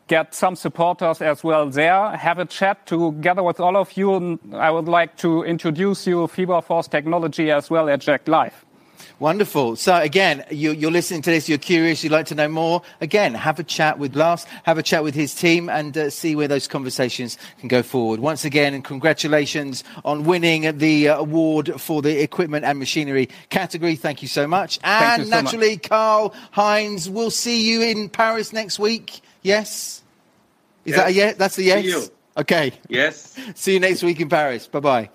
get 0.07 0.35
some 0.35 0.55
supporters 0.55 1.21
as 1.21 1.43
well 1.43 1.69
there, 1.69 2.11
have 2.15 2.39
a 2.39 2.45
chat 2.45 2.85
together 2.85 3.43
with 3.43 3.59
all 3.59 3.75
of 3.75 3.95
you. 3.97 4.39
I 4.53 4.71
would 4.71 4.87
like 4.87 5.17
to 5.17 5.43
introduce 5.43 6.05
you 6.05 6.27
to 6.27 6.33
FibraForce 6.33 6.89
technology 6.89 7.51
as 7.51 7.69
well 7.69 7.89
at 7.89 8.01
JEC 8.01 8.27
Live. 8.27 8.65
Wonderful. 9.19 9.77
So 9.77 9.95
again, 9.95 10.43
you're 10.49 10.91
listening 10.91 11.21
to 11.21 11.31
this, 11.31 11.47
you're 11.47 11.57
curious, 11.57 12.03
you'd 12.03 12.11
like 12.11 12.25
to 12.27 12.35
know 12.35 12.49
more. 12.49 12.81
Again, 12.99 13.33
have 13.33 13.59
a 13.59 13.63
chat 13.63 13.97
with 13.97 14.15
Lars, 14.15 14.45
have 14.63 14.77
a 14.77 14.83
chat 14.83 15.03
with 15.03 15.15
his 15.15 15.33
team, 15.33 15.69
and 15.69 15.97
uh, 15.97 16.09
see 16.09 16.35
where 16.35 16.49
those 16.49 16.67
conversations 16.67 17.37
can 17.59 17.69
go 17.69 17.81
forward. 17.81 18.19
Once 18.19 18.43
again, 18.43 18.81
congratulations 18.81 19.85
on 20.03 20.25
winning 20.25 20.77
the 20.77 21.09
uh, 21.09 21.17
award 21.17 21.79
for 21.79 22.01
the 22.01 22.21
equipment 22.21 22.65
and 22.65 22.77
machinery 22.77 23.29
category. 23.49 23.95
Thank 23.95 24.21
you 24.21 24.27
so 24.27 24.47
much. 24.47 24.79
And 24.83 25.29
naturally, 25.29 25.77
Karl 25.77 26.33
Heinz 26.51 27.09
we'll 27.09 27.31
see 27.31 27.69
you 27.69 27.81
in 27.81 28.09
Paris 28.09 28.51
next 28.51 28.79
week. 28.79 29.21
Yes? 29.45 30.01
Is 30.85 30.95
that 30.95 31.07
a 31.07 31.13
yes? 31.13 31.35
That's 31.37 31.57
a 31.59 31.63
yes? 31.63 31.83
See 31.83 31.89
you. 31.89 32.03
Okay. 32.37 32.73
Yes. 32.89 33.37
See 33.55 33.73
you 33.73 33.79
next 33.79 34.01
week 34.01 34.19
in 34.19 34.27
Paris. 34.27 34.67
Bye-bye. 34.67 35.09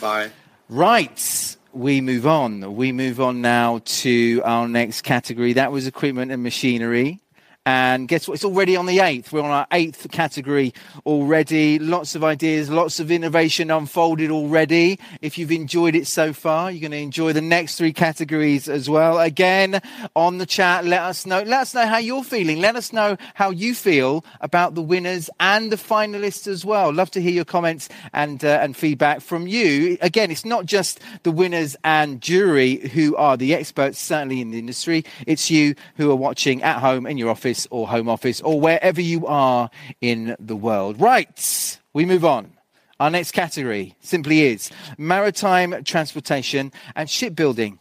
Bye. 0.00 0.30
Right. 0.68 1.56
We 1.72 2.00
move 2.00 2.26
on. 2.26 2.76
We 2.76 2.92
move 2.92 3.20
on 3.20 3.40
now 3.40 3.80
to 3.84 4.42
our 4.44 4.68
next 4.68 5.02
category. 5.02 5.54
That 5.54 5.72
was 5.72 5.88
equipment 5.88 6.30
and 6.30 6.42
machinery. 6.42 7.20
And 7.66 8.08
guess 8.08 8.28
what? 8.28 8.34
It's 8.34 8.44
already 8.44 8.76
on 8.76 8.84
the 8.84 9.00
eighth. 9.00 9.32
We're 9.32 9.40
on 9.40 9.50
our 9.50 9.66
eighth 9.72 10.10
category 10.10 10.74
already. 11.06 11.78
Lots 11.78 12.14
of 12.14 12.22
ideas, 12.22 12.68
lots 12.68 13.00
of 13.00 13.10
innovation 13.10 13.70
unfolded 13.70 14.30
already. 14.30 14.98
If 15.22 15.38
you've 15.38 15.50
enjoyed 15.50 15.94
it 15.94 16.06
so 16.06 16.34
far, 16.34 16.70
you're 16.70 16.82
going 16.82 16.90
to 16.90 16.98
enjoy 16.98 17.32
the 17.32 17.40
next 17.40 17.76
three 17.76 17.94
categories 17.94 18.68
as 18.68 18.90
well. 18.90 19.18
Again, 19.18 19.80
on 20.14 20.36
the 20.36 20.44
chat, 20.44 20.84
let 20.84 21.00
us 21.00 21.24
know. 21.24 21.40
Let 21.40 21.62
us 21.62 21.74
know 21.74 21.86
how 21.86 21.96
you're 21.96 22.22
feeling. 22.22 22.60
Let 22.60 22.76
us 22.76 22.92
know 22.92 23.16
how 23.32 23.48
you 23.48 23.74
feel 23.74 24.26
about 24.42 24.74
the 24.74 24.82
winners 24.82 25.30
and 25.40 25.72
the 25.72 25.76
finalists 25.76 26.46
as 26.46 26.66
well. 26.66 26.92
Love 26.92 27.10
to 27.12 27.22
hear 27.22 27.32
your 27.32 27.46
comments 27.46 27.88
and 28.12 28.44
uh, 28.44 28.58
and 28.60 28.76
feedback 28.76 29.22
from 29.22 29.46
you. 29.46 29.96
Again, 30.02 30.30
it's 30.30 30.44
not 30.44 30.66
just 30.66 31.00
the 31.22 31.32
winners 31.32 31.76
and 31.82 32.20
jury 32.20 32.88
who 32.88 33.16
are 33.16 33.38
the 33.38 33.54
experts, 33.54 33.98
certainly 33.98 34.42
in 34.42 34.50
the 34.50 34.58
industry. 34.58 35.02
It's 35.26 35.50
you 35.50 35.76
who 35.96 36.10
are 36.10 36.16
watching 36.16 36.62
at 36.62 36.80
home 36.80 37.06
in 37.06 37.16
your 37.16 37.30
office 37.30 37.53
office 37.54 37.68
or 37.70 37.86
home 37.88 38.08
office 38.08 38.40
or 38.40 38.60
wherever 38.60 39.00
you 39.00 39.26
are 39.26 39.70
in 40.00 40.36
the 40.40 40.56
world. 40.56 41.00
Right, 41.00 41.78
we 41.92 42.04
move 42.04 42.24
on. 42.24 42.50
Our 42.98 43.10
next 43.10 43.32
category 43.32 43.94
simply 44.00 44.42
is 44.42 44.70
maritime 44.98 45.84
transportation 45.84 46.72
and 46.96 47.08
shipbuilding. 47.08 47.78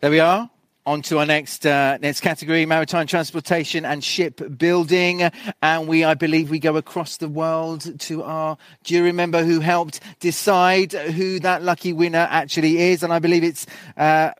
There 0.00 0.10
we 0.10 0.20
are. 0.20 0.48
On 0.84 1.00
to 1.02 1.18
our 1.20 1.26
next 1.26 1.64
uh, 1.64 1.98
next 1.98 2.22
category, 2.22 2.66
maritime 2.66 3.06
transportation 3.06 3.84
and 3.84 4.02
shipbuilding. 4.02 5.30
And 5.62 5.86
we, 5.86 6.02
I 6.02 6.14
believe, 6.14 6.50
we 6.50 6.58
go 6.58 6.76
across 6.76 7.18
the 7.18 7.28
world 7.28 8.00
to 8.00 8.24
our 8.24 8.58
Do 8.82 8.94
you 8.94 9.04
remember 9.04 9.44
who 9.44 9.60
helped 9.60 10.00
decide 10.18 10.92
who 10.92 11.38
that 11.40 11.62
lucky 11.62 11.92
winner 11.92 12.26
actually 12.28 12.78
is. 12.78 13.04
And 13.04 13.12
I 13.12 13.20
believe 13.20 13.44
it's 13.44 13.64
uh, 13.96 14.32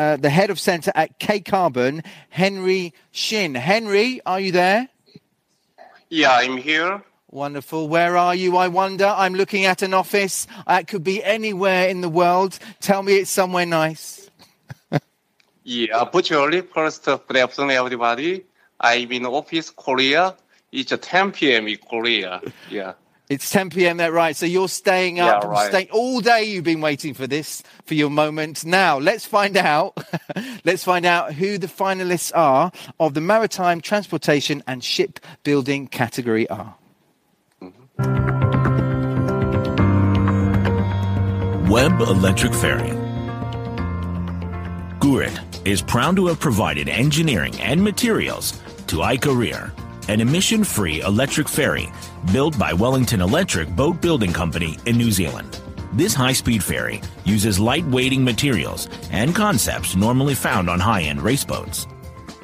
uh, 0.00 0.16
the 0.16 0.30
head 0.30 0.48
of 0.48 0.58
center 0.58 0.90
at 0.94 1.18
K 1.18 1.40
Carbon, 1.40 2.02
Henry 2.30 2.94
Shin. 3.10 3.54
Henry, 3.54 4.22
are 4.24 4.40
you 4.40 4.50
there? 4.50 4.88
Yeah, 6.08 6.32
I'm 6.32 6.56
here. 6.56 7.02
Wonderful. 7.30 7.86
Where 7.86 8.16
are 8.16 8.34
you? 8.34 8.56
I 8.56 8.68
wonder. 8.68 9.04
I'm 9.04 9.34
looking 9.34 9.66
at 9.66 9.82
an 9.82 9.92
office. 9.92 10.46
It 10.66 10.88
could 10.88 11.04
be 11.04 11.22
anywhere 11.22 11.90
in 11.90 12.00
the 12.00 12.08
world. 12.08 12.58
Tell 12.80 13.02
me 13.02 13.16
it's 13.16 13.30
somewhere 13.30 13.66
nice. 13.66 14.30
yeah, 15.64 16.04
virtually. 16.10 16.62
First, 16.62 17.04
good 17.04 17.36
afternoon, 17.36 17.72
everybody. 17.72 18.46
I'm 18.80 19.12
in 19.12 19.26
office 19.26 19.68
Korea. 19.68 20.34
It's 20.72 20.94
10 20.98 21.32
p.m. 21.32 21.68
in 21.68 21.76
Korea. 21.76 22.40
Yeah. 22.70 22.94
It's 23.30 23.48
10 23.48 23.70
p.m. 23.70 23.96
there, 23.96 24.10
right? 24.10 24.34
So 24.34 24.44
you're 24.44 24.68
staying 24.68 25.20
up, 25.20 25.44
Yeah, 25.44 25.48
right. 25.48 25.68
staying 25.68 25.88
all 25.92 26.20
day. 26.20 26.42
You've 26.42 26.64
been 26.64 26.80
waiting 26.80 27.14
for 27.14 27.28
this, 27.28 27.62
for 27.84 27.94
your 27.94 28.10
moment. 28.10 28.64
Now, 28.64 28.98
let's 28.98 29.24
find 29.24 29.56
out. 29.56 29.96
let's 30.64 30.82
find 30.82 31.06
out 31.06 31.32
who 31.34 31.56
the 31.56 31.68
finalists 31.68 32.32
are 32.34 32.72
of 32.98 33.14
the 33.14 33.20
maritime 33.20 33.80
transportation 33.80 34.64
and 34.66 34.82
shipbuilding 34.82 35.86
category 35.86 36.50
are. 36.50 36.74
Mm-hmm. 37.62 38.40
Web 41.70 42.00
Electric 42.00 42.52
Ferry. 42.52 42.90
Gurit 44.98 45.38
is 45.64 45.80
proud 45.82 46.16
to 46.16 46.26
have 46.26 46.40
provided 46.40 46.88
engineering 46.88 47.58
and 47.60 47.80
materials 47.82 48.60
to 48.88 49.02
Ika 49.04 49.32
Rere, 49.32 49.72
an 50.10 50.20
emission-free 50.20 51.02
electric 51.02 51.48
ferry 51.48 51.88
built 52.32 52.58
by 52.58 52.72
Wellington 52.72 53.20
Electric 53.20 53.68
Boat 53.76 54.00
Building 54.00 54.32
Company 54.32 54.76
in 54.84 54.98
New 54.98 55.12
Zealand. 55.12 55.60
This 55.92 56.14
high-speed 56.14 56.64
ferry 56.64 57.00
uses 57.24 57.60
light-weighting 57.60 58.24
materials 58.24 58.88
and 59.12 59.32
concepts 59.36 59.94
normally 59.94 60.34
found 60.34 60.68
on 60.68 60.80
high-end 60.80 61.22
race 61.22 61.44
boats. 61.44 61.86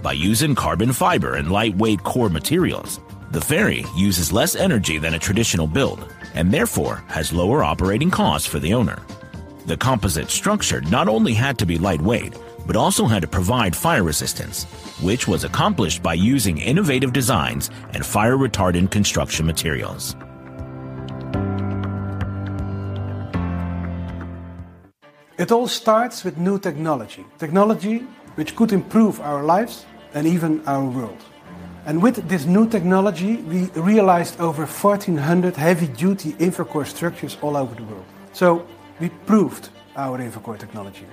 By 0.01 0.13
using 0.13 0.55
carbon 0.55 0.93
fiber 0.93 1.35
and 1.35 1.51
lightweight 1.51 2.05
core 2.05 2.29
materials, 2.29 3.01
the 3.33 3.41
ferry 3.41 3.85
uses 3.97 4.33
less 4.33 4.55
energy 4.55 4.99
than 4.99 5.15
a 5.15 5.19
traditional 5.19 5.67
build 5.67 6.07
and 6.35 6.55
therefore 6.55 7.03
has 7.09 7.33
lower 7.33 7.65
operating 7.65 8.13
costs 8.13 8.47
for 8.47 8.61
the 8.61 8.75
owner. 8.75 9.03
The 9.67 9.77
composite 9.77 10.31
structure 10.31 10.83
not 10.83 11.09
only 11.09 11.35
had 11.35 11.59
to 11.59 11.67
be 11.67 11.79
lightweight, 11.79 12.39
but 12.67 12.77
also 12.77 13.07
had 13.07 13.23
to 13.23 13.29
provide 13.29 13.75
fire 13.75 14.03
resistance, 14.03 14.65
which 15.01 15.29
was 15.29 15.45
accomplished 15.45 16.03
by 16.03 16.15
using 16.15 16.59
innovative 16.59 17.13
designs 17.13 17.71
and 17.95 18.05
fire 18.05 18.37
retardant 18.37 18.91
construction 18.91 19.47
materials. 19.47 20.17
It 25.39 25.53
all 25.53 25.69
starts 25.69 26.25
with 26.25 26.39
new 26.39 26.59
technology, 26.59 27.25
technology 27.39 28.07
which 28.37 28.57
could 28.57 28.73
improve 28.73 29.21
our 29.21 29.43
lives 29.43 29.85
and 30.15 30.27
even 30.27 30.67
our 30.67 30.85
world. 30.85 31.23
And 31.87 32.03
with 32.03 32.29
this 32.29 32.47
new 32.47 32.69
technology, 32.69 33.37
we 33.37 33.67
realized 33.77 34.41
over 34.41 34.67
1400 34.67 35.55
heavy 35.57 35.87
duty 35.89 36.33
infracore 36.33 36.87
structures 36.87 37.37
all 37.43 37.57
over 37.57 37.75
the 37.75 37.85
world. 37.85 38.05
So 38.33 38.67
we 38.99 39.11
proved 39.27 39.69
our 39.95 40.19
infracore 40.19 40.59
technology. 40.59 41.07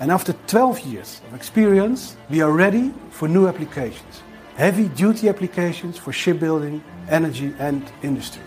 And 0.00 0.10
after 0.10 0.32
12 0.46 0.80
years 0.80 1.20
of 1.28 1.34
experience, 1.34 2.16
we 2.28 2.40
are 2.40 2.50
ready 2.50 2.92
for 3.10 3.28
new 3.28 3.46
applications. 3.46 4.22
heavy 4.56 4.88
duty 4.88 5.28
applications 5.28 5.96
for 5.98 6.12
shipbuilding, 6.12 6.82
energy, 7.08 7.54
and 7.58 7.90
industry. 8.02 8.42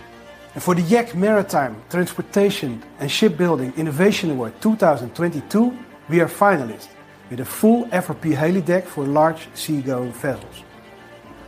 And 0.54 0.64
for 0.64 0.76
the 0.76 0.82
JEC 0.82 1.16
Maritime 1.16 1.76
Transportation 1.90 2.82
and 3.00 3.12
Shipbuilding 3.12 3.74
Innovation 3.76 4.32
Award 4.32 4.54
2022, 4.62 5.78
we 6.10 6.22
are 6.22 6.28
finalists 6.28 6.90
with 7.30 7.40
a 7.40 7.46
full 7.46 7.86
FRP 7.88 8.36
helideck 8.36 8.86
for 8.86 9.04
large 9.04 9.48
seagoing 9.56 10.14
vessels. 10.14 10.64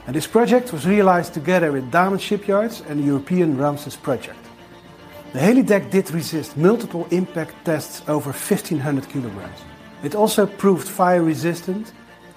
And 0.07 0.15
this 0.15 0.27
project 0.27 0.73
was 0.73 0.87
realized 0.87 1.33
together 1.33 1.71
with 1.71 1.91
Damen 1.91 2.19
Shipyards 2.19 2.81
and 2.89 2.99
the 2.99 3.05
European 3.05 3.57
RAMSSES 3.57 4.01
project. 4.01 4.39
The 5.33 5.39
helideck 5.39 5.91
did 5.91 6.09
resist 6.11 6.57
multiple 6.57 7.07
impact 7.11 7.53
tests 7.63 8.01
over 8.07 8.31
1500 8.31 9.07
kilograms. 9.09 9.59
It 10.03 10.13
also 10.13 10.45
proved 10.45 10.87
fire 10.87 11.23
resistant 11.23 11.91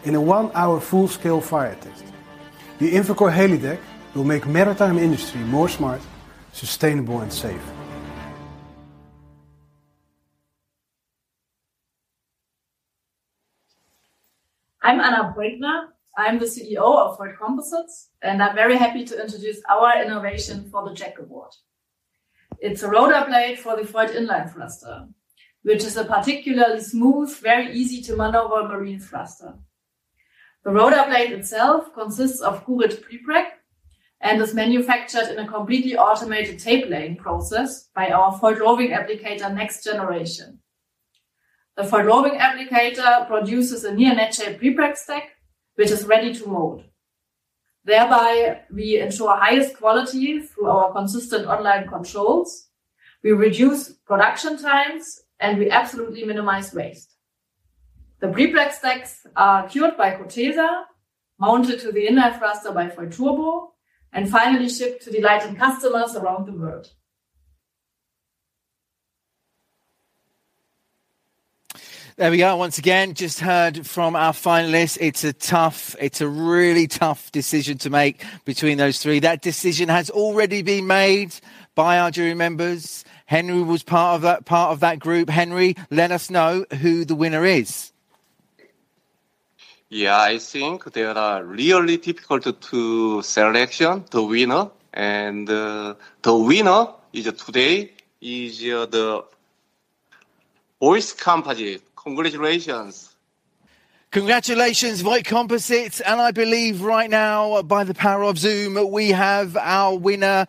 in 0.05 0.15
a 0.15 0.21
one 0.21 0.51
hour 0.55 0.81
full 0.81 1.09
scale 1.09 1.43
fire 1.43 1.75
test. 1.75 2.05
The 2.79 2.91
Infracore 2.91 3.33
helideck 3.33 3.79
will 4.15 4.25
make 4.25 4.47
maritime 4.47 4.99
industry 4.99 5.41
more 5.43 5.69
smart, 5.69 6.01
sustainable, 6.53 7.21
and 7.21 7.31
safe. 7.31 7.63
I'm 14.83 15.01
Anna 15.01 15.35
Brückner. 15.37 15.89
I'm 16.17 16.39
the 16.39 16.47
CEO 16.47 16.79
of 16.79 17.19
Voith 17.19 17.37
Composites, 17.37 18.09
and 18.23 18.43
I'm 18.43 18.55
very 18.55 18.77
happy 18.77 19.05
to 19.05 19.23
introduce 19.23 19.61
our 19.69 20.03
innovation 20.03 20.69
for 20.71 20.89
the 20.89 20.95
JEC 20.95 21.19
Award. 21.19 21.53
It's 22.59 22.83
a 22.83 22.89
rotor 22.89 23.25
blade 23.29 23.59
for 23.59 23.77
the 23.77 23.83
Voith 23.83 24.17
inline 24.17 24.51
thruster, 24.53 25.07
which 25.63 25.85
is 25.85 25.97
a 25.97 26.05
particularly 26.05 26.81
smooth, 26.81 27.35
very 27.41 27.73
easy 27.73 28.01
to 28.03 28.17
maneuver 28.17 28.67
marine 28.69 29.01
thruster. 29.01 29.55
The 30.65 30.71
rotor 30.71 31.05
blade 31.09 31.33
itself 31.33 31.93
consists 31.95 32.41
of 32.41 32.65
Gurit 32.67 33.03
prepreg 33.03 33.47
and 34.21 34.41
is 34.41 34.55
manufactured 34.55 35.31
in 35.31 35.39
a 35.39 35.49
completely 35.49 35.97
automated 35.97 36.59
tape 36.59 36.89
laying 36.89 37.17
process 37.17 37.89
by 37.95 38.11
our 38.11 38.39
Voith 38.39 38.61
roving 38.61 38.91
applicator 38.91 39.53
next 39.55 39.85
generation. 39.85 40.61
The 41.77 41.83
Voith 41.85 42.05
roving 42.05 42.39
applicator 42.39 43.27
produces 43.27 43.85
a 43.85 43.95
near 43.95 44.15
net 44.15 44.35
shape 44.35 44.61
prepreg 44.61 44.97
stack, 44.97 45.31
which 45.77 45.91
is 45.91 46.05
ready 46.05 46.35
to 46.35 46.47
mold. 46.47 46.85
Thereby, 47.85 48.61
we 48.71 49.01
ensure 49.01 49.35
highest 49.35 49.79
quality 49.79 50.41
through 50.41 50.69
our 50.69 50.93
consistent 50.93 51.47
online 51.47 51.89
controls. 51.89 52.69
We 53.23 53.33
reduce 53.33 53.89
production 53.89 54.59
times 54.59 55.23
and 55.41 55.59
we 55.59 55.71
absolutely 55.71 56.25
minimize 56.25 56.73
waste. 56.75 57.17
The 58.21 58.29
prepreg 58.29 58.73
stacks 58.73 59.27
are 59.35 59.67
cured 59.69 59.97
by 59.97 60.13
Cotesa, 60.13 60.85
mounted 61.39 61.81
to 61.81 61.93
the 61.93 62.07
inner 62.07 62.33
thruster 62.39 62.73
by 62.73 62.89
Voith 62.89 63.17
Turbo, 63.17 63.73
and 64.13 64.29
finally 64.29 64.69
shipped 64.69 65.03
to 65.05 65.11
delighting 65.11 65.57
customers 65.57 66.15
around 66.17 66.47
the 66.47 66.53
world. 66.53 66.89
There 72.21 72.31
we 72.31 72.37
go. 72.37 72.55
Once 72.55 72.77
again, 72.77 73.15
just 73.15 73.41
heard 73.41 73.87
from 73.87 74.15
our 74.15 74.35
finalists. 74.35 74.99
It's 75.01 75.25
a 75.25 75.33
tough, 75.33 75.97
it's 75.99 76.21
a 76.21 76.29
really 76.29 76.87
tough 76.87 77.33
decision 77.33 77.79
to 77.79 77.89
make 77.89 78.23
between 78.45 78.77
those 78.77 78.99
three. 78.99 79.21
That 79.21 79.41
decision 79.41 79.89
has 79.89 80.11
already 80.11 80.61
been 80.61 80.87
made 80.87 81.35
by 81.75 81.99
our 81.99 82.11
jury 82.11 82.35
members. 82.35 83.07
Henry 83.25 83.63
was 83.63 83.83
part 83.83 84.17
of 84.17 84.21
that 84.21 84.45
part 84.45 84.71
of 84.71 84.81
that 84.81 84.99
group. 84.99 85.31
Henry, 85.31 85.77
let 85.91 86.13
us 86.13 86.29
know 86.29 86.67
who 86.83 87.07
the 87.07 87.15
winner 87.15 87.47
is. 87.47 87.91
Yeah, 89.89 90.21
I 90.21 90.37
think 90.37 90.93
there 90.93 91.17
are 91.17 91.43
really 91.43 91.97
difficult 91.97 92.61
to 92.61 93.23
selection 93.23 94.05
the 94.11 94.23
winner, 94.23 94.71
and 94.93 95.49
uh, 95.49 95.95
the 96.21 96.37
winner 96.37 96.89
is 97.15 97.33
today 97.33 97.93
is 98.21 98.63
uh, 98.63 98.85
the 98.85 99.25
Voith 100.83 101.17
Composite. 101.17 101.90
Congratulations. 102.03 103.15
Congratulations, 104.11 105.03
Voith 105.03 105.25
Composites. 105.25 106.01
And 106.01 106.21
I 106.21 106.33
believe 106.33 106.83
right 106.83 107.09
now, 107.09 107.63
by 107.63 107.85
the 107.85 107.95
power 107.95 108.25
of 108.25 108.39
Zoom, 108.39 108.91
we 108.91 109.11
have 109.11 109.57
our 109.57 109.97
winner. 109.97 110.47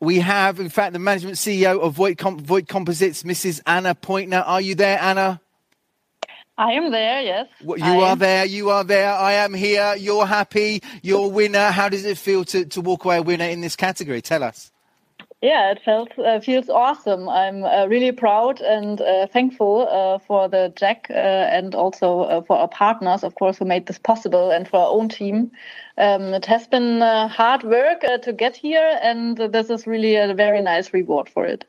We 0.00 0.20
have, 0.20 0.58
in 0.58 0.68
fact, 0.68 0.92
the 0.94 0.98
management 0.98 1.36
CEO 1.36 1.80
of 1.80 1.96
Voith, 1.96 2.16
Com- 2.16 2.40
Voith 2.40 2.66
Composites, 2.66 3.22
Mrs. 3.22 3.60
Anna 3.66 3.94
Pointner. 3.94 4.38
Are 4.38 4.60
you 4.60 4.74
there, 4.74 4.98
Anna? 5.00 5.40
I 6.56 6.72
am 6.72 6.92
there, 6.92 7.20
yes. 7.20 7.48
You 7.60 8.00
are 8.00 8.14
there, 8.14 8.44
you 8.44 8.70
are 8.70 8.84
there. 8.84 9.12
I 9.12 9.32
am 9.32 9.52
here. 9.52 9.96
You're 9.98 10.24
happy. 10.24 10.82
You're 11.02 11.26
a 11.26 11.28
winner. 11.28 11.70
How 11.72 11.88
does 11.88 12.04
it 12.04 12.16
feel 12.16 12.44
to, 12.46 12.64
to 12.66 12.80
walk 12.80 13.04
away 13.04 13.16
a 13.16 13.22
winner 13.22 13.46
in 13.46 13.60
this 13.60 13.74
category? 13.74 14.22
Tell 14.22 14.44
us. 14.44 14.70
Yeah, 15.44 15.72
it 15.72 15.82
felt 15.82 16.18
uh, 16.18 16.40
feels 16.40 16.70
awesome. 16.70 17.28
I'm 17.28 17.64
uh, 17.64 17.84
really 17.84 18.12
proud 18.12 18.62
and 18.62 18.98
uh, 18.98 19.26
thankful 19.26 19.86
uh, 19.90 20.18
for 20.18 20.48
the 20.48 20.72
JEC 20.74 21.10
uh, 21.10 21.12
and 21.12 21.74
also 21.74 22.20
uh, 22.20 22.40
for 22.40 22.56
our 22.56 22.68
partners, 22.68 23.22
of 23.22 23.34
course, 23.34 23.58
who 23.58 23.66
made 23.66 23.84
this 23.84 23.98
possible, 23.98 24.50
and 24.50 24.66
for 24.66 24.80
our 24.80 24.88
own 24.88 25.10
team. 25.10 25.52
Um, 25.98 26.32
it 26.32 26.46
has 26.46 26.66
been 26.66 27.02
hard 27.28 27.62
work 27.62 28.00
to 28.22 28.32
get 28.32 28.56
here, 28.56 28.98
and 29.02 29.36
this 29.36 29.68
is 29.68 29.86
really 29.86 30.16
a 30.16 30.32
very 30.32 30.62
nice 30.62 30.94
reward 30.94 31.28
for 31.28 31.44
it. 31.44 31.66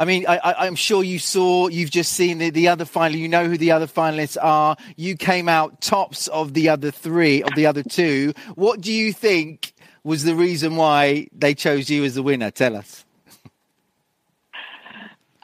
I 0.00 0.04
mean, 0.04 0.26
I, 0.26 0.66
am 0.66 0.74
sure 0.74 1.04
you 1.04 1.20
saw, 1.20 1.68
you've 1.68 1.92
just 1.92 2.14
seen 2.14 2.38
the, 2.38 2.50
the 2.50 2.66
other 2.66 2.84
final, 2.84 3.16
you 3.16 3.28
know 3.28 3.46
who 3.46 3.56
the 3.56 3.70
other 3.70 3.86
finalists 3.86 4.36
are. 4.42 4.76
You 4.96 5.16
came 5.16 5.48
out 5.48 5.80
tops 5.80 6.26
of 6.26 6.54
the 6.54 6.68
other 6.68 6.90
three, 6.90 7.40
of 7.44 7.54
the 7.54 7.66
other 7.66 7.84
two. 7.84 8.34
What 8.56 8.80
do 8.80 8.92
you 8.92 9.12
think 9.12 9.74
was 10.02 10.24
the 10.24 10.34
reason 10.34 10.74
why 10.74 11.28
they 11.32 11.54
chose 11.54 11.88
you 11.88 12.02
as 12.04 12.16
the 12.16 12.22
winner? 12.24 12.50
Tell 12.50 12.76
us. 12.76 13.04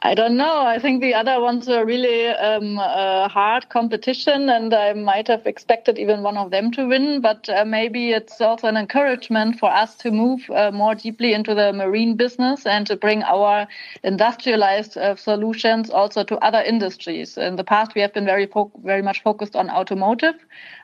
I 0.01 0.13
don't 0.15 0.37
know. 0.37 0.65
I 0.65 0.79
think 0.79 1.01
the 1.01 1.13
other 1.13 1.41
ones 1.41 1.67
were 1.67 1.83
really 1.83 2.27
um, 2.27 2.79
uh, 2.79 3.27
hard 3.27 3.67
competition, 3.67 4.49
and 4.49 4.73
I 4.73 4.93
might 4.93 5.27
have 5.27 5.45
expected 5.45 5.99
even 5.99 6.23
one 6.23 6.37
of 6.37 6.51
them 6.51 6.71
to 6.71 6.87
win. 6.87 7.19
But 7.19 7.49
uh, 7.49 7.65
maybe 7.65 8.11
it's 8.11 8.39
also 8.39 8.67
an 8.67 8.77
encouragement 8.77 9.59
for 9.59 9.69
us 9.69 9.95
to 9.97 10.11
move 10.11 10.49
uh, 10.51 10.71
more 10.71 10.95
deeply 10.95 11.33
into 11.33 11.53
the 11.53 11.73
marine 11.73 12.15
business 12.15 12.65
and 12.65 12.87
to 12.87 12.95
bring 12.95 13.23
our 13.23 13.67
industrialized 14.01 14.97
uh, 14.97 15.17
solutions 15.17 15.89
also 15.89 16.23
to 16.23 16.37
other 16.37 16.61
industries. 16.61 17.37
In 17.37 17.57
the 17.57 17.65
past, 17.65 17.93
we 17.93 17.99
have 18.01 18.13
been 18.13 18.25
very 18.25 18.47
very 18.83 19.01
much 19.01 19.21
focused 19.21 19.55
on 19.57 19.69
automotive, 19.69 20.35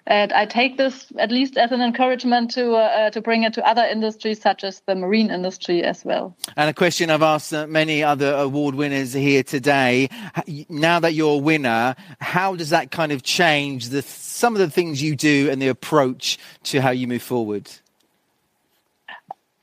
and 0.08 0.32
I 0.34 0.46
take 0.46 0.78
this 0.78 1.12
at 1.18 1.32
least 1.32 1.58
as 1.58 1.72
an 1.72 1.82
encouragement 1.82 2.52
to 2.52 2.74
uh, 2.74 2.78
uh, 2.78 3.10
to 3.12 3.22
bring 3.22 3.44
it 3.44 3.54
to 3.54 3.68
other 3.68 3.84
industries 3.84 4.42
such 4.42 4.64
as 4.64 4.82
the 4.86 4.96
marine 4.96 5.32
industry 5.32 5.84
as 5.84 6.06
well. 6.06 6.36
And 6.56 6.70
a 6.70 6.74
question 6.74 7.10
I've 7.10 7.22
asked 7.22 7.52
many 7.52 8.04
other 8.04 8.34
award 8.34 8.76
winners 8.76 9.14
here 9.14 9.44
today. 9.44 10.10
Now 10.70 11.00
that 11.00 11.14
you're 11.14 11.36
a 11.36 11.38
winner, 11.38 11.96
how 12.20 12.56
does 12.56 12.70
that 12.70 12.92
kind 12.92 13.12
of 13.12 13.24
change 13.24 13.90
the 13.90 14.02
some 14.02 14.54
of 14.54 14.60
the 14.60 14.70
things 14.70 15.02
you 15.02 15.16
do 15.16 15.50
and 15.50 15.62
the 15.62 15.70
approach 15.70 16.38
to 16.66 16.82
how 16.82 16.92
you 16.92 17.08
move 17.08 17.24
forward? 17.24 17.70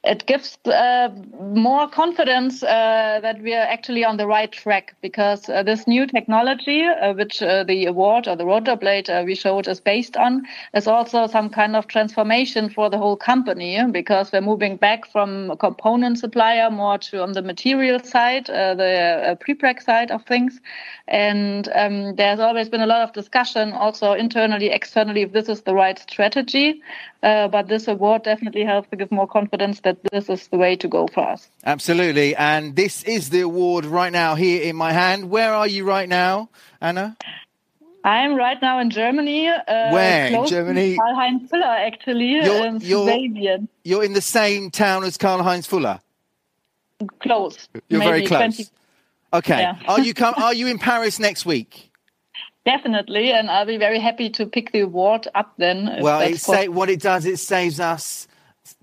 It 0.05 0.27
gives 0.27 0.59
uh, 0.67 1.11
more 1.41 1.89
confidence 1.89 2.65
uh, 2.65 3.21
that 3.23 3.41
we 3.41 3.55
are 3.55 3.67
actually 3.67 4.05
on 4.05 4.17
the 4.17 4.27
right 4.27 4.51
track 4.51 4.97
because 5.01 5.49
uh, 5.49 5.63
this 5.63 5.87
new 5.87 6.07
technology, 6.09 6.83
uh, 6.83 7.13
which 7.15 7.41
uh, 7.41 7.63
the 7.63 7.87
award 7.87 8.27
or 8.27 8.35
the 8.35 8.45
rotor 8.45 8.75
blade 8.75 9.09
uh, 9.09 9.23
we 9.25 9.37
showed 9.37 9.69
is 9.69 9.81
based 9.81 10.17
on, 10.17 10.43
is 10.75 10.89
also 10.89 11.29
some 11.29 11.49
kind 11.49 11.77
of 11.77 11.87
transformation 11.87 12.69
for 12.69 12.91
the 12.91 12.99
whole 12.99 13.17
company 13.17 13.79
because 13.93 14.33
we're 14.33 14.41
moving 14.41 14.77
back 14.77 15.07
from 15.07 15.53
a 15.53 15.57
component 15.57 16.19
supplier 16.19 16.69
more 16.69 16.99
to 16.99 17.23
on 17.23 17.33
the 17.33 17.43
material 17.43 18.01
side, 18.01 18.47
the 18.47 19.39
prepreg 19.47 19.81
side 19.81 20.11
of 20.11 20.25
things. 20.25 20.61
And 21.07 21.69
um, 21.77 22.17
there's 22.17 22.41
always 22.41 22.69
been 22.69 22.81
a 22.81 22.87
lot 22.87 23.03
of 23.03 23.13
discussion 23.13 23.73
also 23.73 24.15
internally, 24.15 24.71
externally, 24.71 25.23
if 25.23 25.33
this 25.33 25.49
is 25.49 25.63
the 25.63 25.75
right 25.75 25.99
strategy. 25.99 26.83
but 27.21 27.69
this 27.69 27.87
award 27.87 28.25
definitely 28.25 28.65
helps 28.65 28.89
to 28.91 28.97
give 28.97 29.13
more 29.13 29.29
confidence 29.29 29.81
that 29.81 29.92
that 30.03 30.11
this 30.11 30.29
is 30.29 30.49
the 30.49 30.57
way 30.57 30.77
to 30.77 30.89
go 30.89 31.07
for 31.07 31.29
us. 31.29 31.49
Absolutely. 31.65 32.35
And 32.37 32.77
this 32.77 33.03
is 33.05 33.31
the 33.31 33.41
award 33.41 33.85
right 33.85 34.13
now 34.13 34.35
here 34.35 34.63
in 34.63 34.77
my 34.77 34.93
hand. 34.93 35.31
Where 35.31 35.53
are 35.53 35.67
you 35.67 35.85
right 35.85 36.09
now, 36.09 36.49
Anna? 36.81 37.17
I'm 38.05 38.35
right 38.35 38.61
now 38.61 38.81
in 38.81 38.91
Germany. 38.91 39.49
Uh, 39.49 39.91
Where 39.93 40.27
in 40.27 40.47
Germany? 40.47 40.97
Karl 40.97 41.15
Heinz 41.15 41.49
Fuller, 41.49 41.65
actually. 41.65 42.31
You're, 42.33 42.67
in 42.67 42.81
you're, 42.81 43.59
you're, 43.85 44.03
in 44.03 44.13
the 44.13 44.21
same 44.21 44.71
town 44.71 45.05
as 45.05 45.17
Karl 45.17 45.43
Heinz 45.43 45.67
Fuller. 45.67 46.01
Close. 47.21 47.69
You're 47.89 48.01
very 48.01 48.27
close. 48.27 48.57
20... 48.57 48.67
Okay. 49.35 49.61
Yeah. 49.61 49.79
are 49.87 50.01
you 50.01 50.15
come? 50.15 50.35
Are 50.37 50.53
you 50.53 50.67
in 50.67 50.79
Paris 50.79 51.19
next 51.19 51.47
week? 51.47 51.91
Definitely, 52.65 53.33
and 53.33 53.51
I'll 53.51 53.67
be 53.67 53.77
very 53.77 53.99
happy 53.99 54.31
to 54.31 54.47
pick 54.47 54.71
the 54.73 54.81
award 54.81 55.27
up 55.35 55.55
then. 55.57 55.99
Well, 56.01 56.21
it 56.21 56.39
say, 56.39 56.69
what 56.69 56.91
it 56.91 57.01
does, 57.01 57.25
it 57.25 57.39
saves 57.39 57.81
us 57.81 58.29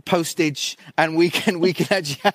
postage 0.05 0.77
and 0.97 1.15
we 1.15 1.30
can 1.30 1.59
we 1.59 1.73
can 1.73 1.88
actually 1.91 2.31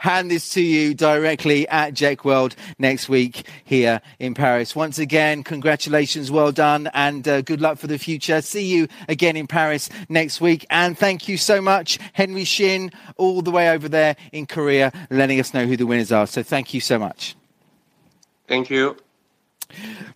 hand 0.00 0.30
this 0.30 0.50
to 0.50 0.60
you 0.60 0.94
directly 0.94 1.66
at 1.68 1.94
JEC 1.94 2.24
World 2.24 2.54
next 2.78 3.08
week 3.08 3.46
here 3.64 4.00
in 4.18 4.34
Paris. 4.34 4.76
Once 4.76 4.98
again, 4.98 5.42
congratulations, 5.42 6.30
well 6.30 6.52
done, 6.52 6.88
and 6.94 7.26
uh, 7.26 7.42
good 7.42 7.60
luck 7.60 7.78
for 7.78 7.86
the 7.86 7.98
future. 7.98 8.40
See 8.42 8.66
you 8.66 8.88
again 9.08 9.36
in 9.36 9.46
Paris 9.46 9.88
next 10.08 10.40
week, 10.40 10.66
and 10.70 10.96
thank 10.96 11.28
you 11.28 11.36
so 11.36 11.60
much, 11.60 11.98
Henry 12.12 12.44
Shin, 12.44 12.90
all 13.16 13.42
the 13.42 13.50
way 13.50 13.70
over 13.70 13.88
there 13.88 14.16
in 14.32 14.46
Korea, 14.46 14.92
letting 15.10 15.40
us 15.40 15.54
know 15.54 15.66
who 15.66 15.76
the 15.76 15.86
winners 15.86 16.12
are. 16.12 16.26
So 16.26 16.42
thank 16.42 16.74
you 16.74 16.80
so 16.80 16.98
much. 16.98 17.36
Thank 18.46 18.70
you. 18.70 18.96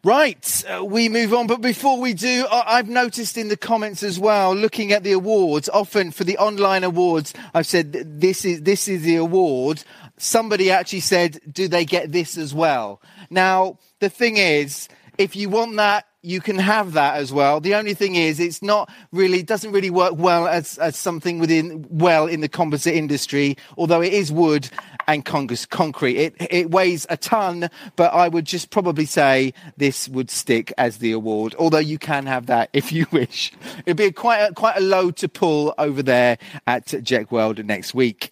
Right, 0.02 0.64
uh, 0.68 0.84
we 0.84 1.08
move 1.08 1.32
on. 1.32 1.46
But 1.46 1.60
before 1.60 2.00
we 2.00 2.14
do, 2.14 2.46
I- 2.50 2.78
I've 2.78 2.88
noticed 2.88 3.38
in 3.38 3.48
the 3.48 3.56
comments 3.56 4.02
as 4.02 4.18
well, 4.18 4.54
looking 4.54 4.92
at 4.92 5.02
the 5.02 5.12
awards, 5.12 5.68
often 5.68 6.10
for 6.10 6.24
the 6.24 6.36
online 6.38 6.84
awards, 6.84 7.32
I've 7.54 7.66
said 7.66 8.20
this 8.20 8.44
is 8.44 8.62
this 8.62 8.88
is 8.88 9.02
the 9.02 9.16
award. 9.16 9.82
Somebody 10.18 10.70
actually 10.70 11.00
said, 11.00 11.40
"Do 11.50 11.68
they 11.68 11.84
get 11.84 12.12
this 12.12 12.36
as 12.36 12.54
well?" 12.54 13.00
Now, 13.30 13.78
the 14.00 14.08
thing 14.08 14.36
is, 14.36 14.88
if 15.18 15.34
you 15.36 15.48
want 15.48 15.76
that, 15.76 16.06
you 16.22 16.40
can 16.40 16.58
have 16.58 16.94
that 16.94 17.16
as 17.16 17.32
well. 17.32 17.60
The 17.60 17.74
only 17.74 17.92
thing 17.92 18.14
is, 18.14 18.40
it's 18.40 18.62
not 18.62 18.90
really 19.12 19.42
doesn't 19.42 19.72
really 19.72 19.90
work 19.90 20.14
well 20.16 20.46
as 20.48 20.78
as 20.78 20.96
something 20.96 21.38
within 21.38 21.84
well 21.90 22.26
in 22.26 22.40
the 22.40 22.48
composite 22.48 22.94
industry. 22.94 23.56
Although 23.76 24.00
it 24.02 24.12
is 24.12 24.32
wood 24.32 24.68
and 25.06 25.24
con- 25.24 25.48
concrete, 25.70 26.16
it 26.16 26.34
it 26.50 26.70
weighs 26.70 27.06
a 27.08 27.16
ton. 27.16 27.70
But 27.96 28.12
I 28.12 28.28
would 28.28 28.44
just 28.44 28.70
probably 28.70 29.06
say 29.06 29.54
this 29.76 30.08
would 30.08 30.30
stick 30.30 30.72
as 30.78 30.98
the 30.98 31.12
award. 31.12 31.54
Although 31.58 31.78
you 31.78 31.98
can 31.98 32.26
have 32.26 32.46
that 32.46 32.70
if 32.72 32.92
you 32.92 33.06
wish. 33.12 33.52
It'd 33.86 33.96
be 33.96 34.12
quite 34.12 34.40
a, 34.40 34.52
quite 34.52 34.76
a 34.76 34.80
load 34.80 35.16
to 35.16 35.28
pull 35.28 35.74
over 35.78 36.02
there 36.02 36.38
at 36.66 36.86
JEC 36.86 37.30
World 37.30 37.64
next 37.64 37.94
week. 37.94 38.30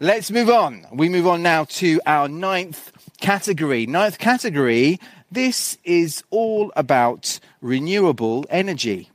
Let's 0.00 0.30
move 0.30 0.50
on. 0.50 0.86
We 0.92 1.08
move 1.08 1.26
on 1.26 1.42
now 1.42 1.64
to 1.64 2.00
our 2.06 2.28
ninth 2.28 2.92
category. 3.20 3.86
Ninth 3.86 4.18
category. 4.18 4.98
This 5.30 5.78
is 5.84 6.24
all 6.30 6.72
about 6.74 7.38
renewable 7.60 8.46
energy. 8.50 9.10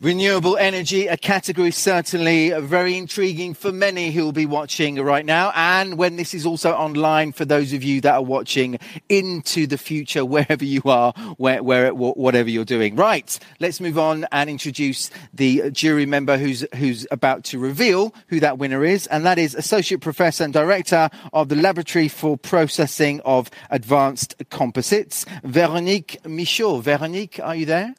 Renewable 0.00 0.56
energy, 0.56 1.08
a 1.08 1.16
category 1.16 1.72
certainly 1.72 2.50
very 2.60 2.96
intriguing 2.96 3.52
for 3.52 3.72
many 3.72 4.12
who 4.12 4.22
will 4.22 4.30
be 4.30 4.46
watching 4.46 4.94
right 4.94 5.26
now. 5.26 5.50
And 5.56 5.98
when 5.98 6.14
this 6.14 6.34
is 6.34 6.46
also 6.46 6.70
online 6.70 7.32
for 7.32 7.44
those 7.44 7.72
of 7.72 7.82
you 7.82 8.00
that 8.02 8.14
are 8.14 8.22
watching 8.22 8.78
into 9.08 9.66
the 9.66 9.76
future, 9.76 10.24
wherever 10.24 10.64
you 10.64 10.82
are, 10.84 11.12
where, 11.36 11.64
where, 11.64 11.92
whatever 11.92 12.48
you're 12.48 12.64
doing. 12.64 12.94
Right. 12.94 13.36
Let's 13.58 13.80
move 13.80 13.98
on 13.98 14.24
and 14.30 14.48
introduce 14.48 15.10
the 15.34 15.68
jury 15.72 16.06
member 16.06 16.38
who's, 16.38 16.64
who's 16.76 17.04
about 17.10 17.42
to 17.46 17.58
reveal 17.58 18.14
who 18.28 18.38
that 18.38 18.56
winner 18.56 18.84
is. 18.84 19.08
And 19.08 19.26
that 19.26 19.40
is 19.40 19.56
Associate 19.56 20.00
Professor 20.00 20.44
and 20.44 20.52
Director 20.52 21.10
of 21.32 21.48
the 21.48 21.56
Laboratory 21.56 22.06
for 22.06 22.36
Processing 22.38 23.20
of 23.24 23.50
Advanced 23.68 24.36
Composites, 24.48 25.26
Veronique 25.42 26.24
Michaud. 26.24 26.82
Veronique, 26.82 27.40
are 27.42 27.56
you 27.56 27.66
there? 27.66 27.96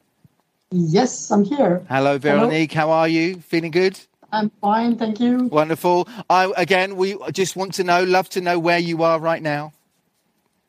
Yes, 0.72 1.30
I'm 1.30 1.44
here. 1.44 1.84
Hello, 1.88 2.16
Veronique. 2.16 2.72
How 2.72 2.90
are 2.90 3.08
you? 3.08 3.36
Feeling 3.40 3.72
good? 3.72 3.98
I'm 4.32 4.50
fine, 4.60 4.96
thank 4.96 5.18
you. 5.18 5.46
Wonderful. 5.46 6.08
I 6.28 6.52
again, 6.56 6.94
we 6.94 7.16
just 7.32 7.56
want 7.56 7.74
to 7.74 7.84
know, 7.84 8.04
love 8.04 8.28
to 8.30 8.40
know 8.40 8.58
where 8.58 8.78
you 8.78 9.02
are 9.02 9.18
right 9.18 9.42
now. 9.42 9.72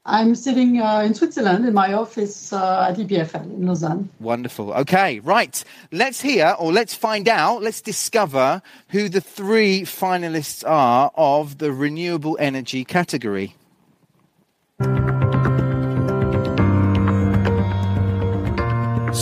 I'm 0.03 0.33
sitting 0.33 0.81
uh, 0.81 1.01
in 1.01 1.13
Switzerland 1.13 1.67
in 1.67 1.75
my 1.75 1.93
office 1.93 2.51
uh, 2.51 2.87
at 2.89 2.97
EPFL 2.97 3.43
in 3.43 3.67
Lausanne. 3.67 4.09
Wonderful. 4.19 4.73
Okay, 4.73 5.19
right. 5.19 5.63
Let's 5.91 6.21
hear 6.21 6.55
or 6.57 6.73
let's 6.73 6.95
find 6.95 7.29
out, 7.29 7.61
let's 7.61 7.81
discover 7.81 8.63
who 8.89 9.09
the 9.09 9.21
three 9.21 9.81
finalists 9.81 10.67
are 10.67 11.11
of 11.15 11.59
the 11.59 11.71
renewable 11.71 12.35
energy 12.39 12.83
category. 12.83 13.55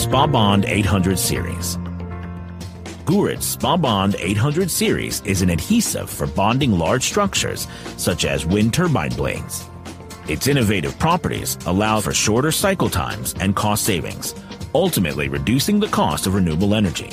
Spabond 0.10 0.68
800 0.68 1.20
series. 1.20 1.78
Gurit's 3.06 3.56
Spabond 3.56 4.16
800 4.18 4.72
series 4.72 5.22
is 5.22 5.44
an 5.44 5.52
adhesive 5.52 6.10
for 6.10 6.26
bonding 6.26 6.72
large 6.72 7.04
structures 7.04 7.68
such 7.96 8.26
as 8.26 8.44
wind 8.44 8.74
turbine 8.74 9.12
blades. 9.12 9.70
Its 10.28 10.48
innovative 10.48 10.98
properties 10.98 11.60
allow 11.68 12.02
for 12.02 12.12
shorter 12.12 12.52
cycle 12.52 12.90
times 12.90 13.36
and 13.40 13.56
cost 13.56 13.84
savings, 13.84 14.34
ultimately 14.74 15.30
reducing 15.30 15.80
the 15.80 15.88
cost 15.90 16.26
of 16.26 16.34
renewable 16.34 16.74
energy. 16.74 17.12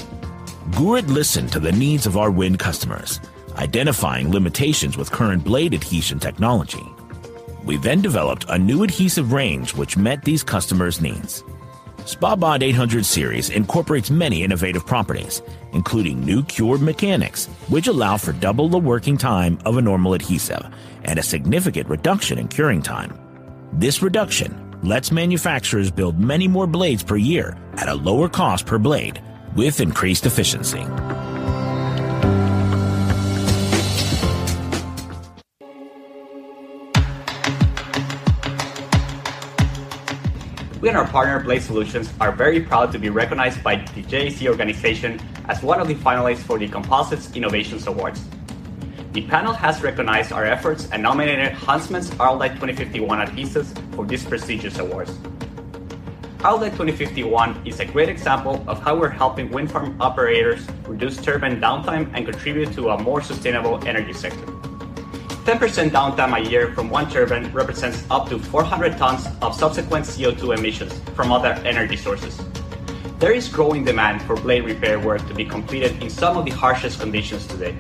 Gurit 0.71 1.07
listened 1.09 1.53
to 1.53 1.61
the 1.61 1.73
needs 1.73 2.07
of 2.07 2.17
our 2.17 2.31
wind 2.31 2.59
customers, 2.59 3.21
identifying 3.57 4.33
limitations 4.33 4.97
with 4.97 5.13
current 5.13 5.45
blade 5.45 5.75
adhesion 5.75 6.19
technology. 6.19 6.87
We 7.63 7.77
then 7.77 8.01
developed 8.01 8.47
a 8.49 8.59
new 8.59 8.85
adhesive 8.85 9.35
range 9.35 9.75
which 9.75 9.99
met 9.99 10.25
these 10.25 10.43
customers' 10.43 11.03
needs. 11.03 11.45
Spabond 12.07 12.63
800 12.63 13.05
series 13.05 13.51
incorporates 13.51 14.13
many 14.13 14.45
innovative 14.45 14.87
properties, 14.87 15.43
including 15.73 16.25
new 16.25 16.45
cured 16.45 16.81
mechanics, 16.81 17.47
which 17.67 17.89
allow 17.89 18.17
for 18.17 18.33
double 18.35 18.69
the 18.69 18.79
working 18.79 19.19
time 19.19 19.59
of 19.65 19.77
a 19.77 19.83
normal 19.83 20.15
adhesive 20.15 20.65
and 21.03 21.19
a 21.19 21.23
significant 21.25 21.89
reduction 21.89 22.39
in 22.39 22.47
curing 22.47 22.81
time. 22.81 23.13
This 23.73 24.03
reduction 24.03 24.79
lets 24.85 25.11
manufacturers 25.11 25.91
build 25.91 26.17
many 26.17 26.47
more 26.47 26.69
blades 26.69 27.03
per 27.03 27.17
year 27.17 27.59
at 27.73 27.89
a 27.89 27.95
lower 27.95 28.29
cost 28.29 28.67
per 28.67 28.79
blade 28.79 29.21
with 29.57 29.81
increased 29.81 30.27
efficiency. 30.27 30.87
We 40.87 40.91
and 40.91 40.99
our 40.99 41.09
partner 41.09 41.41
Blade 41.41 41.63
Solutions 41.63 42.13
are 42.21 42.31
very 42.31 42.61
proud 42.61 42.93
to 42.93 42.99
be 43.01 43.11
recognized 43.11 43.61
by 43.65 43.75
the 43.75 44.05
JEC 44.05 44.47
organization 44.47 45.21
as 45.49 45.61
one 45.61 45.81
of 45.81 45.89
the 45.89 45.97
finalists 45.97 46.45
for 46.45 46.61
the 46.61 46.69
Composites 46.69 47.35
Innovations 47.35 47.89
Awards. 47.89 48.23
The 49.13 49.23
panel 49.23 49.53
has 49.53 49.83
recognized 49.83 50.31
our 50.31 50.45
efforts 50.45 50.89
and 50.93 51.03
nominated 51.03 51.55
Huntsman's 51.55 52.13
Araldite 52.13 52.55
2051 52.61 53.27
adhesives 53.27 53.97
for 53.97 54.07
these 54.07 54.25
prestigious 54.25 54.79
awards. 54.79 55.11
Araldite 56.39 56.79
2051 56.79 57.67
is 57.67 57.81
a 57.81 57.85
great 57.85 58.09
example 58.09 58.65
of 58.69 58.81
how 58.81 58.95
we're 58.95 59.09
helping 59.09 59.51
wind 59.51 59.73
farm 59.73 60.01
operators 60.01 60.69
reduce 60.87 61.17
turbine 61.17 61.61
downtime 61.61 62.09
and 62.15 62.25
contribute 62.27 62.73
to 62.75 62.91
a 62.91 63.03
more 63.03 63.21
sustainable 63.21 63.85
energy 63.89 64.13
sector. 64.13 64.66
10% 65.47 65.91
downtime 65.91 66.37
a 66.37 66.51
year 66.51 66.75
from 66.75 66.91
one 66.91 67.09
turbine 67.09 67.53
represents 67.53 68.03
up 68.11 68.29
to 68.29 68.37
400 68.37 68.99
tons 68.99 69.29
of 69.41 69.55
subsequent 69.55 70.05
CO2 70.05 70.59
emissions 70.59 70.93
from 71.15 71.31
other 71.31 71.53
energy 71.65 71.97
sources. 71.97 72.43
There 73.21 73.31
is 73.31 73.49
growing 73.49 73.85
demand 73.85 74.23
for 74.23 74.35
blade 74.35 74.65
repair 74.65 74.99
work 74.99 75.25
to 75.29 75.35
be 75.35 75.45
completed 75.45 76.03
in 76.03 76.11
some 76.11 76.37
of 76.37 76.47
the 76.47 76.51
harshest 76.51 76.99
conditions 76.99 77.47
today 77.47 77.77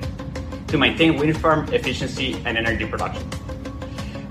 to 0.69 0.79
maintain 0.79 1.17
wind 1.17 1.41
farm 1.41 1.67
efficiency 1.75 2.35
and 2.45 2.57
energy 2.57 2.87
production. 2.87 3.29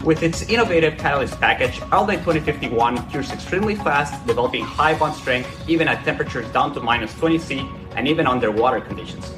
With 0.06 0.24
its 0.24 0.44
innovative 0.44 0.98
catalyst 0.98 1.38
package, 1.42 1.82
Araldite 1.92 2.24
2051 2.24 3.10
cures 3.10 3.34
extremely 3.34 3.76
fast, 3.76 4.26
developing 4.26 4.64
high 4.64 4.98
bond 4.98 5.14
strength 5.14 5.50
even 5.68 5.90
at 5.90 6.06
temperatures 6.06 6.48
down 6.54 6.74
to 6.74 6.80
minus 6.80 7.14
20 7.16 7.38
C 7.40 7.70
and 7.98 8.08
even 8.08 8.28
under 8.28 8.50
water 8.50 8.80
conditions. 8.80 9.30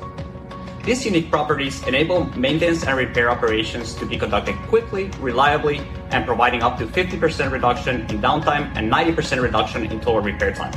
These 0.88 1.06
unique 1.06 1.30
properties 1.30 1.84
enable 1.84 2.24
maintenance 2.40 2.86
and 2.86 2.98
repair 2.98 3.30
operations 3.30 3.94
to 3.96 4.06
be 4.06 4.18
conducted 4.18 4.56
quickly, 4.70 5.12
reliably, 5.20 5.82
and 6.12 6.26
providing 6.26 6.64
up 6.64 6.78
to 6.78 6.88
50% 6.88 7.52
reduction 7.52 8.08
in 8.10 8.22
downtime 8.22 8.72
and 8.78 8.90
90% 8.90 9.42
reduction 9.42 9.84
in 9.92 10.00
total 10.00 10.22
repair 10.22 10.54
time. 10.54 10.72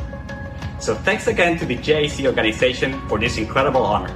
So 0.80 0.96
thanks 0.96 1.28
again 1.28 1.60
to 1.60 1.64
the 1.64 1.76
JEC 1.76 2.26
organization 2.26 3.00
for 3.06 3.20
this 3.20 3.38
incredible 3.38 3.84
honor. 3.84 4.12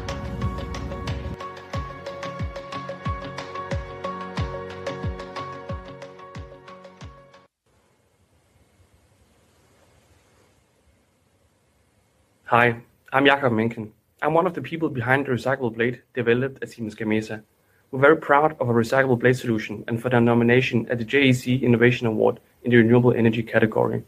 Hi, 12.46 12.82
I'm 13.12 13.24
Jakob 13.24 13.52
Menken. 13.52 13.92
I'm 14.24 14.32
one 14.32 14.46
of 14.46 14.54
the 14.54 14.62
people 14.62 14.88
behind 14.88 15.26
the 15.26 15.32
recyclable 15.32 15.74
blade 15.74 16.00
developed 16.14 16.62
at 16.62 16.70
Siemens 16.70 16.94
Gamesa. 16.94 17.42
We're 17.90 18.00
very 18.00 18.16
proud 18.16 18.52
of 18.58 18.70
our 18.70 18.74
recyclable 18.74 19.18
blade 19.18 19.36
solution 19.36 19.84
and 19.86 20.00
for 20.00 20.08
their 20.08 20.22
nomination 20.22 20.88
at 20.88 20.96
the 20.96 21.04
JEC 21.04 21.60
Innovation 21.60 22.06
Award 22.06 22.40
in 22.62 22.70
the 22.70 22.78
renewable 22.78 23.12
energy 23.12 23.42
category. 23.42 24.02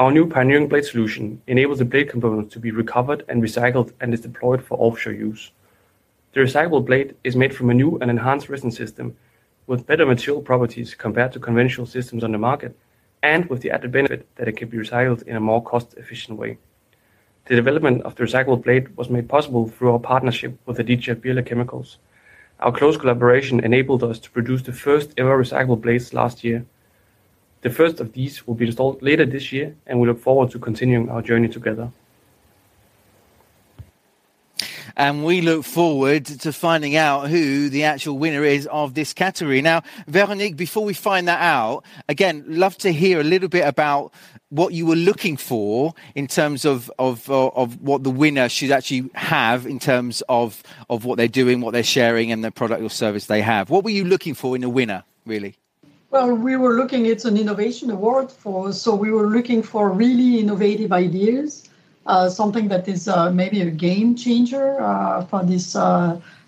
Our 0.00 0.10
new 0.10 0.28
pioneering 0.28 0.66
blade 0.66 0.84
solution 0.84 1.40
enables 1.46 1.78
the 1.78 1.84
blade 1.84 2.10
components 2.10 2.54
to 2.54 2.58
be 2.58 2.72
recovered 2.72 3.24
and 3.28 3.40
recycled 3.40 3.92
and 4.00 4.12
is 4.12 4.20
deployed 4.22 4.64
for 4.64 4.76
offshore 4.78 5.12
use. 5.12 5.52
The 6.32 6.40
recyclable 6.40 6.84
blade 6.84 7.14
is 7.22 7.36
made 7.36 7.54
from 7.54 7.70
a 7.70 7.74
new 7.74 7.98
and 8.00 8.10
enhanced 8.10 8.48
resin 8.48 8.72
system 8.72 9.16
with 9.68 9.86
better 9.86 10.06
material 10.06 10.42
properties 10.42 10.96
compared 10.96 11.32
to 11.34 11.38
conventional 11.38 11.86
systems 11.86 12.24
on 12.24 12.32
the 12.32 12.38
market 12.38 12.76
and 13.22 13.48
with 13.48 13.60
the 13.60 13.70
added 13.70 13.92
benefit 13.92 14.26
that 14.34 14.48
it 14.48 14.56
can 14.56 14.68
be 14.68 14.78
recycled 14.78 15.22
in 15.22 15.36
a 15.36 15.40
more 15.40 15.62
cost 15.62 15.94
efficient 15.96 16.36
way. 16.36 16.58
The 17.46 17.54
development 17.54 18.02
of 18.02 18.16
the 18.16 18.24
recyclable 18.24 18.64
blade 18.64 18.96
was 18.96 19.08
made 19.08 19.28
possible 19.28 19.68
through 19.68 19.92
our 19.92 20.00
partnership 20.00 20.58
with 20.66 20.80
Aditya 20.80 21.14
Birla 21.14 21.46
Chemicals. 21.46 21.98
Our 22.58 22.72
close 22.72 22.96
collaboration 22.96 23.60
enabled 23.60 24.02
us 24.02 24.18
to 24.18 24.30
produce 24.32 24.62
the 24.62 24.72
first 24.72 25.14
ever 25.16 25.40
recyclable 25.40 25.80
blades 25.80 26.12
last 26.12 26.42
year. 26.42 26.66
The 27.62 27.70
first 27.70 28.00
of 28.00 28.14
these 28.14 28.44
will 28.48 28.56
be 28.56 28.66
installed 28.66 29.00
later 29.00 29.24
this 29.24 29.52
year, 29.52 29.76
and 29.86 30.00
we 30.00 30.08
look 30.08 30.18
forward 30.18 30.50
to 30.50 30.58
continuing 30.58 31.08
our 31.08 31.22
journey 31.22 31.46
together. 31.46 31.92
And 34.96 35.24
we 35.24 35.40
look 35.40 35.64
forward 35.64 36.24
to 36.24 36.52
finding 36.52 36.96
out 36.96 37.28
who 37.28 37.68
the 37.68 37.84
actual 37.84 38.18
winner 38.18 38.44
is 38.44 38.66
of 38.68 38.94
this 38.94 39.12
category. 39.12 39.60
Now, 39.60 39.82
Veronique, 40.06 40.56
before 40.56 40.84
we 40.84 40.94
find 40.94 41.28
that 41.28 41.40
out, 41.40 41.84
again, 42.08 42.44
love 42.48 42.78
to 42.78 42.92
hear 42.92 43.20
a 43.20 43.24
little 43.24 43.48
bit 43.48 43.66
about 43.66 44.12
what 44.48 44.72
you 44.72 44.86
were 44.86 44.96
looking 44.96 45.36
for 45.36 45.94
in 46.14 46.26
terms 46.26 46.64
of 46.64 46.90
of 46.98 47.28
uh, 47.28 47.48
of 47.48 47.80
what 47.82 48.04
the 48.04 48.10
winner 48.10 48.48
should 48.48 48.70
actually 48.70 49.10
have 49.14 49.66
in 49.66 49.78
terms 49.78 50.22
of 50.28 50.62
of 50.88 51.04
what 51.04 51.18
they're 51.18 51.28
doing, 51.28 51.60
what 51.60 51.72
they're 51.72 51.82
sharing, 51.82 52.32
and 52.32 52.42
the 52.42 52.50
product 52.50 52.82
or 52.82 52.90
service 52.90 53.26
they 53.26 53.42
have. 53.42 53.70
What 53.70 53.84
were 53.84 53.90
you 53.90 54.04
looking 54.04 54.34
for 54.34 54.56
in 54.56 54.64
a 54.64 54.68
winner, 54.68 55.04
really? 55.26 55.56
Well, 56.10 56.32
we 56.32 56.56
were 56.56 56.74
looking. 56.74 57.06
It's 57.06 57.24
an 57.24 57.36
innovation 57.36 57.90
award 57.90 58.30
for, 58.30 58.72
so 58.72 58.94
we 58.94 59.10
were 59.10 59.26
looking 59.26 59.62
for 59.62 59.90
really 59.90 60.38
innovative 60.38 60.92
ideas 60.92 61.68
something 62.28 62.68
that 62.68 62.88
is 62.88 63.08
uh, 63.08 63.30
maybe 63.32 63.62
a 63.62 63.70
game 63.70 64.14
changer 64.14 64.80
uh, 64.80 65.24
for 65.26 65.42
this 65.44 65.76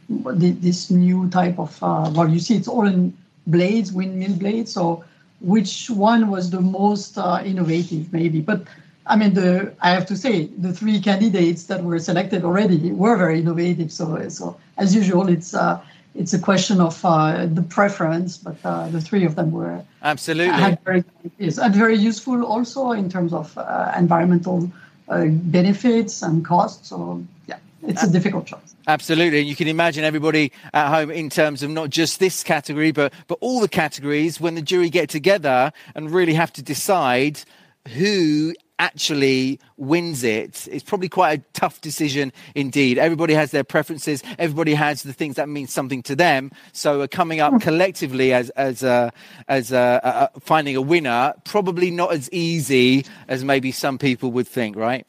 this 0.09 0.90
new 0.90 1.28
type 1.30 1.59
of 1.59 1.80
well 1.82 2.28
you 2.28 2.39
see 2.39 2.56
it's 2.56 2.68
all 2.68 2.86
in 2.86 3.12
blades 3.47 3.93
windmill 3.93 4.35
blades 4.36 4.72
so 4.72 5.05
which 5.40 5.90
one 5.90 6.30
was 6.30 6.51
the 6.51 6.60
most 6.60 7.18
innovative 7.44 8.12
maybe 8.12 8.40
but 8.40 8.62
I 9.09 9.16
mean, 9.16 9.35
the 9.35 9.72
I 9.80 9.90
have 9.90 10.06
to 10.06 10.16
say 10.16 10.47
the 10.59 10.72
three 10.72 11.01
candidates 11.01 11.64
that 11.64 11.82
were 11.82 11.98
selected 11.98 12.44
already 12.44 12.93
were 12.93 13.16
very 13.16 13.40
innovative. 13.40 13.90
So, 13.90 14.28
so 14.28 14.56
as 14.76 14.94
usual, 14.94 15.28
it's 15.28 15.55
uh, 15.55 15.80
it's 16.14 16.35
a 16.35 16.39
question 16.39 16.80
of 16.80 17.02
uh, 17.05 17.47
the 17.47 17.62
preference, 17.62 18.36
but 18.36 18.56
uh, 18.64 18.89
the 18.89 19.01
three 19.01 19.24
of 19.24 19.35
them 19.35 19.51
were 19.51 19.82
absolutely 20.02 20.52
had 20.52 20.78
very, 20.85 21.05
very 21.39 21.97
useful 21.97 22.44
also 22.44 22.93
in 22.93 23.09
terms 23.09 23.32
of 23.32 23.56
environmental 23.97 24.70
uh, 25.09 25.26
benefits 25.26 26.22
and 26.22 26.44
costs. 26.44 26.89
So 26.89 27.24
yeah, 27.47 27.59
it's 27.82 28.02
a 28.02 28.10
difficult 28.10 28.47
choice. 28.47 28.74
Absolutely, 28.86 29.40
and 29.40 29.48
you 29.48 29.56
can 29.56 29.68
imagine 29.68 30.05
everybody 30.05 30.52
at 30.72 30.89
home 30.89 31.10
in 31.10 31.28
terms 31.28 31.62
of 31.62 31.70
not 31.70 31.90
just 31.90 32.20
this 32.20 32.43
category, 32.43 32.93
but 32.93 33.12
but 33.26 33.39
all 33.40 33.60
the 33.60 33.68
categories 33.68 34.40
when 34.40 34.55
the 34.55 34.62
jury 34.62 34.90
get 34.90 35.09
together 35.09 35.72
and 35.94 36.10
really 36.10 36.35
have 36.35 36.52
to 36.55 36.62
decide 36.62 37.40
who 37.89 38.55
actually 38.78 39.60
wins 39.76 40.24
it. 40.24 40.68
It's 40.70 40.84
probably 40.84 41.09
quite 41.09 41.40
a 41.40 41.42
tough 41.52 41.80
decision 41.80 42.32
indeed. 42.55 42.98
Everybody 42.98 43.34
has 43.34 43.50
their 43.50 43.64
preferences. 43.64 44.22
Everybody 44.38 44.74
has 44.74 45.02
the 45.02 45.12
things 45.12 45.36
that 45.36 45.48
mean 45.48 45.66
something 45.66 46.02
to 46.05 46.16
them. 46.16 46.50
So 46.72 47.02
uh, 47.02 47.06
coming 47.06 47.40
up 47.40 47.60
collectively 47.60 48.32
as 48.32 48.50
as 48.50 48.82
uh, 48.82 49.10
as 49.48 49.72
uh, 49.72 50.00
uh, 50.02 50.06
uh, 50.06 50.28
finding 50.40 50.76
a 50.76 50.82
winner 50.82 51.34
probably 51.44 51.90
not 51.90 52.12
as 52.12 52.30
easy 52.32 53.05
as 53.28 53.44
maybe 53.44 53.72
some 53.72 53.98
people 53.98 54.30
would 54.32 54.48
think 54.48 54.76
right? 54.76 55.06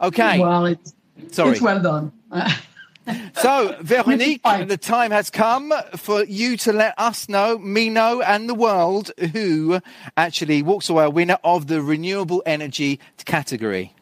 Okay. 0.00 0.38
Well 0.38 0.66
it's 0.66 0.94
sorry. 1.30 1.52
it's 1.52 1.60
well 1.60 1.80
done 1.80 2.12
so, 3.34 3.76
Veronique, 3.80 4.42
the 4.42 4.76
time 4.76 5.10
has 5.10 5.30
come 5.30 5.72
for 5.96 6.24
you 6.24 6.56
to 6.58 6.72
let 6.72 6.94
us 6.98 7.28
know, 7.28 7.58
me 7.58 7.88
know, 7.88 8.20
and 8.22 8.48
the 8.48 8.54
world 8.54 9.10
who 9.32 9.80
actually 10.16 10.62
walks 10.62 10.88
away 10.88 11.04
a 11.04 11.10
winner 11.10 11.38
of 11.44 11.66
the 11.66 11.82
renewable 11.82 12.42
energy 12.46 12.98
category. 13.24 13.92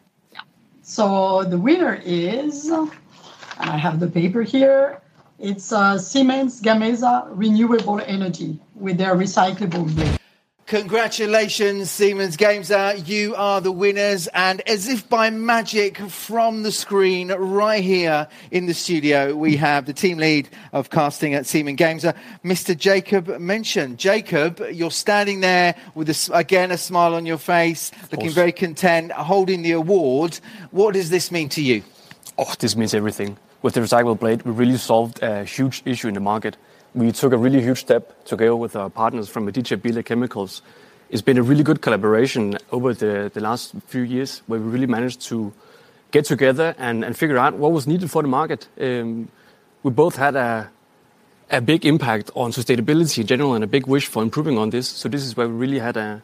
So, 0.81 1.43
the 1.43 1.57
winner 1.57 2.01
is, 2.03 2.67
and 2.67 2.91
I 3.59 3.77
have 3.77 3.99
the 3.99 4.07
paper 4.07 4.41
here, 4.41 5.01
it's 5.39 5.71
uh, 5.71 5.97
Siemens 5.97 6.61
Gamesa 6.61 7.27
Renewable 7.31 8.01
Energy 8.05 8.59
with 8.73 8.97
their 8.97 9.15
recyclable 9.15 9.93
blade. 9.93 10.19
Congratulations, 10.67 11.91
Siemens 11.91 12.37
Gamesa. 12.37 12.95
Uh, 12.95 12.97
you 13.05 13.35
are 13.35 13.61
the 13.61 13.71
winners. 13.71 14.25
And 14.33 14.67
as 14.67 14.87
if 14.87 15.07
by 15.07 15.29
magic 15.29 15.99
from 15.99 16.63
the 16.63 16.71
screen 16.71 17.31
right 17.31 17.83
here 17.83 18.27
in 18.49 18.65
the 18.65 18.73
studio, 18.73 19.35
we 19.35 19.57
have 19.57 19.85
the 19.85 19.93
team 19.93 20.17
lead 20.17 20.49
of 20.73 20.89
casting 20.89 21.35
at 21.35 21.45
Siemens 21.45 21.77
Gamesa, 21.77 22.15
uh, 22.15 22.19
Mr. 22.43 22.75
Jacob 22.75 23.39
Mention. 23.39 23.95
Jacob, 23.97 24.59
you're 24.71 24.89
standing 24.89 25.41
there 25.41 25.75
with, 25.93 26.09
a, 26.09 26.31
again, 26.33 26.71
a 26.71 26.79
smile 26.79 27.13
on 27.13 27.27
your 27.27 27.37
face, 27.37 27.91
looking 28.11 28.31
very 28.31 28.51
content, 28.51 29.11
holding 29.11 29.61
the 29.61 29.73
award. 29.73 30.39
What 30.71 30.95
does 30.95 31.11
this 31.11 31.31
mean 31.31 31.47
to 31.49 31.61
you? 31.61 31.83
Oh, 32.39 32.51
this 32.57 32.75
means 32.75 32.95
everything. 32.95 33.37
With 33.61 33.75
the 33.75 33.81
recyclable 33.81 34.19
blade, 34.19 34.41
we 34.41 34.51
really 34.51 34.77
solved 34.77 35.21
a 35.21 35.43
huge 35.43 35.83
issue 35.85 36.07
in 36.07 36.15
the 36.15 36.19
market 36.21 36.57
we 36.95 37.11
took 37.11 37.33
a 37.33 37.37
really 37.37 37.61
huge 37.61 37.79
step 37.79 38.23
together 38.23 38.55
with 38.55 38.75
our 38.75 38.89
partners 38.89 39.27
from 39.27 39.47
Aditya 39.49 39.77
Birla 39.77 40.03
Chemicals. 40.03 40.61
It's 41.09 41.21
been 41.21 41.37
a 41.37 41.43
really 41.43 41.61
good 41.61 41.81
collaboration 41.81 42.57
over 42.71 42.93
the, 42.93 43.29
last 43.35 43.75
few 43.87 44.01
years 44.01 44.41
where 44.47 44.61
we 44.61 44.65
really 44.71 44.87
managed 44.87 45.21
to 45.23 45.53
get 46.11 46.23
together 46.23 46.73
and, 46.77 47.03
and 47.03 47.15
figure 47.17 47.37
out 47.37 47.55
what 47.55 47.73
was 47.73 47.85
needed 47.85 48.09
for 48.09 48.21
the 48.21 48.29
market. 48.29 48.69
Um, 48.79 49.27
we 49.83 49.91
both 49.91 50.15
had 50.15 50.37
a, 50.37 50.69
a 51.51 51.59
big 51.59 51.85
impact 51.85 52.31
on 52.33 52.51
sustainability 52.51 53.19
in 53.19 53.27
general 53.27 53.53
and 53.55 53.63
a 53.63 53.67
big 53.67 53.87
wish 53.87 54.07
for 54.07 54.23
improving 54.23 54.57
on 54.57 54.69
this. 54.69 54.87
So 54.87 55.09
this 55.09 55.25
is 55.25 55.35
where 55.35 55.49
we 55.49 55.53
really 55.53 55.79
had 55.79 55.97
a, 55.97 56.21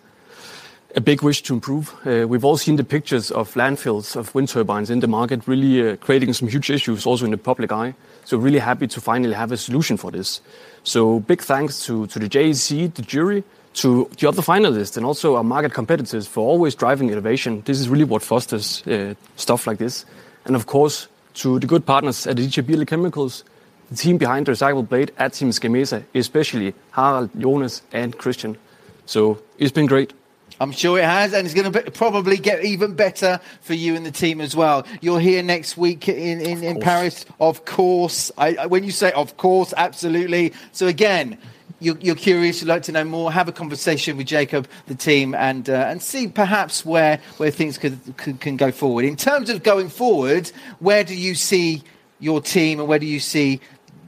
a 0.95 1.01
big 1.01 1.21
wish 1.21 1.43
to 1.43 1.53
improve. 1.53 1.93
Uh, 2.07 2.25
we've 2.25 2.45
all 2.45 2.57
seen 2.57 2.77
the 2.77 2.85
pictures 2.85 3.29
of 3.29 3.53
landfills 3.55 4.15
of 4.15 4.33
wind 4.33 4.47
turbines 4.47 4.89
in 4.89 5.01
the 5.01 5.07
market, 5.07 5.45
really 5.49 5.91
uh, 5.91 5.95
creating 5.97 6.31
some 6.31 6.47
huge 6.47 6.69
issues 6.69 7.05
also 7.05 7.25
in 7.25 7.31
the 7.31 7.37
public 7.37 7.73
eye. 7.73 7.93
So 8.25 8.37
really 8.37 8.59
happy 8.59 8.87
to 8.87 9.01
finally 9.01 9.33
have 9.33 9.51
a 9.51 9.57
solution 9.57 9.97
for 9.97 10.11
this. 10.11 10.41
So 10.83 11.19
big 11.19 11.41
thanks 11.41 11.85
to, 11.85 12.07
the 12.07 12.29
JEC, 12.29 12.93
the 12.93 13.01
jury, 13.01 13.43
to 13.73 14.09
the 14.17 14.27
other 14.27 14.41
finalists, 14.41 14.97
and 14.97 15.05
also 15.05 15.35
our 15.35 15.43
market 15.43 15.73
competitors 15.73 16.27
for 16.27 16.45
always 16.45 16.75
driving 16.75 17.09
innovation. 17.09 17.61
This 17.65 17.79
is 17.79 17.89
really 17.89 18.03
what 18.03 18.21
fosters 18.21 18.85
uh, 18.87 19.13
stuff 19.35 19.67
like 19.67 19.77
this. 19.77 20.05
And 20.45 20.55
of 20.55 20.65
course, 20.65 21.07
to 21.35 21.59
the 21.59 21.67
good 21.67 21.85
partners 21.85 22.27
at 22.27 22.39
Aditya 22.39 22.63
Birla 22.63 22.87
Chemicals, 22.87 23.43
the 23.89 23.95
team 23.95 24.17
behind 24.17 24.45
the 24.45 24.53
recyclable 24.53 24.87
blade 24.87 25.11
at 25.17 25.35
Siemens 25.35 25.59
Gamesa, 25.59 26.03
especially 26.15 26.73
Harald, 26.91 27.29
Jonas, 27.37 27.81
and 27.91 28.17
Christian. 28.17 28.57
So 29.05 29.41
it's 29.57 29.71
been 29.71 29.85
great. 29.85 30.13
I'm 30.61 30.71
sure 30.71 30.99
it 30.99 31.05
has, 31.05 31.33
and 31.33 31.47
it's 31.47 31.55
going 31.55 31.71
to 31.71 31.89
probably 31.89 32.37
get 32.37 32.63
even 32.63 32.93
better 32.93 33.39
for 33.61 33.73
you 33.73 33.95
and 33.95 34.05
the 34.05 34.11
team 34.11 34.39
as 34.39 34.55
well. 34.55 34.85
You're 35.01 35.19
here 35.19 35.41
next 35.41 35.75
week 35.75 36.07
in, 36.07 36.39
in, 36.39 36.63
in 36.63 36.79
Paris, 36.79 37.25
of 37.39 37.65
course. 37.65 38.31
I, 38.37 38.67
when 38.67 38.83
you 38.83 38.91
say 38.91 39.11
of 39.13 39.37
course, 39.37 39.73
absolutely. 39.75 40.53
So, 40.71 40.85
again, 40.85 41.39
you're, 41.79 41.97
you're, 41.97 42.13
curious, 42.13 42.61
you'd 42.61 42.67
like 42.67 42.83
to 42.83 42.91
know 42.91 43.03
more, 43.03 43.31
have 43.31 43.47
a 43.47 43.51
conversation 43.51 44.17
with 44.17 44.27
Jacob, 44.27 44.67
the 44.85 44.93
team, 44.93 45.33
and 45.33 45.67
uh, 45.67 45.87
and 45.89 45.99
see 45.99 46.27
perhaps 46.27 46.85
where 46.85 47.19
where 47.37 47.49
things 47.49 47.79
could, 47.79 47.97
could, 48.17 48.39
can 48.39 48.55
go 48.55 48.71
forward. 48.71 49.03
In 49.03 49.15
terms 49.15 49.49
of 49.49 49.63
going 49.63 49.89
forward, 49.89 50.51
where 50.77 51.03
do 51.03 51.15
you 51.15 51.33
see 51.33 51.81
your 52.19 52.39
team, 52.39 52.79
and 52.79 52.87
where 52.87 52.99
do 52.99 53.07
you 53.07 53.19
see 53.19 53.59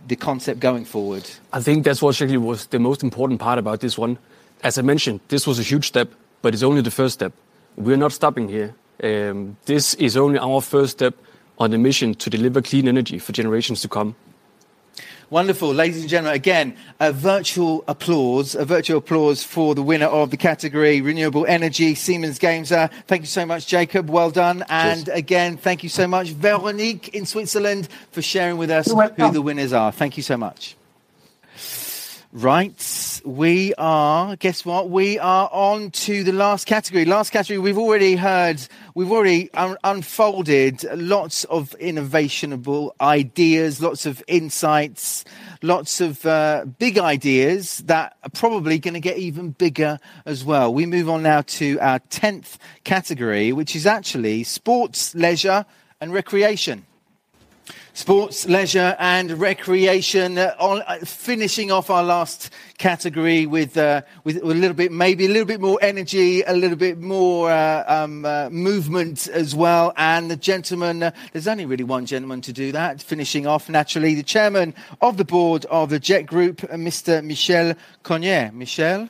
the 0.08 0.16
concept 0.16 0.60
going 0.60 0.86
forward? 0.86 1.28
I 1.52 1.62
think 1.62 1.84
that's 1.84 2.00
what 2.00 2.22
actually 2.22 2.38
was 2.38 2.68
the 2.68 2.78
most 2.78 3.02
important 3.02 3.40
part 3.40 3.58
about 3.58 3.80
this 3.80 3.98
one. 3.98 4.20
As 4.64 4.78
I 4.78 4.84
mentioned, 4.84 5.20
this 5.30 5.48
was 5.48 5.58
a 5.58 5.64
huge 5.64 5.88
step 5.88 6.14
but 6.44 6.54
it's 6.54 6.62
only 6.62 6.82
the 6.82 6.92
first 6.92 7.16
step. 7.16 7.34
We're 7.76 7.98
not 7.98 8.12
stopping 8.12 8.48
here. 8.48 8.76
Um, 9.02 9.58
this 9.66 9.96
is 9.96 10.16
only 10.16 10.38
our 10.38 10.62
first 10.62 10.92
step 10.92 11.16
on 11.58 11.72
the 11.72 11.80
mission 11.80 12.14
to 12.16 12.30
deliver 12.30 12.62
clean 12.62 12.88
energy 12.88 13.18
for 13.18 13.32
generations 13.32 13.82
to 13.82 13.88
come. 13.88 14.16
Wonderful. 15.30 15.74
Ladies 15.74 16.02
and 16.02 16.10
gentlemen, 16.10 16.36
again, 16.36 16.76
a 17.00 17.12
virtual 17.12 17.84
applause, 17.88 18.54
a 18.54 18.66
virtual 18.66 19.00
applause 19.00 19.44
for 19.44 19.74
the 19.74 19.82
winner 19.82 20.06
of 20.06 20.30
the 20.30 20.38
category 20.38 21.02
Renewable 21.02 21.46
Energy, 21.48 21.96
Siemens 21.96 22.38
Gamesa. 22.38 22.92
Thank 23.08 23.22
you 23.22 23.28
so 23.28 23.46
much, 23.46 23.66
Jacob. 23.66 24.10
Well 24.10 24.30
done. 24.30 24.64
And 24.70 25.06
Cheers. 25.06 25.18
again, 25.18 25.58
thank 25.58 25.82
you 25.82 25.90
so 25.90 26.08
much, 26.08 26.30
Veronique 26.34 27.10
in 27.16 27.26
Switzerland, 27.26 27.88
for 28.12 28.22
sharing 28.22 28.58
with 28.58 28.70
us 28.70 28.92
who 28.92 29.32
the 29.32 29.42
winners 29.42 29.74
are. 29.74 29.92
Thank 29.92 30.18
you 30.18 30.24
so 30.24 30.38
much. 30.38 30.76
Right, 32.36 33.22
we 33.24 33.76
are, 33.76 34.36
guess 34.38 34.66
what? 34.66 34.90
We 34.90 35.20
are 35.20 35.48
on 35.52 35.92
to 35.92 36.24
the 36.24 36.32
last 36.32 36.66
category. 36.66 37.06
Last 37.06 37.30
category, 37.30 37.60
we've 37.60 37.78
already 37.78 38.16
heard, 38.16 38.60
we've 38.96 39.12
already 39.12 39.54
un- 39.54 39.78
unfolded 39.84 40.84
lots 40.96 41.44
of 41.44 41.76
innovationable 41.80 42.90
ideas, 43.00 43.84
lots 43.84 44.08
of 44.08 44.24
insights, 44.28 45.26
lots 45.62 46.02
of 46.02 46.26
uh, 46.26 46.66
big 46.80 46.98
ideas 46.98 47.84
that 47.86 48.18
are 48.24 48.32
probably 48.32 48.80
going 48.80 48.96
to 48.96 49.00
get 49.00 49.20
even 49.20 49.52
bigger 49.52 50.00
as 50.26 50.44
well. 50.44 50.74
We 50.74 50.88
move 50.88 51.10
on 51.10 51.22
now 51.22 51.42
to 51.42 51.78
our 51.82 52.00
10th 52.00 52.58
category, 52.84 53.54
which 53.54 53.76
is 53.76 53.86
actually 53.86 54.44
sports, 54.44 55.14
leisure, 55.14 55.68
and 56.02 56.12
recreation. 56.12 56.88
Sports, 57.96 58.48
leisure, 58.48 58.96
and 58.98 59.30
recreation. 59.34 60.40
Uh, 60.40 60.56
on, 60.58 60.82
uh, 60.88 60.98
finishing 61.06 61.72
off 61.72 61.92
our 61.92 62.04
last 62.04 62.50
category 62.80 63.46
with, 63.46 63.78
uh, 63.78 64.02
with 64.24 64.38
a 64.38 64.46
little 64.48 64.74
bit, 64.74 64.92
maybe 64.92 65.28
a 65.28 65.30
little 65.30 65.46
bit 65.46 65.62
more 65.62 65.78
energy, 65.80 66.42
a 66.42 66.54
little 66.54 66.76
bit 66.76 66.98
more 66.98 67.52
uh, 67.52 67.84
um, 67.88 68.26
uh, 68.26 68.50
movement 68.50 69.28
as 69.28 69.54
well. 69.54 69.94
And 69.96 70.32
the 70.32 70.36
gentleman, 70.36 71.12
there's 71.34 71.48
only 71.48 71.68
really 71.68 71.84
one 71.84 72.08
gentleman 72.08 72.42
to 72.42 72.52
do 72.52 72.72
that. 72.72 73.00
Finishing 73.00 73.46
off, 73.46 73.70
naturally, 73.70 74.16
the 74.16 74.24
chairman 74.24 74.74
of 75.00 75.18
the 75.18 75.26
board 75.26 75.66
of 75.66 75.92
the 75.92 76.00
JEC 76.00 76.26
Group, 76.26 76.62
Mr. 76.62 77.24
Michel 77.24 77.76
Cognier. 78.04 78.52
Michel, 78.54 79.08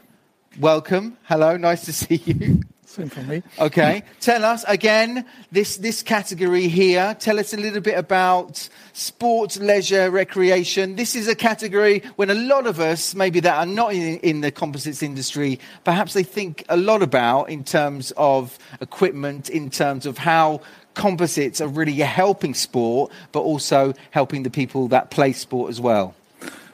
welcome. 0.60 1.18
Hello, 1.24 1.56
nice 1.56 1.86
to 1.86 1.94
see 1.94 2.16
you. 2.26 2.64
Same 2.94 3.10
for 3.10 3.22
me. 3.22 3.42
Okay. 3.58 4.04
Tell 4.20 4.46
us 4.46 4.64
again 4.68 5.26
this 5.52 5.78
this 5.78 6.04
category 6.04 6.68
here. 6.68 7.16
Tell 7.20 7.40
us 7.40 7.52
a 7.52 7.58
little 7.58 7.82
bit 7.82 7.98
about 7.98 8.70
sport, 8.94 9.58
leisure, 9.58 10.12
recreation. 10.12 10.96
This 10.96 11.16
is 11.16 11.28
a 11.28 11.34
category 11.34 12.04
when 12.18 12.30
a 12.30 12.36
lot 12.36 12.68
of 12.68 12.80
us, 12.80 13.16
maybe 13.16 13.40
that 13.40 13.58
are 13.58 13.66
not 13.66 13.96
in, 13.96 14.20
in 14.20 14.42
the 14.42 14.52
composites 14.52 15.02
industry, 15.02 15.60
perhaps 15.84 16.14
they 16.14 16.22
think 16.22 16.66
a 16.70 16.78
lot 16.78 17.02
about 17.02 17.50
in 17.50 17.64
terms 17.64 18.14
of 18.16 18.60
equipment, 18.80 19.50
in 19.50 19.72
terms 19.72 20.06
of 20.06 20.20
how 20.20 20.62
composites 20.94 21.62
are 21.62 21.68
really 21.68 21.94
helping 21.94 22.54
sport, 22.54 23.12
but 23.32 23.42
also 23.42 23.96
helping 24.12 24.44
the 24.44 24.52
people 24.52 24.88
that 24.90 25.10
play 25.10 25.34
sport 25.34 25.72
as 25.72 25.82
well. 25.82 26.14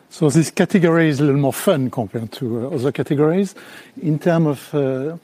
So 0.10 0.30
this 0.30 0.52
category 0.52 1.08
is 1.08 1.22
a 1.22 1.24
little 1.24 1.40
more 1.40 1.54
fun 1.54 1.90
compared 1.90 2.34
to 2.34 2.68
uh, 2.68 2.76
other 2.76 2.92
categories. 2.92 3.56
In 4.02 4.20
terms 4.20 4.48
of 4.48 4.76
uh, 4.76 5.18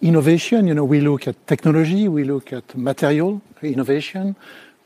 innovation, 0.00 0.66
you 0.66 0.74
know, 0.74 0.84
we 0.84 1.00
look 1.00 1.28
at 1.28 1.46
technology, 1.46 2.08
we 2.08 2.24
look 2.24 2.52
at 2.52 2.76
material 2.76 3.42
innovation, 3.62 4.36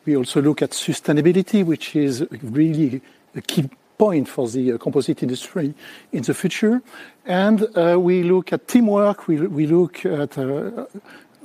we 0.04 0.16
also 0.16 0.42
look 0.42 0.62
at 0.62 0.70
sustainability, 0.70 1.64
which 1.64 1.96
is 1.96 2.26
really 2.42 3.00
a 3.34 3.40
key 3.40 3.68
point 3.96 4.28
for 4.28 4.48
the 4.48 4.72
uh, 4.72 4.78
composite 4.78 5.22
industry 5.22 5.72
in 6.12 6.22
the 6.22 6.34
future. 6.34 6.82
And 7.24 7.66
uh, 7.76 7.98
we 7.98 8.22
look 8.22 8.52
at 8.52 8.68
teamwork, 8.68 9.28
we, 9.28 9.40
we 9.40 9.66
look 9.66 10.04
at 10.04 10.36
uh, 10.36 10.86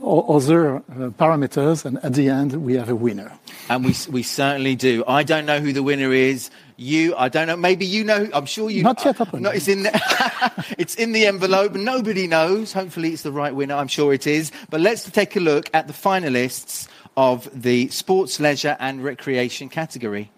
other 0.01 0.77
uh, 0.77 0.81
parameters, 1.17 1.85
and 1.85 2.03
at 2.03 2.13
the 2.13 2.29
end, 2.29 2.53
we 2.53 2.75
have 2.75 2.89
a 2.89 2.95
winner. 2.95 3.31
And 3.69 3.85
we, 3.85 3.95
we 4.09 4.23
certainly 4.23 4.75
do. 4.75 5.03
I 5.07 5.23
don't 5.23 5.45
know 5.45 5.59
who 5.59 5.73
the 5.73 5.83
winner 5.83 6.11
is. 6.11 6.49
You, 6.77 7.15
I 7.15 7.29
don't 7.29 7.47
know. 7.47 7.57
Maybe 7.57 7.85
you 7.85 8.03
know. 8.03 8.29
I'm 8.33 8.45
sure 8.45 8.69
you. 8.69 8.83
Not 8.83 9.03
yet 9.03 9.17
happened. 9.17 9.43
No, 9.43 9.51
it's 9.51 9.67
in 9.67 9.83
the, 9.83 10.65
it's 10.77 10.95
in 10.95 11.11
the 11.11 11.25
envelope. 11.25 11.73
Nobody 11.73 12.27
knows. 12.27 12.73
Hopefully, 12.73 13.13
it's 13.13 13.23
the 13.23 13.31
right 13.31 13.53
winner. 13.53 13.75
I'm 13.75 13.87
sure 13.87 14.13
it 14.13 14.27
is. 14.27 14.51
But 14.69 14.81
let's 14.81 15.09
take 15.09 15.35
a 15.35 15.39
look 15.39 15.69
at 15.73 15.87
the 15.87 15.93
finalists 15.93 16.87
of 17.17 17.49
the 17.53 17.89
sports, 17.89 18.39
leisure, 18.39 18.77
and 18.79 19.03
recreation 19.03 19.69
category. 19.69 20.31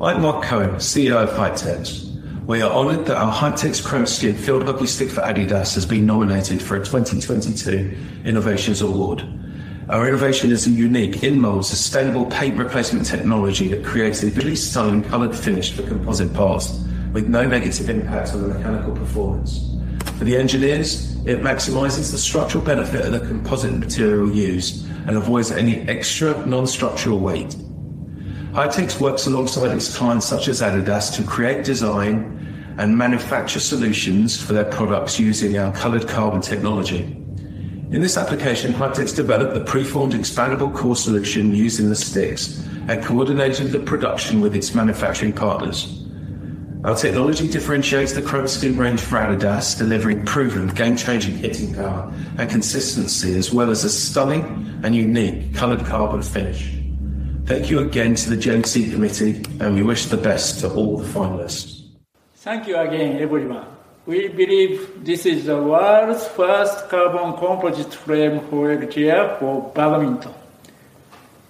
I'm 0.00 0.22
Mark 0.22 0.44
Cohen, 0.44 0.76
CEO 0.76 1.16
of 1.16 1.30
Hytex. 1.30 2.19
We 2.50 2.62
are 2.62 2.72
honoured 2.72 3.06
that 3.06 3.16
our 3.16 3.30
high-tech 3.30 3.80
Chrome 3.84 4.06
Skin 4.06 4.34
Field 4.34 4.64
Hockey 4.64 4.86
Stick 4.86 5.10
for 5.10 5.20
Adidas 5.20 5.72
has 5.76 5.86
been 5.86 6.04
nominated 6.04 6.60
for 6.60 6.74
a 6.74 6.84
2022 6.84 7.96
Innovations 8.24 8.80
Award. 8.80 9.22
Our 9.88 10.08
innovation 10.08 10.50
is 10.50 10.66
a 10.66 10.70
unique, 10.70 11.22
in-mold, 11.22 11.64
sustainable 11.64 12.26
paint 12.26 12.58
replacement 12.58 13.06
technology 13.06 13.68
that 13.68 13.84
creates 13.84 14.24
a 14.24 14.30
visually 14.30 14.56
stunning 14.56 15.04
coloured 15.04 15.36
finish 15.36 15.70
for 15.70 15.84
composite 15.84 16.34
parts 16.34 16.76
with 17.12 17.28
no 17.28 17.46
negative 17.46 17.88
impact 17.88 18.32
on 18.32 18.42
the 18.42 18.48
mechanical 18.48 18.96
performance. 18.96 19.70
For 20.18 20.24
the 20.24 20.36
engineers, 20.36 21.14
it 21.26 21.42
maximises 21.42 22.10
the 22.10 22.18
structural 22.18 22.64
benefit 22.64 23.06
of 23.06 23.12
the 23.12 23.20
composite 23.20 23.74
material 23.74 24.28
used 24.28 24.88
and 25.06 25.16
avoids 25.16 25.52
any 25.52 25.88
extra 25.88 26.44
non-structural 26.46 27.20
weight. 27.20 27.54
Hytex 28.52 29.00
works 29.00 29.28
alongside 29.28 29.70
its 29.70 29.96
clients 29.96 30.26
such 30.26 30.48
as 30.48 30.60
Adidas 30.60 31.14
to 31.14 31.22
create 31.22 31.64
design 31.64 32.74
and 32.78 32.98
manufacture 32.98 33.60
solutions 33.60 34.42
for 34.42 34.54
their 34.54 34.64
products 34.64 35.20
using 35.20 35.56
our 35.56 35.70
coloured 35.72 36.08
carbon 36.08 36.40
technology. 36.40 37.02
In 37.92 38.00
this 38.00 38.16
application, 38.16 38.72
Hytex 38.72 39.14
developed 39.14 39.54
the 39.54 39.60
preformed 39.60 40.14
expandable 40.14 40.74
core 40.74 40.96
solution 40.96 41.54
used 41.54 41.78
in 41.78 41.90
the 41.90 41.94
sticks 41.94 42.66
and 42.88 43.04
coordinated 43.04 43.70
the 43.70 43.78
production 43.78 44.40
with 44.40 44.56
its 44.56 44.74
manufacturing 44.74 45.32
partners. 45.32 46.04
Our 46.82 46.96
technology 46.96 47.46
differentiates 47.46 48.14
the 48.14 48.22
Chrome 48.22 48.48
Skin 48.48 48.76
range 48.76 49.00
for 49.00 49.18
Adidas, 49.18 49.78
delivering 49.78 50.24
proven 50.26 50.66
game-changing 50.68 51.36
hitting 51.36 51.72
power 51.74 52.12
and 52.36 52.50
consistency, 52.50 53.38
as 53.38 53.52
well 53.52 53.70
as 53.70 53.84
a 53.84 53.90
stunning 53.90 54.80
and 54.82 54.96
unique 54.96 55.54
coloured 55.54 55.84
carbon 55.84 56.22
finish. 56.22 56.79
Thank 57.50 57.68
you 57.68 57.80
again 57.80 58.14
to 58.14 58.30
the 58.30 58.36
JEC 58.36 58.92
committee, 58.92 59.42
and 59.58 59.74
we 59.74 59.82
wish 59.82 60.06
the 60.06 60.16
best 60.16 60.60
to 60.60 60.72
all 60.72 60.98
the 60.98 61.08
finalists. 61.08 61.82
Thank 62.36 62.68
you 62.68 62.76
again, 62.76 63.20
everyone. 63.20 63.66
We 64.06 64.28
believe 64.28 65.04
this 65.04 65.26
is 65.26 65.46
the 65.46 65.60
world's 65.60 66.28
first 66.28 66.88
carbon 66.88 67.36
composite 67.40 67.92
frame 67.92 68.38
foil 68.42 68.86
chair 68.86 69.36
for 69.40 69.68
badminton. 69.74 70.32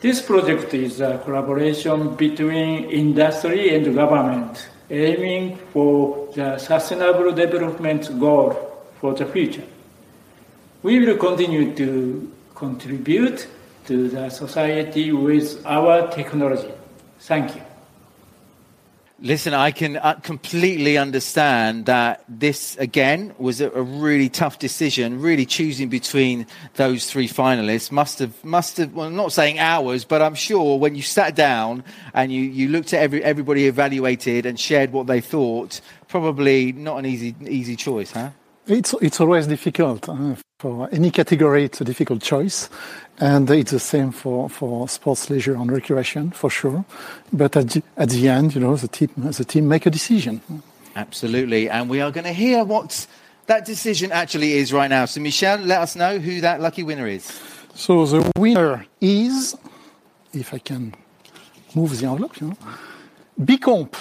This 0.01 0.23
project 0.23 0.73
is 0.73 1.03
a 1.03 1.19
collaboration 1.19 2.15
between 2.15 2.85
industry 2.85 3.77
and 3.77 3.95
government, 3.95 4.71
aiming 4.89 5.59
for 5.71 6.31
the 6.35 6.57
sustainable 6.57 7.31
development 7.33 8.19
goal 8.19 8.57
for 9.03 9.13
the 9.13 9.27
future. 9.27 9.69
We 10.83 10.99
will 10.99 11.19
continue 11.19 11.75
to 11.77 12.33
contribute 12.55 13.47
to 13.91 14.09
the 14.09 14.31
society 14.31 15.11
with 15.11 15.67
our 15.67 16.07
technology. 16.13 16.73
Thank 17.19 17.57
you. 17.57 17.63
Listen, 19.19 19.53
I 19.53 19.73
can 19.73 19.97
uh, 19.97 20.15
completely 20.23 20.97
understand 20.97 21.87
that 21.87 22.25
this, 22.29 22.77
again, 22.77 23.35
was 23.37 23.61
a, 23.61 23.69
really 23.69 24.29
tough 24.29 24.61
decision. 24.61 25.21
Really 25.21 25.45
choosing 25.45 25.89
between 25.89 26.47
those 26.77 27.11
three 27.11 27.27
finalists 27.27 27.91
must 27.91 28.21
have, 28.21 28.33
must 28.45 28.77
have, 28.77 28.95
well, 28.95 29.09
I'm 29.09 29.17
not 29.17 29.33
saying 29.33 29.59
hours, 29.59 30.05
but 30.05 30.23
I'm 30.23 30.37
sure 30.37 30.79
when 30.79 30.95
you 30.95 31.03
sat 31.03 31.35
down 31.35 31.83
and 32.15 32.33
you, 32.33 32.43
you 32.43 32.69
looked 32.69 32.95
at 32.95 33.03
every, 33.03 33.25
everybody 33.25 33.67
evaluated 33.67 34.47
and 34.47 34.59
shared 34.59 34.93
what 34.93 35.09
they 35.09 35.21
thought, 35.21 35.81
probably 36.07 36.71
not 36.71 36.99
an 36.99 37.07
easy, 37.07 37.35
easy 37.45 37.75
choice, 37.75 38.13
huh? 38.13 38.31
It's, 38.71 38.95
it's 39.03 39.21
always 39.21 39.49
difficult. 39.49 40.09
Uh, 40.09 40.37
for 40.61 40.89
any 40.93 41.11
category, 41.11 41.65
it's 41.65 41.81
a 41.81 41.85
difficult 41.85 42.23
choice. 42.23 42.71
And 43.19 43.51
it's 43.51 43.73
the 43.73 43.81
same 43.81 44.13
for, 44.13 44.49
for 44.49 44.89
sports, 44.89 45.29
leisure, 45.29 45.55
and 45.57 45.73
recreation, 45.73 46.31
for 46.31 46.51
sure. 46.51 46.85
But 47.33 47.57
at 47.57 47.71
the, 47.71 47.83
at 47.97 48.11
the 48.11 48.29
end, 48.29 48.55
you 48.55 48.61
know, 48.61 48.77
the 48.77 48.87
team, 48.87 49.11
the 49.17 49.45
team 49.45 49.67
make 49.67 49.87
a 49.87 49.91
decision. 49.91 50.41
Absolutely. 50.95 51.69
And 51.69 51.91
we 51.91 52.01
are 52.01 52.13
going 52.13 52.25
to 52.25 52.33
hear 52.33 52.63
what 52.63 53.09
that 53.47 53.65
decision 53.65 54.13
actually 54.13 54.53
is 54.53 54.73
right 54.73 54.89
now. 54.89 55.05
So, 55.07 55.21
Michel, 55.21 55.59
let 55.59 55.81
us 55.81 55.97
know 55.97 56.21
who 56.21 56.41
that 56.41 56.61
lucky 56.61 56.85
winner 56.85 57.09
is. 57.09 57.41
So, 57.75 58.07
the 58.07 58.31
winner 58.37 58.87
is, 59.01 59.57
if 60.33 60.55
I 60.55 60.59
can 60.59 60.95
move 61.75 61.99
the 61.99 62.07
envelope, 62.07 62.41
you 62.41 62.49
know, 62.49 62.57
Bcomp. 63.41 63.97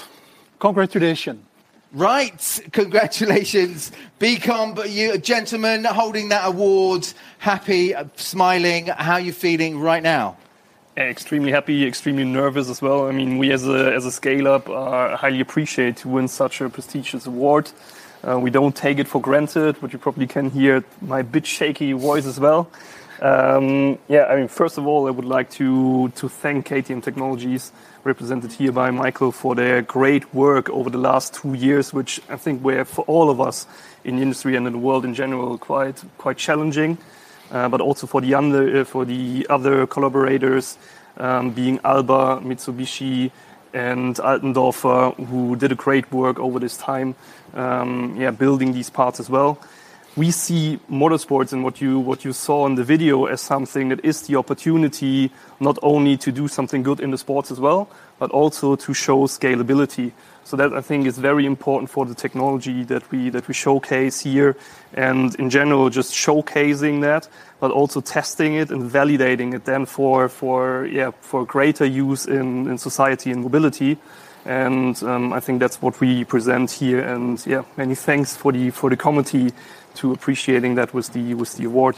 Congratulations. 0.59 1.48
Right, 1.91 2.59
congratulations, 2.71 3.91
Bcomp. 4.19 4.75
But 4.75 4.91
you, 4.91 5.17
gentlemen, 5.17 5.85
holding 5.85 6.29
that 6.29 6.47
award, 6.47 7.07
happy, 7.39 7.95
smiling. 8.15 8.87
How 8.87 9.13
are 9.13 9.19
you 9.19 9.33
feeling 9.33 9.79
right 9.79 10.03
now? 10.03 10.37
extremely 10.97 11.51
happy, 11.51 11.87
extremely 11.87 12.25
nervous 12.25 12.69
as 12.69 12.81
well. 12.81 13.07
I 13.07 13.11
mean, 13.11 13.37
we 13.37 13.51
as 13.51 13.67
a 13.67 13.93
as 13.93 14.05
a 14.05 14.11
scale 14.11 14.47
up 14.47 14.69
are 14.69 15.15
highly 15.15 15.39
appreciate 15.39 15.97
to 15.97 16.09
win 16.09 16.27
such 16.27 16.61
a 16.61 16.69
prestigious 16.69 17.25
award. 17.25 17.71
Uh, 18.27 18.37
we 18.37 18.51
don't 18.51 18.75
take 18.75 18.99
it 18.99 19.07
for 19.07 19.21
granted, 19.21 19.77
but 19.81 19.93
you 19.93 19.97
probably 19.97 20.27
can 20.27 20.49
hear 20.49 20.83
my 21.01 21.21
bit 21.21 21.45
shaky 21.45 21.93
voice 21.93 22.25
as 22.25 22.39
well. 22.39 22.69
Um, 23.21 23.97
yeah, 24.09 24.25
I 24.25 24.35
mean, 24.35 24.47
first 24.47 24.77
of 24.77 24.85
all, 24.85 25.07
I 25.07 25.11
would 25.11 25.25
like 25.25 25.49
to 25.51 26.09
to 26.09 26.29
thank 26.29 26.67
KTM 26.67 27.01
Technologies 27.01 27.71
represented 28.03 28.51
here 28.51 28.71
by 28.71 28.91
Michael, 28.91 29.31
for 29.31 29.55
their 29.55 29.81
great 29.81 30.33
work 30.33 30.69
over 30.69 30.89
the 30.89 30.97
last 30.97 31.33
two 31.33 31.53
years, 31.53 31.93
which 31.93 32.21
I 32.29 32.37
think 32.37 32.63
were 32.63 32.85
for 32.85 33.03
all 33.05 33.29
of 33.29 33.39
us 33.41 33.67
in 34.03 34.15
the 34.17 34.21
industry 34.21 34.55
and 34.55 34.65
in 34.67 34.73
the 34.73 34.79
world 34.79 35.05
in 35.05 35.13
general 35.13 35.57
quite 35.57 36.01
quite 36.17 36.37
challenging. 36.37 36.97
Uh, 37.51 37.67
but 37.67 37.81
also 37.81 38.05
for 38.05 38.21
the 38.21 38.35
other 38.35 38.81
uh, 38.81 38.83
for 38.83 39.05
the 39.05 39.45
other 39.49 39.87
collaborators, 39.87 40.77
um, 41.17 41.51
being 41.51 41.79
Alba, 41.83 42.41
Mitsubishi, 42.43 43.31
and 43.73 44.15
Altendorfer, 44.17 45.15
who 45.27 45.55
did 45.55 45.71
a 45.71 45.75
great 45.75 46.11
work 46.11 46.39
over 46.39 46.59
this 46.59 46.77
time, 46.77 47.15
um, 47.53 48.15
yeah, 48.19 48.31
building 48.31 48.73
these 48.73 48.89
parts 48.89 49.19
as 49.19 49.29
well. 49.29 49.57
We 50.19 50.31
see 50.31 50.77
motorsports 50.91 51.53
and 51.53 51.63
what 51.63 51.79
you 51.79 51.97
what 51.97 52.25
you 52.25 52.33
saw 52.33 52.65
in 52.65 52.75
the 52.75 52.83
video 52.83 53.25
as 53.25 53.39
something 53.39 53.87
that 53.87 54.03
is 54.03 54.23
the 54.23 54.35
opportunity 54.35 55.31
not 55.61 55.79
only 55.81 56.17
to 56.17 56.29
do 56.31 56.47
something 56.47 56.83
good 56.83 56.99
in 56.99 57.11
the 57.11 57.17
sports 57.17 57.51
as 57.51 57.59
well, 57.59 57.87
but 58.19 58.29
also 58.31 58.75
to 58.75 58.93
show 58.93 59.27
scalability. 59.27 60.11
So 60.43 60.57
that 60.57 60.73
I 60.73 60.81
think 60.81 61.07
is 61.07 61.17
very 61.17 61.45
important 61.45 61.89
for 61.89 62.05
the 62.05 62.15
technology 62.15 62.83
that 62.85 63.09
we 63.11 63.29
that 63.29 63.47
we 63.47 63.53
showcase 63.53 64.19
here, 64.19 64.57
and 64.93 65.33
in 65.35 65.49
general 65.49 65.89
just 65.89 66.13
showcasing 66.13 67.01
that, 67.01 67.29
but 67.61 67.71
also 67.71 68.01
testing 68.01 68.55
it 68.55 68.71
and 68.71 68.91
validating 68.91 69.53
it 69.53 69.63
then 69.63 69.85
for 69.85 70.27
for 70.27 70.85
yeah 70.87 71.11
for 71.21 71.45
greater 71.45 71.85
use 71.85 72.25
in 72.25 72.67
in 72.67 72.77
society 72.77 73.31
and 73.31 73.41
mobility. 73.41 73.97
And 74.45 75.01
um, 75.03 75.33
I 75.33 75.41
think 75.41 75.59
that's 75.59 75.81
what 75.81 75.99
we 75.99 76.23
present 76.23 76.71
here. 76.71 77.01
And 77.01 77.45
yeah, 77.45 77.63
many 77.77 77.95
thanks 77.95 78.35
for 78.35 78.51
the 78.51 78.71
for 78.71 78.89
the 78.89 78.97
committee 78.97 79.51
to 79.99 80.11
appreciating 80.11 80.75
that 80.75 80.93
with 80.93 81.13
the 81.13 81.33
with 81.33 81.55
the 81.57 81.65
award. 81.65 81.95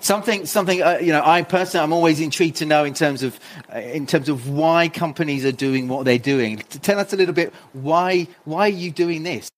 Something, 0.00 0.46
something. 0.46 0.82
Uh, 0.82 0.98
you 1.00 1.12
know, 1.12 1.22
I 1.24 1.42
personally, 1.42 1.84
I'm 1.84 1.92
always 1.92 2.20
intrigued 2.20 2.56
to 2.56 2.66
know 2.66 2.84
in 2.84 2.94
terms 2.94 3.22
of, 3.22 3.38
uh, 3.72 3.78
in 3.78 4.06
terms 4.06 4.28
of 4.28 4.48
why 4.48 4.88
companies 4.88 5.44
are 5.44 5.52
doing 5.52 5.88
what 5.88 6.04
they're 6.04 6.18
doing. 6.18 6.58
Tell 6.82 6.98
us 6.98 7.12
a 7.12 7.16
little 7.16 7.34
bit 7.34 7.52
why, 7.72 8.26
why 8.44 8.66
are 8.66 8.68
you 8.68 8.90
doing 8.90 9.22
this? 9.22 9.48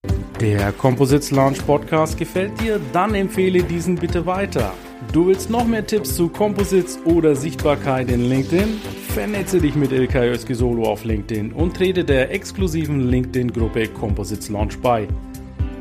Der 0.41 0.73
Composites 0.73 1.33
Launch 1.33 1.67
Podcast 1.67 2.17
gefällt 2.17 2.61
dir? 2.61 2.81
Dann 2.93 3.15
empfehle 3.15 3.63
diesen 3.63 3.97
bitte 3.97 4.25
weiter. 4.25 4.73
Du 5.13 5.27
willst 5.27 5.51
noch 5.51 5.65
mehr 5.65 5.85
Tipps 5.85 6.15
zu 6.15 6.29
Composites 6.29 6.99
oder 7.05 7.35
Sichtbarkeit 7.35 8.11
in 8.11 8.29
LinkedIn? 8.29 8.81
Vernetze 9.15 9.61
dich 9.61 9.75
mit 9.75 9.91
Ilkay 9.91 10.29
Özki 10.29 10.55
Solo 10.55 10.85
auf 10.85 11.05
LinkedIn 11.05 11.53
und 11.53 11.77
trete 11.77 12.05
der 12.05 12.31
exklusiven 12.31 13.09
LinkedIn-Gruppe 13.09 13.89
Composites 13.89 14.49
Launch 14.49 14.79
bei. 14.79 15.09